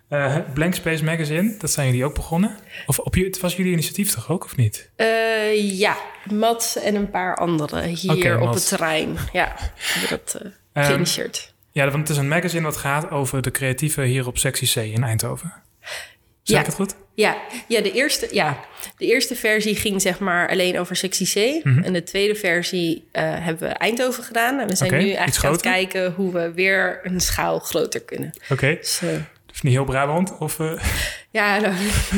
Eh, 0.10 0.38
Blank 0.54 0.74
Space 0.74 1.04
Magazine, 1.04 1.56
dat 1.58 1.72
zijn 1.72 1.88
jullie 1.88 2.06
ook 2.06 2.16
begonnen? 2.16 2.58
Of 2.86 3.00
op, 3.00 3.14
het 3.14 3.40
was 3.40 3.56
jullie 3.56 3.72
initiatief 3.72 4.14
toch 4.14 4.30
ook, 4.30 4.44
of 4.44 4.56
niet? 4.56 4.90
Eh, 4.96 5.80
ja, 5.80 5.98
Mats 6.34 6.78
en 6.78 6.96
een 6.96 7.10
paar 7.10 7.36
anderen 7.36 7.84
hier 7.84 8.40
op 8.40 8.46
Mats. 8.46 8.58
het 8.58 8.68
terrein. 8.68 9.18
Ja, 9.34 9.56
dat 10.10 10.38
eh 10.42 10.52
Ehm, 10.74 10.86
geïnitieerd. 10.86 11.54
Ja, 11.80 11.90
want 11.90 12.08
het 12.08 12.10
is 12.10 12.18
een 12.18 12.28
magazine 12.28 12.64
wat 12.64 12.78
gaat 12.78 13.12
over 13.12 13.42
de 13.42 13.52
creatieven 13.52 14.04
hier 14.04 14.28
op 14.28 14.38
sectie 14.38 14.68
C 14.68 14.76
in 14.76 15.04
Eindhoven. 15.04 15.54
Zeg 15.80 15.92
Ja. 16.44 16.60
ik 16.60 16.66
het 16.66 16.76
goed? 16.76 16.96
Ja, 17.14 17.38
ja, 17.68 17.82
de 17.82 17.92
eerste, 17.92 18.28
ja, 18.32 18.60
de 18.98 19.06
eerste 19.06 19.36
versie 19.36 19.76
ging 19.76 20.02
zeg 20.02 20.20
maar 20.20 20.50
alleen 20.50 20.80
over 20.80 20.96
sectie 20.96 21.28
C. 21.60 21.64
Mhm. 21.66 21.84
En 21.84 21.94
de 21.94 22.04
tweede 22.04 22.36
versie 22.36 23.08
eh, 23.12 23.24
hebben 23.24 23.70
we 23.70 23.74
Eindhoven 23.76 24.24
gedaan. 24.24 24.60
En 24.60 24.68
we 24.68 24.76
zijn 24.76 24.92
nu 24.92 24.98
eigenlijk 25.12 25.44
aan 25.46 25.52
het 25.52 25.62
kijken 25.62 26.14
hoe 26.14 26.34
we 26.34 26.52
weer 26.54 27.00
een 27.04 27.20
schaal 27.20 27.60
groter 27.60 28.02
kunnen. 28.02 28.34
Oké. 28.50 28.76
Dus 28.76 29.02
eh, 29.02 29.10
Dus 29.46 29.62
niet 29.62 29.74
heel 29.74 29.84
Brabant? 29.86 30.38
Of, 30.38 30.60
eh, 30.60 30.72
ja, 31.40 31.60
nou, 31.60 31.74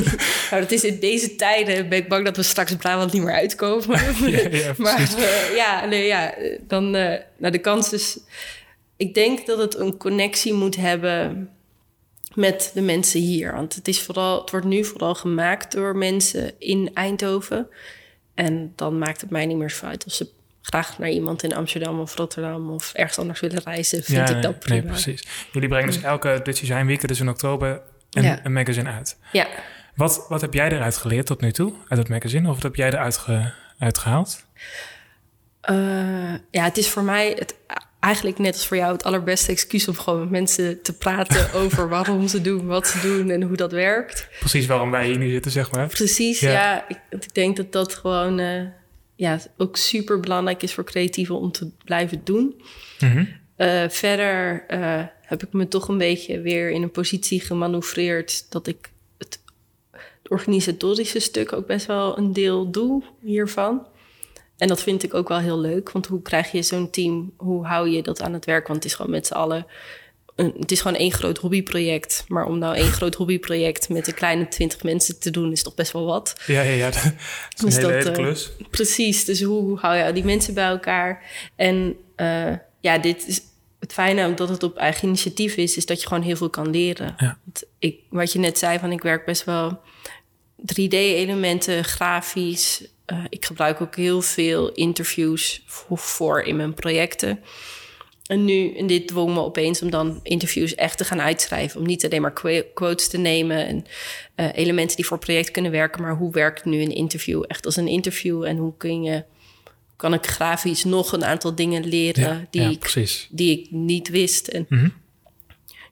nou, 0.52 0.62
dat 0.62 0.72
is 0.72 0.84
in 0.84 1.00
deze 1.00 1.36
tijden 1.36 1.90
ben 1.90 1.98
ik 1.98 2.08
bang 2.08 2.26
dat 2.26 2.36
we 2.36 2.44
straks 2.44 2.76
Brabant 2.76 3.14
niet 3.14 3.24
meer 3.24 3.36
uitkomen. 3.36 4.00
Ja, 4.32 4.48
ja, 4.52 4.74
maar 4.78 5.10
ja, 5.56 5.86
nee, 5.86 6.06
ja, 6.06 6.34
dan, 6.68 6.90
nou, 6.92 7.52
de 7.52 7.60
kans 7.62 7.94
is... 7.94 8.18
Ik 9.02 9.14
denk 9.14 9.46
dat 9.46 9.58
het 9.58 9.78
een 9.78 9.98
connectie 9.98 10.54
moet 10.54 10.76
hebben 10.76 11.50
met 12.34 12.72
de 12.74 12.82
mensen 12.82 13.20
hier. 13.20 13.54
Want 13.54 13.76
het, 13.76 13.88
is 13.88 14.02
vooral, 14.02 14.42
het 14.42 14.52
wordt 14.52 14.66
nu 14.66 14.84
vooral 14.86 15.16
gemaakt 15.16 15.72
door 15.72 15.96
mensen 15.98 16.60
in 16.60 16.92
Eindhoven. 16.94 17.68
En 18.36 18.74
dan 18.76 18.98
maakt 18.98 19.22
het 19.22 19.30
mij 19.30 19.46
niet 19.46 19.58
meer 19.58 19.70
zo 19.70 19.86
uit 19.86 20.06
of 20.06 20.14
ze 20.14 20.30
graag 20.62 21.00
naar 21.00 21.10
iemand 21.10 21.44
in 21.44 21.54
Amsterdam 21.56 22.00
of 22.00 22.16
Rotterdam 22.16 22.70
of 22.70 22.94
ergens 22.94 23.20
anders 23.20 23.40
willen 23.40 23.62
reizen. 23.64 24.04
Vind 24.04 24.30
ja, 24.30 24.36
ik 24.36 24.42
dat 24.42 24.60
prima. 24.60 24.82
nee, 24.82 24.92
precies. 24.92 25.28
Jullie 25.52 25.70
brengen 25.70 25.88
dus 25.88 26.02
elke 26.02 26.40
Dit 26.44 26.60
Design 26.60 26.86
Week, 26.86 27.08
dus 27.08 27.20
in 27.20 27.30
oktober, 27.30 27.82
een, 28.12 28.24
Ja. 28.24 28.40
een 28.44 28.54
magazine 28.54 28.90
uit. 28.90 29.18
Ja. 29.32 29.48
Wat, 29.96 30.26
wat 30.30 30.42
heb 30.42 30.54
jij 30.54 30.72
eruit 30.72 30.98
geleerd 30.98 31.26
tot 31.26 31.42
nu 31.42 31.52
toe, 31.52 31.74
uit 31.88 32.00
het 32.00 32.10
magazine? 32.10 32.48
Of 32.48 32.54
wat 32.54 32.64
heb 32.64 32.76
jij 32.76 32.88
eruit 32.88 33.18
ge, 33.18 33.52
uitgehaald? 33.80 34.46
Eh, 35.62 36.34
ja, 36.52 36.64
het 36.64 36.78
is 36.78 36.90
voor 36.90 37.04
mij 37.04 37.36
het, 37.38 37.56
eigenlijk 38.02 38.38
net 38.38 38.54
als 38.54 38.68
voor 38.68 38.78
jou 38.78 38.92
het 38.92 39.04
allerbeste 39.04 39.52
excuus 39.52 39.88
om 39.88 39.96
gewoon 39.96 40.20
met 40.20 40.30
mensen 40.30 40.82
te 40.82 40.98
praten 40.98 41.54
over 41.62 41.90
waarom 41.90 42.28
ze 42.28 42.42
doen, 42.42 42.66
wat 42.66 42.88
ze 42.88 43.00
doen 43.00 43.30
en 43.30 43.42
hoe 43.42 43.56
dat 43.56 43.72
werkt. 43.72 44.28
Precies 44.40 44.66
waarom 44.66 44.92
wij 44.92 45.06
hier 45.06 45.18
nu 45.18 45.30
zitten, 45.30 45.52
zeg 45.52 45.72
maar. 45.72 45.88
Precies, 45.88 46.40
Ja. 46.40 46.52
ja. 46.52 46.86
ik, 46.88 47.00
ik 47.10 47.34
denk 47.34 47.58
dat 47.58 47.72
dat 47.72 47.94
gewoon 47.96 48.40
eh, 48.40 48.62
ja, 49.16 49.40
ook 49.58 49.78
super 49.78 50.20
belangrijk 50.20 50.64
is 50.64 50.74
voor 50.74 50.84
creatieven 50.84 51.36
om 51.36 51.52
te 51.52 51.70
blijven 51.84 52.22
doen. 52.24 52.62
Mhm. 53.00 53.26
Eh, 53.56 53.90
verder 53.90 54.64
eh, 54.68 55.04
heb 55.22 55.44
ik 55.44 55.54
me 55.54 55.68
toch 55.68 55.88
een 55.88 55.98
beetje 55.98 56.42
weer 56.42 56.70
in 56.70 56.82
een 56.82 56.92
positie 56.92 57.42
gemanoeuvreerd 57.42 58.52
dat 58.52 58.68
ik 58.68 58.92
het 59.18 59.40
organisatorische 60.28 61.20
stuk 61.20 61.54
ook 61.54 61.68
best 61.68 61.86
wel 61.86 62.18
een 62.18 62.34
deel 62.34 62.72
doe 62.72 63.04
hiervan. 63.20 63.86
En 64.62 64.68
dat 64.68 64.82
vind 64.82 65.04
ik 65.04 65.14
ook 65.14 65.28
wel 65.28 65.40
heel 65.40 65.60
leuk, 65.60 65.92
want 65.92 66.06
hoe 66.06 66.22
krijg 66.22 66.52
je 66.52 66.62
zo'n 66.62 66.90
team, 66.90 67.34
hoe 67.38 67.66
hou 67.66 67.90
je 67.90 68.04
dat 68.04 68.22
aan 68.22 68.34
het 68.34 68.46
werk? 68.46 68.68
Want 68.68 68.84
het 68.84 68.92
is 68.92 68.98
gewoon 68.98 69.12
met 69.12 69.28
z'n 69.28 69.34
allen, 69.34 69.66
een, 70.36 70.54
het 70.60 70.72
is 70.72 70.82
gewoon 70.82 70.98
één 70.98 71.12
groot 71.12 71.38
hobbyproject. 71.38 72.24
Maar 72.28 72.46
om 72.46 72.58
nou 72.58 72.76
één 72.76 72.92
groot 72.92 73.16
hobbyproject 73.16 73.90
met 73.90 74.08
een 74.08 74.14
kleine 74.14 74.48
twintig 74.48 74.84
mensen 74.84 75.20
te 75.20 75.32
doen, 75.32 75.52
is 75.52 75.64
toch 75.64 75.76
best 75.76 75.92
wel 75.92 76.06
wat. 76.06 76.42
Ja, 76.46 76.62
ja, 76.62 76.72
ja. 76.72 76.90
Dat 76.92 76.96
is 76.96 77.12
een 77.58 77.66
Dus 77.66 77.76
hele, 77.76 77.88
dat, 77.88 78.04
hele 78.04 78.10
eh, 78.10 78.24
klus. 78.24 78.50
Precies, 78.70 79.26
dus 79.26 79.42
hoe, 79.42 79.62
hoe 79.62 79.80
hou 79.80 79.96
je 79.96 80.14
die 80.14 80.24
mensen 80.24 80.54
bij 80.54 80.68
elkaar? 80.68 81.24
En 81.56 81.96
eh, 82.16 82.54
ja, 82.80 82.98
dit 82.98 83.28
is 83.28 83.42
het 83.80 83.94
fijne 83.94 84.28
omdat 84.28 84.50
het 84.50 84.64
op 84.64 84.78
eigen 84.78 85.08
initiatief 85.08 85.56
is, 85.56 85.78
is 85.78 85.86
dat 85.86 86.02
je 86.02 86.08
gewoon 86.08 86.24
heel 86.24 86.36
veel 86.36 86.50
kan 86.50 86.70
leren. 86.70 87.14
Ja. 87.18 87.38
Ik, 87.80 88.00
wat 88.10 88.32
je 88.34 88.40
net 88.40 88.58
zei, 88.58 88.80
van 88.80 88.92
ik 88.92 89.02
werk 89.02 89.26
best 89.26 89.44
wel 89.44 89.80
3D-elementen, 90.62 91.84
grafisch. 91.84 92.84
Eh, 93.12 93.24
ik 93.30 93.46
gebruik 93.46 93.82
ook 93.82 93.96
heel 93.96 94.22
veel 94.22 94.72
interviews 94.72 95.64
voor, 95.66 95.98
voor 95.98 96.42
in 96.42 96.56
mijn 96.56 96.74
projecten. 96.74 97.40
En 98.26 98.46
nu, 98.46 98.76
en 98.76 98.88
dit 98.88 99.08
dwong 99.08 99.34
me 99.34 99.40
opeens 99.40 99.82
om 99.82 99.90
dan 99.90 100.20
interviews 100.24 100.76
echt 100.76 100.98
te 100.98 101.04
gaan 101.04 101.22
uitschrijven. 101.22 101.80
Om 101.80 101.86
niet 101.86 102.06
alleen 102.06 102.22
maar 102.22 102.64
quotes 102.74 103.08
te 103.08 103.18
nemen 103.18 103.68
en 103.68 103.86
eh, 104.36 104.48
elementen 104.54 104.96
die 104.96 105.06
voor 105.06 105.18
het 105.18 105.26
project 105.26 105.52
kunnen 105.52 105.72
werken. 105.72 106.02
Maar 106.02 106.16
hoe 106.16 106.32
werkt 106.32 106.66
nu 106.66 106.82
een 106.82 106.96
interview 106.96 107.44
echt 107.48 107.66
als 107.66 107.76
een 107.76 107.88
interview? 107.88 108.44
En 108.44 108.58
hoe 108.58 108.74
kun 108.78 109.04
je, 109.04 109.24
kan 109.96 110.14
ik 110.14 110.26
grafisch 110.26 110.84
nog 110.84 111.12
een 111.12 111.26
aantal 111.26 111.56
dingen 111.56 111.86
leren 111.88 112.24
Ja, 112.24 112.48
die, 112.50 112.62
ja, 112.62 112.70
ik, 112.70 113.28
die 113.30 113.60
ik 113.60 113.72
niet 113.72 114.10
wist? 114.10 114.48
En 114.48 114.66
Mhm. 114.70 114.90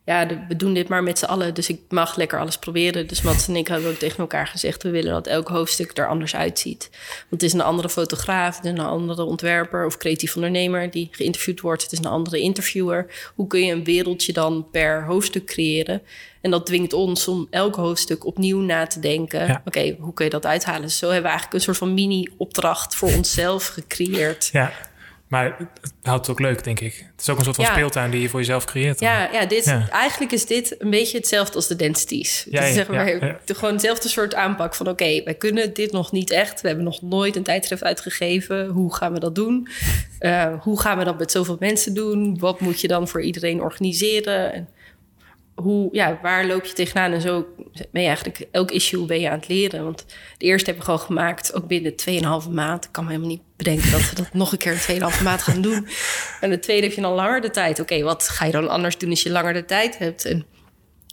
Ja, 0.10 0.26
de- 0.26 0.46
we 0.48 0.56
doen 0.56 0.74
dit 0.74 0.88
maar 0.88 1.04
met 1.04 1.20
z'n 1.20 1.26
allen, 1.26 1.54
dus 1.54 1.70
ik 1.70 1.82
mag 1.90 2.16
lekker 2.16 2.40
alles 2.40 2.58
proberen. 2.58 3.08
Dus 3.08 3.22
Mats 3.22 3.48
en 3.48 3.56
ik 3.56 3.68
hebben 3.68 3.90
ook 3.90 3.96
tegen 3.96 4.18
elkaar 4.18 4.48
gezegd... 4.48 4.84
we 4.84 4.90
willen 4.90 5.12
dat 5.12 5.28
elk 5.28 5.48
hoofdstuk 5.48 5.98
er 5.98 6.08
anders 6.08 6.36
uitziet. 6.36 6.90
Want 7.30 7.42
het 7.42 7.44
is 7.44 7.54
een 7.54 7.62
andere 7.62 7.90
fotograaf, 7.90 8.56
het 8.56 8.66
is 8.66 8.72
een 8.72 8.80
andere 8.80 9.24
ontwerper... 9.24 9.86
of 9.86 9.98
creatief 9.98 10.36
ondernemer 10.36 10.92
die 10.92 11.08
geïnterviewd 11.12 11.62
wordt. 11.62 11.84
Het 11.84 11.92
is 11.92 11.98
een 11.98 12.06
andere 12.06 12.40
interviewer. 12.40 13.32
Hoe 13.36 13.48
kun 13.48 13.66
je 13.66 13.74
een 13.74 13.84
wereldje 13.84 14.34
dan 14.34 14.68
per 14.72 15.04
hoofdstuk 15.06 15.46
creëren? 15.46 16.02
En 16.42 16.52
dat 16.52 16.66
dwingt 16.66 16.94
ons 16.94 17.28
om 17.28 17.48
elk 17.50 17.76
hoofdstuk 17.76 18.26
opnieuw 18.26 18.60
na 18.60 18.88
te 18.88 19.00
denken. 19.00 19.48
Ja. 19.48 19.62
Oké, 19.66 19.96
hoe 20.00 20.14
kun 20.14 20.26
je 20.26 20.32
dat 20.32 20.46
uithalen? 20.46 20.82
Dus 20.82 20.98
zo 20.98 21.06
hebben 21.06 21.24
we 21.24 21.30
eigenlijk 21.30 21.58
een 21.58 21.66
soort 21.66 21.78
van 21.78 21.94
mini-opdracht 21.94 22.96
voor 22.96 23.14
onszelf 23.14 23.68
gecreëerd. 23.68 24.50
Ja. 24.52 24.72
Maar 25.30 25.58
het 25.82 25.92
houdt 26.02 26.28
het 26.28 26.36
ook 26.36 26.42
leuk, 26.42 26.64
denk 26.64 26.80
ik. 26.80 26.94
Het 27.12 27.22
is 27.22 27.30
ook 27.30 27.38
een 27.38 27.44
soort 27.44 27.56
van 27.56 27.66
speeltuin 27.66 28.12
die 28.12 28.22
je 28.22 28.30
voor 28.30 28.40
jezelf 28.40 28.66
creëert. 28.66 29.00
Ja, 29.00 29.30
ja, 29.32 29.46
dit, 29.46 29.76
eigenlijk 29.90 30.32
is 30.32 30.46
dit 30.46 30.76
een 30.78 30.90
beetje 30.90 31.18
hetzelfde 31.18 31.56
als 31.56 31.68
de 31.68 31.76
densities. 31.76 32.46
Ja, 32.50 32.62
dus 32.62 32.74
zeg 32.74 32.88
maar, 32.88 33.38
gewoon 33.46 33.74
hetzelfde 33.74 34.10
soort 34.10 34.36
aanpak 34.36 34.76
van... 34.76 34.88
oké, 34.88 35.24
wij 35.24 35.34
kunnen 35.34 35.74
dit 35.74 35.92
nog 35.92 36.12
niet 36.12 36.30
echt. 36.30 36.62
We 36.62 36.68
hebben 36.68 36.86
nog 36.86 37.02
nooit 37.02 37.36
een 37.36 37.44
tijdschrift 37.44 37.84
uitgegeven. 37.84 38.68
Hoe 38.68 38.96
gaan 38.96 39.14
we 39.14 39.20
dat 39.20 39.36
doen? 39.36 39.68
Uh, 40.20 40.54
hoe 40.60 40.80
gaan 40.80 40.98
we 40.98 41.04
dat 41.04 41.20
met 41.20 41.32
zoveel 41.32 41.58
mensen 41.60 41.94
doen? 41.94 42.40
Wat 42.40 42.60
moet 42.60 42.82
je 42.82 42.88
dan 42.88 43.08
voor 43.08 43.22
iedereen 43.22 43.62
organiseren? 43.62 44.54
En 44.54 44.70
hoe, 45.62 45.90
ja, 45.92 46.20
waar 46.22 46.46
loop 46.46 46.66
je 46.66 46.74
tegenaan? 46.74 47.12
En 47.12 47.22
zo 47.22 47.46
ben 47.92 48.02
je 48.02 48.08
eigenlijk 48.08 48.48
elk 48.52 48.72
issue 48.72 49.06
ben 49.06 49.20
je 49.20 49.30
aan 49.30 49.40
het 49.40 49.48
leren. 49.48 49.84
Want 49.84 50.06
de 50.38 50.46
eerste 50.46 50.66
hebben 50.66 50.86
we 50.86 50.92
gewoon 50.92 51.06
gemaakt, 51.06 51.54
ook 51.54 51.68
binnen 51.68 51.94
2,5 52.46 52.50
maand. 52.52 52.86
Ik 52.86 52.92
kan 52.92 53.04
me 53.04 53.10
helemaal 53.10 53.32
niet 53.32 53.42
bedenken 53.56 53.92
dat 53.92 54.10
we 54.10 54.16
dat 54.16 54.34
nog 54.34 54.52
een 54.52 54.58
keer 54.58 54.72
in 54.88 55.02
2,5 55.02 55.24
maand 55.24 55.42
gaan 55.42 55.62
doen. 55.62 55.88
En 56.42 56.50
de 56.50 56.60
tweede 56.60 56.88
heb 56.88 56.96
je 56.96 57.02
dan 57.02 57.14
langer 57.14 57.42
de 57.42 57.50
tijd. 57.50 57.80
Oké, 57.80 58.02
wat 58.02 58.30
ga 58.30 58.46
je 58.46 58.52
dan 58.52 58.70
anders 58.70 58.98
doen 58.98 59.10
als 59.10 59.24
je 59.24 59.32
langer 59.32 59.54
de 59.54 59.66
tijd 59.66 59.98
hebt? 59.98 60.26
En 60.26 60.46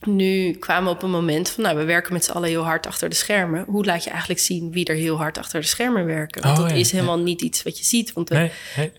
nu 0.05 0.53
kwamen 0.53 0.85
we 0.85 0.97
op 0.97 1.03
een 1.03 1.11
moment 1.11 1.49
van, 1.49 1.63
nou, 1.63 1.77
we 1.77 1.85
werken 1.85 2.13
met 2.13 2.25
z'n 2.25 2.31
allen 2.31 2.49
heel 2.49 2.65
hard 2.65 2.87
achter 2.87 3.09
de 3.09 3.15
schermen. 3.15 3.65
Hoe 3.69 3.85
laat 3.85 4.05
je 4.05 4.11
eigenlijk 4.11 4.41
zien 4.41 4.73
wie 4.73 4.85
er 4.85 4.95
heel 4.95 5.17
hard 5.17 5.39
achter 5.39 5.61
de 5.61 5.67
schermen 5.67 6.05
werken? 6.05 6.43
Want 6.43 6.59
oh, 6.59 6.69
dat 6.69 6.77
is 6.77 6.93
helemaal 6.93 7.19
niet 7.19 7.43
iets 7.43 7.63
wat 7.63 7.79
je 7.79 7.85
ziet. 7.85 8.13
Want 8.13 8.29
we 8.29 8.51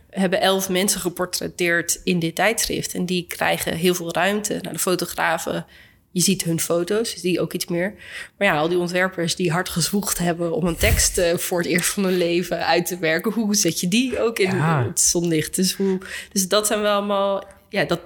hebben 0.09 0.41
elf 0.41 0.69
mensen 0.69 0.99
geportretteerd 0.99 2.01
in 2.03 2.19
dit 2.19 2.35
tijdschrift. 2.35 2.93
En 2.93 3.05
die 3.05 3.25
krijgen 3.27 3.73
heel 3.73 3.95
veel 3.95 4.13
ruimte. 4.13 4.59
nou, 4.61 4.73
de 4.73 4.79
fotografen, 4.79 5.65
je 6.11 6.21
ziet 6.21 6.43
hun 6.43 6.59
foto's, 6.59 7.11
dus 7.13 7.21
die 7.21 7.39
ook 7.39 7.53
iets 7.53 7.67
meer. 7.67 7.93
Maar 8.37 8.47
ja, 8.47 8.57
al 8.57 8.69
die 8.69 8.77
ontwerpers 8.77 9.35
die 9.35 9.51
hard 9.51 9.69
gezwoegd 9.69 10.17
hebben 10.17 10.53
om 10.53 10.67
een 10.67 10.77
tekst 10.77 11.17
uh, 11.17 11.35
voor 11.35 11.57
het 11.57 11.67
eerst 11.67 11.89
van 11.89 12.03
hun 12.03 12.17
leven 12.17 12.65
uit 12.65 12.85
te 12.85 12.97
werken. 12.97 13.31
Hoe 13.31 13.55
zet 13.55 13.79
je 13.79 13.87
die 13.87 14.21
ook 14.21 14.39
in 14.39 14.49
het 14.49 14.99
zonlicht? 14.99 15.55
Dus, 15.55 15.73
hoe, 15.73 15.99
dus 16.31 16.47
dat 16.47 16.67
zijn 16.67 16.81
wel 16.81 16.95
allemaal, 16.95 17.43
ja, 17.69 17.85
dat 17.85 17.99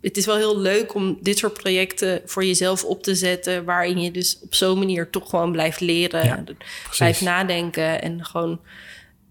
het 0.00 0.16
is 0.16 0.26
wel 0.26 0.36
heel 0.36 0.58
leuk 0.58 0.94
om 0.94 1.18
dit 1.20 1.38
soort 1.38 1.52
projecten 1.52 2.20
voor 2.24 2.44
jezelf 2.44 2.84
op 2.84 3.02
te 3.02 3.14
zetten. 3.14 3.64
Waarin 3.64 4.00
je 4.00 4.10
dus 4.10 4.38
op 4.42 4.54
zo'n 4.54 4.78
manier 4.78 5.10
toch 5.10 5.30
gewoon 5.30 5.52
blijft 5.52 5.80
leren. 5.80 6.46
blijft 6.90 7.20
nadenken 7.20 8.02
en 8.02 8.24
gewoon 8.24 8.60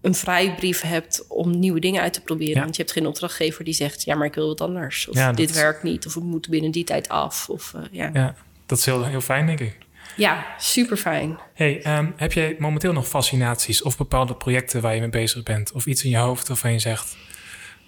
een 0.00 0.14
vrijbrief 0.14 0.80
hebt 0.80 1.24
om 1.28 1.58
nieuwe 1.58 1.80
dingen 1.80 2.02
uit 2.02 2.12
te 2.12 2.20
proberen. 2.20 2.62
Want 2.62 2.76
je 2.76 2.82
hebt 2.82 2.94
geen 2.94 3.06
opdrachtgever 3.06 3.64
die 3.64 3.74
zegt: 3.74 4.04
ja, 4.04 4.14
maar 4.14 4.26
ik 4.26 4.34
wil 4.34 4.46
wat 4.46 4.60
anders. 4.60 5.08
Of 5.08 5.16
dit 5.16 5.52
werkt 5.52 5.82
niet. 5.82 6.06
Of 6.06 6.14
we 6.14 6.20
moeten 6.20 6.50
binnen 6.50 6.70
die 6.70 6.84
tijd 6.84 7.08
af. 7.08 7.48
Of, 7.48 7.72
uh, 7.76 7.82
ja. 7.90 8.10
ja, 8.12 8.34
dat 8.66 8.78
is 8.78 8.84
heel, 8.84 9.04
heel 9.04 9.20
fijn, 9.20 9.46
denk 9.46 9.60
ik. 9.60 9.78
Ja, 10.16 10.46
super 10.58 10.96
fijn. 10.96 11.38
Hey, 11.54 11.98
um, 11.98 12.12
heb 12.16 12.32
jij 12.32 12.56
momenteel 12.58 12.92
nog 12.92 13.08
fascinaties 13.08 13.82
of 13.82 13.96
bepaalde 13.96 14.34
projecten 14.34 14.80
waar 14.80 14.94
je 14.94 15.00
mee 15.00 15.08
bezig 15.08 15.42
bent? 15.42 15.72
Of 15.72 15.86
iets 15.86 16.04
in 16.04 16.10
je 16.10 16.16
hoofd 16.16 16.48
waarvan 16.48 16.72
je 16.72 16.78
zegt: 16.78 17.16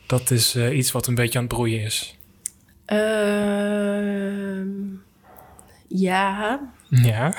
dat 0.07 0.31
is 0.31 0.55
uh, 0.55 0.77
iets 0.77 0.93
wat 0.93 1.07
een 1.07 1.15
beetje 1.15 1.39
aan 1.39 1.45
het 1.45 1.55
broeien 1.55 1.81
is? 1.81 2.18
Uh, 2.93 4.63
ja. 5.89 6.61
Ja. 6.89 7.35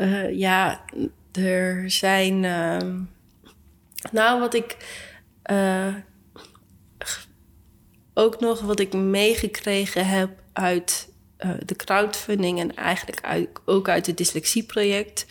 Uh, 0.00 0.38
ja, 0.38 0.84
er 1.32 1.90
zijn. 1.90 2.42
Uh, 2.42 2.78
nou, 4.12 4.40
wat 4.40 4.54
ik. 4.54 4.76
Uh, 5.50 5.94
ook 8.14 8.40
nog 8.40 8.60
wat 8.60 8.80
ik 8.80 8.92
meegekregen 8.92 10.08
heb 10.08 10.30
uit 10.52 11.12
uh, 11.38 11.50
de 11.64 11.76
crowdfunding 11.76 12.60
en 12.60 12.74
eigenlijk 12.74 13.20
uit, 13.20 13.48
ook 13.64 13.88
uit 13.88 14.06
het 14.06 14.16
dyslexieproject. 14.16 15.26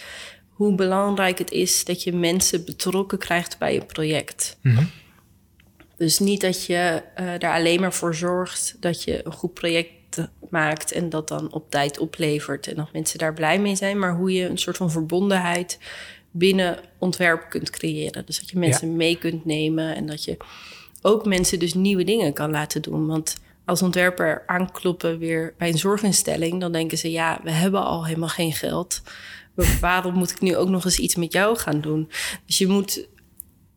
Hoe 0.49 0.75
belangrijk 0.75 1.37
het 1.37 1.51
is 1.51 1.85
dat 1.85 2.03
je 2.03 2.13
mensen 2.13 2.65
betrokken 2.65 3.17
krijgt 3.17 3.57
bij 3.57 3.73
je 3.73 3.85
project. 3.85 4.57
Mm 4.61 4.75
-hmm. 4.75 4.89
Dus 5.97 6.19
niet 6.19 6.41
dat 6.41 6.65
je 6.65 7.01
uh, 7.19 7.29
daar 7.37 7.53
alleen 7.53 7.79
maar 7.81 7.93
voor 7.93 8.15
zorgt 8.15 8.75
dat 8.79 9.03
je 9.03 9.25
een 9.25 9.33
goed 9.33 9.53
project 9.53 9.89
maakt 10.49 10.91
en 10.91 11.09
dat 11.09 11.27
dan 11.27 11.53
op 11.53 11.69
tijd 11.69 11.99
oplevert 11.99 12.67
en 12.67 12.75
dat 12.75 12.93
mensen 12.93 13.19
daar 13.19 13.33
blij 13.33 13.59
mee 13.59 13.75
zijn, 13.75 13.99
maar 13.99 14.15
hoe 14.15 14.33
je 14.33 14.49
een 14.49 14.57
soort 14.57 14.77
van 14.77 14.91
verbondenheid 14.91 15.79
binnen 16.31 16.79
ontwerp 16.97 17.49
kunt 17.49 17.69
creëren. 17.69 18.25
Dus 18.25 18.39
dat 18.39 18.49
je 18.49 18.59
mensen 18.59 18.95
mee 18.95 19.17
kunt 19.17 19.45
nemen 19.45 19.95
en 19.95 20.05
dat 20.05 20.23
je 20.23 20.37
ook 21.01 21.25
mensen 21.25 21.59
dus 21.59 21.73
nieuwe 21.73 22.03
dingen 22.03 22.33
kan 22.33 22.51
laten 22.51 22.81
doen. 22.81 23.07
Want 23.07 23.35
als 23.65 23.81
ontwerper 23.81 24.43
aankloppen 24.45 25.19
weer 25.19 25.53
bij 25.57 25.67
een 25.67 25.77
zorginstelling, 25.77 26.59
dan 26.59 26.71
denken 26.71 26.97
ze 26.97 27.11
ja, 27.11 27.39
we 27.43 27.51
hebben 27.51 27.83
al 27.83 28.05
helemaal 28.05 28.29
geen 28.29 28.53
geld. 28.53 29.01
Waarom 29.81 30.13
moet 30.13 30.31
ik 30.31 30.41
nu 30.41 30.55
ook 30.55 30.69
nog 30.69 30.85
eens 30.85 30.99
iets 30.99 31.15
met 31.15 31.33
jou 31.33 31.57
gaan 31.57 31.81
doen? 31.81 32.09
Dus 32.45 32.57
je 32.57 32.67
moet 32.67 33.07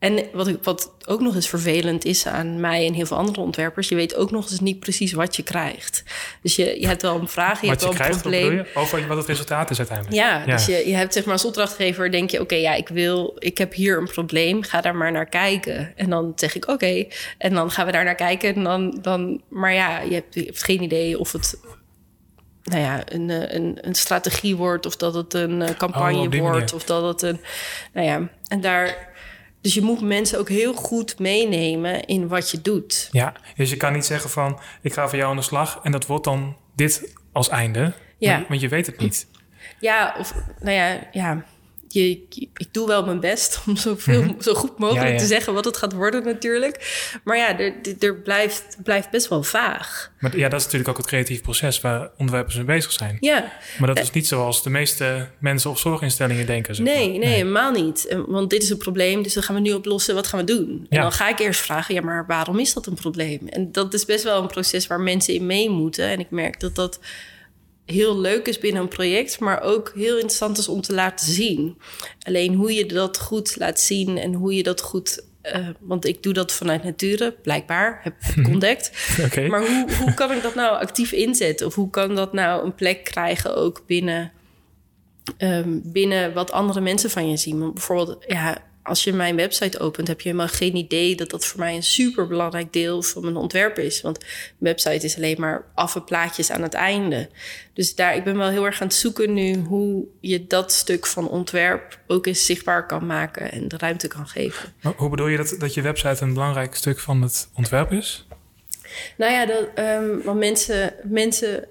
en 0.00 0.28
wat, 0.32 0.50
wat 0.62 0.92
ook 1.06 1.20
nog 1.20 1.34
eens 1.34 1.48
vervelend 1.48 2.04
is 2.04 2.26
aan 2.26 2.60
mij 2.60 2.86
en 2.86 2.92
heel 2.92 3.06
veel 3.06 3.16
andere 3.16 3.40
ontwerpers, 3.40 3.88
je 3.88 3.94
weet 3.94 4.14
ook 4.14 4.30
nog 4.30 4.50
eens 4.50 4.60
niet 4.60 4.80
precies 4.80 5.12
wat 5.12 5.36
je 5.36 5.42
krijgt. 5.42 6.02
Dus 6.42 6.56
je, 6.56 6.80
je 6.80 6.86
hebt 6.86 7.02
wel 7.02 7.20
een 7.20 7.28
vraag, 7.28 7.60
je 7.60 7.68
hebt 7.68 7.82
wel 7.82 7.94
een 7.94 8.18
probleem. 8.20 8.66
Over 8.74 9.06
wat 9.06 9.16
het 9.16 9.26
resultaat 9.26 9.70
is 9.70 9.78
uiteindelijk. 9.78 10.16
Ja, 10.16 10.44
dus 10.44 10.66
je, 10.66 10.88
je 10.88 10.94
hebt 10.94 11.12
zeg 11.12 11.24
maar 11.24 11.32
als 11.32 11.44
opdrachtgever, 11.44 12.10
denk 12.10 12.30
je, 12.30 12.40
oké, 12.40 12.54
ja, 12.54 12.74
ik 12.74 12.88
wil, 12.88 13.36
ik 13.38 13.58
heb 13.58 13.72
hier 13.72 13.98
een 13.98 14.10
probleem, 14.10 14.62
ga 14.62 14.80
daar 14.80 14.96
maar 14.96 15.12
naar 15.12 15.28
kijken. 15.28 15.92
En 15.96 16.10
dan 16.10 16.32
zeg 16.34 16.54
ik, 16.54 16.68
oké, 16.68 17.06
en 17.38 17.54
dan 17.54 17.70
gaan 17.70 17.86
we 17.86 17.92
daar 17.92 18.04
naar 18.04 18.14
kijken. 18.14 18.54
En 18.54 18.62
dan, 18.64 18.98
dan, 19.02 19.42
maar 19.48 19.72
ja, 19.72 20.00
je 20.00 20.14
hebt, 20.14 20.34
je 20.34 20.44
hebt 20.44 20.64
geen 20.64 20.82
idee 20.82 21.18
of 21.18 21.32
het 21.32 21.58
nou 22.62 22.82
ja, 22.82 23.02
een, 23.04 23.54
een, 23.54 23.78
een 23.80 23.94
strategie 23.94 24.56
wordt, 24.56 24.86
of 24.86 24.96
dat 24.96 25.14
het 25.14 25.34
een 25.34 25.62
eh, 25.62 25.76
campagne 25.76 26.28
oh, 26.28 26.38
wordt, 26.38 26.72
of 26.72 26.84
dat 26.84 27.02
het 27.02 27.22
een. 27.22 27.40
Nou 27.92 28.06
ja, 28.06 28.28
en 28.48 28.60
daar 28.60 29.09
dus 29.60 29.74
je 29.74 29.82
moet 29.82 30.00
mensen 30.00 30.38
ook 30.38 30.48
heel 30.48 30.74
goed 30.74 31.18
meenemen 31.18 32.04
in 32.04 32.28
wat 32.28 32.50
je 32.50 32.60
doet. 32.62 33.08
Ja, 33.10 33.34
dus 33.56 33.70
je 33.70 33.76
kan 33.76 33.92
niet 33.92 34.04
zeggen 34.04 34.30
van 34.30 34.60
ik 34.82 34.92
ga 34.92 35.08
voor 35.08 35.18
jou 35.18 35.30
aan 35.30 35.36
de 35.36 35.42
slag 35.42 35.80
en 35.82 35.92
dat 35.92 36.06
wordt 36.06 36.24
dan 36.24 36.56
dit 36.74 37.14
als 37.32 37.48
einde. 37.48 37.92
Ja. 38.18 38.44
Want 38.48 38.60
je 38.60 38.68
weet 38.68 38.86
het 38.86 38.98
niet. 38.98 39.26
Ja, 39.80 40.14
of 40.18 40.34
nou 40.58 40.76
ja, 40.76 41.08
ja 41.12 41.44
je, 41.92 42.20
ik 42.54 42.68
doe 42.72 42.86
wel 42.86 43.04
mijn 43.04 43.20
best 43.20 43.60
om 43.66 43.76
zoveel, 43.76 44.22
mm 44.22 44.28
zo 44.40 44.54
goed 44.54 44.78
mogelijk 44.78 45.18
te 45.18 45.26
zeggen 45.26 45.54
wat 45.54 45.64
het 45.64 45.76
gaat 45.76 45.92
worden 45.92 46.24
natuurlijk. 46.24 47.08
Maar 47.24 47.36
ja, 47.36 47.58
er, 47.58 47.74
er 47.98 48.14
blijft, 48.14 48.76
blijft 48.82 49.10
best 49.10 49.28
wel 49.28 49.42
vaag. 49.42 50.12
Maar 50.18 50.36
ja, 50.36 50.48
dat 50.48 50.58
is 50.58 50.64
natuurlijk 50.64 50.90
ook 50.90 50.96
het 50.96 51.06
creatief 51.06 51.42
proces 51.42 51.80
waar 51.80 52.10
ontwerpers 52.16 52.56
mee 52.56 52.64
bezig 52.64 52.92
zijn. 52.92 53.16
Ja. 53.20 53.52
Maar 53.78 53.88
dat 53.88 53.98
is 53.98 54.10
niet 54.10 54.26
zoals 54.26 54.62
de 54.62 54.70
meeste 54.70 55.28
mensen 55.38 55.70
of 55.70 55.78
zorginstellingen 55.78 56.46
denken. 56.46 56.74
Zeg 56.74 56.86
nee, 56.86 57.18
nee, 57.18 57.28
helemaal 57.28 57.70
niet. 57.72 58.16
Want 58.26 58.50
dit 58.50 58.62
is 58.62 58.70
een 58.70 58.78
probleem, 58.78 59.22
dus 59.22 59.32
dat 59.32 59.44
gaan 59.44 59.54
we 59.54 59.60
nu 59.60 59.72
oplossen. 59.72 60.14
Wat 60.14 60.26
gaan 60.26 60.40
we 60.40 60.46
doen? 60.46 60.86
En 60.88 61.00
dan 61.00 61.12
ga 61.12 61.28
ik 61.28 61.38
eerst 61.38 61.60
vragen, 61.60 61.94
ja, 61.94 62.00
maar 62.00 62.26
waarom 62.26 62.58
is 62.58 62.72
dat 62.72 62.86
een 62.86 62.94
probleem? 62.94 63.48
En 63.48 63.72
dat 63.72 63.94
is 63.94 64.04
best 64.04 64.24
wel 64.24 64.42
een 64.42 64.48
proces 64.48 64.86
waar 64.86 65.00
mensen 65.00 65.34
in 65.34 65.46
mee 65.46 65.70
moeten. 65.70 66.08
En 66.08 66.20
ik 66.20 66.30
merk 66.30 66.60
dat 66.60 66.74
dat 66.74 67.00
heel 67.90 68.18
leuk 68.18 68.48
is 68.48 68.58
binnen 68.58 68.82
een 68.82 68.88
project, 68.88 69.40
maar 69.40 69.62
ook 69.62 69.92
heel 69.94 70.14
interessant 70.14 70.58
is 70.58 70.68
om 70.68 70.80
te 70.80 70.94
laten 70.94 71.32
zien. 71.32 71.78
Alleen 72.22 72.54
hoe 72.54 72.72
je 72.72 72.86
dat 72.86 73.18
goed 73.18 73.56
laat 73.58 73.80
zien 73.80 74.18
en 74.18 74.34
hoe 74.34 74.54
je 74.54 74.62
dat 74.62 74.80
goed. 74.80 75.28
Uh, 75.42 75.68
want 75.80 76.06
ik 76.06 76.22
doe 76.22 76.32
dat 76.32 76.52
vanuit 76.52 76.84
nature, 76.84 77.32
blijkbaar, 77.42 78.00
heb 78.02 78.14
ik 78.36 78.48
ontdekt. 78.48 78.90
okay. 79.26 79.46
Maar 79.46 79.60
hoe, 79.60 79.86
hoe 80.00 80.14
kan 80.14 80.32
ik 80.32 80.42
dat 80.42 80.54
nou 80.54 80.80
actief 80.80 81.12
inzetten? 81.12 81.66
Of 81.66 81.74
hoe 81.74 81.90
kan 81.90 82.14
dat 82.14 82.32
nou 82.32 82.64
een 82.64 82.74
plek 82.74 83.04
krijgen 83.04 83.56
ook 83.56 83.82
binnen, 83.86 84.32
um, 85.38 85.82
binnen 85.84 86.32
wat 86.32 86.52
andere 86.52 86.80
mensen 86.80 87.10
van 87.10 87.30
je 87.30 87.36
zien? 87.36 87.72
Bijvoorbeeld, 87.72 88.24
ja, 88.26 88.69
als 88.82 89.04
je 89.04 89.12
mijn 89.12 89.36
website 89.36 89.78
opent, 89.78 90.08
heb 90.08 90.20
je 90.20 90.28
helemaal 90.28 90.48
geen 90.52 90.76
idee 90.76 91.16
dat 91.16 91.30
dat 91.30 91.44
voor 91.44 91.60
mij 91.60 91.74
een 91.74 91.82
super 91.82 92.26
belangrijk 92.26 92.72
deel 92.72 93.02
van 93.02 93.22
mijn 93.22 93.36
ontwerp 93.36 93.78
is. 93.78 94.00
Want 94.00 94.18
mijn 94.18 94.74
website 94.74 95.06
is 95.06 95.16
alleen 95.16 95.40
maar 95.40 95.64
affe 95.74 96.00
plaatjes 96.00 96.50
aan 96.50 96.62
het 96.62 96.74
einde. 96.74 97.28
Dus 97.72 97.94
daar, 97.94 98.16
ik 98.16 98.24
ben 98.24 98.36
wel 98.36 98.48
heel 98.48 98.64
erg 98.64 98.80
aan 98.80 98.86
het 98.86 98.96
zoeken 98.96 99.32
nu 99.32 99.56
hoe 99.56 100.04
je 100.20 100.46
dat 100.46 100.72
stuk 100.72 101.06
van 101.06 101.28
ontwerp 101.28 101.98
ook 102.06 102.26
eens 102.26 102.46
zichtbaar 102.46 102.86
kan 102.86 103.06
maken 103.06 103.52
en 103.52 103.68
de 103.68 103.76
ruimte 103.78 104.08
kan 104.08 104.26
geven. 104.26 104.72
Maar 104.80 104.92
hoe 104.96 105.10
bedoel 105.10 105.26
je 105.26 105.36
dat, 105.36 105.54
dat 105.58 105.74
je 105.74 105.82
website 105.82 106.24
een 106.24 106.34
belangrijk 106.34 106.74
stuk 106.74 106.98
van 106.98 107.22
het 107.22 107.48
ontwerp 107.54 107.92
is? 107.92 108.26
Nou 109.16 109.32
ja, 109.32 109.46
dat, 109.46 109.68
um, 109.78 110.22
want 110.22 110.38
mensen, 110.38 110.94
mensen 111.02 111.68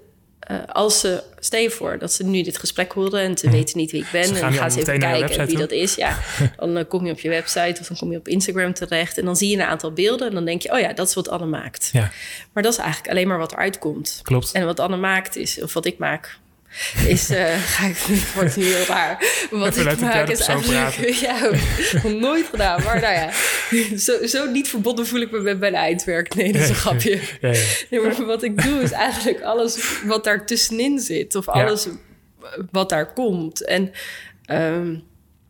uh, 0.50 0.56
als 0.66 1.00
ze, 1.00 1.22
stel 1.38 1.60
je 1.60 1.70
voor 1.70 1.98
dat 1.98 2.12
ze 2.12 2.24
nu 2.24 2.42
dit 2.42 2.58
gesprek 2.58 2.92
horen 2.92 3.20
en 3.20 3.38
ze 3.38 3.46
mhm. 3.46 3.56
weten 3.56 3.78
niet 3.78 3.90
wie 3.90 4.02
ik 4.02 4.08
ben, 4.12 4.22
en 4.22 4.34
dan 4.40 4.52
gaan 4.52 4.70
ze 4.70 4.80
even 4.80 4.98
kijken 4.98 5.46
wie 5.46 5.56
dat 5.56 5.70
is. 5.70 5.94
Ja, 5.94 6.18
dan 6.56 6.76
uh, 6.76 6.84
kom 6.88 7.06
je 7.06 7.12
op 7.12 7.20
je 7.20 7.28
website 7.28 7.80
of 7.80 7.86
dan 7.86 7.96
kom 7.96 8.10
je 8.10 8.18
op 8.18 8.28
Instagram 8.28 8.74
terecht 8.74 9.18
en 9.18 9.24
dan 9.24 9.36
zie 9.36 9.48
je 9.48 9.56
een 9.56 9.62
aantal 9.62 9.92
beelden 9.92 10.28
en 10.28 10.34
dan 10.34 10.44
denk 10.44 10.62
je, 10.62 10.72
oh 10.72 10.78
ja, 10.78 10.92
dat 10.92 11.08
is 11.08 11.14
wat 11.14 11.28
Anne 11.28 11.46
maakt. 11.46 11.90
Ja. 11.92 12.10
Maar 12.52 12.62
dat 12.62 12.72
is 12.72 12.78
eigenlijk 12.78 13.10
alleen 13.10 13.28
maar 13.28 13.38
wat 13.38 13.52
eruit 13.52 13.78
komt. 13.78 14.20
Klopt. 14.22 14.52
En 14.52 14.64
wat 14.64 14.80
Anne 14.80 14.96
maakt 14.96 15.36
is, 15.36 15.62
of 15.62 15.72
wat 15.72 15.86
ik 15.86 15.98
maak, 15.98 16.38
is, 17.06 17.30
uh, 17.30 17.54
ga 17.74 17.86
ik, 17.86 17.96
wordt 18.34 18.54
heel 18.54 18.84
raar. 18.84 19.46
Wat 19.50 19.76
Even 19.76 19.92
ik 19.92 20.00
maak 20.00 20.28
is 20.28 20.40
eigenlijk, 20.40 21.14
ja, 21.28 21.50
nooit 22.08 22.46
gedaan. 22.46 22.82
Maar 22.82 23.00
nou 23.00 23.14
ja, 23.14 23.30
zo, 23.96 24.26
zo 24.26 24.50
niet 24.50 24.68
verbonden 24.68 25.06
voel 25.06 25.20
ik 25.20 25.30
me 25.30 25.40
met 25.40 25.58
mijn 25.58 25.74
eindwerk. 25.74 26.34
Nee, 26.34 26.52
dat 26.52 26.62
is 26.62 26.68
een 26.68 26.74
grapje. 26.74 27.20
Ja, 27.40 27.48
ja. 27.48 27.64
Nee, 27.90 28.00
maar 28.00 28.24
wat 28.24 28.42
ik 28.42 28.62
doe 28.62 28.82
is 28.82 28.90
eigenlijk 28.90 29.42
alles 29.42 30.00
wat 30.04 30.24
daar 30.24 30.46
tussenin 30.46 30.98
zit. 30.98 31.34
Of 31.34 31.48
alles 31.48 31.88
wat 32.70 32.88
daar 32.88 33.12
komt. 33.12 33.64
En 33.64 33.92
um, 34.50 35.02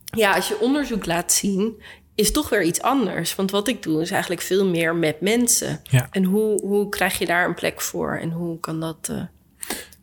ja, 0.05 0.35
als 0.35 0.49
je 0.49 0.61
onderzoek 0.61 1.07
laat 1.07 1.33
zien 1.33 1.83
is 2.15 2.33
toch 2.33 2.49
weer 2.49 2.63
iets 2.63 2.83
anders. 2.83 3.35
Want 3.35 3.51
wat 3.51 3.69
ik 3.69 3.83
doe 3.83 4.01
is 4.01 4.11
eigenlijk 4.11 4.43
veel 4.43 4.67
meer 4.67 4.95
met 4.95 5.21
mensen. 5.21 5.83
En 6.11 6.25
hoe, 6.25 6.61
hoe 6.61 6.89
krijg 6.89 7.19
je 7.19 7.27
daar 7.27 7.45
een 7.45 7.55
plek 7.55 7.81
voor? 7.81 8.17
En 8.17 8.31
hoe 8.31 8.61
kan 8.61 8.81
dat 8.81 9.09
eh, 9.11 9.23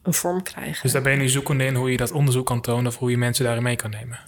een 0.07 0.13
vorm 0.13 0.43
krijgen? 0.43 0.81
Dus 0.81 0.91
daar 0.91 1.01
ben 1.01 1.11
je 1.11 1.17
nu 1.17 1.29
zoekende 1.29 1.65
in 1.65 1.75
hoe 1.75 1.91
je 1.91 1.97
dat 1.97 2.11
onderzoek 2.11 2.45
kan 2.45 2.61
tonen... 2.61 2.87
of 2.87 2.97
hoe 2.97 3.09
je 3.09 3.17
mensen 3.17 3.45
daarin 3.45 3.63
mee 3.63 3.75
kan 3.75 3.89
nemen. 3.89 4.19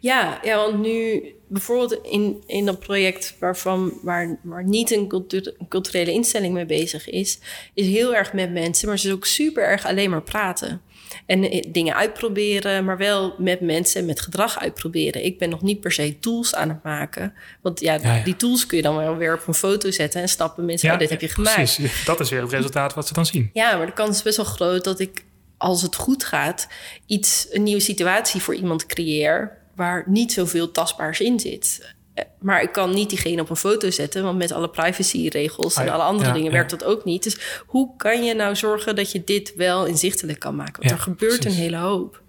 Ja, 0.00 0.40
ja 0.42 0.56
want 0.56 0.78
nu 0.80 1.22
bijvoorbeeld 1.48 1.98
in, 2.02 2.42
in 2.46 2.64
dat 2.66 2.78
project 2.78 3.36
waarvan, 3.40 3.98
waar, 4.02 4.38
waar 4.42 4.64
niet 4.64 4.90
een, 4.90 5.08
cultu- 5.08 5.54
een 5.58 5.68
culturele 5.68 6.12
instelling 6.12 6.54
mee 6.54 6.66
bezig 6.66 7.08
is, 7.08 7.38
is 7.74 7.86
heel 7.86 8.14
erg 8.14 8.32
met 8.32 8.52
mensen, 8.52 8.88
maar 8.88 8.98
ze 8.98 9.08
is 9.08 9.14
ook 9.14 9.26
super 9.26 9.64
erg 9.64 9.86
alleen 9.86 10.10
maar 10.10 10.22
praten. 10.22 10.80
En 11.26 11.50
eh, 11.50 11.64
dingen 11.68 11.94
uitproberen, 11.94 12.84
maar 12.84 12.96
wel 12.96 13.34
met 13.38 13.60
mensen 13.60 14.00
en 14.00 14.06
met 14.06 14.20
gedrag 14.20 14.58
uitproberen. 14.58 15.24
Ik 15.24 15.38
ben 15.38 15.48
nog 15.48 15.62
niet 15.62 15.80
per 15.80 15.92
se 15.92 16.18
tools 16.18 16.54
aan 16.54 16.68
het 16.68 16.82
maken. 16.82 17.34
Want 17.60 17.80
ja, 17.80 17.94
Ja, 18.02 18.14
ja. 18.14 18.24
die 18.24 18.36
tools 18.36 18.66
kun 18.66 18.76
je 18.76 18.82
dan 18.82 18.96
wel 18.96 19.16
weer 19.16 19.34
op 19.34 19.46
een 19.46 19.54
foto 19.54 19.90
zetten 19.90 20.20
en 20.20 20.28
stappen 20.28 20.64
mensen, 20.64 20.92
oh, 20.92 20.98
dit 20.98 21.10
heb 21.10 21.20
je 21.20 21.28
gemaakt. 21.28 21.56
Precies, 21.56 22.04
dat 22.04 22.20
is 22.20 22.30
weer 22.30 22.42
het 22.42 22.52
resultaat 22.52 22.94
wat 22.94 23.06
ze 23.06 23.14
dan 23.14 23.26
zien. 23.26 23.50
Ja, 23.52 23.76
maar 23.76 23.86
de 23.86 23.92
kans 23.92 24.16
is 24.16 24.22
best 24.22 24.36
wel 24.36 24.46
groot 24.46 24.84
dat 24.84 25.00
ik, 25.00 25.24
als 25.58 25.82
het 25.82 25.96
goed 25.96 26.24
gaat, 26.24 26.68
iets, 27.06 27.46
een 27.50 27.62
nieuwe 27.62 27.80
situatie 27.80 28.40
voor 28.42 28.54
iemand 28.54 28.86
creëer 28.86 29.58
waar 29.74 30.04
niet 30.06 30.32
zoveel 30.32 30.70
tastbaars 30.70 31.20
in 31.20 31.40
zit. 31.40 31.94
Eh, 32.14 32.24
Maar 32.38 32.62
ik 32.62 32.72
kan 32.72 32.90
niet 32.94 33.08
diegene 33.08 33.40
op 33.42 33.50
een 33.50 33.56
foto 33.56 33.90
zetten, 33.90 34.22
want 34.22 34.38
met 34.38 34.52
alle 34.52 34.70
privacyregels 34.70 35.74
Ah 35.74 35.80
en 35.80 35.86
ja, 35.88 35.94
alle 35.94 36.02
andere 36.02 36.28
ja, 36.28 36.34
dingen 36.34 36.50
ja. 36.50 36.56
werkt 36.56 36.70
dat 36.70 36.84
ook 36.84 37.04
niet. 37.04 37.22
Dus 37.22 37.62
hoe 37.66 37.96
kan 37.96 38.24
je 38.24 38.34
nou 38.34 38.56
zorgen 38.56 38.96
dat 38.96 39.12
je 39.12 39.24
dit 39.24 39.54
wel 39.54 39.86
inzichtelijk 39.86 40.38
kan 40.38 40.56
maken? 40.56 40.76
Want 40.76 40.90
Ja, 40.90 40.96
er 40.96 41.02
gebeurt 41.02 41.40
precies. 41.40 41.58
een 41.58 41.62
hele 41.64 41.76
hoop. 41.76 42.22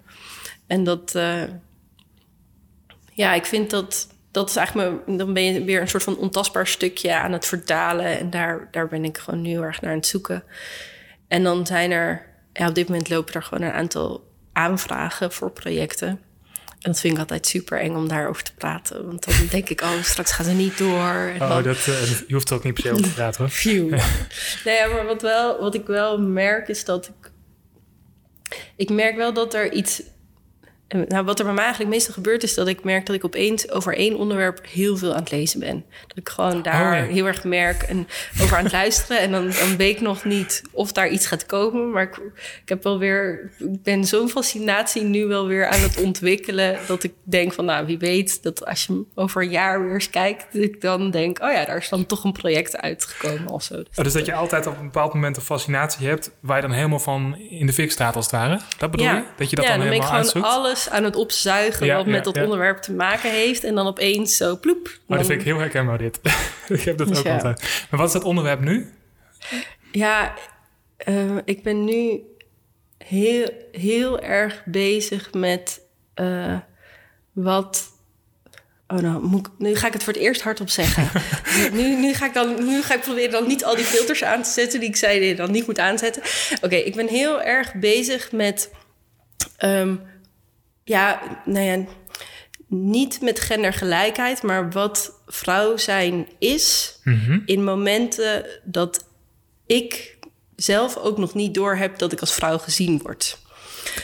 En 0.66 0.84
dat, 0.84 1.14
eh, 1.14 1.42
ja, 3.12 3.34
ik 3.34 3.44
vind 3.46 3.70
dat. 3.70 4.08
Dat 4.30 4.48
is 4.48 4.56
eigenlijk, 4.56 5.06
me, 5.06 5.16
dan 5.16 5.32
ben 5.32 5.42
je 5.42 5.64
weer 5.64 5.80
een 5.80 5.88
soort 5.88 6.02
van 6.02 6.16
ontastbaar 6.16 6.66
stukje 6.66 7.14
aan 7.14 7.32
het 7.32 7.46
vertalen. 7.46 8.18
En 8.18 8.30
daar, 8.30 8.68
daar 8.70 8.88
ben 8.88 9.04
ik 9.04 9.18
gewoon 9.18 9.42
nu 9.42 9.48
heel 9.48 9.62
erg 9.62 9.80
naar 9.80 9.90
aan 9.90 9.96
het 9.96 10.06
zoeken. 10.06 10.44
En 11.28 11.42
dan 11.42 11.66
zijn 11.66 11.90
er, 11.90 12.27
ja, 12.58 12.68
op 12.68 12.74
dit 12.74 12.88
moment 12.88 13.08
lopen 13.08 13.34
er 13.34 13.42
gewoon 13.42 13.68
een 13.68 13.74
aantal 13.74 14.30
aanvragen 14.52 15.32
voor 15.32 15.50
projecten. 15.50 16.08
En 16.78 16.90
dat 16.90 17.00
vind 17.00 17.12
ik 17.14 17.18
altijd 17.20 17.46
super 17.46 17.80
eng 17.80 17.94
om 17.94 18.08
daarover 18.08 18.42
te 18.42 18.54
praten. 18.54 19.06
Want 19.06 19.24
dan 19.24 19.34
denk 19.50 19.68
ik, 19.68 19.80
oh, 19.80 20.02
straks 20.02 20.32
gaan 20.32 20.44
ze 20.44 20.50
niet 20.52 20.78
door. 20.78 21.10
En 21.34 21.42
Oh, 21.42 21.48
dan- 21.48 21.62
dat, 21.62 21.76
eh, 21.76 22.08
je 22.26 22.34
hoeft 22.34 22.50
er 22.50 22.56
ook 22.56 22.64
niet 22.64 22.74
per 22.74 22.82
se 22.82 22.90
over 22.90 23.02
te 23.04 23.12
praten 23.12 23.40
hoor. 23.40 23.50
Phew. 23.50 23.88
nee, 24.64 24.88
maar 24.92 25.04
wat, 25.06 25.22
wel, 25.22 25.60
wat 25.60 25.74
ik 25.74 25.86
wel 25.86 26.18
merk 26.20 26.68
is 26.68 26.84
dat 26.84 27.06
ik... 27.06 27.30
Ik 28.76 28.90
merk 28.90 29.16
wel 29.16 29.32
dat 29.32 29.54
er 29.54 29.72
iets... 29.72 30.02
Nou, 30.88 31.24
wat 31.24 31.38
er 31.38 31.44
bij 31.44 31.54
mij 31.54 31.64
eigenlijk 31.64 31.94
meestal 31.94 32.14
gebeurt 32.14 32.42
is 32.42 32.54
dat 32.54 32.68
ik 32.68 32.84
merk 32.84 33.06
dat 33.06 33.16
ik 33.16 33.24
opeens 33.24 33.70
over 33.70 33.96
één 33.96 34.16
onderwerp 34.16 34.60
heel 34.70 34.96
veel 34.96 35.12
aan 35.12 35.20
het 35.20 35.30
lezen 35.30 35.60
ben. 35.60 35.84
Dat 36.06 36.16
ik 36.16 36.28
gewoon 36.28 36.62
daar 36.62 37.02
Oh, 37.02 37.08
heel 37.08 37.26
erg 37.26 37.44
merk 37.44 37.82
en 37.82 38.08
over 38.40 38.56
aan 38.56 38.62
het 38.62 38.72
luisteren. 38.72 39.20
En 39.20 39.30
dan, 39.30 39.50
dan 39.50 39.76
weet 39.76 39.96
ik 39.96 40.00
nog 40.00 40.24
niet 40.24 40.62
of 40.72 40.92
daar 40.92 41.08
iets 41.08 41.26
gaat 41.26 41.46
komen. 41.46 41.90
Maar 41.90 42.02
ik, 42.02 42.16
ik 42.62 42.68
heb 42.68 42.82
wel 42.82 42.98
weer, 42.98 43.50
ik 43.58 43.82
ben 43.82 44.04
zo'n 44.04 44.28
fascinatie 44.28 45.02
nu 45.02 45.26
wel 45.26 45.46
weer 45.46 45.66
aan 45.66 45.80
het 45.80 46.00
ontwikkelen. 46.00 46.78
Dat 46.86 47.02
ik 47.02 47.12
denk 47.22 47.52
van, 47.52 47.64
nou, 47.64 47.86
wie 47.86 47.98
weet 47.98 48.42
dat 48.42 48.66
als 48.66 48.86
je 48.86 49.04
over 49.14 49.42
een 49.42 49.50
jaar 49.50 49.82
weer 49.84 49.94
eens 49.94 50.10
kijkt, 50.10 50.46
dat 50.52 50.62
ik 50.62 50.80
dan 50.80 51.10
denk, 51.10 51.42
oh 51.42 51.52
ja, 51.52 51.64
daar 51.64 51.76
is 51.76 51.88
dan 51.88 52.06
toch 52.06 52.24
een 52.24 52.32
project 52.32 52.76
uitgekomen 52.76 53.48
of 53.48 53.62
zo. 53.62 53.74
Oh, 53.74 54.04
dus 54.04 54.12
dat 54.12 54.26
je 54.26 54.34
altijd 54.34 54.66
op 54.66 54.76
een 54.78 54.84
bepaald 54.84 55.14
moment 55.14 55.36
een 55.36 55.42
fascinatie 55.42 56.06
hebt... 56.06 56.30
waar 56.40 56.56
je 56.56 56.62
dan 56.62 56.72
helemaal 56.72 56.98
van 56.98 57.36
in 57.38 57.66
de 57.66 57.72
fik 57.72 57.90
staat 57.90 58.16
als 58.16 58.24
het 58.24 58.34
ware? 58.34 58.60
Dat 58.78 58.90
bedoel 58.90 59.06
je? 59.06 59.24
Dat 59.36 59.50
je 59.50 59.56
dat 59.56 59.64
ja, 59.64 59.76
dan 59.76 59.86
ik 59.86 59.92
helemaal 59.92 60.12
uitzoekt? 60.12 60.46
Alles 60.78 60.90
aan 60.90 61.04
het 61.04 61.16
opzuigen 61.16 61.86
Ja, 61.86 61.96
wat 61.96 62.04
ja, 62.04 62.10
met 62.10 62.24
dat 62.24 62.34
ja. 62.36 62.42
onderwerp 62.42 62.78
te 62.78 62.92
maken 62.92 63.30
heeft. 63.30 63.64
En 63.64 63.74
dan 63.74 63.86
opeens 63.86 64.36
zo 64.36 64.56
ploep. 64.58 64.98
Maar 65.06 65.18
dat 65.18 65.26
vind 65.26 65.40
ik 65.40 65.46
heel 65.46 65.58
herkenbaar 65.58 65.98
dit. 65.98 66.20
ik 66.68 66.80
heb 66.82 66.98
dat 66.98 67.18
ook 67.18 67.24
Ja. 67.24 67.32
altijd. 67.34 67.86
Maar 67.90 68.00
wat 68.00 68.08
is 68.08 68.14
het 68.14 68.24
onderwerp 68.24 68.60
nu? 68.60 68.92
Ja, 69.92 70.34
eh, 70.96 71.36
ik 71.44 71.62
ben 71.62 71.84
nu 71.84 72.20
heel, 73.04 73.50
heel 73.72 74.20
erg 74.20 74.62
bezig 74.64 75.32
met 75.32 75.80
eh, 76.14 76.56
wat. 77.32 77.96
Oh, 78.88 78.98
nou, 78.98 79.22
moet 79.22 79.46
ik- 79.46 79.52
nu 79.58 79.76
ga 79.76 79.86
ik 79.86 79.92
het 79.92 80.02
voor 80.04 80.12
het 80.12 80.22
eerst 80.22 80.42
hardop 80.42 80.68
zeggen. 80.68 81.22
nu, 81.78 81.96
nu, 81.96 82.14
ga 82.14 82.26
ik 82.26 82.34
dan, 82.34 82.64
nu 82.66 82.82
ga 82.82 82.94
ik 82.94 83.00
proberen 83.00 83.30
dan 83.30 83.46
niet 83.46 83.64
al 83.64 83.76
die 83.76 83.84
filters 83.84 84.24
aan 84.24 84.42
te 84.42 84.50
zetten 84.50 84.80
die 84.80 84.88
ik 84.88 84.96
zei 84.96 85.20
die 85.20 85.34
dan 85.34 85.50
niet 85.50 85.66
moet 85.66 85.78
aanzetten. 85.78 86.22
Oké, 86.62 86.74
ik 86.76 86.94
ben 86.96 87.08
heel 87.08 87.42
erg 87.42 87.74
bezig 87.74 88.32
met. 88.32 88.70
ehm, 89.56 89.96
ja, 90.88 91.20
nou 91.44 91.64
ja, 91.64 91.84
niet 92.66 93.20
met 93.20 93.40
gendergelijkheid, 93.40 94.42
maar 94.42 94.70
wat 94.70 95.12
vrouw 95.26 95.76
zijn 95.76 96.26
is 96.38 96.98
Mhm. 97.04 97.38
in 97.46 97.64
momenten 97.64 98.46
dat 98.64 99.04
ik 99.66 100.16
zelf 100.56 100.96
ook 100.96 101.18
nog 101.18 101.34
niet 101.34 101.54
door 101.54 101.76
heb 101.76 101.98
dat 101.98 102.12
ik 102.12 102.20
als 102.20 102.34
vrouw 102.34 102.58
gezien 102.58 102.98
word. 103.02 103.38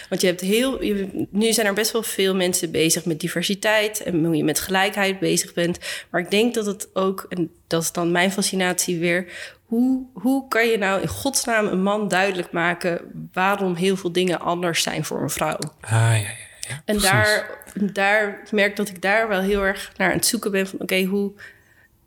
Want 0.08 0.20
je 0.20 0.26
hebt 0.26 0.40
heel. 0.40 0.82
je- 0.82 1.26
nu 1.30 1.52
zijn 1.52 1.66
er 1.66 1.74
best 1.74 1.92
wel 1.92 2.02
veel 2.02 2.34
mensen 2.34 2.70
bezig 2.70 3.04
met 3.04 3.20
diversiteit 3.20 4.02
en 4.02 4.24
hoe 4.24 4.36
je 4.36 4.44
met 4.44 4.60
gelijkheid 4.60 5.18
bezig 5.18 5.52
bent. 5.52 5.78
Maar 6.10 6.20
ik 6.20 6.30
denk 6.30 6.54
dat 6.54 6.66
het 6.66 6.88
ook, 6.94 7.26
en 7.28 7.50
dat 7.66 7.82
is 7.82 7.92
dan 7.92 8.10
mijn 8.12 8.32
fascinatie 8.32 8.98
weer. 8.98 9.26
Hoe, 9.64 10.06
hoe 10.12 10.48
kan 10.48 10.66
je 10.66 10.78
nou 10.78 11.00
in 11.00 11.08
godsnaam 11.08 11.66
een 11.66 11.82
man 11.82 12.08
duidelijk 12.08 12.52
maken 12.52 13.00
waarom 13.32 13.74
heel 13.74 13.96
veel 13.96 14.12
dingen 14.12 14.40
anders 14.40 14.82
zijn 14.82 15.04
voor 15.04 15.22
een 15.22 15.30
vrouw? 15.30 15.58
Ah, 15.80 15.90
ja, 15.90 16.14
ja, 16.14 16.24
ja. 16.68 16.82
En 16.84 16.96
precies. 16.96 17.10
daar, 17.10 17.58
daar 17.74 18.42
merk 18.50 18.70
ik 18.70 18.76
dat 18.76 18.88
ik 18.88 19.02
daar 19.02 19.28
wel 19.28 19.40
heel 19.40 19.62
erg 19.62 19.92
naar 19.96 20.10
aan 20.10 20.16
het 20.16 20.26
zoeken 20.26 20.50
ben 20.50 20.66
van 20.66 20.80
oké, 20.80 21.02
hoe. 21.02 21.32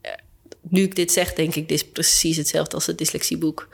eh, 0.01 0.11
Nu 0.61 0.81
ik 0.81 0.95
dit 0.95 1.11
zeg, 1.11 1.33
denk 1.33 1.55
ik, 1.55 1.69
dit 1.69 1.77
is 1.81 1.87
precies 1.87 2.37
hetzelfde 2.37 2.75
als 2.75 2.85
het 2.85 2.97
dyslexieboek. 2.97 3.67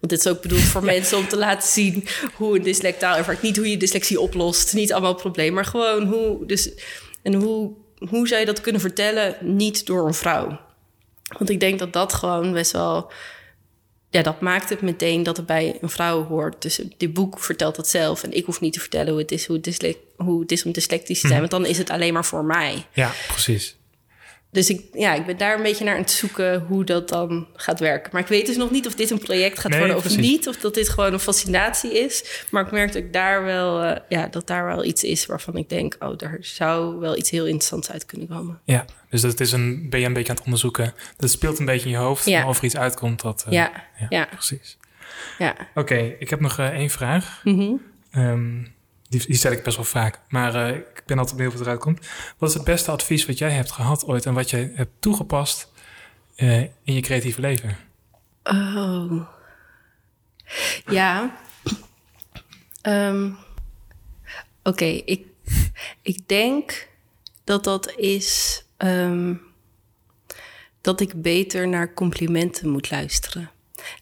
Want 0.00 0.12
dit 0.12 0.18
is 0.24 0.26
ook 0.26 0.42
bedoeld 0.42 0.62
voor 0.62 0.84
mensen 0.94 1.18
om 1.18 1.28
te 1.28 1.36
laten 1.38 1.68
zien 1.68 2.06
hoe 2.34 2.56
een 2.56 2.62
dyslectaal 2.62 3.16
ervaart. 3.16 3.42
Niet 3.42 3.56
hoe 3.56 3.70
je 3.70 3.76
dyslexie 3.76 4.20
oplost, 4.20 4.74
niet 4.74 4.92
allemaal 4.92 5.12
het 5.12 5.20
probleem, 5.20 5.52
maar 5.52 5.64
gewoon 5.64 6.06
hoe. 6.06 6.46
Dus, 6.46 6.70
en 7.22 7.34
hoe, 7.34 7.72
hoe 8.08 8.28
zou 8.28 8.40
je 8.40 8.46
dat 8.46 8.60
kunnen 8.60 8.80
vertellen, 8.80 9.36
niet 9.40 9.86
door 9.86 10.06
een 10.06 10.14
vrouw? 10.14 10.60
Want 11.38 11.50
ik 11.50 11.60
denk 11.60 11.78
dat 11.78 11.92
dat 11.92 12.12
gewoon 12.12 12.52
best 12.52 12.72
wel. 12.72 13.12
Ja, 14.10 14.22
dat 14.22 14.40
maakt 14.40 14.70
het 14.70 14.80
meteen 14.80 15.22
dat 15.22 15.36
het 15.36 15.46
bij 15.46 15.78
een 15.80 15.90
vrouw 15.90 16.24
hoort. 16.24 16.62
Dus 16.62 16.80
dit 16.96 17.12
boek 17.12 17.40
vertelt 17.40 17.76
dat 17.76 17.88
zelf. 17.88 18.22
En 18.22 18.32
ik 18.32 18.44
hoef 18.44 18.60
niet 18.60 18.72
te 18.72 18.80
vertellen 18.80 19.10
hoe 19.10 19.20
het 19.20 19.32
is, 19.32 19.46
hoe 19.46 19.56
het 19.56 19.66
is, 19.66 19.94
hoe 20.16 20.40
het 20.40 20.52
is 20.52 20.64
om 20.64 20.72
dyslectisch 20.72 21.20
te 21.20 21.26
zijn. 21.26 21.38
Want 21.38 21.50
dan 21.50 21.66
is 21.66 21.78
het 21.78 21.90
alleen 21.90 22.12
maar 22.12 22.24
voor 22.24 22.44
mij. 22.44 22.86
Ja, 22.92 23.12
precies. 23.28 23.76
Dus 24.50 24.70
ik, 24.70 24.84
ja, 24.92 25.14
ik 25.14 25.26
ben 25.26 25.36
daar 25.36 25.56
een 25.56 25.62
beetje 25.62 25.84
naar 25.84 25.94
aan 25.94 26.00
het 26.00 26.10
zoeken 26.10 26.60
hoe 26.60 26.84
dat 26.84 27.08
dan 27.08 27.46
gaat 27.54 27.80
werken. 27.80 28.10
Maar 28.12 28.20
ik 28.22 28.28
weet 28.28 28.46
dus 28.46 28.56
nog 28.56 28.70
niet 28.70 28.86
of 28.86 28.94
dit 28.94 29.10
een 29.10 29.18
project 29.18 29.58
gaat 29.58 29.70
Nee, 29.70 29.78
worden 29.78 29.96
of 29.96 30.02
precies. 30.02 30.20
niet. 30.26 30.48
Of 30.48 30.56
dat 30.56 30.74
dit 30.74 30.88
gewoon 30.88 31.12
een 31.12 31.18
fascinatie 31.20 31.98
is. 32.04 32.44
Maar 32.50 32.64
ik 32.64 32.70
merk 32.72 32.92
dat, 32.92 33.02
ik 33.02 33.12
daar 33.12 33.44
wel, 33.44 33.82
eh, 33.82 34.00
ja, 34.08 34.26
dat 34.26 34.46
daar 34.46 34.66
wel 34.66 34.84
iets 34.84 35.02
is 35.04 35.26
waarvan 35.26 35.56
ik 35.56 35.68
denk... 35.68 35.96
oh, 35.98 36.16
daar 36.16 36.36
zou 36.40 36.98
wel 36.98 37.16
iets 37.16 37.30
heel 37.30 37.44
interessants 37.46 37.90
uit 37.90 38.06
kunnen 38.06 38.28
komen. 38.28 38.60
Ja, 38.64 38.84
dus 39.10 39.20
dat 39.20 39.40
is 39.40 39.52
een, 39.52 39.86
ben 39.90 40.00
je 40.00 40.06
een 40.06 40.12
beetje 40.12 40.28
aan 40.30 40.36
het 40.36 40.44
onderzoeken. 40.44 40.94
Dat 41.16 41.30
speelt 41.30 41.58
een 41.58 41.66
beetje 41.66 41.86
in 41.86 41.92
je 41.92 41.96
hoofd. 42.00 42.24
Ja. 42.24 42.38
Maar 42.40 42.48
of 42.48 42.58
er 42.58 42.64
iets 42.64 42.76
uitkomt, 42.76 43.20
dat... 43.22 43.44
eh, 43.46 43.52
ja, 43.52 43.72
ja, 44.08 44.24
Precies. 44.30 44.76
ja. 45.38 45.56
Oké, 45.74 46.14
ik 46.18 46.30
heb 46.30 46.40
nog 46.40 46.58
eh, 46.58 46.66
één 46.68 46.90
vraag. 46.90 47.40
Mhm. 47.44 47.72
Ehm, 48.10 48.62
die, 49.08 49.26
die 49.26 49.36
stel 49.36 49.52
ik 49.52 49.62
best 49.62 49.76
wel 49.76 49.84
vaak. 49.84 50.18
Maar 50.28 50.68
ik 50.76 50.97
ben 51.08 51.18
altijd 51.18 51.36
benieuwd 51.36 51.54
wat 51.54 51.62
eruit 51.62 51.80
komt. 51.80 52.06
Wat 52.38 52.48
is 52.48 52.54
het 52.54 52.64
beste 52.64 52.90
advies 52.90 53.26
wat 53.26 53.38
jij 53.38 53.50
hebt 53.50 53.72
gehad 53.72 54.04
ooit... 54.06 54.26
en 54.26 54.34
wat 54.34 54.50
jij 54.50 54.72
hebt 54.74 54.90
toegepast 54.98 55.72
eh, 56.34 56.60
in 56.60 56.94
je 56.94 57.00
creatieve 57.00 57.40
leven? 57.40 57.76
Oh. 58.42 59.22
Ja. 60.86 61.36
Ehm, 62.82 63.30
Oké, 64.68 64.84
ik, 64.84 65.26
ik 66.02 66.28
denk 66.28 66.88
dat 67.44 67.64
dat 67.64 67.92
is 67.96 68.64
ehm, 68.76 69.34
dat 70.80 71.00
ik 71.00 71.22
beter 71.22 71.68
naar 71.68 71.94
complimenten 71.94 72.68
moet 72.68 72.90
luisteren. 72.90 73.50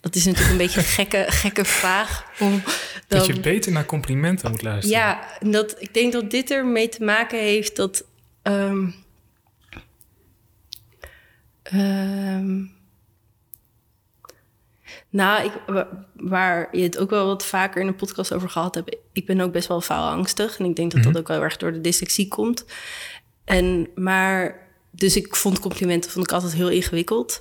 Dat 0.00 0.14
is 0.14 0.24
natuurlijk 0.24 0.50
een 0.52 0.56
beetje 0.58 0.78
een 0.80 0.86
gekke, 0.86 1.24
gekke 1.42 1.64
vraag. 1.64 2.24
Om 2.38 2.62
Dat 3.08 3.26
je 3.26 3.40
beter 3.40 3.72
naar 3.72 3.86
complimenten 3.86 4.50
moet 4.50 4.62
luisteren. 4.62 4.98
ja, 5.00 5.26
dat, 5.40 5.76
ik 5.78 5.94
denk 5.94 6.12
dat 6.12 6.30
dit 6.30 6.50
ermee 6.50 6.88
te 6.88 7.04
maken 7.04 7.38
heeft 7.38 7.76
dat. 7.76 8.04
ehm, 8.42 8.88
ehm, 11.62 12.64
nou, 15.10 15.44
ik, 15.44 15.52
wa- 15.66 16.06
waar 16.16 16.76
je 16.76 16.82
het 16.82 16.98
ook 16.98 17.10
wel 17.10 17.26
wat 17.26 17.44
vaker 17.46 17.80
in 17.80 17.86
de 17.86 17.92
podcast 17.92 18.32
over 18.32 18.50
gehad 18.50 18.74
hebt. 18.74 18.96
Ik 19.12 19.26
ben 19.26 19.40
ook 19.40 19.52
best 19.52 19.68
wel 19.68 19.80
faalangstig. 19.80 20.58
En 20.58 20.64
ik 20.64 20.76
denk 20.76 20.92
dat 20.92 21.02
dat 21.02 21.18
ook 21.18 21.28
wel 21.28 21.42
erg 21.42 21.56
door 21.56 21.72
de 21.72 21.80
dyslexie 21.80 22.28
komt. 22.28 22.64
En, 23.44 23.88
maar, 23.94 24.66
dus 24.90 25.16
ik 25.16 25.36
vond 25.36 25.60
complimenten 25.60 26.10
vond 26.10 26.26
ik 26.26 26.32
altijd 26.32 26.52
heel 26.54 26.68
ingewikkeld. 26.70 27.40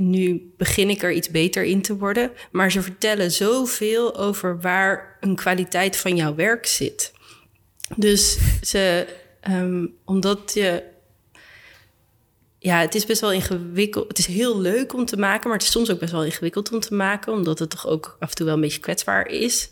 Nu 0.00 0.52
begin 0.56 0.88
ik 0.88 1.02
er 1.02 1.12
iets 1.12 1.30
beter 1.30 1.64
in 1.64 1.82
te 1.82 1.96
worden. 1.96 2.30
Maar 2.50 2.72
ze 2.72 2.82
vertellen 2.82 3.30
zoveel 3.30 4.16
over 4.16 4.60
waar 4.60 5.16
een 5.20 5.36
kwaliteit 5.36 5.96
van 5.96 6.16
jouw 6.16 6.34
werk 6.34 6.66
zit. 6.66 7.12
Dus 7.96 8.38
ze, 8.62 9.06
ehm, 9.40 9.86
omdat 10.04 10.50
je. 10.54 10.82
ja, 12.58 12.80
het 12.80 12.94
is 12.94 13.06
best 13.06 13.20
wel 13.20 13.32
ingewikkeld. 13.32 14.08
Het 14.08 14.18
is 14.18 14.26
heel 14.26 14.60
leuk 14.60 14.94
om 14.94 15.04
te 15.04 15.16
maken, 15.16 15.48
maar 15.48 15.58
het 15.58 15.66
is 15.66 15.72
soms 15.72 15.90
ook 15.90 15.98
best 15.98 16.12
wel 16.12 16.24
ingewikkeld 16.24 16.72
om 16.72 16.80
te 16.80 16.94
maken, 16.94 17.32
omdat 17.32 17.58
het 17.58 17.70
toch 17.70 17.86
ook 17.86 18.16
af 18.20 18.28
en 18.28 18.34
toe 18.34 18.46
wel 18.46 18.54
een 18.54 18.60
beetje 18.60 18.80
kwetsbaar 18.80 19.28
is. 19.28 19.70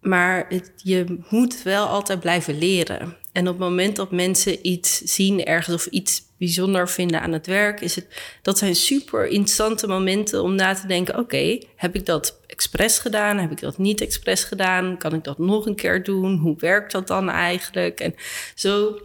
Maar 0.00 0.52
je 0.76 1.18
moet 1.28 1.62
wel 1.62 1.86
altijd 1.86 2.20
blijven 2.20 2.58
leren. 2.58 3.16
En 3.32 3.48
op 3.48 3.58
het 3.58 3.68
moment 3.68 3.96
dat 3.96 4.10
mensen 4.10 4.66
iets 4.66 4.98
zien 4.98 5.44
ergens 5.44 5.74
of 5.74 5.86
iets 5.86 6.22
bijzonder 6.38 6.88
vinden 6.88 7.20
aan 7.20 7.32
het 7.32 7.46
werk, 7.46 7.80
is 7.80 7.94
het 7.94 8.06
dat 8.42 8.58
zijn 8.58 8.74
super 8.74 9.26
interessante 9.26 9.86
momenten 9.86 10.42
om 10.42 10.54
na 10.54 10.74
te 10.74 10.86
denken: 10.86 11.18
oké, 11.18 11.58
heb 11.76 11.94
ik 11.94 12.06
dat 12.06 12.40
expres 12.46 12.98
gedaan? 12.98 13.38
Heb 13.38 13.50
ik 13.50 13.60
dat 13.60 13.78
niet 13.78 14.00
expres 14.00 14.44
gedaan? 14.44 14.98
Kan 14.98 15.14
ik 15.14 15.24
dat 15.24 15.38
nog 15.38 15.66
een 15.66 15.74
keer 15.74 16.04
doen? 16.04 16.36
Hoe 16.36 16.56
werkt 16.58 16.92
dat 16.92 17.06
dan 17.06 17.30
eigenlijk? 17.30 18.00
En 18.00 18.14
zo. 18.54 19.00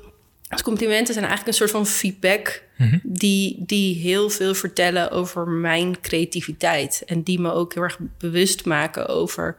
Als 0.49 0.61
complimenten 0.61 1.13
zijn 1.13 1.25
eigenlijk 1.25 1.47
een 1.47 1.67
soort 1.67 1.77
van 1.77 1.88
feedback 1.88 2.63
mhm. 2.77 2.97
die, 3.03 3.63
die 3.65 3.95
heel 3.95 4.29
veel 4.29 4.55
vertellen 4.55 5.11
over 5.11 5.47
mijn 5.47 6.01
creativiteit. 6.01 7.03
En 7.05 7.23
die 7.23 7.39
me 7.39 7.51
ook 7.51 7.73
heel 7.73 7.84
erg 7.84 7.97
bewust 8.17 8.65
maken 8.65 9.07
over: 9.07 9.55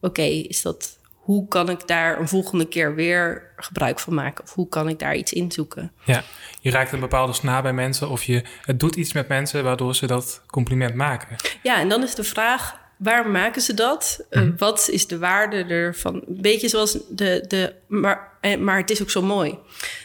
oké, 0.00 0.22
is 0.22 0.62
dat 0.62 0.98
hoe 1.26 1.48
kan 1.48 1.70
ik 1.70 1.86
daar 1.86 2.20
een 2.20 2.28
volgende 2.28 2.68
keer 2.68 2.94
weer 2.94 3.42
gebruik 3.56 4.00
van 4.00 4.14
maken? 4.14 4.44
Of 4.44 4.54
hoe 4.54 4.68
kan 4.68 4.88
ik 4.88 4.98
daar 4.98 5.16
iets 5.16 5.32
in 5.32 5.52
zoeken? 5.52 5.92
Ja, 6.04 6.24
je 6.60 6.70
raakt 6.70 6.92
een 6.92 7.00
bepaalde 7.00 7.32
snaar 7.32 7.62
bij 7.62 7.72
mensen 7.72 8.08
of 8.08 8.22
je, 8.22 8.42
het 8.62 8.80
doet 8.80 8.96
iets 8.96 9.12
met 9.12 9.28
mensen 9.28 9.64
waardoor 9.64 9.94
ze 9.94 10.06
dat 10.06 10.42
compliment 10.46 10.94
maken. 10.94 11.36
Ja, 11.62 11.80
en 11.80 11.88
dan 11.88 12.02
is 12.02 12.14
de 12.14 12.24
vraag, 12.24 12.78
waar 12.96 13.28
maken 13.28 13.62
ze 13.62 13.74
dat? 13.74 14.24
Eh, 14.30 14.42
mhm. 14.42 14.52
wat 14.56 14.88
is 14.90 15.06
de 15.06 15.18
waarde 15.18 15.64
ervan? 15.64 16.14
Een 16.14 16.40
beetje 16.40 16.68
zoals 16.68 16.98
de, 17.08 17.44
de 17.48 17.74
maar, 17.86 18.28
eh, 18.40 18.58
maar 18.58 18.76
het 18.76 18.90
is 18.90 19.02
ook 19.02 19.10
zo 19.10 19.22
mooi. 19.22 19.58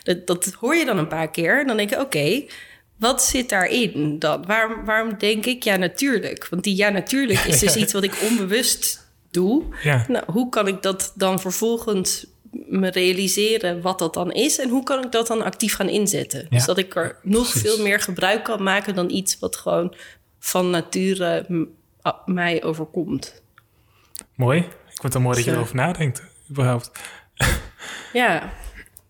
Dat, 0.03 0.27
dat 0.27 0.53
hoor 0.59 0.75
je 0.75 0.85
dan 0.85 0.97
een 0.97 1.07
paar 1.07 1.29
keer. 1.29 1.65
Dan 1.65 1.77
denk 1.77 1.89
je, 1.89 1.99
oké, 1.99 2.43
wat 2.97 3.23
zit 3.23 3.49
daarin 3.49 4.19
dan? 4.19 4.45
Waarom, 4.45 4.85
waarom 4.85 5.17
denk 5.17 5.45
ik 5.45 5.63
ja 5.63 5.75
natuurlijk? 5.75 6.47
Want 6.49 6.63
die 6.63 6.75
ja 6.75 6.89
natuurlijk 6.89 7.39
is 7.39 7.59
dus 7.65 7.75
iets 7.75 7.93
wat 7.93 8.03
ik 8.03 8.21
onbewust 8.29 9.09
doe. 9.31 9.63
Ja. 9.83 10.05
Nou, 10.07 10.23
hoe 10.31 10.49
kan 10.49 10.67
ik 10.67 10.81
dat 10.81 11.13
dan 11.15 11.39
vervolgens 11.39 12.25
me 12.51 12.89
realiseren 12.89 13.81
wat 13.81 13.99
dat 13.99 14.13
dan 14.13 14.31
is 14.31 14.59
en 14.59 14.69
hoe 14.69 14.83
kan 14.83 15.03
ik 15.03 15.11
dat 15.11 15.27
dan 15.27 15.41
actief 15.41 15.75
gaan 15.75 15.89
inzetten? 15.89 16.47
Dus 16.49 16.65
dat 16.65 16.77
ik 16.77 16.95
er 16.95 17.17
nog 17.23 17.47
veel 17.47 17.81
meer 17.81 17.99
gebruik 17.99 18.43
kan 18.43 18.63
maken 18.63 18.95
dan 18.95 19.09
iets 19.09 19.39
wat 19.39 19.55
gewoon 19.55 19.95
van 20.39 20.69
nature 20.69 21.45
mij 22.25 22.63
overkomt. 22.63 23.43
Mooi. 24.35 24.59
Ik 24.59 25.01
vind 25.01 25.13
het 25.13 25.23
mooi 25.23 25.35
dat 25.35 25.45
je 25.45 25.51
erover 25.51 25.75
nadenkt, 25.75 26.23
überhaupt. 26.49 26.91
Ja. 28.13 28.53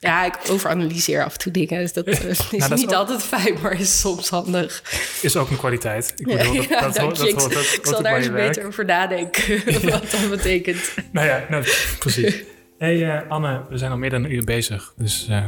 Ja, 0.02 0.26
ik 0.26 0.38
overanalyseer 0.50 1.24
af 1.24 1.34
en 1.34 1.40
toe 1.40 1.52
dingen. 1.52 1.80
Dus 1.80 1.94
dat 1.94 2.08
is 2.08 2.50
nou, 2.52 2.74
niet 2.74 2.94
altijd 2.94 3.24
fijn, 3.24 3.58
maar 3.62 3.80
is 3.80 4.00
soms 4.00 4.30
handig. 4.30 4.84
Is 5.22 5.36
ook 5.36 5.50
een 5.50 5.58
kwaliteit. 5.58 6.14
Ik 6.16 6.26
bedoel, 6.26 6.56
dat, 6.56 6.64
ja, 6.64 6.82
dat, 6.82 6.94
dat, 6.94 7.18
dat, 7.18 7.18
dat, 7.18 7.52
dat, 7.54 7.74
Ik 7.74 7.80
zal 7.84 8.02
daar 8.02 8.18
eens 8.18 8.32
beter 8.32 8.66
over 8.66 8.86
nadenken 8.86 9.64
wat 9.90 10.12
dat 10.12 10.30
betekent. 10.30 10.94
Nou 11.12 11.28
ja, 11.28 11.46
nou, 11.50 11.66
precies. 12.00 12.44
hey, 12.78 12.98
uh, 12.98 13.30
Anne, 13.30 13.66
we 13.70 13.78
zijn 13.78 13.92
al 13.92 13.98
meer 13.98 14.10
dan 14.10 14.24
een 14.24 14.34
uur 14.34 14.44
bezig. 14.44 14.94
Dus 14.98 15.28
uh, 15.30 15.46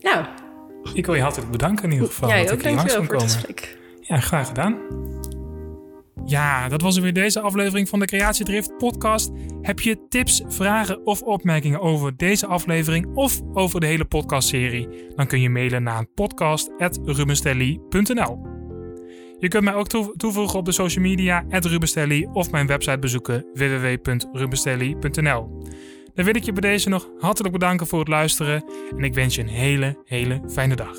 nou. 0.00 0.24
ik 0.94 1.06
wil 1.06 1.14
je 1.14 1.22
hartelijk 1.22 1.50
bedanken 1.50 1.84
in 1.84 1.92
ieder 1.92 2.06
geval. 2.06 2.28
Ja, 2.28 2.40
ook 2.40 2.62
dankjewel 2.62 3.04
voor 3.04 3.14
het 3.14 3.22
gesprek. 3.22 3.76
Ja, 4.00 4.20
graag 4.20 4.46
gedaan. 4.46 4.78
Ja, 6.24 6.68
dat 6.68 6.82
was 6.82 6.96
er 6.96 7.02
weer 7.02 7.12
deze 7.12 7.40
aflevering 7.40 7.88
van 7.88 7.98
de 7.98 8.06
Creatiedrift 8.06 8.76
podcast. 8.76 9.30
Heb 9.62 9.80
je 9.80 10.06
tips, 10.08 10.42
vragen 10.46 11.06
of 11.06 11.22
opmerkingen 11.22 11.80
over 11.80 12.16
deze 12.16 12.46
aflevering 12.46 13.06
of 13.14 13.40
over 13.52 13.80
de 13.80 13.86
hele 13.86 14.04
podcastserie? 14.04 14.88
Dan 15.16 15.26
kun 15.26 15.40
je 15.40 15.50
mailen 15.50 15.82
naar 15.82 16.04
podcast.rubenstelly.nl 16.04 18.40
Je 19.38 19.48
kunt 19.48 19.64
mij 19.64 19.74
ook 19.74 19.88
toevoegen 20.16 20.58
op 20.58 20.64
de 20.64 20.72
social 20.72 21.04
media 21.04 21.44
@rubenstelly 21.48 22.28
of 22.32 22.50
mijn 22.50 22.66
website 22.66 22.98
bezoeken 22.98 23.46
www.rubenstelly.nl. 23.54 25.60
Dan 26.14 26.24
wil 26.24 26.36
ik 26.36 26.42
je 26.42 26.52
bij 26.52 26.70
deze 26.70 26.88
nog 26.88 27.10
hartelijk 27.18 27.52
bedanken 27.52 27.86
voor 27.86 27.98
het 27.98 28.08
luisteren 28.08 28.64
en 28.96 29.04
ik 29.04 29.14
wens 29.14 29.34
je 29.34 29.42
een 29.42 29.48
hele, 29.48 29.98
hele 30.04 30.40
fijne 30.48 30.76
dag. 30.76 30.96